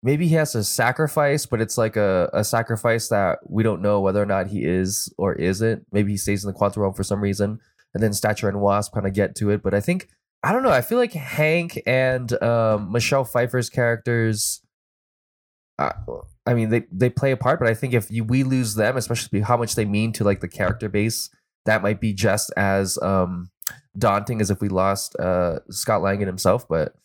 maybe 0.01 0.27
he 0.27 0.35
has 0.35 0.53
to 0.53 0.63
sacrifice, 0.63 1.45
but 1.45 1.61
it's 1.61 1.77
like 1.77 1.95
a, 1.95 2.29
a 2.33 2.43
sacrifice 2.43 3.09
that 3.09 3.39
we 3.47 3.63
don't 3.63 3.81
know 3.81 3.99
whether 3.99 4.21
or 4.21 4.25
not 4.25 4.47
he 4.47 4.63
is 4.63 5.13
or 5.17 5.33
isn't. 5.33 5.85
Maybe 5.91 6.11
he 6.11 6.17
stays 6.17 6.43
in 6.43 6.47
the 6.47 6.57
quantum 6.57 6.83
realm 6.83 6.93
for 6.93 7.03
some 7.03 7.21
reason, 7.21 7.59
and 7.93 8.03
then 8.03 8.13
Stature 8.13 8.49
and 8.49 8.61
Wasp 8.61 8.93
kind 8.93 9.07
of 9.07 9.13
get 9.13 9.35
to 9.35 9.49
it. 9.49 9.61
But 9.61 9.73
I 9.73 9.81
think 9.81 10.09
I 10.43 10.53
don't 10.53 10.63
know. 10.63 10.71
I 10.71 10.81
feel 10.81 10.97
like 10.97 11.13
Hank 11.13 11.81
and 11.85 12.41
um, 12.41 12.91
Michelle 12.91 13.25
Pfeiffer's 13.25 13.69
characters. 13.69 14.61
Uh, 15.77 15.91
I 16.45 16.53
mean, 16.53 16.69
they 16.69 16.85
they 16.91 17.09
play 17.09 17.31
a 17.31 17.37
part, 17.37 17.59
but 17.59 17.67
I 17.67 17.73
think 17.73 17.93
if 17.93 18.09
you, 18.09 18.23
we 18.23 18.43
lose 18.43 18.75
them, 18.75 18.97
especially 18.97 19.41
how 19.41 19.57
much 19.57 19.75
they 19.75 19.85
mean 19.85 20.13
to 20.13 20.23
like 20.23 20.39
the 20.39 20.47
character 20.47 20.89
base, 20.89 21.29
that 21.65 21.81
might 21.81 21.99
be 21.99 22.13
just 22.13 22.51
as 22.55 22.97
um, 23.01 23.49
daunting 23.97 24.41
as 24.41 24.49
if 24.49 24.61
we 24.61 24.69
lost 24.69 25.15
uh, 25.17 25.59
Scott 25.69 26.01
Lang 26.01 26.17
and 26.17 26.27
himself. 26.27 26.67
But 26.67 26.95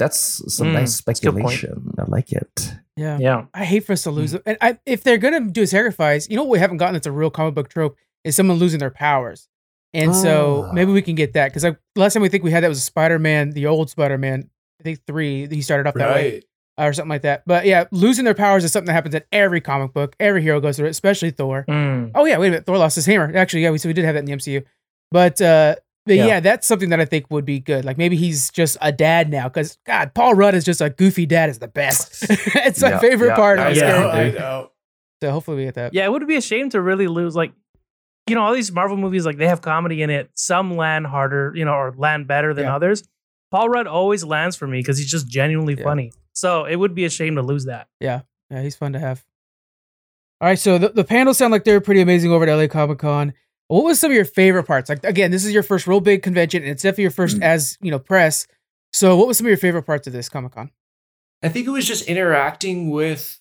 that's 0.00 0.42
some 0.52 0.68
Mm, 0.68 0.72
nice 0.72 1.00
that's 1.02 1.20
a 1.20 1.26
good 1.30 1.40
point. 1.40 1.52
speculation. 1.52 1.94
I 1.98 2.04
like 2.08 2.32
it. 2.32 2.74
Yeah. 2.96 3.18
Yeah. 3.20 3.44
I 3.54 3.64
hate 3.64 3.84
for 3.86 3.92
us 3.92 4.02
to 4.02 4.10
lose 4.10 4.32
them. 4.32 4.42
And 4.44 4.58
I, 4.60 4.78
if 4.84 5.04
they're 5.04 5.16
gonna 5.18 5.40
do 5.48 5.62
a 5.62 5.66
sacrifice, 5.66 6.28
you 6.28 6.34
know 6.36 6.42
what 6.42 6.50
we 6.50 6.58
haven't 6.58 6.78
gotten 6.78 6.94
that's 6.94 7.06
a 7.06 7.12
real 7.12 7.30
comic 7.30 7.54
book 7.54 7.68
trope 7.68 7.96
is 8.24 8.34
someone 8.34 8.58
losing 8.58 8.80
their 8.80 8.90
powers. 8.90 9.46
And 9.94 10.14
so 10.14 10.66
Ah. 10.68 10.72
maybe 10.72 10.90
we 10.92 11.02
can 11.02 11.14
get 11.14 11.32
that 11.34 11.48
because 11.50 11.62
like 11.64 11.78
last 11.96 12.14
time 12.14 12.22
we 12.22 12.28
think 12.28 12.42
we 12.44 12.50
had 12.50 12.62
that 12.64 12.68
was 12.68 12.82
Spider 12.82 13.18
Man, 13.20 13.50
the 13.50 13.66
old 13.66 13.88
Spider 13.90 14.18
Man. 14.18 14.50
I 14.80 14.82
think 14.82 15.00
three. 15.06 15.46
He 15.46 15.62
started 15.62 15.86
off 15.88 15.94
that 15.94 16.14
way 16.14 16.32
Right. 16.78 16.88
or 16.88 16.92
something 16.92 17.10
like 17.10 17.22
that. 17.22 17.42
But 17.46 17.66
yeah, 17.66 17.84
losing 17.90 18.24
their 18.24 18.34
powers 18.34 18.64
is 18.64 18.72
something 18.72 18.86
that 18.86 18.92
happens 18.94 19.14
in 19.14 19.22
every 19.32 19.60
comic 19.60 19.92
book. 19.92 20.16
Every 20.20 20.42
hero 20.42 20.60
goes 20.60 20.76
through 20.76 20.86
it, 20.86 20.90
especially 20.90 21.30
Thor. 21.32 21.64
Mm. 21.68 22.12
Oh 22.14 22.24
yeah, 22.24 22.38
wait 22.38 22.48
a 22.48 22.50
minute. 22.52 22.66
Thor 22.66 22.78
lost 22.78 22.94
his 22.96 23.06
hammer. 23.06 23.30
Actually, 23.36 23.62
yeah, 23.64 23.70
we 23.70 23.78
so 23.78 23.88
we 23.88 23.92
did 23.92 24.04
have 24.04 24.14
that 24.14 24.20
in 24.20 24.24
the 24.26 24.32
MCU. 24.32 24.64
But 25.10 25.40
uh 25.42 25.74
but 26.06 26.16
yeah. 26.16 26.26
Yeah. 26.26 26.40
that's 26.40 26.66
something 26.66 26.90
that 26.90 27.00
I 27.00 27.04
think 27.04 27.30
would 27.30 27.44
be 27.44 27.60
good. 27.60 27.84
Like 27.84 27.98
maybe 27.98 28.16
he's 28.16 28.50
just 28.50 28.76
a 28.80 28.90
dad 28.92 29.30
now 29.30 29.48
because 29.48 29.78
God, 29.86 30.12
Paul 30.14 30.34
Rudd 30.34 30.54
is 30.54 30.64
just 30.64 30.80
a 30.80 30.90
goofy 30.90 31.26
dad 31.26 31.50
is 31.50 31.58
the 31.58 31.68
best. 31.68 32.24
it's 32.30 32.80
my 32.82 32.90
Yeah, 32.90 32.98
favorite 32.98 33.28
yeah, 33.28 33.36
part 33.36 33.58
I 33.58 33.68
of 33.68 33.74
this 33.74 33.82
know, 33.82 33.88
character. 34.10 34.38
I 34.38 34.40
know. 34.40 34.70
So 35.22 35.30
hopefully 35.32 35.56
we 35.58 35.64
get 35.64 35.74
that. 35.74 35.92
Yeah, 35.94 36.06
it 36.06 36.12
would 36.12 36.26
be 36.26 36.36
a 36.36 36.40
shame 36.40 36.70
to 36.70 36.80
really 36.80 37.06
lose 37.08 37.36
like 37.36 37.52
you 38.26 38.36
know, 38.36 38.42
all 38.42 38.54
these 38.54 38.70
Marvel 38.70 38.96
movies 38.96 39.26
like 39.26 39.38
they 39.38 39.48
have 39.48 39.60
comedy 39.60 40.02
in 40.02 40.10
it. 40.10 40.30
Some 40.34 40.76
land 40.76 41.06
harder, 41.06 41.52
you 41.56 41.64
know, 41.64 41.72
or 41.72 41.92
land 41.96 42.28
better 42.28 42.54
than 42.54 42.64
Yeah. 42.66 42.76
others. 42.76 43.02
Paul 43.50 43.68
Rudd 43.68 43.88
always 43.88 44.22
lands 44.22 44.54
for 44.54 44.68
me 44.68 44.78
because 44.78 44.98
he's 44.98 45.10
just 45.10 45.26
genuinely 45.28 45.74
Yeah. 45.76 45.82
funny. 45.82 46.12
So 46.32 46.64
it 46.64 46.76
would 46.76 46.94
be 46.94 47.04
a 47.04 47.10
shame 47.10 47.34
to 47.36 47.42
lose 47.42 47.64
that. 47.64 47.88
Yeah, 47.98 48.20
yeah, 48.50 48.62
he's 48.62 48.76
fun 48.76 48.92
to 48.92 49.00
have. 49.00 49.24
All 50.40 50.48
right, 50.48 50.58
so 50.58 50.78
the, 50.78 50.90
the 50.90 51.02
panels 51.04 51.38
sound 51.38 51.50
like 51.52 51.64
they're 51.64 51.80
pretty 51.80 52.00
amazing 52.00 52.30
over 52.30 52.46
at 52.48 52.54
LA 52.56 52.68
Comic 52.68 52.98
Con. 53.00 53.34
What 53.70 53.84
was 53.84 54.00
some 54.00 54.10
of 54.10 54.16
your 54.16 54.24
favorite 54.24 54.64
parts? 54.64 54.88
Like 54.88 55.04
again, 55.04 55.30
this 55.30 55.44
is 55.44 55.52
your 55.52 55.62
first 55.62 55.86
real 55.86 56.00
big 56.00 56.24
convention, 56.24 56.64
and 56.64 56.72
it's 56.72 56.82
definitely 56.82 57.02
your 57.02 57.12
first 57.12 57.38
mm. 57.38 57.42
as 57.42 57.78
you 57.80 57.92
know 57.92 58.00
press. 58.00 58.48
So, 58.92 59.16
what 59.16 59.28
was 59.28 59.38
some 59.38 59.46
of 59.46 59.48
your 59.48 59.58
favorite 59.58 59.84
parts 59.84 60.08
of 60.08 60.12
this 60.12 60.28
Comic 60.28 60.54
Con? 60.54 60.72
I 61.40 61.50
think 61.50 61.68
it 61.68 61.70
was 61.70 61.86
just 61.86 62.08
interacting 62.08 62.90
with 62.90 63.40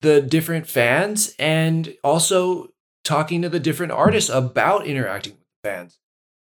the 0.00 0.22
different 0.22 0.66
fans 0.66 1.34
and 1.38 1.94
also 2.02 2.68
talking 3.04 3.42
to 3.42 3.50
the 3.50 3.60
different 3.60 3.92
artists 3.92 4.30
about 4.30 4.86
interacting 4.86 5.34
with 5.34 5.42
the 5.62 5.68
fans. 5.68 5.98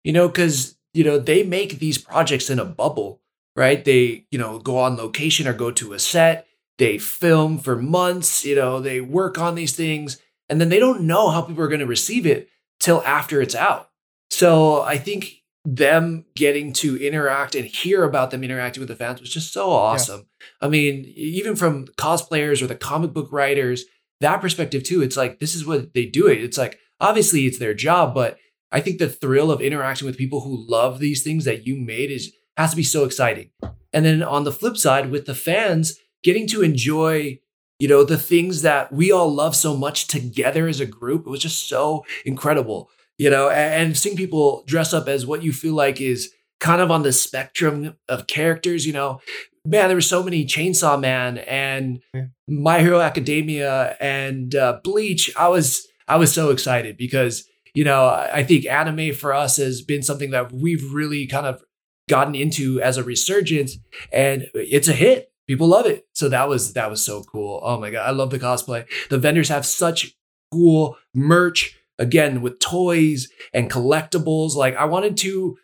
You 0.03 0.11
know, 0.11 0.27
because, 0.27 0.77
you 0.93 1.05
know, 1.05 1.17
they 1.17 1.43
make 1.43 1.79
these 1.79 1.97
projects 1.97 2.49
in 2.49 2.59
a 2.59 2.65
bubble, 2.65 3.21
right? 3.55 3.85
They, 3.85 4.25
you 4.31 4.37
know, 4.37 4.59
go 4.59 4.77
on 4.79 4.97
location 4.97 5.47
or 5.47 5.53
go 5.53 5.71
to 5.71 5.93
a 5.93 5.99
set, 5.99 6.45
they 6.77 6.97
film 6.97 7.57
for 7.57 7.77
months, 7.77 8.43
you 8.43 8.57
know, 8.57 8.81
they 8.81 8.99
work 8.99 9.37
on 9.39 9.55
these 9.55 9.77
things, 9.77 10.19
and 10.49 10.59
then 10.59 10.67
they 10.67 10.79
don't 10.79 11.03
know 11.03 11.29
how 11.29 11.41
people 11.41 11.63
are 11.63 11.69
going 11.69 11.79
to 11.79 11.85
receive 11.85 12.25
it 12.25 12.49
till 12.83 13.01
after 13.03 13.41
it's 13.41 13.55
out. 13.55 13.89
So 14.29 14.81
I 14.81 14.97
think 14.97 15.31
them 15.65 16.25
getting 16.35 16.73
to 16.73 16.97
interact 16.97 17.55
and 17.55 17.65
hear 17.65 18.03
about 18.03 18.31
them 18.31 18.43
interacting 18.43 18.81
with 18.81 18.89
the 18.89 18.95
fans 18.95 19.21
was 19.21 19.29
just 19.29 19.53
so 19.53 19.69
awesome. 19.71 20.27
I 20.59 20.67
mean, 20.67 21.05
even 21.15 21.55
from 21.55 21.85
cosplayers 21.97 22.61
or 22.61 22.67
the 22.67 22.75
comic 22.75 23.13
book 23.13 23.31
writers, 23.31 23.85
that 24.19 24.41
perspective 24.41 24.83
too, 24.83 25.01
it's 25.01 25.15
like 25.15 25.39
this 25.39 25.55
is 25.55 25.65
what 25.65 25.93
they 25.93 26.05
do 26.05 26.27
it. 26.27 26.43
It's 26.43 26.57
like 26.57 26.77
obviously 26.99 27.45
it's 27.45 27.59
their 27.59 27.73
job, 27.73 28.13
but 28.13 28.37
I 28.69 28.81
think 28.81 28.99
the 28.99 29.07
thrill 29.07 29.49
of 29.49 29.61
interacting 29.61 30.05
with 30.05 30.17
people 30.17 30.41
who 30.41 30.69
love 30.69 30.99
these 30.99 31.23
things 31.23 31.45
that 31.45 31.65
you 31.65 31.77
made 31.77 32.11
is 32.11 32.33
has 32.57 32.71
to 32.71 32.75
be 32.75 32.83
so 32.83 33.05
exciting. 33.05 33.51
And 33.93 34.03
then 34.03 34.21
on 34.21 34.43
the 34.43 34.51
flip 34.51 34.75
side, 34.75 35.09
with 35.09 35.25
the 35.25 35.35
fans 35.35 35.97
getting 36.23 36.47
to 36.47 36.61
enjoy, 36.61 37.39
you 37.79 37.87
know, 37.87 38.03
the 38.03 38.17
things 38.17 38.61
that 38.61 38.91
we 38.91 39.11
all 39.11 39.33
love 39.33 39.55
so 39.55 39.75
much 39.75 40.07
together 40.07 40.67
as 40.67 40.79
a 40.79 40.85
group, 40.85 41.25
it 41.25 41.29
was 41.29 41.41
just 41.41 41.67
so 41.67 42.05
incredible. 42.25 42.89
You 43.17 43.29
know, 43.29 43.49
and, 43.49 43.87
and 43.87 43.97
seeing 43.97 44.17
people 44.17 44.63
dress 44.65 44.93
up 44.93 45.07
as 45.07 45.25
what 45.25 45.43
you 45.43 45.53
feel 45.53 45.75
like 45.75 46.01
is 46.01 46.33
kind 46.59 46.81
of 46.81 46.89
on 46.89 47.03
the 47.03 47.11
spectrum 47.11 47.95
of 48.07 48.27
characters, 48.27 48.85
you 48.85 48.93
know, 48.93 49.19
man, 49.65 49.87
there 49.87 49.97
were 49.97 50.01
so 50.01 50.23
many 50.23 50.45
Chainsaw 50.45 50.99
Man 50.99 51.39
and 51.39 52.01
Yeah. 52.13 52.25
My 52.47 52.79
Hero 52.79 52.99
Academia 52.99 53.95
and 53.99 54.53
uh, 54.55 54.79
Bleach. 54.83 55.31
I 55.37 55.47
was 55.47 55.87
I 56.07 56.17
was 56.17 56.33
so 56.33 56.49
excited 56.49 56.97
because 56.97 57.45
you 57.73 57.83
know 57.83 58.05
I 58.05 58.39
I 58.39 58.43
think 58.43 58.65
anime 58.65 59.13
for 59.13 59.33
us 59.33 59.57
has 59.57 59.81
been 59.81 60.03
something 60.03 60.31
that 60.31 60.51
we've 60.51 60.93
really 60.93 61.27
kind 61.27 61.45
of 61.45 61.63
gotten 62.09 62.35
into 62.35 62.81
as 62.81 62.97
a 62.97 63.03
resurgence, 63.03 63.77
and 64.11 64.47
it's 64.53 64.87
a 64.87 64.93
hit. 64.93 65.31
People 65.47 65.67
love 65.67 65.85
it. 65.85 66.07
So 66.13 66.29
that 66.29 66.47
was 66.47 66.73
that 66.73 66.89
was 66.89 67.03
so 67.03 67.23
cool. 67.23 67.61
Oh 67.63 67.79
my 67.79 67.89
god, 67.89 68.07
I 68.07 68.11
love 68.11 68.29
the 68.29 68.39
cosplay. 68.39 68.85
The 69.09 69.17
vendors 69.17 69.49
have 69.49 69.65
such 69.65 70.15
cool 70.51 70.97
merch 71.13 71.77
again 71.99 72.41
with 72.41 72.59
toys 72.59 73.29
and 73.53 73.69
collectibles. 73.69 74.55
Like 74.55 74.75
I 74.75 74.85
wanted 74.85 75.17
to 75.17 75.57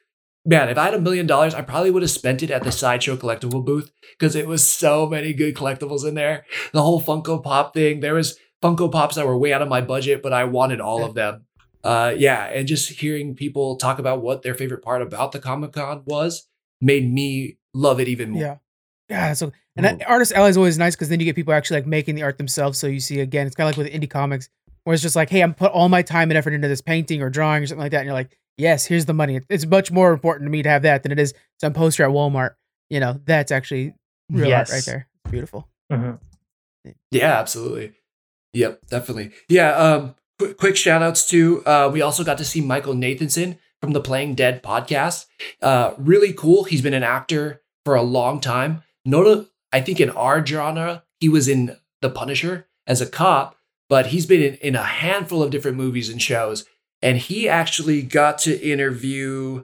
man, 0.46 0.70
if 0.70 0.78
I 0.78 0.86
had 0.86 0.94
a 0.94 1.02
million 1.02 1.28
dollars, 1.28 1.54
I 1.54 1.62
probably 1.62 1.92
would 1.92 2.02
have 2.02 2.12
spent 2.12 2.44
it 2.44 2.52
at 2.52 2.64
the 2.64 2.72
sideshow 2.72 3.16
collectible 3.16 3.64
booth 3.64 3.92
because 4.18 4.36
it 4.36 4.48
was 4.48 4.66
so 4.66 5.08
many 5.08 5.34
good 5.34 5.56
collectibles 5.56 6.08
in 6.08 6.16
there. 6.16 6.46
The 6.74 6.82
whole 6.82 7.02
Funko 7.02 7.44
Pop 7.44 7.74
thing. 7.74 8.00
There 8.00 8.16
was 8.16 8.38
Funko 8.64 8.92
Pops 8.92 9.16
that 9.16 9.28
were 9.28 9.38
way 9.38 9.54
out 9.54 9.62
of 9.62 9.70
my 9.70 9.82
budget, 9.82 10.22
but 10.24 10.34
I 10.34 10.46
wanted 10.46 10.82
all 10.82 11.04
of 11.04 11.14
them. 11.14 11.46
Uh, 11.84 12.14
yeah, 12.18 12.46
and 12.46 12.68
just 12.68 12.90
hearing 13.00 13.36
people 13.36 13.78
talk 13.78 14.00
about 14.00 14.22
what 14.22 14.42
their 14.42 14.54
favorite 14.54 14.84
part 14.84 15.02
about 15.02 15.32
the 15.32 15.40
Comic 15.40 15.74
Con 15.74 16.04
was 16.06 16.48
made 16.82 17.12
me 17.12 17.58
love 17.74 18.00
it 18.00 18.08
even 18.08 18.32
more. 18.32 18.42
Yeah. 18.42 18.56
Yeah. 19.10 19.34
So, 19.34 19.52
and 19.76 19.86
that, 19.86 20.08
artist 20.08 20.32
alley 20.34 20.50
is 20.50 20.58
always 20.58 20.78
nice 20.78 20.96
because 20.96 21.10
then 21.10 21.20
you 21.20 21.26
get 21.26 21.36
people 21.36 21.54
actually 21.54 21.78
like 21.78 21.88
making 21.88 22.16
the 22.16 22.24
art 22.24 22.38
themselves. 22.38 22.78
So 22.78 22.88
you 22.88 23.00
see 23.00 23.20
again, 23.22 23.48
it's 23.48 23.56
kind 23.56 23.70
of 23.70 23.78
like 23.78 23.84
with 23.92 23.94
indie 23.94 24.10
comics, 24.10 24.50
where 24.84 24.94
it's 24.94 25.02
just 25.04 25.16
like, 25.16 25.30
hey, 25.30 25.42
I'm 25.42 25.54
put 25.54 25.72
all 25.72 25.90
my 25.90 26.02
time 26.02 26.30
and 26.32 26.38
effort 26.38 26.54
into 26.54 26.68
this 26.68 26.82
painting 26.82 27.22
or 27.22 27.30
drawing 27.30 27.64
or 27.64 27.68
something 27.68 27.82
like 27.82 27.92
that, 27.92 28.00
and 28.00 28.06
you're 28.06 28.14
like, 28.14 28.38
yes, 28.58 28.86
here's 28.86 29.06
the 29.06 29.14
money. 29.14 29.40
It's 29.50 29.66
much 29.66 29.92
more 29.92 30.12
important 30.14 30.48
to 30.48 30.52
me 30.52 30.62
to 30.64 30.70
have 30.70 30.84
that 30.84 31.04
than 31.04 31.12
it 31.12 31.20
is 31.20 31.34
some 31.60 31.74
poster 31.74 32.04
at 32.04 32.10
Walmart. 32.12 32.56
You 32.90 33.00
know, 33.00 33.20
that's 33.26 33.52
actually 33.52 33.94
real 34.30 34.54
art 34.54 34.70
right 34.70 34.76
Yes. 34.76 34.86
there. 34.86 35.08
Beautiful. 35.30 35.68
Yeah, 37.12 37.40
absolutely. 37.40 37.94
Yep, 38.54 38.88
definitely. 38.90 39.32
Yeah, 39.48 39.72
um 39.76 40.16
quick, 40.40 40.58
quick 40.58 40.76
shout 40.76 41.02
outs 41.04 41.28
to 41.30 41.64
uh 41.66 41.90
we 41.92 42.02
also 42.02 42.24
got 42.24 42.38
to 42.40 42.46
see 42.46 42.62
Michael 42.62 42.94
Nathanson 42.94 43.58
from 43.82 43.92
the 43.94 44.02
Playing 44.02 44.36
Dead 44.36 44.64
podcast. 44.64 45.26
Uh 45.62 45.94
really 45.98 46.34
cool. 46.34 46.64
He's 46.64 46.82
been 46.82 46.94
an 46.94 47.04
actor 47.04 47.62
for 47.86 47.96
a 47.96 48.02
long 48.02 48.40
time. 48.40 48.82
I 49.72 49.82
think 49.82 50.00
in 50.00 50.10
our 50.10 50.46
genre, 50.46 51.04
he 51.20 51.30
was 51.30 51.48
in 51.48 51.76
The 52.02 52.10
Punisher 52.10 52.68
as 52.88 53.02
a 53.02 53.06
cop, 53.06 53.56
but 53.88 54.08
he's 54.08 54.26
been 54.26 54.42
in, 54.42 54.56
in 54.56 54.76
a 54.76 54.84
handful 54.84 55.44
of 55.44 55.52
different 55.52 55.78
movies 55.78 56.10
and 56.10 56.22
shows. 56.22 56.66
And 57.02 57.18
he 57.18 57.48
actually 57.48 58.02
got 58.02 58.40
to 58.40 58.60
interview 58.60 59.64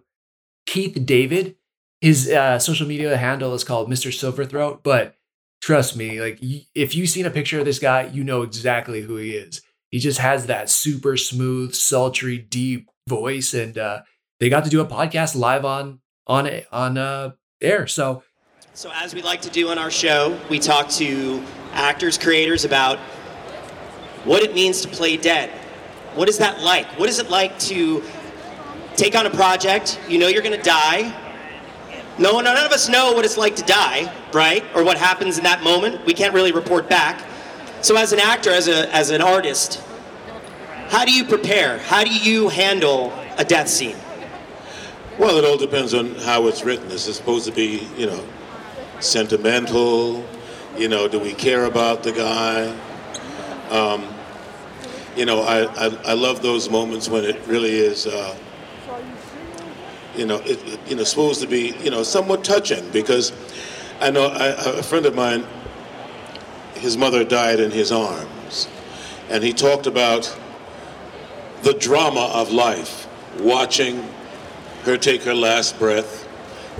Keith 0.65 1.05
David. 1.05 1.55
His 2.01 2.29
uh, 2.29 2.59
social 2.59 2.87
media 2.87 3.17
handle 3.17 3.53
is 3.53 3.63
called 3.63 3.89
Mr. 3.89 4.13
Silverthroat, 4.13 4.83
but 4.83 5.15
trust 5.61 5.97
me, 5.97 6.21
like 6.21 6.39
if 6.41 6.95
you've 6.95 7.09
seen 7.09 7.25
a 7.25 7.31
picture 7.31 7.59
of 7.59 7.65
this 7.65 7.79
guy, 7.79 8.03
you 8.03 8.23
know 8.23 8.41
exactly 8.41 9.01
who 9.01 9.17
he 9.17 9.31
is. 9.31 9.61
He 9.89 9.99
just 9.99 10.19
has 10.19 10.47
that 10.47 10.69
super 10.69 11.17
smooth, 11.17 11.73
sultry, 11.73 12.37
deep 12.37 12.89
voice, 13.07 13.53
and 13.53 13.77
uh, 13.77 14.01
they 14.39 14.49
got 14.49 14.65
to 14.65 14.69
do 14.69 14.81
a 14.81 14.85
podcast 14.85 15.35
live 15.35 15.65
on 15.65 15.99
on 16.27 16.49
on 16.71 16.97
uh, 16.97 17.31
air. 17.61 17.87
So 17.87 18.23
So, 18.77 18.91
as 18.93 19.15
we 19.15 19.21
like 19.21 19.39
to 19.43 19.49
do 19.49 19.69
on 19.69 19.77
our 19.77 19.89
show, 19.89 20.37
we 20.49 20.59
talk 20.59 20.89
to 20.89 21.41
actors, 21.71 22.17
creators 22.17 22.65
about 22.65 22.99
what 24.25 24.43
it 24.43 24.53
means 24.53 24.81
to 24.81 24.89
play 24.89 25.15
dead. 25.15 25.49
What 26.13 26.27
is 26.27 26.39
that 26.39 26.59
like? 26.59 26.85
What 26.99 27.07
is 27.07 27.17
it 27.19 27.29
like 27.29 27.57
to 27.59 28.03
take 28.97 29.15
on 29.15 29.27
a 29.27 29.29
project? 29.29 29.97
You 30.09 30.19
know 30.19 30.27
you're 30.27 30.41
going 30.41 30.57
to 30.57 30.61
die. 30.61 31.03
No 32.19 32.33
one, 32.33 32.43
none 32.43 32.65
of 32.65 32.73
us 32.73 32.89
know 32.89 33.13
what 33.13 33.23
it's 33.23 33.37
like 33.37 33.55
to 33.55 33.63
die, 33.63 34.13
right? 34.33 34.61
Or 34.75 34.83
what 34.83 34.97
happens 34.97 35.37
in 35.37 35.45
that 35.45 35.63
moment. 35.63 36.05
We 36.05 36.13
can't 36.13 36.33
really 36.33 36.51
report 36.51 36.89
back. 36.89 37.23
So, 37.81 37.95
as 37.95 38.11
an 38.11 38.19
actor, 38.19 38.49
as 38.49 38.67
a 38.67 38.93
as 38.93 39.09
an 39.09 39.21
artist, 39.21 39.81
how 40.89 41.05
do 41.05 41.13
you 41.13 41.23
prepare? 41.23 41.77
How 41.77 42.03
do 42.03 42.13
you 42.13 42.49
handle 42.49 43.13
a 43.37 43.45
death 43.45 43.69
scene? 43.69 43.95
Well, 45.17 45.37
it 45.37 45.45
all 45.45 45.57
depends 45.57 45.93
on 45.93 46.15
how 46.15 46.47
it's 46.47 46.65
written. 46.65 46.89
This 46.89 47.07
Is 47.07 47.15
supposed 47.15 47.45
to 47.45 47.53
be, 47.53 47.87
you 47.95 48.07
know, 48.07 48.21
sentimental? 48.99 50.25
You 50.77 50.89
know, 50.89 51.07
do 51.07 51.19
we 51.19 51.33
care 51.33 51.65
about 51.65 52.03
the 52.03 52.11
guy? 52.11 52.75
Um, 53.69 54.13
you 55.15 55.25
know, 55.25 55.41
I, 55.41 55.63
I, 55.75 55.97
I 56.05 56.13
love 56.13 56.41
those 56.41 56.69
moments 56.69 57.07
when 57.07 57.23
it 57.23 57.39
really 57.47 57.71
is, 57.71 58.05
uh, 58.05 58.35
you 60.15 60.25
know, 60.25 60.37
it, 60.39 60.61
it, 60.67 60.79
you 60.87 60.95
know, 60.95 61.03
supposed 61.03 61.41
to 61.41 61.47
be, 61.47 61.73
you 61.83 61.89
know, 61.89 62.03
somewhat 62.03 62.43
touching 62.43 62.89
because 62.91 63.31
I 64.01 64.11
know 64.11 64.27
I, 64.27 64.47
a 64.79 64.83
friend 64.83 65.05
of 65.05 65.15
mine, 65.15 65.45
his 66.75 66.97
mother 66.97 67.23
died 67.23 67.59
in 67.59 67.71
his 67.71 67.91
arms, 67.91 68.67
and 69.29 69.43
he 69.43 69.53
talked 69.53 69.87
about 69.87 70.37
the 71.63 71.73
drama 71.73 72.29
of 72.33 72.51
life, 72.51 73.07
watching 73.39 74.07
her 74.83 74.97
take 74.97 75.23
her 75.23 75.33
last 75.33 75.79
breath, 75.79 76.27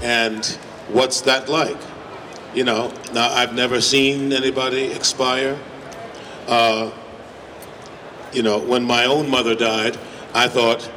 and 0.03 0.45
what's 0.89 1.21
that 1.21 1.47
like? 1.49 1.77
You 2.55 2.63
know, 2.63 2.93
now 3.13 3.33
I've 3.33 3.53
never 3.53 3.81
seen 3.81 4.31
anybody 4.31 4.85
expire. 4.85 5.59
Uh, 6.47 6.89
you 8.31 8.43
know, 8.43 8.59
when 8.59 8.81
my 8.85 9.03
own 9.03 9.29
mother 9.29 9.55
died, 9.55 9.97
I 10.33 10.47
thought, 10.47 10.89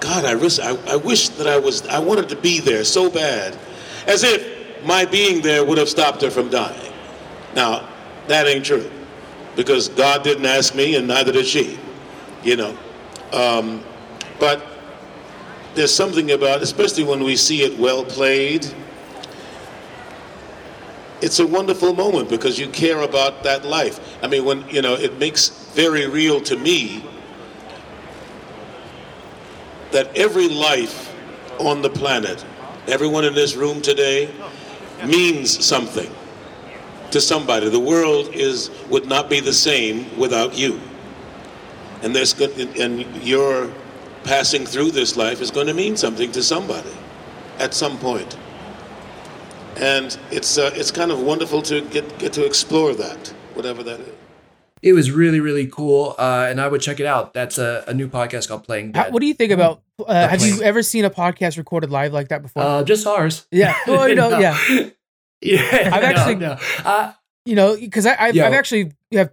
God, 0.00 0.26
I, 0.26 0.34
wish 0.34 0.58
I, 0.58 0.76
I 0.92 0.96
wish 0.96 1.30
that 1.30 1.46
I 1.46 1.58
was, 1.58 1.86
I 1.88 1.98
wanted 1.98 2.28
to 2.28 2.36
be 2.36 2.60
there 2.60 2.84
so 2.84 3.10
bad, 3.10 3.58
as 4.06 4.24
if 4.24 4.84
my 4.84 5.06
being 5.06 5.40
there 5.40 5.64
would 5.64 5.78
have 5.78 5.88
stopped 5.88 6.20
her 6.20 6.30
from 6.30 6.50
dying. 6.50 6.92
Now, 7.54 7.88
that 8.28 8.46
ain't 8.46 8.66
true, 8.66 8.90
because 9.56 9.88
God 9.88 10.22
didn't 10.22 10.44
ask 10.44 10.74
me, 10.74 10.96
and 10.96 11.08
neither 11.08 11.32
did 11.32 11.46
she. 11.46 11.78
You 12.44 12.56
know, 12.56 12.78
um, 13.32 13.82
but 14.38 14.66
there's 15.74 15.94
something 15.94 16.30
about, 16.32 16.60
especially 16.60 17.04
when 17.04 17.22
we 17.24 17.36
see 17.36 17.62
it 17.62 17.78
well 17.78 18.04
played, 18.04 18.66
it's 21.22 21.38
a 21.38 21.46
wonderful 21.46 21.94
moment 21.94 22.28
because 22.28 22.58
you 22.58 22.68
care 22.68 23.00
about 23.00 23.42
that 23.44 23.64
life. 23.64 24.18
I 24.22 24.26
mean, 24.26 24.44
when, 24.44 24.68
you 24.68 24.82
know, 24.82 24.94
it 24.94 25.18
makes 25.18 25.48
very 25.74 26.06
real 26.06 26.40
to 26.42 26.56
me 26.56 27.04
that 29.90 30.16
every 30.16 30.48
life 30.48 31.14
on 31.58 31.82
the 31.82 31.90
planet, 31.90 32.44
everyone 32.86 33.24
in 33.24 33.34
this 33.34 33.54
room 33.56 33.82
today, 33.82 34.32
means 35.04 35.64
something 35.64 36.10
to 37.10 37.20
somebody. 37.20 37.68
The 37.68 37.80
world 37.80 38.28
is 38.34 38.70
would 38.88 39.06
not 39.06 39.28
be 39.28 39.40
the 39.40 39.52
same 39.52 40.16
without 40.18 40.56
you. 40.56 40.80
And 42.02 42.14
there's 42.14 42.32
good, 42.32 42.56
and 42.78 43.00
your 43.22 43.70
passing 44.24 44.64
through 44.64 44.92
this 44.92 45.16
life 45.16 45.40
is 45.40 45.50
going 45.50 45.66
to 45.66 45.74
mean 45.74 45.96
something 45.96 46.30
to 46.32 46.42
somebody 46.42 46.92
at 47.58 47.74
some 47.74 47.98
point. 47.98 48.36
And 49.76 50.16
it's 50.30 50.58
uh, 50.58 50.70
it's 50.74 50.90
kind 50.90 51.10
of 51.10 51.20
wonderful 51.22 51.62
to 51.62 51.80
get 51.82 52.18
get 52.18 52.32
to 52.34 52.44
explore 52.44 52.92
that, 52.94 53.28
whatever 53.54 53.82
that 53.82 54.00
is. 54.00 54.14
it 54.82 54.92
was 54.92 55.10
really 55.10 55.40
really 55.40 55.66
cool, 55.66 56.14
uh, 56.18 56.46
and 56.50 56.60
I 56.60 56.68
would 56.68 56.80
check 56.80 57.00
it 57.00 57.06
out. 57.06 57.32
That's 57.34 57.56
a, 57.58 57.84
a 57.86 57.94
new 57.94 58.08
podcast 58.08 58.48
called 58.48 58.64
Playing 58.64 58.92
How, 58.94 59.04
Dead. 59.04 59.12
what 59.12 59.20
do 59.20 59.26
you 59.26 59.34
think 59.34 59.52
about? 59.52 59.82
Uh, 60.04 60.28
have 60.28 60.42
you 60.42 60.62
ever 60.62 60.82
seen 60.82 61.04
a 61.04 61.10
podcast 61.10 61.56
recorded 61.58 61.90
live 61.90 62.12
like 62.12 62.28
that 62.28 62.42
before? 62.42 62.62
Uh, 62.62 62.82
just 62.82 63.06
ours. 63.06 63.46
Yeah. 63.50 63.74
Well, 63.86 64.08
you 64.08 64.14
know, 64.14 64.30
No. 64.30 64.38
yeah. 64.38 64.56
Yeah, 65.42 65.62
I've 65.94 66.02
no, 66.02 66.08
actually, 66.08 66.34
no. 66.34 66.56
Uh, 66.84 67.12
you 67.46 67.54
know, 67.54 67.74
because 67.74 68.04
I've, 68.04 68.34
Yo. 68.34 68.44
I've 68.44 68.52
actually 68.52 68.92
have, 69.12 69.32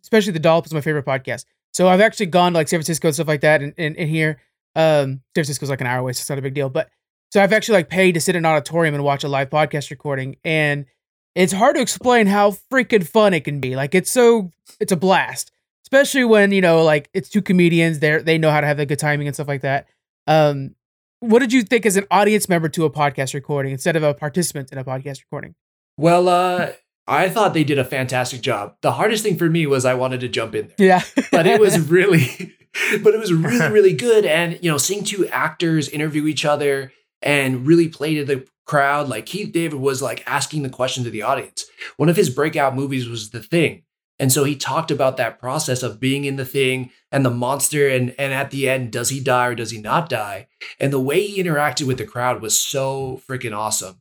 especially 0.00 0.30
the 0.32 0.38
Dollop 0.38 0.64
is 0.66 0.72
my 0.72 0.80
favorite 0.80 1.04
podcast. 1.04 1.44
So 1.72 1.88
I've 1.88 2.00
actually 2.00 2.26
gone 2.26 2.52
to 2.52 2.58
like 2.58 2.68
San 2.68 2.78
Francisco 2.78 3.08
and 3.08 3.14
stuff 3.16 3.26
like 3.26 3.40
that, 3.40 3.60
and, 3.60 3.74
and, 3.76 3.96
and 3.96 4.08
here, 4.08 4.38
um, 4.76 5.06
San 5.08 5.20
Francisco's 5.34 5.68
like 5.68 5.80
an 5.80 5.88
hour 5.88 5.98
away, 5.98 6.12
so 6.12 6.20
it's 6.22 6.28
not 6.30 6.38
a 6.38 6.42
big 6.42 6.54
deal. 6.54 6.68
But 6.70 6.88
so 7.30 7.42
I've 7.42 7.52
actually 7.52 7.74
like 7.74 7.88
paid 7.88 8.12
to 8.12 8.20
sit 8.20 8.34
in 8.34 8.44
an 8.44 8.50
auditorium 8.50 8.94
and 8.94 9.04
watch 9.04 9.24
a 9.24 9.28
live 9.28 9.50
podcast 9.50 9.90
recording, 9.90 10.36
and 10.44 10.86
it's 11.34 11.52
hard 11.52 11.76
to 11.76 11.82
explain 11.82 12.26
how 12.26 12.52
freaking 12.72 13.06
fun 13.06 13.34
it 13.34 13.44
can 13.44 13.60
be. 13.60 13.76
Like 13.76 13.94
it's 13.94 14.10
so, 14.10 14.50
it's 14.80 14.92
a 14.92 14.96
blast, 14.96 15.52
especially 15.84 16.24
when 16.24 16.52
you 16.52 16.60
know, 16.60 16.82
like 16.82 17.08
it's 17.14 17.28
two 17.28 17.42
comedians. 17.42 18.00
They 18.00 18.18
they 18.18 18.38
know 18.38 18.50
how 18.50 18.60
to 18.60 18.66
have 18.66 18.76
the 18.76 18.86
good 18.86 18.98
timing 18.98 19.26
and 19.26 19.34
stuff 19.36 19.48
like 19.48 19.62
that. 19.62 19.86
Um, 20.26 20.74
what 21.20 21.40
did 21.40 21.52
you 21.52 21.62
think 21.62 21.86
as 21.86 21.96
an 21.96 22.06
audience 22.10 22.48
member 22.48 22.68
to 22.70 22.84
a 22.84 22.90
podcast 22.90 23.34
recording 23.34 23.72
instead 23.72 23.94
of 23.94 24.02
a 24.02 24.14
participant 24.14 24.72
in 24.72 24.78
a 24.78 24.84
podcast 24.84 25.20
recording? 25.20 25.54
Well, 25.96 26.28
uh, 26.28 26.72
I 27.06 27.28
thought 27.28 27.54
they 27.54 27.64
did 27.64 27.78
a 27.78 27.84
fantastic 27.84 28.40
job. 28.40 28.76
The 28.80 28.92
hardest 28.92 29.22
thing 29.22 29.36
for 29.36 29.50
me 29.50 29.66
was 29.66 29.84
I 29.84 29.94
wanted 29.94 30.20
to 30.20 30.28
jump 30.28 30.54
in 30.54 30.72
there. 30.76 30.86
Yeah. 30.86 31.24
but 31.30 31.46
it 31.46 31.60
was 31.60 31.78
really 31.90 32.54
but 33.02 33.14
it 33.14 33.20
was 33.20 33.32
really 33.32 33.68
really 33.70 33.92
good 33.92 34.24
and 34.24 34.58
you 34.62 34.70
know 34.70 34.78
seeing 34.78 35.04
two 35.04 35.26
actors 35.28 35.88
interview 35.88 36.26
each 36.26 36.44
other 36.44 36.92
and 37.22 37.66
really 37.66 37.88
play 37.88 38.14
to 38.14 38.24
the 38.24 38.46
crowd 38.66 39.08
like 39.08 39.26
keith 39.26 39.52
david 39.52 39.78
was 39.80 40.00
like 40.00 40.22
asking 40.26 40.62
the 40.62 40.68
question 40.68 41.02
to 41.04 41.10
the 41.10 41.22
audience 41.22 41.66
one 41.96 42.08
of 42.08 42.16
his 42.16 42.30
breakout 42.30 42.74
movies 42.74 43.08
was 43.08 43.30
the 43.30 43.42
thing 43.42 43.82
and 44.20 44.30
so 44.30 44.44
he 44.44 44.54
talked 44.54 44.90
about 44.90 45.16
that 45.16 45.38
process 45.40 45.82
of 45.82 45.98
being 45.98 46.24
in 46.26 46.36
the 46.36 46.44
thing 46.44 46.90
and 47.10 47.24
the 47.24 47.30
monster 47.30 47.88
and 47.88 48.14
and 48.18 48.32
at 48.32 48.50
the 48.52 48.68
end 48.68 48.92
does 48.92 49.08
he 49.08 49.18
die 49.18 49.46
or 49.48 49.54
does 49.56 49.72
he 49.72 49.80
not 49.80 50.08
die 50.08 50.46
and 50.78 50.92
the 50.92 51.00
way 51.00 51.20
he 51.26 51.42
interacted 51.42 51.86
with 51.86 51.98
the 51.98 52.06
crowd 52.06 52.40
was 52.40 52.56
so 52.60 53.20
freaking 53.28 53.56
awesome 53.56 54.00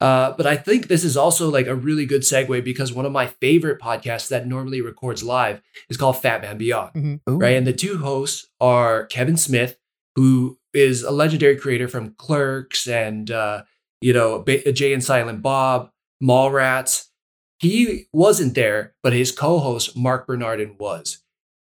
uh, 0.00 0.30
but 0.36 0.46
I 0.46 0.56
think 0.56 0.86
this 0.86 1.02
is 1.02 1.16
also 1.16 1.50
like 1.50 1.66
a 1.66 1.74
really 1.74 2.06
good 2.06 2.22
segue 2.22 2.62
because 2.62 2.92
one 2.92 3.04
of 3.04 3.10
my 3.10 3.26
favorite 3.26 3.80
podcasts 3.80 4.28
that 4.28 4.46
normally 4.46 4.80
records 4.80 5.24
live 5.24 5.60
is 5.88 5.96
called 5.96 6.22
Fat 6.22 6.40
Man 6.40 6.56
Beyond, 6.56 6.94
Mhm. 6.94 7.20
right? 7.42 7.56
And 7.56 7.66
the 7.66 7.72
two 7.72 7.98
hosts 7.98 8.46
are 8.60 9.06
Kevin 9.06 9.36
Smith, 9.36 9.76
who 10.14 10.57
is 10.74 11.02
a 11.02 11.10
legendary 11.10 11.56
creator 11.56 11.88
from 11.88 12.14
Clerks 12.14 12.86
and 12.86 13.30
uh, 13.30 13.62
you 14.00 14.12
know 14.12 14.44
Jay 14.44 14.92
and 14.92 15.02
Silent 15.02 15.42
Bob, 15.42 15.90
Mallrats. 16.22 17.06
He 17.58 18.06
wasn't 18.12 18.54
there, 18.54 18.94
but 19.02 19.12
his 19.12 19.32
co-host 19.32 19.96
Mark 19.96 20.26
Bernardin 20.26 20.76
was, 20.78 21.18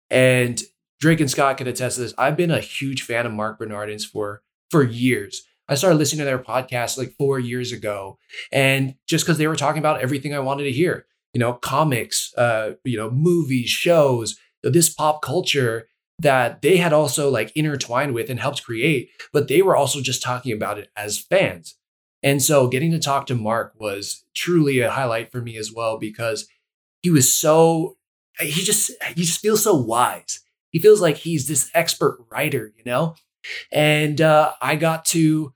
and 0.10 0.62
Drake 1.00 1.20
and 1.20 1.30
Scott 1.30 1.58
can 1.58 1.68
attest 1.68 1.96
to 1.96 2.02
this. 2.02 2.14
I've 2.18 2.38
been 2.38 2.52
a 2.52 2.60
huge 2.60 3.04
fan 3.04 3.26
of 3.26 3.34
Mark 3.34 3.60
Bernardin's 3.60 4.06
for 4.06 4.42
for 4.70 4.84
years. 4.84 5.44
I 5.70 5.76
started 5.76 5.98
listening 5.98 6.20
to 6.20 6.26
their 6.26 6.40
podcast 6.40 6.98
like 6.98 7.16
four 7.18 7.40
years 7.40 7.72
ago, 7.72 8.18
and 8.52 8.96
just 9.08 9.26
because 9.26 9.38
they 9.38 9.48
were 9.48 9.56
talking 9.56 9.80
about 9.80 10.02
everything 10.02 10.34
I 10.34 10.40
wanted 10.40 10.64
to 10.64 10.72
hear, 10.72 11.06
you 11.34 11.40
know, 11.40 11.54
comics, 11.54 12.34
uh, 12.38 12.74
you 12.84 12.98
know, 12.98 13.10
movies, 13.10 13.70
shows, 13.70 14.38
this 14.64 14.94
pop 14.94 15.22
culture 15.22 15.88
that 16.20 16.62
they 16.62 16.78
had 16.78 16.94
also 16.94 17.30
like 17.30 17.52
intertwined 17.56 18.14
with 18.14 18.30
and 18.30 18.40
helped 18.40 18.64
create, 18.64 19.10
but 19.32 19.48
they 19.48 19.62
were 19.62 19.76
also 19.76 20.02
just 20.02 20.24
talking 20.24 20.52
about 20.52 20.80
it 20.80 20.90
as 20.96 21.20
fans. 21.20 21.76
And 22.24 22.42
so 22.42 22.68
getting 22.68 22.92
to 22.92 23.00
talk 23.00 23.28
to 23.28 23.36
Mark 23.36 23.74
was 23.80 24.26
truly 24.36 24.80
a 24.80 24.90
highlight 24.90 25.32
for 25.32 25.42
me 25.42 25.58
as 25.58 25.72
well 25.72 25.98
because 25.98 26.48
he 27.04 27.12
was 27.12 27.32
so 27.32 27.98
he 28.40 28.64
just 28.64 28.92
he 29.16 29.24
just 29.24 29.40
feels 29.40 29.64
so 29.64 29.76
wise. 29.76 30.42
He 30.72 30.80
feels 30.80 31.02
like 31.02 31.18
he's 31.18 31.48
this 31.48 31.70
expert 31.74 32.26
writer, 32.32 32.74
you 32.78 32.84
know? 32.86 33.16
And 33.72 34.20
uh, 34.20 34.54
I 34.62 34.76
got 34.76 35.06
to 35.06 35.54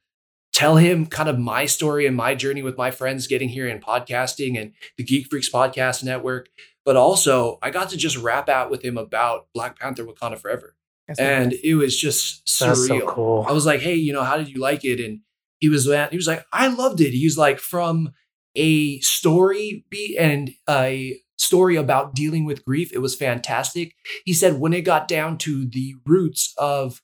tell 0.54 0.78
him 0.78 1.06
kind 1.06 1.30
of 1.30 1.40
my 1.40 1.66
story 1.66 2.06
and 2.06 2.16
my 2.16 2.36
journey 2.36 2.62
with 2.62 2.78
my 2.78 2.92
friends 2.92 3.28
getting 3.28 3.50
here 3.50 3.68
in 3.68 3.80
podcasting 3.80 4.60
and 4.60 4.74
the 4.98 5.04
Geek 5.04 5.28
Freaks 5.30 5.50
Podcast 5.50 6.04
Network. 6.04 6.50
But 6.84 6.96
also, 6.96 7.60
I 7.62 7.70
got 7.70 7.90
to 7.90 7.98
just 7.98 8.18
rap 8.18 8.50
out 8.50 8.72
with 8.72 8.84
him 8.84 8.98
about 8.98 9.48
Black 9.54 9.80
Panther 9.80 10.06
Wakanda 10.06 10.40
Forever. 10.40 10.76
That's 11.08 11.20
and 11.20 11.52
nice. 11.52 11.60
it 11.64 11.76
was 11.76 12.00
just 12.00 12.46
surreal. 12.46 12.68
That's 12.68 12.88
so 12.88 13.08
cool. 13.08 13.46
I 13.48 13.52
was 13.52 13.66
like, 13.66 13.82
hey, 13.82 13.96
you 13.96 14.14
know, 14.14 14.24
how 14.24 14.38
did 14.38 14.50
you 14.50 14.60
like 14.60 14.84
it? 14.84 15.00
And 15.00 15.20
he 15.60 15.70
was 15.70 15.86
he 15.86 16.18
was 16.18 16.28
like, 16.28 16.44
I 16.52 16.68
loved 16.68 17.02
it. 17.02 17.12
He 17.12 17.26
was 17.26 17.38
like, 17.38 17.60
from 17.60 18.12
a 18.56 19.00
story 19.00 19.86
beat 19.90 20.18
and 20.18 20.52
a 20.70 21.20
story 21.38 21.76
about 21.76 22.16
dealing 22.16 22.46
with 22.46 22.66
grief, 22.66 22.92
it 22.94 23.00
was 23.00 23.16
fantastic. 23.16 23.96
He 24.26 24.34
said 24.34 24.60
when 24.60 24.74
it 24.74 24.82
got 24.82 25.08
down 25.08 25.38
to 25.40 25.66
the 25.66 25.96
roots 26.06 26.54
of 26.58 27.02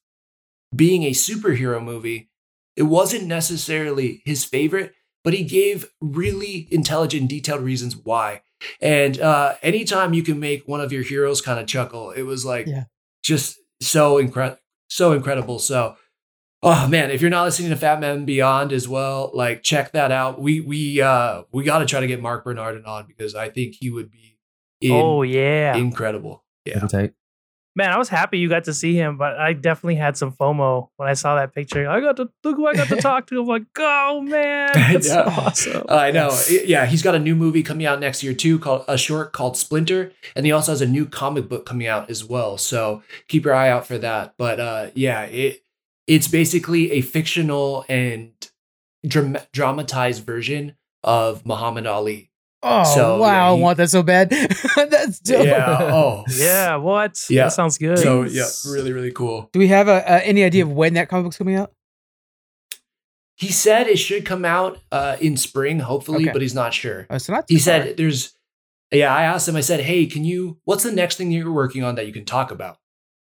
being 0.76 1.04
a 1.04 1.12
superhero 1.12 1.84
movie, 1.84 2.30
it 2.76 2.84
wasn't 2.84 3.26
necessarily 3.26 4.22
his 4.26 4.46
favorite, 4.46 4.94
but 5.24 5.34
he 5.34 5.44
gave 5.44 5.90
really 6.00 6.68
intelligent, 6.72 7.30
detailed 7.30 7.62
reasons 7.62 7.96
why. 7.98 8.42
And 8.82 9.20
uh, 9.20 9.56
anytime 9.62 10.14
you 10.14 10.24
can 10.24 10.40
make 10.40 10.68
one 10.68 10.82
of 10.82 10.92
your 10.92 11.04
heroes 11.04 11.42
kind 11.42 11.60
of 11.60 11.68
chuckle, 11.68 12.12
it 12.12 12.24
was 12.24 12.46
like 12.46 12.68
Yeah. 12.68 12.86
just 13.24 13.58
so 13.82 14.18
incredible, 14.18 14.60
so 14.90 15.12
incredible. 15.14 15.60
So, 15.60 15.96
oh 16.64 16.88
man, 16.88 17.12
if 17.12 17.22
you're 17.22 17.30
not 17.30 17.44
listening 17.44 17.70
to 17.70 17.76
Fat 17.76 18.00
Man 18.00 18.26
Beyond 18.26 18.72
as 18.74 18.88
well, 18.88 19.32
like 19.34 19.62
check 19.64 19.92
that 19.92 20.12
out. 20.12 20.42
We 20.42 20.60
we 20.62 21.02
uh 21.02 21.44
we 21.52 21.64
got 21.64 21.80
to 21.80 21.86
try 21.86 22.00
to 22.00 22.08
get 22.08 22.22
Marc 22.22 22.44
Bernardin 22.44 22.86
on 22.86 23.06
because 23.08 23.36
I 23.36 23.50
think 23.50 23.76
he 23.80 23.90
would 23.92 24.10
be 24.12 24.38
in- 24.82 24.92
oh 24.94 25.22
yeah, 25.22 25.76
incredible. 25.76 26.44
Yeah. 26.66 26.80
Man, 27.78 27.92
I 27.92 27.98
was 28.00 28.10
happy 28.10 28.40
you 28.40 28.50
got 28.50 28.64
to 28.64 28.74
see 28.74 28.96
him, 28.96 29.18
but 29.18 29.38
I 29.38 29.54
definitely 29.54 29.96
had 29.96 30.18
some 30.18 30.32
FOMO 30.32 30.90
when 30.98 31.08
I 31.08 31.14
saw 31.14 31.36
that 31.36 31.54
picture. 31.54 31.88
I 31.88 32.00
got 32.02 32.18
to 32.18 32.28
look 32.44 32.56
who 32.56 32.66
I 32.66 32.74
got 32.74 32.88
to 32.88 32.96
talk 33.02 33.28
to. 33.28 33.40
I'm 33.40 33.46
like, 33.48 33.66
oh 33.78 34.22
man, 34.22 34.72
that's 34.74 35.08
Yeah. 35.08 35.22
awesome. 35.22 35.84
I 35.88 36.10
know. 36.10 36.36
Yeah, 36.50 36.88
he's 36.88 37.04
got 37.04 37.14
a 37.14 37.20
new 37.20 37.36
movie 37.36 37.62
coming 37.62 37.86
out 37.86 38.00
next 38.00 38.24
year 38.24 38.34
too, 38.34 38.58
called 38.58 38.84
a 38.88 38.98
short 38.98 39.32
called 39.32 39.56
Splinter, 39.58 40.12
and 40.36 40.44
he 40.46 40.52
also 40.52 40.72
has 40.72 40.82
a 40.82 40.88
new 40.88 41.06
comic 41.06 41.48
book 41.48 41.68
coming 41.68 41.86
out 41.86 42.10
as 42.10 42.26
well. 42.26 42.58
So 42.58 43.04
keep 43.28 43.46
your 43.46 43.54
eye 43.54 43.70
out 43.70 43.86
for 43.86 44.00
that. 44.00 44.34
But 44.40 44.60
uh, 44.60 44.88
yeah, 44.96 45.22
it 45.26 45.64
it's 46.08 46.28
basically 46.28 46.94
a 46.94 47.02
fictional 47.02 47.86
and 47.88 48.32
dram- 49.06 49.38
dramatized 49.54 50.26
version 50.26 50.76
of 51.04 51.46
Muhammad 51.46 51.86
Ali. 51.86 52.32
Oh 52.70 52.84
So, 52.96 53.18
wow, 53.18 53.28
yeah, 53.28 53.50
I 53.50 53.52
want 53.54 53.78
that 53.78 53.90
so 53.90 54.04
bad. 54.04 54.30
That's 54.76 55.20
dope. 55.20 55.46
Yeah. 55.46 55.78
Oh. 55.82 56.24
Yeah. 56.36 56.76
What? 56.76 57.24
Yeah. 57.30 57.46
That 57.46 57.54
sounds 57.54 57.78
good. 57.78 57.98
So 58.00 58.24
yeah, 58.24 58.46
really 58.68 58.92
really 58.94 59.12
cool. 59.12 59.50
Do 59.54 59.60
we 59.60 59.68
have 59.70 59.88
a, 59.88 59.94
uh, 60.10 60.22
any 60.24 60.44
idea 60.44 60.64
of 60.64 60.72
when 60.72 60.94
that 60.96 61.10
comic 61.10 61.26
book's 61.26 61.38
coming 61.38 61.56
out? 61.56 61.72
He 63.36 63.52
said 63.52 63.88
it 63.88 63.98
should 64.00 64.26
come 64.26 64.46
out 64.46 64.80
uh, 64.92 65.16
in 65.22 65.38
spring, 65.38 65.80
hopefully, 65.80 66.24
Okay. 66.24 66.32
but 66.34 66.42
he's 66.42 66.56
not 66.56 66.74
sure. 66.74 67.06
Oh, 67.10 67.20
so 67.20 67.34
not 67.34 67.46
he 67.48 67.56
too 67.56 67.60
said 67.62 67.98
there's 67.98 68.34
yeah 68.90 69.14
i 69.14 69.24
asked 69.24 69.46
him 69.50 69.58
i 69.58 69.60
said 69.60 69.82
hey 69.82 70.06
can 70.06 70.24
you 70.24 70.60
what's 70.64 70.84
the 70.84 70.92
next 70.94 71.18
thing 71.18 71.30
you're 71.30 71.52
working 71.52 71.84
on 71.84 71.96
that 71.96 72.08
you 72.08 72.14
can 72.14 72.24
talk 72.24 72.52
about 72.52 72.78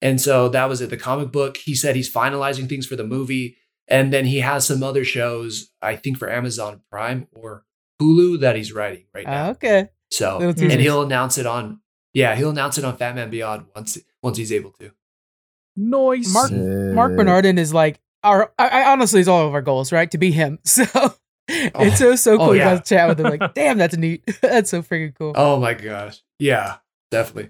and 0.01 0.21
so 0.21 0.47
that 0.47 0.69
was 0.69 0.79
it 0.79 0.89
the 0.89 0.95
comic 0.95 1.33
book 1.33 1.57
he 1.57 1.75
said 1.75 1.97
he's 1.97 2.09
finalizing 2.09 2.69
things 2.69 2.85
for 2.85 2.95
the 2.95 3.03
movie 3.03 3.57
and 3.85 4.13
then 4.13 4.23
he 4.23 4.39
has 4.39 4.65
some 4.65 4.81
other 4.81 5.03
shows 5.03 5.69
i 5.81 5.97
think 5.97 6.17
for 6.17 6.29
amazon 6.31 6.79
prime 6.89 7.27
or 7.33 7.65
hulu 8.01 8.39
that 8.41 8.55
he's 8.55 8.71
writing 8.73 9.05
right 9.13 9.25
now 9.25 9.47
Uh, 9.47 9.51
okay. 9.51 9.89
so 10.11 10.33
Little 10.37 10.49
and 10.49 10.57
teasers. 10.57 10.81
he'll 10.81 11.01
announce 11.03 11.37
it 11.37 11.45
on 11.45 11.79
yeah 12.13 12.35
he'll 12.35 12.49
announce 12.51 12.77
it 12.77 12.85
on 12.85 12.95
fat 12.97 13.15
man 13.15 13.29
beyond 13.29 13.65
once 13.75 13.97
once 14.23 14.37
he's 14.37 14.51
able 14.51 14.71
to 14.79 14.91
Noise. 15.75 16.33
Mark 16.33 16.51
Marc 16.51 17.15
Bernardin 17.15 17.57
is 17.57 17.73
like 17.73 18.01
our. 18.23 18.51
I, 18.59 18.67
I 18.67 18.91
honestly 18.91 19.21
is 19.21 19.29
all 19.29 19.47
of 19.47 19.53
our 19.53 19.61
goals, 19.61 19.93
right? 19.93 20.09
To 20.11 20.17
be 20.17 20.31
him. 20.31 20.59
So 20.65 20.83
it's 21.51 21.97
so 21.97 22.15
so 22.15 22.37
cool 22.37 22.47
Oh, 22.49 22.51
to 22.53 22.57
yeah. 22.59 22.75
guys 22.75 22.87
chat 22.87 23.07
with 23.09 23.19
him. 23.19 23.25
Like, 23.39 23.53
damn, 23.55 23.77
that's 23.79 23.95
neat. 23.97 24.23
that's 24.41 24.69
so 24.69 24.81
freaking 24.83 25.15
cool. 25.15 25.33
oh 25.35 25.59
my 25.59 25.73
gosh 25.73 26.21
yeah 26.37 26.75
definitely 27.11 27.49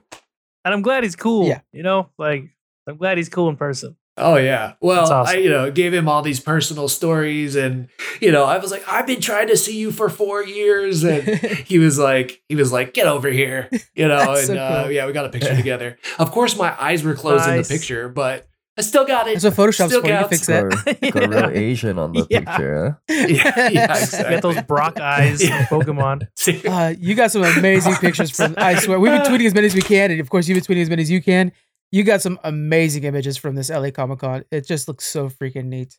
and 0.63 0.73
I'm 0.73 0.81
glad 0.81 1.03
he's 1.03 1.15
cool. 1.17 1.47
Yeah. 1.47 1.61
You 1.73 1.83
know, 1.83 2.09
like 2.17 2.45
I'm 2.87 2.97
glad 2.97 3.17
he's 3.17 3.29
cool 3.29 3.49
in 3.49 3.55
person. 3.57 3.95
Oh 4.19 4.35
yeah. 4.35 4.73
Well, 4.81 5.11
awesome. 5.11 5.35
I 5.35 5.39
you 5.39 5.49
know 5.49 5.71
gave 5.71 5.93
him 5.93 6.07
all 6.09 6.21
these 6.21 6.39
personal 6.39 6.87
stories, 6.87 7.55
and 7.55 7.87
you 8.21 8.31
know 8.31 8.43
I 8.45 8.57
was 8.57 8.71
like, 8.71 8.83
I've 8.87 9.07
been 9.07 9.21
trying 9.21 9.47
to 9.47 9.57
see 9.57 9.77
you 9.79 9.91
for 9.91 10.09
four 10.09 10.43
years, 10.43 11.03
and 11.03 11.23
he 11.65 11.79
was 11.79 11.97
like, 11.97 12.41
he 12.49 12.55
was 12.55 12.71
like, 12.71 12.93
get 12.93 13.07
over 13.07 13.29
here, 13.29 13.69
you 13.95 14.07
know, 14.07 14.33
and 14.37 14.45
so 14.47 14.55
uh, 14.57 14.87
yeah, 14.91 15.05
we 15.05 15.13
got 15.13 15.25
a 15.25 15.29
picture 15.29 15.55
together. 15.55 15.97
Of 16.19 16.31
course, 16.31 16.55
my 16.57 16.75
eyes 16.81 17.03
were 17.03 17.15
closed 17.15 17.47
Nice. 17.47 17.55
in 17.69 17.73
the 17.73 17.79
picture, 17.79 18.09
but 18.09 18.45
I 18.77 18.81
still 18.81 19.05
got 19.05 19.27
it. 19.27 19.41
That's 19.41 19.57
what 19.57 19.67
Photoshop's 19.69 19.89
Still 19.91 20.01
for. 20.01 20.07
You 20.07 20.13
can 20.13 20.21
counts. 20.29 20.45
fix 20.45 20.47
that. 20.47 21.11
Go, 21.13 21.19
go 21.19 21.27
real 21.47 21.49
Asian 21.49 21.99
on 21.99 22.13
the 22.13 22.25
Yeah. 22.29 22.39
picture. 22.39 22.99
Huh? 23.09 23.15
yeah, 23.27 23.27
yeah, 23.27 23.69
You 23.69 23.81
exactly. 23.81 24.35
got 24.35 24.41
those 24.41 24.61
Brock 24.63 24.99
eyes 25.01 25.43
Yeah. 25.43 25.65
from 25.65 25.81
Pokemon. 25.81 26.27
Uh, 26.65 26.93
you 26.97 27.13
got 27.13 27.31
some 27.31 27.43
amazing 27.43 27.95
pictures 27.95 28.31
from. 28.31 28.53
I 28.57 28.75
swear, 28.75 28.97
we've 28.97 29.11
been 29.11 29.21
tweeting 29.23 29.47
as 29.47 29.53
many 29.53 29.67
as 29.67 29.75
we 29.75 29.81
can, 29.81 30.11
and 30.11 30.21
of 30.21 30.29
course, 30.29 30.47
you've 30.47 30.55
been 30.55 30.63
tweeting 30.77 30.83
as 30.83 30.89
many 30.89 31.01
as 31.01 31.11
you 31.11 31.21
can. 31.21 31.51
You 31.91 32.03
got 32.03 32.21
some 32.21 32.39
amazing 32.43 33.03
images 33.03 33.37
from 33.37 33.55
this 33.55 33.69
LA 33.69 33.89
Comic 33.91 34.19
Con. 34.19 34.43
It 34.51 34.67
just 34.67 34.87
looks 34.87 35.05
so 35.05 35.29
freaking 35.29 35.65
neat. 35.65 35.97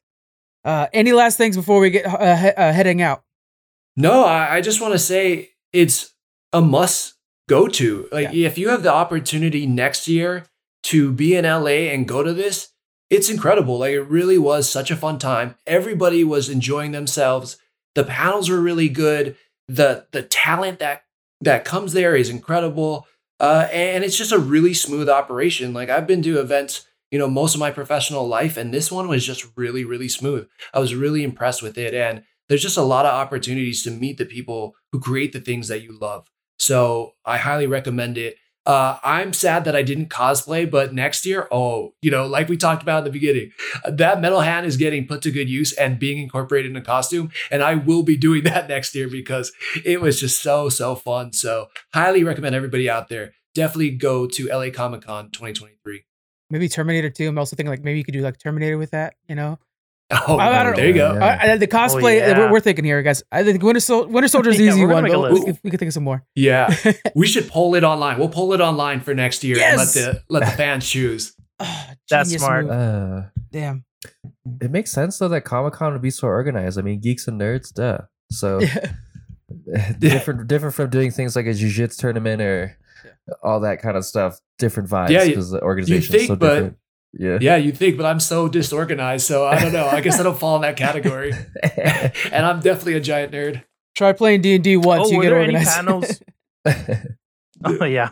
Uh, 0.64 0.86
any 0.92 1.12
last 1.12 1.36
things 1.36 1.56
before 1.56 1.80
we 1.80 1.90
get 1.90 2.06
uh, 2.06 2.36
he- 2.36 2.48
uh, 2.48 2.72
heading 2.72 3.02
out? 3.02 3.22
No, 3.96 4.24
I, 4.24 4.56
I 4.56 4.60
just 4.60 4.80
want 4.80 4.92
to 4.92 4.98
say 4.98 5.50
it's 5.72 6.14
a 6.52 6.60
must 6.60 7.14
go 7.48 7.66
to. 7.66 8.08
Like, 8.12 8.32
if 8.32 8.58
you 8.58 8.68
have 8.68 8.82
the 8.82 8.92
opportunity 8.92 9.66
next 9.66 10.06
year 10.06 10.44
to 10.84 11.12
be 11.12 11.34
in 11.34 11.44
LA 11.44 11.90
and 11.92 12.06
go 12.06 12.22
to 12.22 12.32
this, 12.32 12.68
it's 13.08 13.28
incredible. 13.28 13.78
Like, 13.78 13.92
it 13.94 14.02
really 14.02 14.38
was 14.38 14.68
such 14.70 14.90
a 14.90 14.96
fun 14.96 15.18
time. 15.18 15.56
Everybody 15.66 16.22
was 16.22 16.48
enjoying 16.48 16.92
themselves. 16.92 17.56
The 17.96 18.04
panels 18.04 18.48
were 18.48 18.60
really 18.60 18.88
good. 18.88 19.36
the 19.66 20.06
The 20.12 20.22
talent 20.22 20.78
that 20.78 21.02
that 21.40 21.64
comes 21.64 21.94
there 21.94 22.14
is 22.14 22.28
incredible, 22.28 23.06
uh, 23.40 23.68
and 23.72 24.04
it's 24.04 24.18
just 24.18 24.32
a 24.32 24.38
really 24.38 24.74
smooth 24.74 25.08
operation. 25.08 25.72
Like, 25.72 25.88
I've 25.90 26.06
been 26.06 26.22
to 26.22 26.40
events, 26.40 26.86
you 27.10 27.18
know, 27.18 27.28
most 27.28 27.54
of 27.54 27.60
my 27.60 27.70
professional 27.70 28.28
life, 28.28 28.56
and 28.56 28.72
this 28.72 28.92
one 28.92 29.08
was 29.08 29.26
just 29.26 29.46
really, 29.56 29.84
really 29.84 30.08
smooth. 30.08 30.46
I 30.74 30.80
was 30.80 30.94
really 30.94 31.24
impressed 31.24 31.62
with 31.62 31.78
it, 31.78 31.94
and 31.94 32.22
there's 32.48 32.62
just 32.62 32.76
a 32.76 32.82
lot 32.82 33.06
of 33.06 33.14
opportunities 33.14 33.82
to 33.84 33.90
meet 33.90 34.18
the 34.18 34.26
people 34.26 34.74
who 34.92 35.00
create 35.00 35.32
the 35.32 35.40
things 35.40 35.68
that 35.68 35.82
you 35.82 35.98
love. 35.98 36.26
So 36.58 37.12
I 37.24 37.38
highly 37.38 37.66
recommend 37.66 38.18
it. 38.18 38.36
Uh, 38.66 38.98
I'm 39.02 39.32
sad 39.32 39.64
that 39.64 39.74
I 39.74 39.82
didn't 39.82 40.10
cosplay, 40.10 40.70
but 40.70 40.92
next 40.92 41.24
year, 41.24 41.48
oh, 41.50 41.94
you 42.02 42.10
know, 42.10 42.26
like 42.26 42.48
we 42.48 42.56
talked 42.56 42.82
about 42.82 42.98
in 42.98 43.04
the 43.04 43.10
beginning, 43.10 43.52
that 43.88 44.20
metal 44.20 44.40
hand 44.40 44.66
is 44.66 44.76
getting 44.76 45.06
put 45.06 45.22
to 45.22 45.30
good 45.30 45.48
use 45.48 45.72
and 45.72 45.98
being 45.98 46.18
incorporated 46.18 46.70
in 46.70 46.76
a 46.76 46.82
costume. 46.82 47.30
And 47.50 47.62
I 47.62 47.74
will 47.74 48.02
be 48.02 48.16
doing 48.16 48.44
that 48.44 48.68
next 48.68 48.94
year 48.94 49.08
because 49.08 49.52
it 49.84 50.00
was 50.00 50.20
just 50.20 50.42
so, 50.42 50.68
so 50.68 50.94
fun. 50.94 51.32
So 51.32 51.68
highly 51.94 52.22
recommend 52.22 52.54
everybody 52.54 52.88
out 52.88 53.08
there. 53.08 53.32
Definitely 53.54 53.92
go 53.92 54.26
to 54.26 54.48
LA 54.48 54.70
Comic 54.70 55.02
Con 55.02 55.30
2023. 55.30 56.04
Maybe 56.50 56.68
Terminator 56.68 57.10
2. 57.10 57.28
I'm 57.28 57.38
also 57.38 57.56
thinking 57.56 57.70
like 57.70 57.82
maybe 57.82 57.98
you 57.98 58.04
could 58.04 58.14
do 58.14 58.20
like 58.20 58.38
Terminator 58.38 58.76
with 58.76 58.90
that, 58.90 59.14
you 59.28 59.34
know? 59.34 59.58
Oh, 60.12 60.36
I, 60.38 60.60
I 60.60 60.64
don't 60.64 60.74
there 60.76 60.88
you 60.88 60.94
go. 60.94 61.12
I- 61.16 61.52
I- 61.52 61.56
the 61.56 61.66
cosplay 61.68 62.18
yeah. 62.18 62.36
we're, 62.38 62.52
we're 62.52 62.60
thinking 62.60 62.84
here, 62.84 63.00
guys. 63.02 63.22
I 63.30 63.44
think 63.44 63.62
Winter, 63.62 63.78
Sol- 63.80 64.06
Winter 64.06 64.26
Soldier 64.34 64.50
is 64.50 64.58
Yeah, 64.58 64.70
easy 64.70 64.84
we're 64.84 64.92
one, 64.92 65.04
but 65.04 65.12
a 65.14 65.18
we, 65.20 65.28
list. 65.30 65.46
could- 65.46 65.58
we 65.62 65.70
could 65.70 65.78
think 65.78 65.88
of 65.88 65.94
some 65.94 66.02
more. 66.04 66.24
Yeah, 66.34 66.74
we 67.14 67.26
should 67.26 67.48
poll 67.48 67.74
it 67.76 67.84
online. 67.84 68.18
We'll 68.18 68.28
poll 68.28 68.52
it 68.52 68.60
online 68.60 69.00
for 69.02 69.14
next 69.14 69.44
year 69.44 69.56
Yes! 69.56 69.94
and 69.96 70.06
let 70.06 70.14
the 70.16 70.22
let 70.28 70.40
the 70.50 70.56
fans 70.56 70.88
choose. 70.88 71.34
That's 72.08 72.34
smart. 72.34 72.68
Uh, 72.68 73.22
Damn. 73.52 73.84
it 74.60 74.70
makes 74.70 74.90
sense 74.90 75.18
though 75.18 75.28
that 75.28 75.42
Comic 75.42 75.74
Con 75.74 75.92
would 75.92 76.02
be 76.02 76.10
so 76.10 76.26
organized. 76.26 76.78
I 76.78 76.82
mean, 76.82 77.00
geeks 77.00 77.28
and 77.28 77.40
nerds, 77.40 77.72
duh. 77.72 77.98
So 78.32 78.60
different, 79.98 80.46
different 80.48 80.74
from 80.74 80.90
doing 80.90 81.10
things 81.10 81.36
like 81.36 81.46
a 81.46 81.54
jiu-jitsu 81.54 82.00
tournament 82.00 82.40
or 82.42 82.76
all 83.42 83.60
that 83.60 83.80
kind 83.82 83.96
of 83.96 84.04
stuff. 84.04 84.38
Different 84.58 84.88
vibes 84.88 85.10
Yeah, 85.10 85.24
because 85.24 85.50
the 85.50 85.58
you 85.58 85.62
organization 85.62 86.14
is 86.14 86.20
think, 86.20 86.28
so 86.28 86.36
but- 86.36 86.54
different. 86.54 86.76
Yeah. 87.12 87.38
Yeah, 87.40 87.56
you'd 87.56 87.76
think, 87.76 87.96
but 87.96 88.06
I'm 88.06 88.20
so 88.20 88.48
disorganized. 88.48 89.26
So 89.26 89.46
I 89.46 89.60
don't 89.60 89.72
know. 89.72 89.86
I 89.86 90.00
guess 90.00 90.20
I 90.20 90.22
don't 90.22 90.38
fall 90.38 90.56
in 90.56 90.62
that 90.62 90.76
category. 90.76 91.32
and 92.32 92.46
I'm 92.46 92.60
definitely 92.60 92.94
a 92.94 93.00
giant 93.00 93.32
nerd. 93.32 93.64
Try 93.96 94.12
playing 94.12 94.42
D&D 94.42 94.76
once 94.76 95.08
oh, 95.08 95.10
you 95.10 95.16
were 95.18 95.22
get 95.24 95.30
there 95.30 95.40
organized. 95.40 95.68
any 95.68 95.86
panels? 95.86 96.22
oh 97.64 97.84
yeah. 97.84 98.10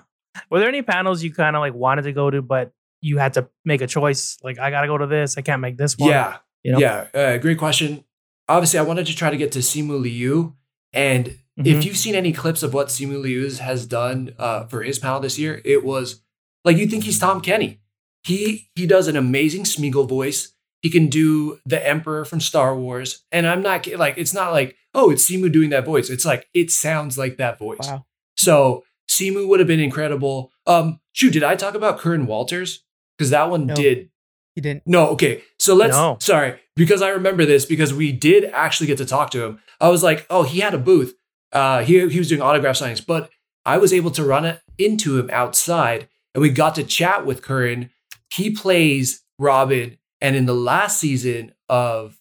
Were 0.50 0.58
there 0.58 0.68
any 0.68 0.82
panels 0.82 1.22
you 1.22 1.32
kind 1.32 1.56
of 1.56 1.60
like 1.60 1.74
wanted 1.74 2.02
to 2.02 2.12
go 2.12 2.30
to, 2.30 2.42
but 2.42 2.72
you 3.00 3.18
had 3.18 3.34
to 3.34 3.48
make 3.64 3.80
a 3.80 3.86
choice? 3.86 4.36
Like, 4.42 4.58
I 4.58 4.70
gotta 4.70 4.88
go 4.88 4.98
to 4.98 5.06
this. 5.06 5.38
I 5.38 5.42
can't 5.42 5.60
make 5.60 5.76
this 5.76 5.96
one. 5.96 6.10
Yeah. 6.10 6.38
You 6.64 6.72
know? 6.72 6.78
Yeah. 6.78 7.06
Uh, 7.14 7.36
great 7.38 7.58
question. 7.58 8.04
obviously 8.48 8.78
I 8.78 8.82
wanted 8.82 9.06
to 9.06 9.14
try 9.14 9.30
to 9.30 9.36
get 9.36 9.52
to 9.52 9.58
Simu 9.60 10.00
Liu. 10.00 10.54
And 10.92 11.38
Mhm. 11.58 11.66
if 11.66 11.84
you've 11.84 11.96
seen 11.98 12.14
any 12.14 12.32
clips 12.32 12.62
of 12.62 12.72
what 12.72 12.88
Simu 12.88 13.20
Liu 13.20 13.48
has 13.56 13.86
done 13.86 14.34
uh, 14.38 14.64
for 14.66 14.82
his 14.82 14.98
panel 14.98 15.20
this 15.20 15.38
year, 15.38 15.60
it 15.64 15.84
was 15.84 16.22
like 16.64 16.76
you 16.78 16.86
think 16.86 17.04
he's 17.04 17.18
Tom 17.18 17.40
Kenny. 17.40 17.80
He 18.28 18.68
he 18.74 18.86
does 18.86 19.08
an 19.08 19.16
amazing 19.16 19.64
Smeagol 19.64 20.06
voice. 20.08 20.52
He 20.82 20.90
can 20.90 21.08
do 21.08 21.58
the 21.64 21.84
Emperor 21.84 22.24
from 22.26 22.40
Star 22.40 22.76
Wars, 22.76 23.24
and 23.32 23.46
I'm 23.46 23.62
not 23.62 23.86
like 23.96 24.18
it's 24.18 24.34
not 24.34 24.52
like 24.52 24.76
oh 24.94 25.10
it's 25.10 25.28
Simu 25.30 25.50
doing 25.50 25.70
that 25.70 25.86
voice. 25.86 26.10
It's 26.10 26.26
like 26.26 26.46
it 26.52 26.70
sounds 26.70 27.16
like 27.16 27.38
that 27.38 27.58
voice. 27.58 27.78
Wow. 27.88 28.04
So 28.36 28.84
Simu 29.10 29.48
would 29.48 29.60
have 29.60 29.66
been 29.66 29.80
incredible. 29.80 30.52
Um, 30.66 31.00
shoot, 31.12 31.32
did 31.32 31.42
I 31.42 31.56
talk 31.56 31.74
about 31.74 31.98
Curran 31.98 32.26
Walters? 32.26 32.84
Because 33.16 33.30
that 33.30 33.50
one 33.50 33.66
No. 33.66 33.74
did 33.74 34.10
He 34.54 34.60
didn't. 34.60 34.82
no, 34.86 35.08
okay. 35.08 35.42
So 35.58 35.74
let's 35.74 35.96
No. 35.96 36.18
sorry, 36.20 36.60
because 36.76 37.00
I 37.00 37.08
remember 37.08 37.46
this 37.46 37.64
because 37.64 37.94
we 37.94 38.12
did 38.12 38.44
actually 38.52 38.88
get 38.88 38.98
to 38.98 39.06
talk 39.06 39.30
to 39.30 39.42
him. 39.42 39.60
I 39.80 39.88
was 39.88 40.02
like, 40.02 40.26
oh, 40.28 40.42
he 40.42 40.60
had 40.60 40.74
a 40.74 40.78
booth. 40.78 41.14
Uh 41.50 41.82
he 41.82 42.06
he 42.10 42.18
was 42.18 42.28
doing 42.28 42.42
autograph 42.42 42.76
signings, 42.78 43.04
but 43.04 43.30
I 43.64 43.78
was 43.78 43.92
able 43.92 44.10
to 44.12 44.22
run 44.22 44.44
it 44.44 44.60
into 44.76 45.18
him 45.18 45.30
outside 45.32 46.08
and 46.34 46.42
we 46.42 46.50
got 46.50 46.74
to 46.74 46.84
chat 46.84 47.24
with 47.24 47.42
Curran. 47.42 47.90
He 48.32 48.50
plays 48.50 49.22
Robin, 49.38 49.98
and 50.20 50.36
in 50.36 50.46
the 50.46 50.54
last 50.54 50.98
season 50.98 51.52
of 51.68 52.18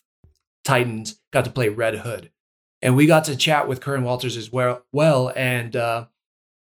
Titans, 0.63 1.19
got 1.31 1.45
to 1.45 1.51
play 1.51 1.69
Red 1.69 1.95
Hood. 1.95 2.31
And 2.81 2.95
we 2.95 3.07
got 3.07 3.25
to 3.25 3.35
chat 3.35 3.67
with 3.67 3.81
Curran 3.81 4.03
Walters 4.03 4.37
as 4.37 4.51
well 4.51 4.83
well. 4.91 5.31
And 5.35 5.75
uh 5.75 6.05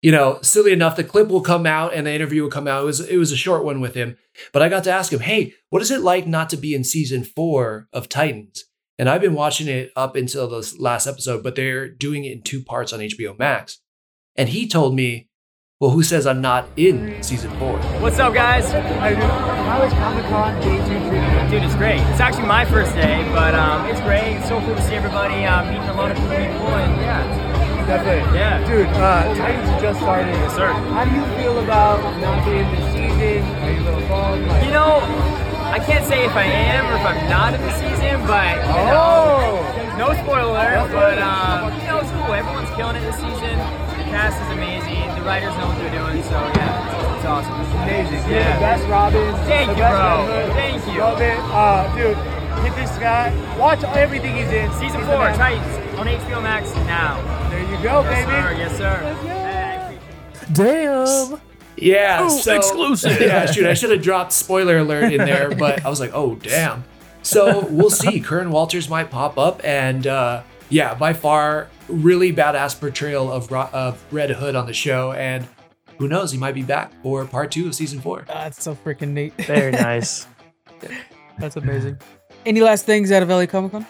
you 0.05 0.11
know, 0.11 0.37
silly 0.43 0.71
enough, 0.71 0.95
the 0.95 1.03
clip 1.03 1.29
will 1.29 1.41
come 1.41 1.65
out 1.65 1.95
and 1.95 2.05
the 2.05 2.13
interview 2.13 2.43
will 2.43 2.51
come 2.51 2.67
out. 2.67 2.83
It 2.83 2.85
was 2.85 2.99
it 2.99 3.17
was 3.17 3.31
a 3.31 3.37
short 3.37 3.63
one 3.63 3.81
with 3.81 3.95
him, 3.95 4.17
but 4.53 4.61
I 4.61 4.69
got 4.69 4.83
to 4.83 4.91
ask 4.91 5.11
him, 5.11 5.21
"Hey, 5.21 5.55
what 5.71 5.81
is 5.81 5.89
it 5.89 6.01
like 6.01 6.27
not 6.27 6.51
to 6.51 6.57
be 6.57 6.75
in 6.75 6.83
season 6.83 7.23
four 7.23 7.87
of 7.91 8.07
Titans?" 8.07 8.65
And 8.99 9.09
I've 9.09 9.21
been 9.21 9.33
watching 9.33 9.67
it 9.67 9.91
up 9.95 10.15
until 10.15 10.47
this 10.47 10.77
last 10.79 11.07
episode, 11.07 11.41
but 11.41 11.55
they're 11.55 11.89
doing 11.89 12.23
it 12.23 12.33
in 12.33 12.43
two 12.43 12.63
parts 12.63 12.93
on 12.93 12.99
HBO 12.99 13.35
Max. 13.39 13.79
And 14.35 14.49
he 14.49 14.67
told 14.67 14.95
me, 14.95 15.29
"Well, 15.81 15.91
who 15.91 16.03
says 16.03 16.25
I'm 16.25 16.39
not 16.39 16.69
in 16.77 17.21
season 17.21 17.51
four? 17.59 17.77
What's 17.99 18.17
up, 18.17 18.33
guys? 18.33 18.71
How 18.71 19.07
you 19.09 19.15
doing? 19.17 19.27
How 19.27 19.83
is 19.83 19.91
Comic 19.91 20.23
Con 20.31 20.55
day 20.61 20.77
two 20.87 20.99
treating? 21.11 21.49
Dude, 21.51 21.63
it's 21.67 21.75
great. 21.75 21.99
It's 22.15 22.21
actually 22.21 22.47
my 22.47 22.63
first 22.63 22.95
day, 22.95 23.27
but 23.35 23.53
um, 23.53 23.85
it's 23.91 23.99
great. 23.99 24.37
It's 24.39 24.47
so 24.47 24.61
cool 24.61 24.73
to 24.73 24.81
see 24.83 24.95
everybody, 24.95 25.43
uh, 25.43 25.67
meeting 25.67 25.83
a 25.89 25.93
lot 25.93 26.11
of 26.11 26.17
cool 26.17 26.29
people, 26.31 26.71
and 26.79 26.95
yeah. 27.01 27.85
Definitely. 27.91 28.39
Yeah. 28.39 28.63
Dude, 28.65 28.87
uh, 28.87 29.35
Titans 29.35 29.81
just 29.81 29.99
started. 29.99 30.31
Yes, 30.31 30.55
sir. 30.55 30.71
How 30.71 31.03
do 31.03 31.11
you 31.11 31.25
feel 31.43 31.59
about 31.59 31.99
not 32.23 32.45
being 32.45 32.63
in 32.63 32.71
the 32.71 32.91
season? 32.95 33.43
Are 33.43 33.71
you 33.71 33.81
a 33.81 33.83
little 33.83 34.07
bummed? 34.07 34.47
Like, 34.47 34.63
You 34.63 34.71
know, 34.71 35.03
I 35.75 35.79
can't 35.83 36.05
say 36.07 36.23
if 36.25 36.31
I 36.39 36.43
am 36.45 36.87
or 36.87 36.95
if 36.95 37.05
I'm 37.05 37.29
not 37.29 37.53
in 37.53 37.59
the 37.59 37.73
season, 37.75 38.23
but 38.25 38.55
you 38.63 38.79
Oh. 38.95 39.59
know, 39.99 40.07
no 40.07 40.13
spoiler. 40.23 40.87
But 40.87 41.19
um, 41.19 41.67
you 41.81 41.87
know, 41.91 41.99
it's 41.99 42.09
cool. 42.15 42.31
Everyone's 42.33 42.69
killing 42.79 42.95
it 42.95 43.01
this 43.01 43.17
season. 43.19 43.59
The 44.15 44.21
cast 44.21 44.41
is 44.43 44.47
amazing. 44.55 45.13
The 45.13 45.21
writers 45.27 45.51
know 45.57 45.67
what 45.67 45.77
they're 45.77 45.91
doing. 45.91 46.23
So 46.23 46.39
yeah, 46.55 47.17
it's 47.17 47.25
awesome. 47.25 47.59
It's 47.59 47.71
amazing. 47.83 48.31
You're 48.31 48.39
Yeah. 48.39 48.53
the 48.55 48.59
best 48.61 48.87
Robin. 48.87 49.35
Thank 49.43 49.67
the 49.71 49.75
you, 49.75 49.81
best 49.81 49.91
bro. 49.91 50.27
Red 50.31 50.45
Hood. 50.45 50.53
Thank 50.55 50.87
you. 50.87 50.99
Love 51.01 51.19
it. 51.19 51.37
Uh, 51.51 51.95
dude, 51.97 52.63
hit 52.63 52.75
this 52.77 52.97
guy. 52.97 53.57
Watch 53.59 53.83
everything 53.83 54.37
he's 54.37 54.47
in. 54.47 54.71
Season 54.79 55.01
He's 55.01 55.09
four, 55.09 55.19
man. 55.19 55.37
Titans 55.37 55.99
on 55.99 56.07
HBO 56.07 56.41
Max 56.41 56.73
now. 56.87 57.49
There 57.49 57.59
you 57.59 57.83
go, 57.83 58.03
yes, 58.03 58.25
baby. 58.25 58.31
Sir, 58.31 58.53
yes, 58.57 58.77
sir. 58.77 59.99
Damn. 60.53 61.41
Yeah, 61.75 62.25
Ooh, 62.25 62.29
so, 62.29 62.55
exclusive. 62.55 63.19
Yeah, 63.19 63.45
shoot, 63.51 63.65
I 63.65 63.73
should 63.73 63.91
have 63.91 64.01
dropped 64.01 64.31
spoiler 64.31 64.77
alert 64.77 65.11
in 65.11 65.25
there, 65.25 65.53
but 65.53 65.85
I 65.85 65.89
was 65.89 65.99
like, 65.99 66.11
oh 66.13 66.35
damn. 66.35 66.85
So 67.21 67.65
we'll 67.69 67.89
see. 67.89 68.21
Curran 68.21 68.49
Walters 68.49 68.87
might 68.87 69.11
pop 69.11 69.37
up, 69.37 69.59
and 69.65 70.07
uh, 70.07 70.43
yeah, 70.69 70.93
by 70.93 71.13
far, 71.13 71.69
really 71.87 72.33
badass 72.33 72.79
portrayal 72.79 73.31
of 73.31 73.51
of 73.51 74.03
Red 74.11 74.31
Hood 74.31 74.55
on 74.55 74.65
the 74.65 74.73
show, 74.73 75.11
and 75.13 75.47
who 75.97 76.07
knows, 76.07 76.31
he 76.31 76.37
might 76.37 76.55
be 76.55 76.63
back 76.63 76.91
for 77.01 77.25
part 77.25 77.51
two 77.51 77.67
of 77.67 77.75
season 77.75 78.01
four. 78.01 78.25
That's 78.27 78.63
so 78.63 78.75
freaking 78.75 79.09
neat. 79.09 79.33
Very 79.45 79.71
nice. 79.89 80.27
That's 81.39 81.55
amazing. 81.55 81.97
Any 82.45 82.61
last 82.61 82.85
things 82.85 83.11
out 83.11 83.23
of 83.23 83.29
LA 83.29 83.45
Comic 83.45 83.71
Con? 83.71 83.85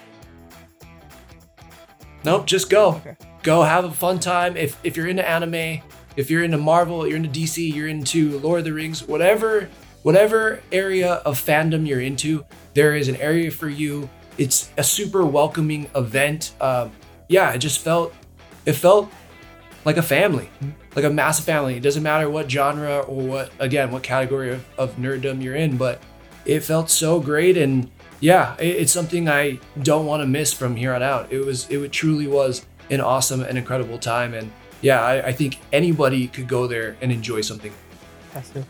Nope, 2.24 2.46
just 2.46 2.70
go. 2.70 3.00
Go 3.42 3.62
have 3.62 3.84
a 3.84 3.90
fun 3.90 4.18
time. 4.18 4.56
If 4.56 4.78
if 4.82 4.96
you're 4.96 5.06
into 5.06 5.26
anime, 5.28 5.82
if 6.16 6.30
you're 6.30 6.42
into 6.42 6.58
Marvel, 6.58 7.06
you're 7.06 7.16
into 7.16 7.28
DC, 7.28 7.72
you're 7.72 7.88
into 7.88 8.38
Lord 8.40 8.60
of 8.60 8.64
the 8.64 8.72
Rings, 8.72 9.06
whatever 9.06 9.68
whatever 10.02 10.60
area 10.70 11.14
of 11.14 11.36
fandom 11.36 11.86
you're 11.86 12.00
into, 12.00 12.44
there 12.74 12.94
is 12.94 13.08
an 13.08 13.16
area 13.16 13.50
for 13.50 13.68
you. 13.68 14.08
It's 14.38 14.70
a 14.76 14.84
super 14.84 15.24
welcoming 15.24 15.88
event. 15.94 16.52
Um, 16.60 16.92
yeah, 17.28 17.52
it 17.52 17.58
just 17.58 17.80
felt 17.80 18.14
it 18.64 18.74
felt 18.74 19.10
like 19.84 19.96
a 19.96 20.02
family, 20.02 20.50
like 20.94 21.04
a 21.04 21.10
massive 21.10 21.44
family. 21.44 21.76
It 21.76 21.82
doesn't 21.82 22.02
matter 22.02 22.28
what 22.28 22.50
genre 22.50 23.00
or 23.00 23.26
what 23.26 23.52
again 23.58 23.90
what 23.90 24.02
category 24.02 24.52
of, 24.52 24.64
of 24.78 24.96
nerddom 24.96 25.42
you're 25.42 25.56
in, 25.56 25.76
but 25.76 26.02
it 26.44 26.60
felt 26.60 26.90
so 26.90 27.20
great 27.20 27.56
and 27.56 27.90
yeah, 28.20 28.56
it, 28.58 28.76
it's 28.76 28.92
something 28.92 29.28
I 29.28 29.58
don't 29.82 30.06
want 30.06 30.22
to 30.22 30.26
miss 30.26 30.52
from 30.52 30.74
here 30.76 30.94
on 30.94 31.02
out. 31.02 31.32
It 31.32 31.44
was 31.44 31.68
it 31.70 31.92
truly 31.92 32.26
was 32.26 32.64
an 32.90 33.00
awesome 33.00 33.42
and 33.42 33.58
incredible 33.58 33.98
time, 33.98 34.32
and 34.34 34.50
yeah, 34.80 35.02
I, 35.02 35.26
I 35.28 35.32
think 35.32 35.58
anybody 35.72 36.28
could 36.28 36.48
go 36.48 36.66
there 36.66 36.96
and 37.00 37.10
enjoy 37.12 37.40
something. 37.40 37.72
That's 38.32 38.54
it. 38.54 38.64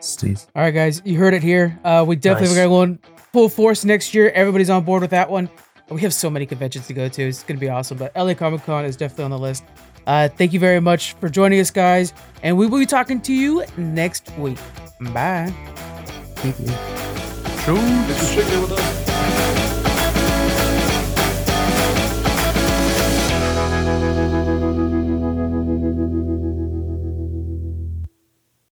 Steve. 0.00 0.40
All 0.56 0.62
right, 0.62 0.72
guys, 0.72 1.00
you 1.04 1.16
heard 1.16 1.32
it 1.32 1.42
here. 1.44 1.78
Uh, 1.84 2.04
we 2.06 2.16
definitely 2.16 2.48
Nice. 2.48 2.56
are 2.58 2.68
going 2.68 2.88
to 2.88 2.98
go 2.98 3.08
in 3.11 3.11
full 3.32 3.48
force 3.48 3.84
next 3.84 4.14
year. 4.14 4.30
Everybody's 4.30 4.70
on 4.70 4.84
board 4.84 5.02
with 5.02 5.10
that 5.10 5.30
one. 5.30 5.48
We 5.88 6.00
have 6.02 6.14
so 6.14 6.30
many 6.30 6.46
conventions 6.46 6.86
to 6.86 6.94
go 6.94 7.08
to. 7.08 7.22
It's 7.22 7.42
going 7.42 7.56
to 7.56 7.60
be 7.60 7.68
awesome. 7.68 7.98
But 7.98 8.14
LA 8.16 8.34
Comic 8.34 8.64
Con 8.64 8.84
is 8.84 8.96
definitely 8.96 9.24
on 9.24 9.30
the 9.30 9.38
list. 9.38 9.64
Uh, 10.06 10.28
thank 10.28 10.52
you 10.52 10.60
very 10.60 10.80
much 10.80 11.14
for 11.14 11.28
joining 11.28 11.60
us, 11.60 11.70
guys. 11.70 12.12
And 12.42 12.56
we 12.56 12.66
will 12.66 12.78
be 12.78 12.86
talking 12.86 13.20
to 13.22 13.32
you 13.32 13.64
next 13.76 14.30
week. 14.36 14.58
Bye. 15.12 15.52
Thanks 16.36 16.58
for 17.64 18.24
sticking 18.24 19.71